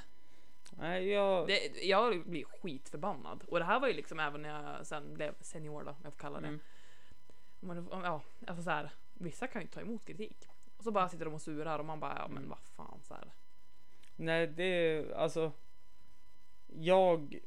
Nej, 0.77 1.07
jag... 1.09 1.47
det. 1.47 1.83
Jag 1.83 2.27
blir 2.27 2.43
skitförbannad. 2.43 3.43
Och 3.47 3.59
det 3.59 3.65
här 3.65 3.79
var 3.79 3.87
ju 3.87 3.93
liksom 3.93 4.19
även 4.19 4.41
när 4.41 4.75
jag 4.77 4.87
sen 4.87 5.13
blev 5.13 5.35
senior 5.41 5.83
då, 5.83 5.89
om 5.89 5.97
jag 6.03 6.13
får 6.13 6.19
kalla 6.19 6.39
det. 6.41 6.47
Mm. 6.47 6.59
Men, 7.59 7.87
ja, 7.91 8.21
alltså 8.47 8.63
så 8.63 8.69
här, 8.69 8.91
vissa 9.13 9.47
kan 9.47 9.61
ju 9.61 9.63
inte 9.63 9.73
ta 9.75 9.81
emot 9.81 10.05
kritik. 10.05 10.47
Och 10.77 10.83
så 10.83 10.91
bara 10.91 11.09
sitter 11.09 11.25
de 11.25 11.33
och 11.33 11.41
surar 11.41 11.79
och 11.79 11.85
man 11.85 11.99
bara, 11.99 12.15
ja 12.17 12.27
men 12.27 12.37
Mm. 12.37 12.49
vad 12.49 12.59
fan 12.59 12.99
så 13.03 13.13
här. 13.13 13.31
Nej, 14.15 14.47
det 14.47 14.63
är 14.63 15.11
alltså. 15.11 15.51
Jag. 16.67 17.39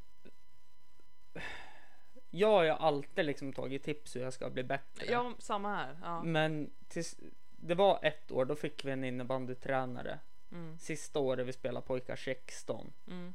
Jag 2.30 2.48
har 2.48 2.62
ju 2.62 2.70
alltid 2.70 3.24
liksom 3.24 3.52
tagit 3.52 3.82
tips 3.82 4.16
hur 4.16 4.20
jag 4.20 4.32
ska 4.32 4.50
bli 4.50 4.62
bättre. 4.64 5.06
Ja, 5.06 5.34
samma 5.38 5.76
här. 5.76 5.98
Ja. 6.02 6.22
Men 6.22 6.70
tills, 6.88 7.16
det 7.56 7.74
var 7.74 7.98
ett 8.02 8.32
år, 8.32 8.44
då 8.44 8.54
fick 8.54 8.84
vi 8.84 8.90
en 8.90 9.04
innebandytränare. 9.04 10.18
Mm, 10.52 10.78
Sista 10.78 11.18
året 11.18 11.46
vi 11.46 11.52
spelade 11.52 11.86
pojkar 11.86 12.16
16. 12.16 12.92
mm, 13.06 13.34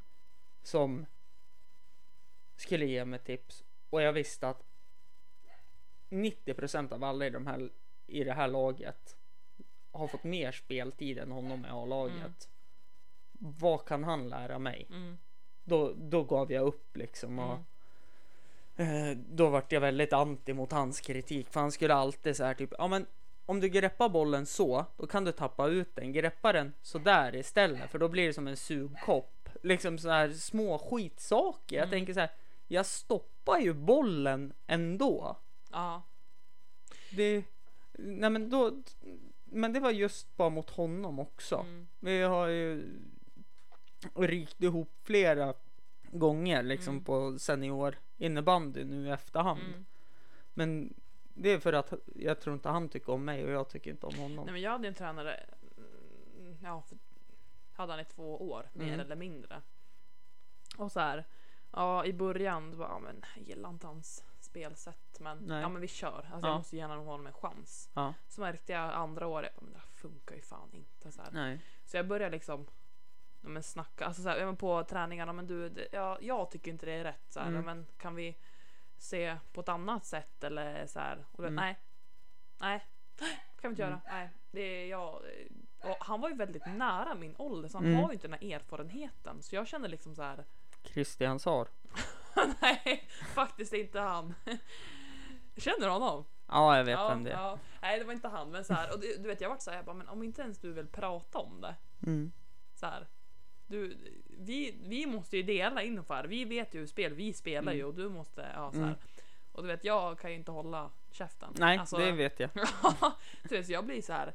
Som 0.62 1.06
skulle 2.56 2.86
ge 2.86 3.04
mig 3.04 3.18
tips. 3.18 3.64
Och 3.90 4.02
jag 4.02 4.12
visste 4.12 4.48
att 4.48 4.62
90% 6.10 6.92
av 6.92 7.04
alla 7.04 7.26
i, 7.26 7.30
de 7.30 7.46
här, 7.46 7.70
i 8.06 8.24
det 8.24 8.32
här 8.32 8.48
laget 8.48 9.16
har 9.92 10.08
fått 10.08 10.24
mer 10.24 10.52
speltid 10.52 11.18
än 11.18 11.30
honom 11.30 11.64
i 11.64 11.68
A-laget. 11.68 12.48
Vad 13.38 13.84
kan 13.84 14.04
han 14.04 14.28
lära 14.28 14.58
mig? 14.58 14.86
mm, 14.90 15.18
Då, 15.64 15.92
då 15.96 16.24
gav 16.24 16.52
jag 16.52 16.66
upp 16.66 16.96
liksom. 16.96 17.38
Och, 17.38 17.58
mm, 18.76 19.10
eh, 19.10 19.18
då 19.30 19.48
vart 19.48 19.72
jag 19.72 19.80
väldigt 19.80 20.12
anti 20.12 20.52
mot 20.52 20.72
hans 20.72 21.00
kritik. 21.00 21.48
För 21.50 21.60
han 21.60 21.72
skulle 21.72 21.94
alltid 21.94 22.36
så 22.36 22.44
här 22.44 22.54
typ, 22.54 22.74
ja 22.78 22.88
men 22.88 23.06
om 23.46 23.60
du 23.60 23.68
greppar 23.68 24.08
bollen 24.08 24.46
så, 24.46 24.84
då 24.96 25.06
kan 25.06 25.24
du 25.24 25.32
tappa 25.32 25.66
ut 25.68 25.96
den. 25.96 26.12
Greppa 26.12 26.52
den 26.52 26.72
så 26.82 26.98
där 26.98 27.36
istället, 27.36 27.90
för 27.90 27.98
då 27.98 28.08
blir 28.08 28.26
det 28.26 28.32
som 28.32 28.46
en 28.48 28.56
sugkopp. 28.56 29.48
Liksom 29.62 29.98
så 29.98 30.08
här 30.10 30.30
små 30.30 30.78
skitsaker. 30.78 31.76
Jag 31.76 31.82
Mm. 31.86 31.90
tänker 31.90 32.14
så 32.14 32.20
här, 32.20 32.30
jag 32.68 32.86
stoppar 32.86 33.58
ju 33.58 33.72
bollen 33.72 34.52
ändå. 34.66 35.36
ja. 35.72 36.02
Det, 37.10 37.44
nej 37.92 38.30
men 38.30 38.50
då, 38.50 38.82
men 39.44 39.72
det 39.72 39.80
var 39.80 39.90
just 39.90 40.36
bara 40.36 40.48
mot 40.50 40.70
honom 40.70 41.18
också. 41.18 41.56
Mm, 41.56 41.86
Vi 42.00 42.22
har 42.22 42.46
ju 42.46 42.84
rykt 44.14 44.62
ihop 44.62 44.90
flera 45.04 45.54
gånger 46.10 46.62
liksom 46.62 46.92
Mm. 46.94 47.04
på 47.04 47.38
senior 47.38 47.98
innebandy 48.18 48.84
nu 48.84 49.06
i 49.06 49.10
efterhand. 49.10 49.60
mm. 49.60 49.84
Men 50.54 50.94
det 51.38 51.48
är 51.48 51.58
för 51.58 51.72
att 51.72 51.92
jag 52.14 52.40
tror 52.40 52.54
inte 52.54 52.68
han 52.68 52.88
tycker 52.88 53.12
om 53.12 53.24
mig 53.24 53.44
och 53.44 53.50
jag 53.50 53.68
tycker 53.68 53.90
inte 53.90 54.06
om 54.06 54.14
honom. 54.14 54.44
Nej 54.44 54.52
men 54.52 54.62
jag 54.62 54.70
hade 54.70 54.88
en 54.88 54.94
tränare, 54.94 55.40
mm, 56.38 56.56
ja, 56.62 56.82
hade 57.72 57.92
han 57.92 58.00
i 58.00 58.04
två 58.04 58.50
år, 58.50 58.68
mer 58.72 58.86
Mm. 58.88 59.00
eller 59.00 59.16
mindre. 59.16 59.62
Och 60.76 60.92
så 60.92 61.00
här, 61.00 61.24
ja 61.72 62.04
i 62.04 62.12
början, 62.12 62.78
bara, 62.78 62.88
ja 62.88 62.98
men 62.98 63.24
jag 63.36 63.44
gillar 63.48 63.68
inte 63.70 63.86
hans 63.86 64.24
spelsätt 64.40 65.20
men 65.20 65.38
Nej. 65.38 65.60
ja 65.62 65.68
men 65.68 65.80
vi 65.80 65.88
kör. 65.88 66.28
Alltså 66.32 66.46
Ja. 66.46 66.50
jag 66.52 66.56
måste 66.58 66.76
ge 66.76 66.84
honom 66.84 67.26
en 67.26 67.32
chans. 67.32 67.90
Ja, 67.94 68.14
Så 68.28 68.40
märkte 68.40 68.72
jag 68.72 68.94
andra 68.94 69.26
året, 69.26 69.60
men 69.60 69.72
det 69.72 69.78
här 69.78 69.86
funkar 69.94 70.34
ju 70.34 70.42
fan 70.42 70.70
inte 70.72 71.12
så 71.12 71.22
här. 71.22 71.30
nej. 71.32 71.60
Så 71.84 71.96
jag 71.96 72.06
började 72.06 72.30
liksom 72.32 72.66
ja, 73.42 73.48
men 73.48 73.62
snacka, 73.62 74.06
alltså 74.06 74.22
så 74.22 74.28
här, 74.28 74.52
på 74.52 74.84
träningarna, 74.84 75.32
men 75.32 75.46
du, 75.46 75.68
det, 75.68 75.88
ja, 75.92 76.18
jag 76.20 76.50
tycker 76.50 76.70
inte 76.70 76.86
det 76.86 76.92
är 76.92 77.04
rätt 77.04 77.32
så 77.32 77.40
här, 77.40 77.48
Mm. 77.48 77.64
men 77.64 77.86
kan 77.98 78.14
vi 78.14 78.36
se 78.98 79.36
på 79.52 79.60
ett 79.60 79.68
annat 79.68 80.04
sätt 80.06 80.44
eller 80.44 80.86
så 80.86 80.98
här? 81.00 81.24
Och 81.32 81.42
då, 81.42 81.48
Mm. 81.48 81.54
nej, 81.54 81.78
nej, 82.58 82.84
kan 83.60 83.68
vi 83.68 83.68
inte 83.68 83.82
Mm. 83.84 83.90
göra, 83.90 84.00
nej, 84.18 84.30
det 84.50 84.60
är 84.60 84.86
jag. 84.86 85.22
Och 85.82 85.96
han 86.00 86.20
var 86.20 86.28
ju 86.28 86.34
väldigt 86.34 86.66
nära 86.66 87.14
min 87.14 87.34
ålder 87.38 87.68
så 87.68 87.78
han 87.78 87.86
Mm. 87.86 87.96
har 88.00 88.08
ju 88.08 88.12
inte 88.14 88.28
den 88.28 88.38
här 88.40 88.52
erfarenheten 88.54 89.42
så 89.42 89.54
jag 89.56 89.66
kände 89.68 89.88
liksom 89.88 90.14
så 90.14 90.22
här. 90.22 90.44
Christian 90.82 91.38
Sar. 91.40 91.68
nej, 92.60 93.08
faktiskt 93.34 93.72
inte 93.72 94.00
han. 94.00 94.34
Känner 95.56 95.86
du 95.86 95.88
honom? 95.92 96.24
Ja, 96.46 96.76
jag 96.76 96.84
vet 96.84 96.92
ja, 96.98 97.08
vem 97.08 97.24
det 97.24 97.30
är. 97.30 97.34
ja. 97.36 97.58
Nej, 97.82 97.98
det 97.98 98.04
var 98.04 98.12
inte 98.12 98.28
han, 98.28 98.50
men 98.50 98.64
så 98.64 98.74
här, 98.74 98.92
och 98.94 99.00
du, 99.00 99.16
du 99.16 99.28
vet, 99.28 99.40
jag 99.40 99.48
vart 99.48 99.60
så 99.62 99.70
här, 99.70 99.76
jag 99.78 99.84
bara, 99.84 99.94
men 99.96 100.08
om 100.08 100.22
inte 100.22 100.42
ens 100.42 100.58
du 100.58 100.72
vill 100.72 100.86
prata 100.86 101.38
om 101.38 101.60
det 101.60 101.74
Mm. 102.02 102.32
så 102.74 102.86
här. 102.86 103.06
Du, 103.66 103.96
vi, 104.38 104.74
vi 104.84 105.06
måste 105.06 105.36
ju 105.36 105.42
dela 105.42 105.82
inför. 105.82 106.24
Vi 106.24 106.44
vet 106.44 106.74
ju 106.74 106.78
hur 106.78 106.86
spel 106.86 107.14
vi 107.14 107.32
spelar 107.32 107.72
ju 107.72 107.78
Mm. 107.78 107.88
och 107.88 107.94
du 107.94 108.08
måste 108.08 108.50
ja, 108.54 108.70
så 108.72 108.76
Mm. 108.76 108.88
här. 108.88 108.96
Och 109.52 109.62
du 109.62 109.68
vet, 109.68 109.84
jag 109.84 110.18
kan 110.18 110.30
ju 110.30 110.36
inte 110.36 110.50
hålla 110.50 110.90
käften. 111.10 111.52
Nej, 111.58 111.78
Alltså, 111.78 111.96
det 111.96 112.12
vet 112.12 112.40
jag. 112.40 112.50
du 113.42 113.56
vet, 113.56 113.66
så 113.66 113.72
jag 113.72 113.84
blir 113.86 114.02
så 114.02 114.12
här. 114.12 114.32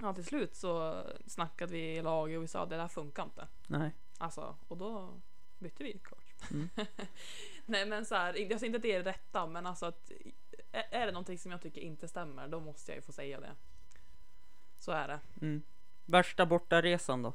Ja, 0.00 0.14
till 0.14 0.24
slut 0.24 0.54
så 0.54 1.02
snackade 1.26 1.72
vi 1.72 1.96
i 1.96 2.02
lag 2.02 2.36
och 2.36 2.42
vi 2.42 2.48
sa 2.48 2.66
det 2.66 2.76
där 2.76 2.88
funkar 2.88 3.22
inte. 3.22 3.48
Nej. 3.66 3.90
Alltså, 4.18 4.56
och 4.68 4.76
då 4.76 5.20
bytte 5.58 5.84
vi 5.84 5.98
coach. 5.98 6.50
Mm. 6.50 6.68
Nej, 7.66 7.86
men 7.86 8.06
så 8.06 8.14
här, 8.14 8.34
jag 8.50 8.60
säger 8.60 8.66
inte 8.66 8.76
att 8.76 8.82
det 8.82 8.92
är 8.92 9.02
rätta, 9.02 9.46
men 9.46 9.66
alltså 9.66 9.86
att 9.86 10.10
är 10.72 10.84
är 10.90 11.06
det 11.06 11.12
någonting 11.12 11.38
som 11.38 11.50
jag 11.52 11.60
tycker 11.62 11.80
inte 11.80 12.08
stämmer, 12.08 12.48
då 12.48 12.60
måste 12.60 12.92
jag 12.92 12.96
ju 12.96 13.02
få 13.02 13.12
säga 13.12 13.40
det. 13.40 13.50
Så 14.78 14.92
är 14.92 15.08
det. 15.08 15.20
Mm. 15.40 15.62
Värsta 16.06 16.46
bortaresan 16.46 17.22
då? 17.22 17.32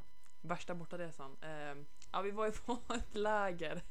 Värsta 0.48 0.76
bortaresan. 0.76 1.38
Eh, 1.42 1.84
ja, 2.12 2.22
vi 2.22 2.32
var 2.32 2.46
ju 2.46 2.52
på 2.52 2.80
ett 2.94 3.16
läger. 3.16 3.82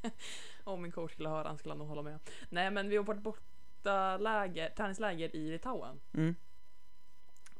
Om 0.65 0.83
min 0.83 0.93
coach 0.93 1.13
skulle 1.13 1.29
höra, 1.29 1.49
han 1.49 1.59
skulle 1.59 1.75
nog 1.75 1.89
hålla 1.89 2.03
med. 2.03 2.19
Nej, 2.49 2.71
men 2.71 2.89
vi 2.89 2.97
var 2.97 3.05
på 3.05 3.13
ett 3.13 3.19
borta 3.23 4.17
läger, 4.17 4.71
träningsläger 4.71 5.37
i 5.37 5.51
Litauen. 5.51 6.01
Mm. 6.15 6.35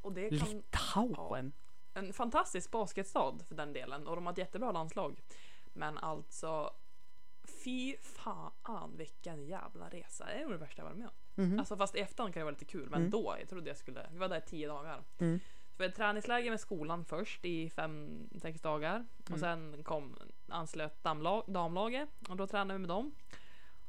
Och 0.01 0.11
det 0.13 0.29
kan 0.39 0.49
Litauen? 0.49 1.53
en 1.93 2.13
fantastisk 2.13 2.71
basketstad 2.71 3.33
för 3.47 3.55
den 3.55 3.73
delen 3.73 4.07
och 4.07 4.15
de 4.15 4.25
har 4.25 4.33
ett 4.33 4.37
jättebra 4.39 4.71
landslag. 4.71 5.21
Men 5.73 5.97
alltså 5.97 6.73
fy 7.63 7.95
fan 8.01 8.93
vilken 8.97 9.45
jävla 9.45 9.89
resa. 9.89 10.25
Det 10.25 10.31
är 10.31 10.41
nog 10.41 10.51
det 10.51 10.57
värsta 10.57 10.81
jag 10.81 10.85
varit 10.85 10.97
med 10.97 11.07
om. 11.07 11.43
Mhm. 11.43 11.59
Alltså 11.59 11.77
fast 11.77 11.95
i 11.95 11.99
efterhand 11.99 12.33
kan 12.33 12.41
det 12.41 12.43
vara 12.45 12.51
lite 12.51 12.65
kul. 12.65 12.89
Men 12.89 12.99
Mm. 12.99 13.11
då, 13.11 13.35
jag 13.39 13.49
trodde 13.49 13.67
jag 13.69 13.77
skulle, 13.77 14.09
vi 14.11 14.17
var 14.17 14.29
där 14.29 14.39
tio 14.39 14.67
dagar. 14.67 15.03
Mm. 15.19 15.39
Hade 15.77 15.91
träningsläger 15.91 16.49
med 16.51 16.59
skolan 16.59 17.05
först 17.05 17.45
i 17.45 17.69
fem, 17.69 18.29
sex 18.41 18.61
dagar. 18.61 19.05
Och 19.23 19.27
Mm. 19.29 19.39
sen 19.39 19.83
kom, 19.83 20.17
anslöt 20.47 21.03
damlag, 21.03 21.43
damlaget 21.47 22.09
och 22.29 22.37
då 22.37 22.47
tränade 22.47 22.73
vi 22.73 22.79
med 22.79 22.89
dem. 22.89 23.15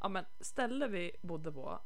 Ja 0.01 0.09
men 0.09 0.25
stället 0.41 0.91
vi 0.91 1.13
bodde 1.21 1.53
på, 1.53 1.81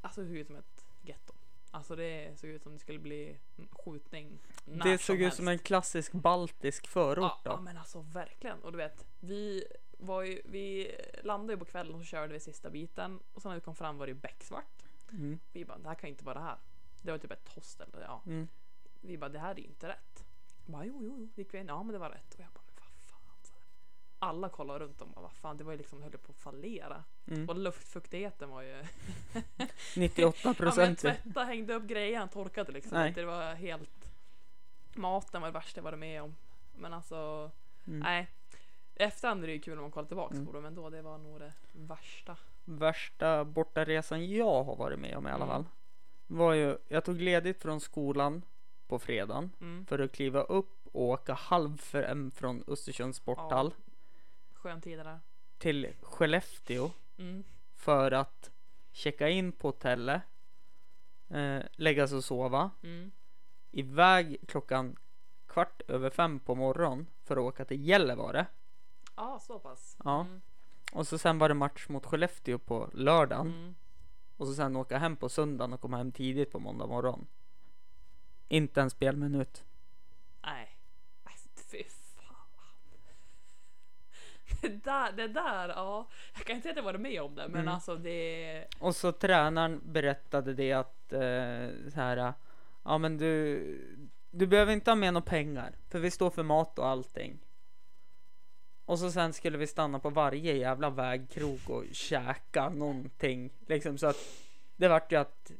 alltså 0.00 0.20
det 0.20 0.26
såg 0.26 0.36
ut 0.36 0.46
som 0.46 0.56
ett 0.56 0.84
getto. 1.02 1.32
Alltså 1.70 1.96
det 1.96 2.38
såg 2.40 2.50
ut 2.50 2.62
som 2.62 2.72
det 2.72 2.78
skulle 2.78 2.98
bli 2.98 3.36
skjutning 3.70 4.38
när 4.64 4.84
Det 4.90 4.98
såg 4.98 5.16
ut 5.16 5.22
helst. 5.22 5.36
som 5.36 5.48
en 5.48 5.58
klassisk 5.58 6.12
baltisk 6.12 6.86
förort 6.86 7.18
Ja, 7.24 7.40
då. 7.44 7.50
ja 7.50 7.60
men 7.60 7.76
alltså 7.78 8.00
verkligen. 8.00 8.62
Och 8.62 8.72
du 8.72 8.78
vet, 8.78 9.06
vi 9.20 9.64
var 9.98 10.22
ju, 10.22 10.42
vi 10.44 10.94
landade 11.22 11.52
ju 11.52 11.58
på 11.58 11.64
kvällen 11.64 11.94
och 11.94 12.00
så 12.00 12.04
körde 12.06 12.32
vi 12.32 12.40
sista 12.40 12.70
biten. 12.70 13.20
Och 13.32 13.42
sen 13.42 13.48
när 13.50 13.56
vi 13.56 13.60
kom 13.60 13.74
fram 13.74 13.98
var 13.98 14.06
det 14.06 14.10
ju 14.12 14.18
becksvart. 14.18 14.82
Mm. 15.12 15.38
Vi 15.52 15.64
bara, 15.64 15.78
det 15.78 15.88
här 15.88 15.94
kan 15.94 16.10
inte 16.10 16.24
vara 16.24 16.38
det 16.38 16.44
här. 16.44 16.56
Det 17.02 17.10
var 17.10 17.18
typ 17.18 17.32
ett 17.32 17.48
hostel. 17.48 17.88
Ja. 18.00 18.22
Mm. 18.26 18.48
Vi 19.06 19.18
bara, 19.18 19.28
det 19.28 19.38
här 19.38 19.50
är 19.50 19.58
inte 19.60 19.88
rätt. 19.88 20.24
Jag 20.64 20.72
Bara, 20.72 20.84
jo, 20.84 20.98
jo, 21.02 21.16
jo. 21.18 21.28
Gick 21.34 21.54
vi 21.54 21.58
in? 21.58 21.66
Ja, 21.68 21.82
men 21.82 21.92
det 21.92 21.98
var 21.98 22.10
rätt. 22.10 22.34
Och 22.34 22.40
jag 22.40 22.48
bara, 22.54 22.62
men 22.66 22.74
vad 22.76 22.88
fan. 23.08 23.36
Så 23.42 23.52
här. 23.52 23.62
Alla 24.18 24.48
kollade 24.48 24.78
runt 24.84 25.02
om 25.02 25.12
och 25.12 25.22
vad 25.22 25.32
fan, 25.32 25.56
det 25.56 25.64
var 25.64 25.72
ju 25.72 25.78
liksom, 25.78 26.02
höll 26.02 26.10
på 26.12 26.30
att 26.32 26.36
fallera. 26.38 27.04
Mm. 27.26 27.48
Och 27.48 27.56
luftfuktigheten 27.56 28.50
var 28.50 28.62
ju... 28.62 28.84
98 29.96 30.38
ja, 30.42 30.48
men 30.48 30.54
procent. 30.54 30.98
tvätta, 30.98 31.44
hängde 31.44 31.74
upp 31.74 31.84
grejer, 31.84 32.26
torkade 32.26 32.72
liksom 32.72 32.98
Nej. 32.98 33.08
inte. 33.08 33.20
Det 33.20 33.26
var 33.26 33.54
helt... 33.54 34.12
Maten 34.94 35.40
var 35.40 35.48
det 35.48 35.52
värsta 35.54 35.78
jag 35.78 35.84
varit 35.84 35.98
med 35.98 36.22
om. 36.22 36.36
Men 36.74 36.92
alltså, 36.94 37.50
Mm. 37.86 38.00
nej. 38.00 38.28
Efterhand 38.94 39.42
är 39.42 39.46
det 39.46 39.52
ju 39.52 39.60
kul 39.60 39.74
när 39.74 39.82
man 39.82 39.90
kollar 39.90 40.08
tillbaka 40.08 40.34
Mm. 40.34 40.46
på 40.46 40.52
det, 40.52 40.60
men 40.60 40.74
då 40.74 40.90
det 40.90 41.02
var 41.02 41.18
nog 41.18 41.40
det 41.40 41.52
värsta. 41.72 42.36
Värsta 42.64 43.44
bortaresan 43.44 44.30
jag 44.30 44.64
har 44.64 44.76
varit 44.76 44.98
med 44.98 45.16
om 45.16 45.26
i 45.26 45.30
alla 45.30 45.44
Mm. 45.44 45.48
fall. 45.48 45.64
Var 46.26 46.52
ju, 46.52 46.78
jag 46.88 47.04
tog 47.04 47.20
ledigt 47.20 47.62
från 47.62 47.80
skolan 47.80 48.42
på 48.88 48.98
fredagen 48.98 49.50
Mm. 49.60 49.86
för 49.86 49.98
att 49.98 50.12
kliva 50.12 50.42
upp 50.42 50.86
och 50.92 51.02
åka 51.02 51.34
halv 51.34 51.76
fem 51.78 52.30
från 52.30 52.64
Östersunds 52.66 53.18
sporthall 53.18 53.74
Skön 54.54 54.80
tid 54.80 54.98
där. 54.98 55.20
till 55.58 55.92
Skellefteå 56.02 56.90
Mm. 57.18 57.44
för 57.74 58.10
att 58.12 58.50
checka 58.92 59.28
in 59.28 59.52
på 59.52 59.68
hotellet, 59.68 60.22
eh, 61.28 61.58
lägga 61.72 62.08
sig 62.08 62.16
och 62.16 62.24
sova, 62.24 62.70
Mm. 62.82 63.10
iväg 63.70 64.36
klockan 64.48 64.96
kvart 65.46 65.82
över 65.88 66.10
fem 66.10 66.38
på 66.40 66.54
morgonen 66.54 67.06
för 67.24 67.36
att 67.36 67.42
åka 67.42 67.64
till 67.64 67.88
Gällivare. 67.88 68.46
Ja, 69.16 69.38
så 69.42 69.58
pass. 69.58 69.96
Ja. 70.04 70.20
Mm. 70.20 70.40
Och 70.92 71.06
så 71.06 71.18
sen 71.18 71.38
var 71.38 71.48
det 71.48 71.54
match 71.54 71.88
mot 71.88 72.06
Skellefteå 72.06 72.58
på 72.58 72.90
lördagen. 72.92 73.46
Mm. 73.46 73.74
Och 74.36 74.46
så 74.46 74.54
sen 74.54 74.76
åka 74.76 74.98
hem 74.98 75.16
på 75.16 75.28
söndagen 75.28 75.72
och 75.72 75.80
komma 75.80 75.96
hem 75.96 76.12
tidigt 76.12 76.52
på 76.52 76.58
måndag 76.58 76.86
morgon. 76.86 77.26
Inte 78.48 78.80
en 78.80 78.90
spelminut. 78.90 79.64
Nej. 80.42 80.68
Fy 81.70 81.82
fan. 82.16 82.36
Det 84.60 84.68
där, 84.84 85.12
det 85.12 85.28
där, 85.28 85.68
ja. 85.68 86.08
Jag 86.36 86.44
kan 86.46 86.56
inte 86.56 86.62
säga 86.62 86.72
att 86.72 86.76
jag 86.76 86.84
varit 86.84 87.00
med 87.00 87.22
om 87.22 87.34
det, 87.34 87.48
men 87.48 87.60
Mm. 87.60 87.74
alltså 87.74 87.96
det... 87.96 88.64
Och 88.78 88.96
så 88.96 89.12
tränaren 89.12 89.80
berättade 89.84 90.54
det 90.54 90.72
att 90.72 91.12
eh, 91.12 91.90
så 91.90 92.00
här. 92.00 92.32
Ja 92.84 92.98
men 92.98 93.18
du, 93.18 93.60
du 94.30 94.46
behöver 94.46 94.72
inte 94.72 94.90
ha 94.90 94.96
med 94.96 95.14
några 95.14 95.26
pengar. 95.26 95.72
För 95.88 95.98
vi 95.98 96.10
står 96.10 96.30
för 96.30 96.42
mat 96.42 96.78
och 96.78 96.86
allting. 96.86 97.38
Och 98.84 98.98
så 98.98 99.10
sen 99.10 99.32
skulle 99.32 99.58
vi 99.58 99.66
stanna 99.66 99.98
på 99.98 100.10
varje 100.10 100.54
jävla 100.56 100.90
vägkrog 100.90 101.60
och 101.70 101.84
käka 101.92 102.68
någonting. 102.68 103.50
Liksom 103.66 103.98
så 103.98 104.06
att 104.06 104.16
det 104.76 104.88
vart 104.88 105.12
ju 105.12 105.16
att 105.16 105.50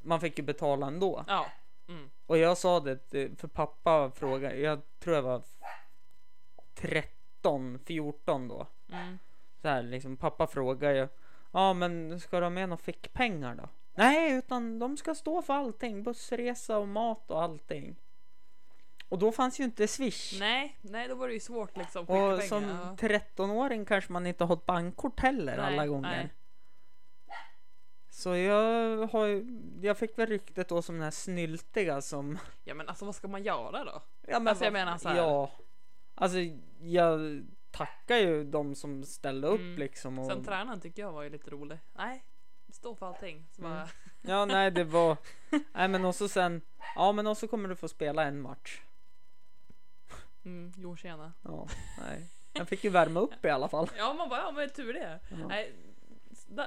man 0.00 0.20
fick 0.20 0.38
ju 0.38 0.44
betala 0.44 0.86
ändå. 0.86 1.24
Ja. 1.28 1.46
Mm. 1.92 2.10
Och 2.26 2.38
jag 2.38 2.58
sa 2.58 2.80
det 2.80 2.98
för 3.38 3.48
pappa 3.48 4.10
frågade, 4.10 4.56
jag 4.56 4.80
tror 4.98 5.16
jag 5.16 5.22
var 5.22 5.42
13, 6.74 7.78
14 7.84 8.48
då. 8.48 8.66
Mm. 8.92 9.18
Så 9.62 9.68
här 9.68 9.82
liksom, 9.82 10.16
pappa 10.16 10.46
frågar 10.46 10.94
ju. 10.94 11.08
Ja 11.52 11.72
men 11.72 12.20
ska 12.20 12.38
du 12.38 12.44
ha 12.44 12.50
med 12.50 12.68
några 12.68 12.82
fickpengar 12.82 13.54
då? 13.54 13.68
Nej 13.94 14.32
utan 14.32 14.78
de 14.78 14.96
ska 14.96 15.14
stå 15.14 15.42
för 15.42 15.54
allting. 15.54 16.02
Bussresa 16.02 16.78
och 16.78 16.88
mat 16.88 17.30
och 17.30 17.42
allting. 17.42 17.96
Och 19.08 19.18
då 19.18 19.32
fanns 19.32 19.60
ju 19.60 19.64
inte 19.64 19.88
swish. 19.88 20.38
Nej, 20.40 20.78
nej, 20.80 21.08
då 21.08 21.14
var 21.14 21.28
det 21.28 21.34
ju 21.34 21.40
svårt 21.40 21.76
liksom. 21.76 22.04
och 22.06 22.42
som 22.42 22.64
ja. 22.64 22.96
13-åring 22.98 23.84
kanske 23.84 24.12
man 24.12 24.26
inte 24.26 24.44
har 24.44 24.54
ett 24.54 24.66
bankkort 24.66 25.20
heller 25.20 25.56
Nej, 25.56 25.66
alla 25.66 25.86
gånger. 25.86 26.10
nej. 26.10 26.30
Så 28.14 28.36
jag 28.36 29.06
har 29.06 29.44
jag 29.82 29.98
fick 29.98 30.18
väl 30.18 30.26
ryktet 30.28 30.68
då 30.68 30.82
som 30.82 30.94
den 30.94 31.04
här 31.04 31.10
snyltiga 31.10 32.00
som 32.02 32.38
Ja 32.64 32.74
men 32.74 32.88
alltså 32.88 33.04
vad 33.04 33.14
ska 33.14 33.28
man 33.28 33.42
göra 33.42 33.84
då? 33.84 34.02
Ja 34.26 34.38
men 34.38 34.48
Alltså, 34.48 34.64
jag 34.64 34.72
menar 34.72 34.98
så 34.98 35.08
här. 35.08 35.16
Ja. 35.16 35.50
Alltså 36.14 36.38
jag 36.80 37.42
tackar 37.70 38.16
ju 38.16 38.44
de 38.44 38.74
som 38.74 39.04
ställde 39.04 39.48
upp 39.48 39.60
Mm. 39.60 39.78
liksom. 39.78 40.18
Och, 40.18 40.26
Sen 40.26 40.44
tränaren 40.44 40.80
tycker 40.80 41.02
jag 41.02 41.12
var 41.12 41.22
ju 41.22 41.30
lite 41.30 41.50
rolig. 41.50 41.78
Nej, 41.92 42.24
stå 42.68 42.94
för 42.94 43.06
allting. 43.06 43.46
Så 43.56 43.62
Mm. 43.64 43.72
bara, 43.72 43.88
ja 44.20 44.44
nej 44.44 44.70
det 44.70 44.84
var. 44.84 45.16
nej 45.72 45.88
men 45.88 46.04
också 46.04 46.28
sen. 46.28 46.60
Ja 46.94 47.12
men 47.12 47.26
också 47.26 47.48
kommer 47.48 47.68
du 47.68 47.76
få 47.76 47.88
spela 47.88 48.24
en 48.24 48.40
match. 48.40 48.80
mm, 50.44 50.72
jo 50.76 50.96
tjena. 50.96 51.32
Ja 51.42 51.66
nej. 52.00 52.26
Jag 52.52 52.68
fick 52.68 52.84
ju 52.84 52.90
värma 52.90 53.20
upp 53.20 53.44
i 53.44 53.48
alla 53.48 53.68
fall. 53.68 53.90
Ja 53.96 54.12
man 54.14 54.28
bara, 54.28 54.40
ja 54.40 54.50
men 54.52 54.70
tur 54.70 54.92
det. 54.92 55.20
Ja. 55.30 55.36
Nej, 55.48 55.72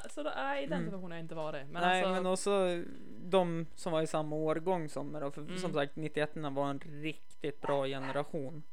så 0.10 0.24
då, 0.24 0.32
nej, 0.36 0.64
i 0.64 0.68
den 0.68 0.74
Mm. 0.78 0.86
situationen 0.86 1.12
har 1.12 1.18
jag 1.18 1.24
inte 1.24 1.36
varit. 1.36 1.68
Men 1.70 1.82
nej 1.82 2.04
alltså, 2.04 2.14
men 2.22 2.26
också 2.32 2.84
de 3.22 3.66
som 3.76 3.92
var 3.94 4.02
i 4.02 4.08
samma 4.08 4.36
årgång 4.36 4.90
som 4.90 5.08
mig 5.08 5.22
då. 5.22 5.32
För 5.32 5.42
Mm. 5.42 5.58
som 5.58 5.74
sagt 5.74 5.96
91 5.96 6.32
var 6.54 6.70
en 6.70 6.80
riktigt 6.80 7.62
bra 7.62 7.86
generation. 7.88 8.64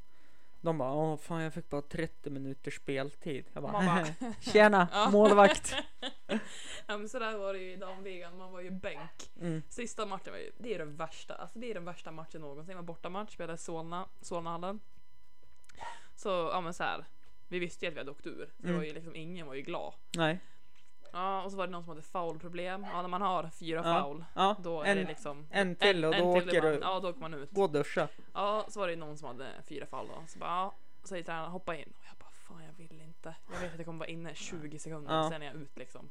De 0.61 0.79
bara, 0.79 0.93
åh 0.93 1.17
fan 1.17 1.43
jag 1.43 1.55
fick 1.55 1.71
bara 1.71 1.83
30 1.83 2.31
minuters 2.31 2.77
speltid. 2.77 3.45
Jag 3.53 3.63
bara, 3.63 4.07
tjena 4.41 4.89
Ja. 4.93 5.11
målvakt. 5.11 5.75
ja 6.87 6.99
men 6.99 7.09
sådär 7.09 7.39
var 7.39 7.53
det 7.53 7.59
ju 7.59 7.73
i 7.73 7.77
damligan, 7.77 8.37
man 8.39 8.53
var 8.53 8.61
ju 8.61 8.71
bänk. 8.71 9.31
Mm. 9.41 9.63
Sista 9.69 10.07
matchen 10.07 10.33
var 10.33 10.39
ju, 10.39 10.51
det 10.59 10.75
är 10.75 10.79
den 10.79 10.97
värsta, 10.97 11.35
alltså 11.35 11.59
det 11.59 11.71
är 11.71 11.75
den 11.75 11.85
värsta 11.85 12.11
matchen 12.11 12.41
någonsin. 12.41 12.67
Det 12.69 12.75
var 12.75 12.83
bortamatch, 12.83 13.33
spelade 13.35 13.59
Solna, 13.59 14.09
Solnahallen. 14.21 14.81
Så, 16.17 16.29
ja 16.29 16.61
men 16.61 16.75
så 16.75 16.83
här. 16.85 17.05
Vi 17.49 17.59
visste 17.59 17.85
ju 17.85 17.89
att 17.89 17.95
vi 17.95 17.99
hade 17.99 18.11
åkt 18.11 18.27
ur. 18.27 18.47
Så 18.57 18.63
det 18.63 18.69
Mm. 18.69 18.77
var 18.81 18.85
ju 18.87 18.93
liksom, 18.93 19.17
ingen 19.17 19.47
var 19.47 19.55
ju 19.55 19.63
glad. 19.63 19.95
Nej. 20.17 20.39
Ja, 21.13 21.43
och 21.43 21.51
så 21.51 21.57
var 21.57 21.67
det 21.67 21.73
någon 21.73 21.83
som 21.83 21.89
hade 21.89 22.03
foulproblem. 22.03 22.87
Ja, 22.93 23.03
när 23.03 23.09
man 23.09 23.23
har 23.23 23.51
fyra 23.51 23.83
Ja. 23.85 24.03
foul, 24.03 24.25
Ja, 24.35 24.57
då 24.63 24.81
är 24.83 24.87
en, 24.87 24.97
det 24.97 25.05
liksom... 25.05 25.47
en 25.51 25.77
till 25.77 26.05
och 26.05 26.15
en 26.15 26.25
då 26.25 26.41
till 26.41 26.49
åker 26.49 26.57
är 26.59 26.63
du. 26.73 26.81
man, 26.81 26.93
Ja, 26.93 27.01
då 27.01 27.09
åker 27.09 27.21
man 27.21 27.35
ut. 27.35 27.51
Gå 27.51 27.63
och 27.63 27.71
duscha. 27.71 28.09
Ja, 28.35 28.65
så 28.69 28.81
var 28.81 28.89
det 28.89 28.97
någon 28.97 29.19
som 29.19 29.29
hade 29.29 29.47
fyra 29.69 29.87
fall 29.87 30.07
då. 30.09 30.15
Så 30.27 30.39
bara, 30.39 30.51
ja, 30.51 30.75
säger 31.05 31.25
tränaren 31.25 31.51
hoppa 31.51 31.77
in. 31.77 31.93
Och 31.99 32.05
jag 32.09 32.17
bara, 32.19 32.31
fan 32.31 32.65
jag 32.65 32.73
vill 32.89 33.01
inte. 33.01 33.35
Jag 33.53 33.61
vet 33.61 33.73
att 33.73 33.79
jag 33.79 33.87
kommer 33.87 33.99
vara 33.99 34.09
inne 34.09 34.35
20 34.35 34.79
sekunder, 34.79 35.15
Ja. 35.17 35.31
sen 35.31 35.43
är 35.43 35.47
jag 35.47 35.55
ut 35.55 35.79
liksom. 35.79 36.11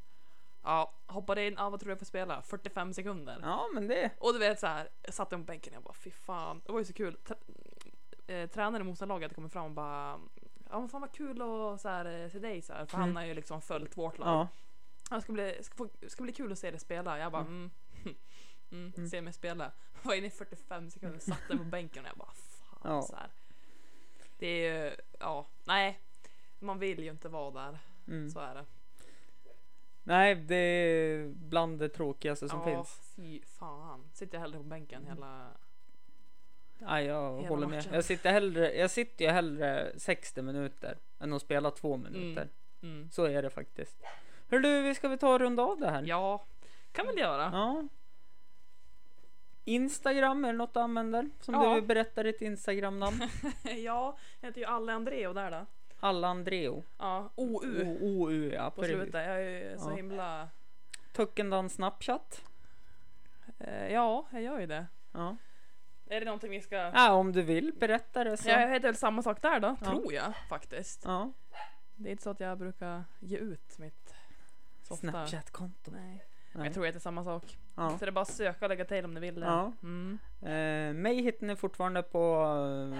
Ja, 0.64 0.92
hoppade 1.08 1.48
in, 1.48 1.56
ja 1.58 1.70
vad 1.70 1.80
tror 1.80 1.88
du 1.88 1.92
jag 1.92 2.00
får 2.00 2.06
spela? 2.06 2.42
45 2.42 2.94
sekunder. 2.94 3.40
Ja, 3.42 3.68
men 3.74 3.88
det. 3.88 4.10
Och 4.20 4.34
du 4.34 4.40
vet 4.40 4.60
så 4.60 4.68
här, 4.68 4.90
jag 5.04 5.14
satt 5.14 5.30
på 5.30 5.38
bänken 5.38 5.74
och 5.74 5.76
jag 5.76 5.84
bara, 5.84 5.94
fy 5.94 6.12
fan. 6.12 6.62
Det 6.66 6.72
var 6.72 6.80
ju 6.80 6.86
så 6.86 6.94
kul. 6.94 7.18
Tr 7.24 7.34
eh, 8.28 8.48
tränaren 8.50 8.82
i 8.82 8.90
motståndarlaget 8.90 9.24
hade 9.26 9.36
kommit 9.36 9.54
fram 9.54 9.66
och 9.66 9.72
bara, 9.72 10.20
ja 10.70 10.80
men 10.80 10.90
fan 10.90 11.02
vad 11.02 11.12
kul 11.12 11.42
att 11.42 11.82
så 11.82 11.90
här, 11.90 12.24
eh, 12.24 12.30
se 12.30 12.40
dig 12.40 12.62
så 12.62 12.74
här. 12.74 12.86
För 12.86 12.98
Mm. 12.98 13.08
han 13.08 13.16
har 13.16 13.24
ju 13.24 13.34
liksom 13.34 13.62
följt 13.62 13.98
vårt 13.98 14.18
lag. 14.18 14.28
Ja. 14.28 14.48
Ja, 15.12 15.16
det 15.16 15.22
ska, 15.22 15.34
bli, 15.34 15.58
ska, 15.64 15.76
få, 15.76 15.90
ska 16.08 16.24
bli 16.24 16.34
kul 16.34 16.52
att 16.52 16.60
se 16.60 16.72
dig 16.72 16.80
spela. 16.80 17.20
Jag 17.20 17.32
bara 17.32 17.42
mm. 17.42 17.72
Mm, 18.72 18.94
Mm. 18.98 19.10
se 19.10 19.22
mig 19.22 19.34
spela. 19.34 19.72
Var 20.04 20.14
inne 20.16 20.28
i 20.28 20.30
45 20.30 20.90
sekunder, 20.90 21.20
satt 21.20 21.42
den 21.48 21.58
på 21.58 21.64
bänken 21.64 22.04
och 22.04 22.10
jag 22.10 22.18
bara 22.18 22.32
fan 22.34 22.80
Ja. 22.84 23.02
så 23.02 23.16
här. 23.16 23.30
Det 24.40 24.48
är 24.48 24.84
ju, 24.86 24.96
ja, 25.20 25.48
nej. 25.64 26.00
Man 26.60 26.80
vill 26.80 27.00
ju 27.04 27.10
inte 27.10 27.30
vara 27.30 27.52
där. 27.52 27.80
Mm. 28.08 28.30
Så 28.30 28.40
är 28.40 28.56
det. 28.56 28.66
Nej, 30.04 30.36
det 30.36 30.56
är 30.56 31.28
bland 31.28 31.80
det 31.80 31.90
tråkigaste 31.90 32.50
som 32.50 32.60
ja, 32.60 32.66
finns. 32.66 33.00
fy 33.16 33.42
fan. 33.46 34.10
Sitter 34.14 34.36
jag 34.36 34.42
hellre 34.42 34.58
på 34.58 34.64
bänken 34.64 35.06
hela... 35.06 35.48
Nej, 36.78 37.06
jag 37.06 37.36
Hela 37.38 37.50
håller 37.50 37.68
med. 37.68 37.78
matchen. 37.78 37.94
Jag 37.94 38.06
sitter, 38.06 38.32
hellre, 38.32 38.74
jag 38.78 38.92
sitter 38.92 39.26
ju 39.26 39.32
hellre 39.32 39.92
60 40.00 40.42
minuter 40.42 40.98
än 41.20 41.34
att 41.34 41.42
spela 41.42 41.72
två 41.72 41.98
minuter. 41.98 42.50
Mm. 42.82 43.10
Så 43.12 43.26
är 43.26 43.42
det 43.42 43.50
faktiskt. 43.50 43.98
Hör 44.52 44.60
du, 44.60 44.82
vi 44.82 44.96
ska 44.96 45.10
väl 45.10 45.18
ta 45.20 45.34
och 45.34 45.40
runda 45.40 45.64
av 45.64 45.80
det 45.80 45.92
här? 45.92 46.04
Ja, 46.06 46.46
kan 46.92 47.06
väl 47.08 47.18
göra. 47.18 47.50
Ja. 47.54 47.84
Instagram, 49.64 50.46
är 50.46 50.52
det 50.52 50.58
något 50.58 50.74
du 50.74 50.80
använder? 50.80 51.30
Som 51.40 51.54
Ja. 51.54 51.70
du 51.70 51.76
vill 51.76 51.84
berätta 51.84 52.24
ditt 52.24 52.42
Instagram-namn? 52.42 53.22
Ja, 53.64 54.18
jag 54.42 54.48
heter 54.48 54.62
ju 54.62 54.66
Alle 54.68 54.94
Andreo 54.94 55.34
där 55.34 55.52
då. 55.52 55.66
Alla 56.00 56.28
Andreo. 56.28 56.84
Ja, 56.98 57.30
OU 57.36 57.84
O- 57.86 57.98
OU, 58.02 58.52
ja. 58.54 58.70
på 58.72 58.84
slutet. 58.84 59.14
Jag 59.14 59.44
är 59.44 59.72
ju 59.72 59.78
så 59.78 59.90
Ja. 59.90 59.96
himla... 59.96 60.50
Tuckendan 61.14 61.70
Snapchat. 61.70 62.42
Eh, 63.60 63.94
ja, 63.94 64.26
jag 64.32 64.42
gör 64.42 64.60
ju 64.60 64.66
det. 64.68 64.86
Ja. 65.12 65.38
Är 66.10 66.20
det 66.20 66.26
någonting 66.26 66.52
vi 66.52 66.62
ska... 66.62 66.76
ja, 66.76 67.12
om 67.14 67.32
du 67.32 67.42
vill 67.42 67.74
berätta 67.80 68.24
det 68.24 68.38
så. 68.38 68.50
Ja, 68.50 68.60
jag 68.62 68.70
heter 68.70 68.88
väl 68.88 68.96
samma 68.96 69.22
sak 69.22 69.42
där 69.42 69.60
då, 69.60 69.76
Ja. 69.82 69.86
tror 69.86 70.14
jag 70.14 70.34
faktiskt. 70.50 71.02
Ja. 71.06 71.32
Det 71.96 72.10
är 72.10 72.12
inte 72.12 72.24
så 72.24 72.30
att 72.30 72.40
jag 72.40 72.58
brukar 72.58 73.04
ge 73.20 73.38
ut 73.38 73.78
mitt 73.78 74.11
så 74.92 75.08
ofta. 75.08 75.12
Snapchat-konto. 75.12 75.92
Nej. 75.92 76.26
Jag 76.54 76.74
tror 76.74 76.88
att 76.88 76.94
det 76.94 76.98
är 76.98 77.00
samma 77.00 77.24
sak. 77.24 77.58
Ja. 77.76 77.90
Så 77.90 78.06
det 78.06 78.10
är 78.10 78.12
bara 78.12 78.22
att 78.22 78.28
söka 78.28 78.66
och 78.66 78.70
lägga 78.70 78.86
till 78.86 79.06
om 79.06 79.14
ni 79.14 79.20
vill 79.20 79.36
det. 79.36 79.46
Ja. 79.46 79.74
Mm. 79.84 80.20
Eh, 80.42 81.02
mig 81.02 81.22
hittar 81.22 81.48
ni 81.48 81.56
fortfarande 81.56 82.04
på 82.04 82.44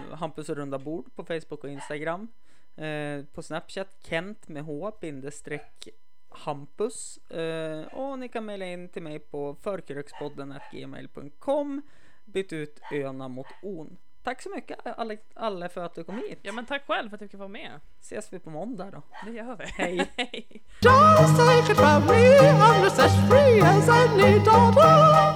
eh, 0.10 0.18
Hampus 0.18 0.50
runda 0.50 0.80
bord 0.80 1.16
på 1.16 1.24
Facebook 1.24 1.64
och 1.64 1.70
Instagram. 1.70 2.28
Eh, 2.76 3.26
på 3.34 3.44
Snapchat 3.44 3.88
Kent 4.04 4.48
med 4.48 4.64
H 4.64 4.98
bindestreck 5.02 5.90
Hampus. 6.30 7.18
Eh, 7.18 7.86
och 7.86 8.20
ni 8.20 8.30
kan 8.30 8.46
mejla 8.46 8.66
in 8.66 8.90
till 8.90 9.04
mig 9.04 9.20
på 9.20 9.56
förkrökspodden 9.56 10.60
gmail.com. 10.72 11.82
Byt 12.26 12.54
ut 12.54 12.82
öna 12.92 13.28
mot 13.28 13.48
on. 13.62 13.98
Tack 14.24 14.42
så 14.42 14.50
mycket 14.50 14.80
alla, 14.98 15.16
alla 15.34 15.70
för 15.70 15.84
att 15.84 15.96
du 15.96 16.04
kom 16.04 16.16
hit. 16.16 16.40
Ja 16.42 16.52
men 16.52 16.66
tack 16.66 16.88
själv 16.88 17.10
för 17.10 17.16
att 17.16 17.22
jag 17.22 17.32
fick 17.32 17.40
vara 17.40 17.50
med. 17.50 17.80
Ses 18.02 18.34
vi 18.34 18.40
på 18.40 18.50
måndag 18.50 18.92
då. 18.92 19.02
Det 19.26 19.32
gör 19.32 19.56
vi. 19.56 19.66
Hej. 19.66 20.12
Hej. 20.18 20.64
Just 20.82 21.38
take 21.38 21.72
it 21.72 21.78
from 21.78 22.06
me, 22.06 22.40
I'm 22.40 22.84
just 22.84 23.00
as 23.00 23.30
free 23.30 23.62
as 23.62 23.90
any 23.90 24.40
daughter. 24.40 24.82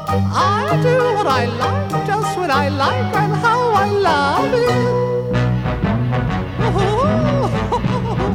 I 0.07 0.81
do 0.83 0.99
what 1.15 1.27
I 1.27 1.45
like, 1.45 2.07
just 2.07 2.37
what 2.37 2.49
I 2.49 2.69
like, 2.69 3.15
and 3.15 3.33
how 3.33 3.73
I 3.73 3.89
love 3.89 4.53
it. 4.53 4.69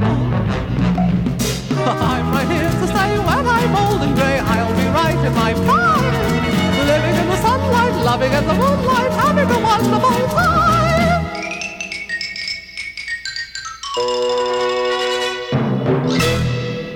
I'm 1.87 2.31
right 2.33 2.49
here 2.51 2.71
to 2.71 2.87
stay 2.87 3.19
when 3.19 3.47
I'm 3.47 3.77
old 3.77 4.03
and 4.03 4.15
grey. 4.17 4.39
I'll 4.39 4.75
be 4.77 4.87
right 5.01 5.27
in 5.27 5.35
my 5.35 5.55
prime, 5.55 5.80
loving 8.11 8.33
as 8.33 8.45
the 8.45 8.55
moonlight, 8.55 9.13
having 9.13 9.49
a 9.49 9.61
wonderful 9.63 10.29
time. 10.35 11.21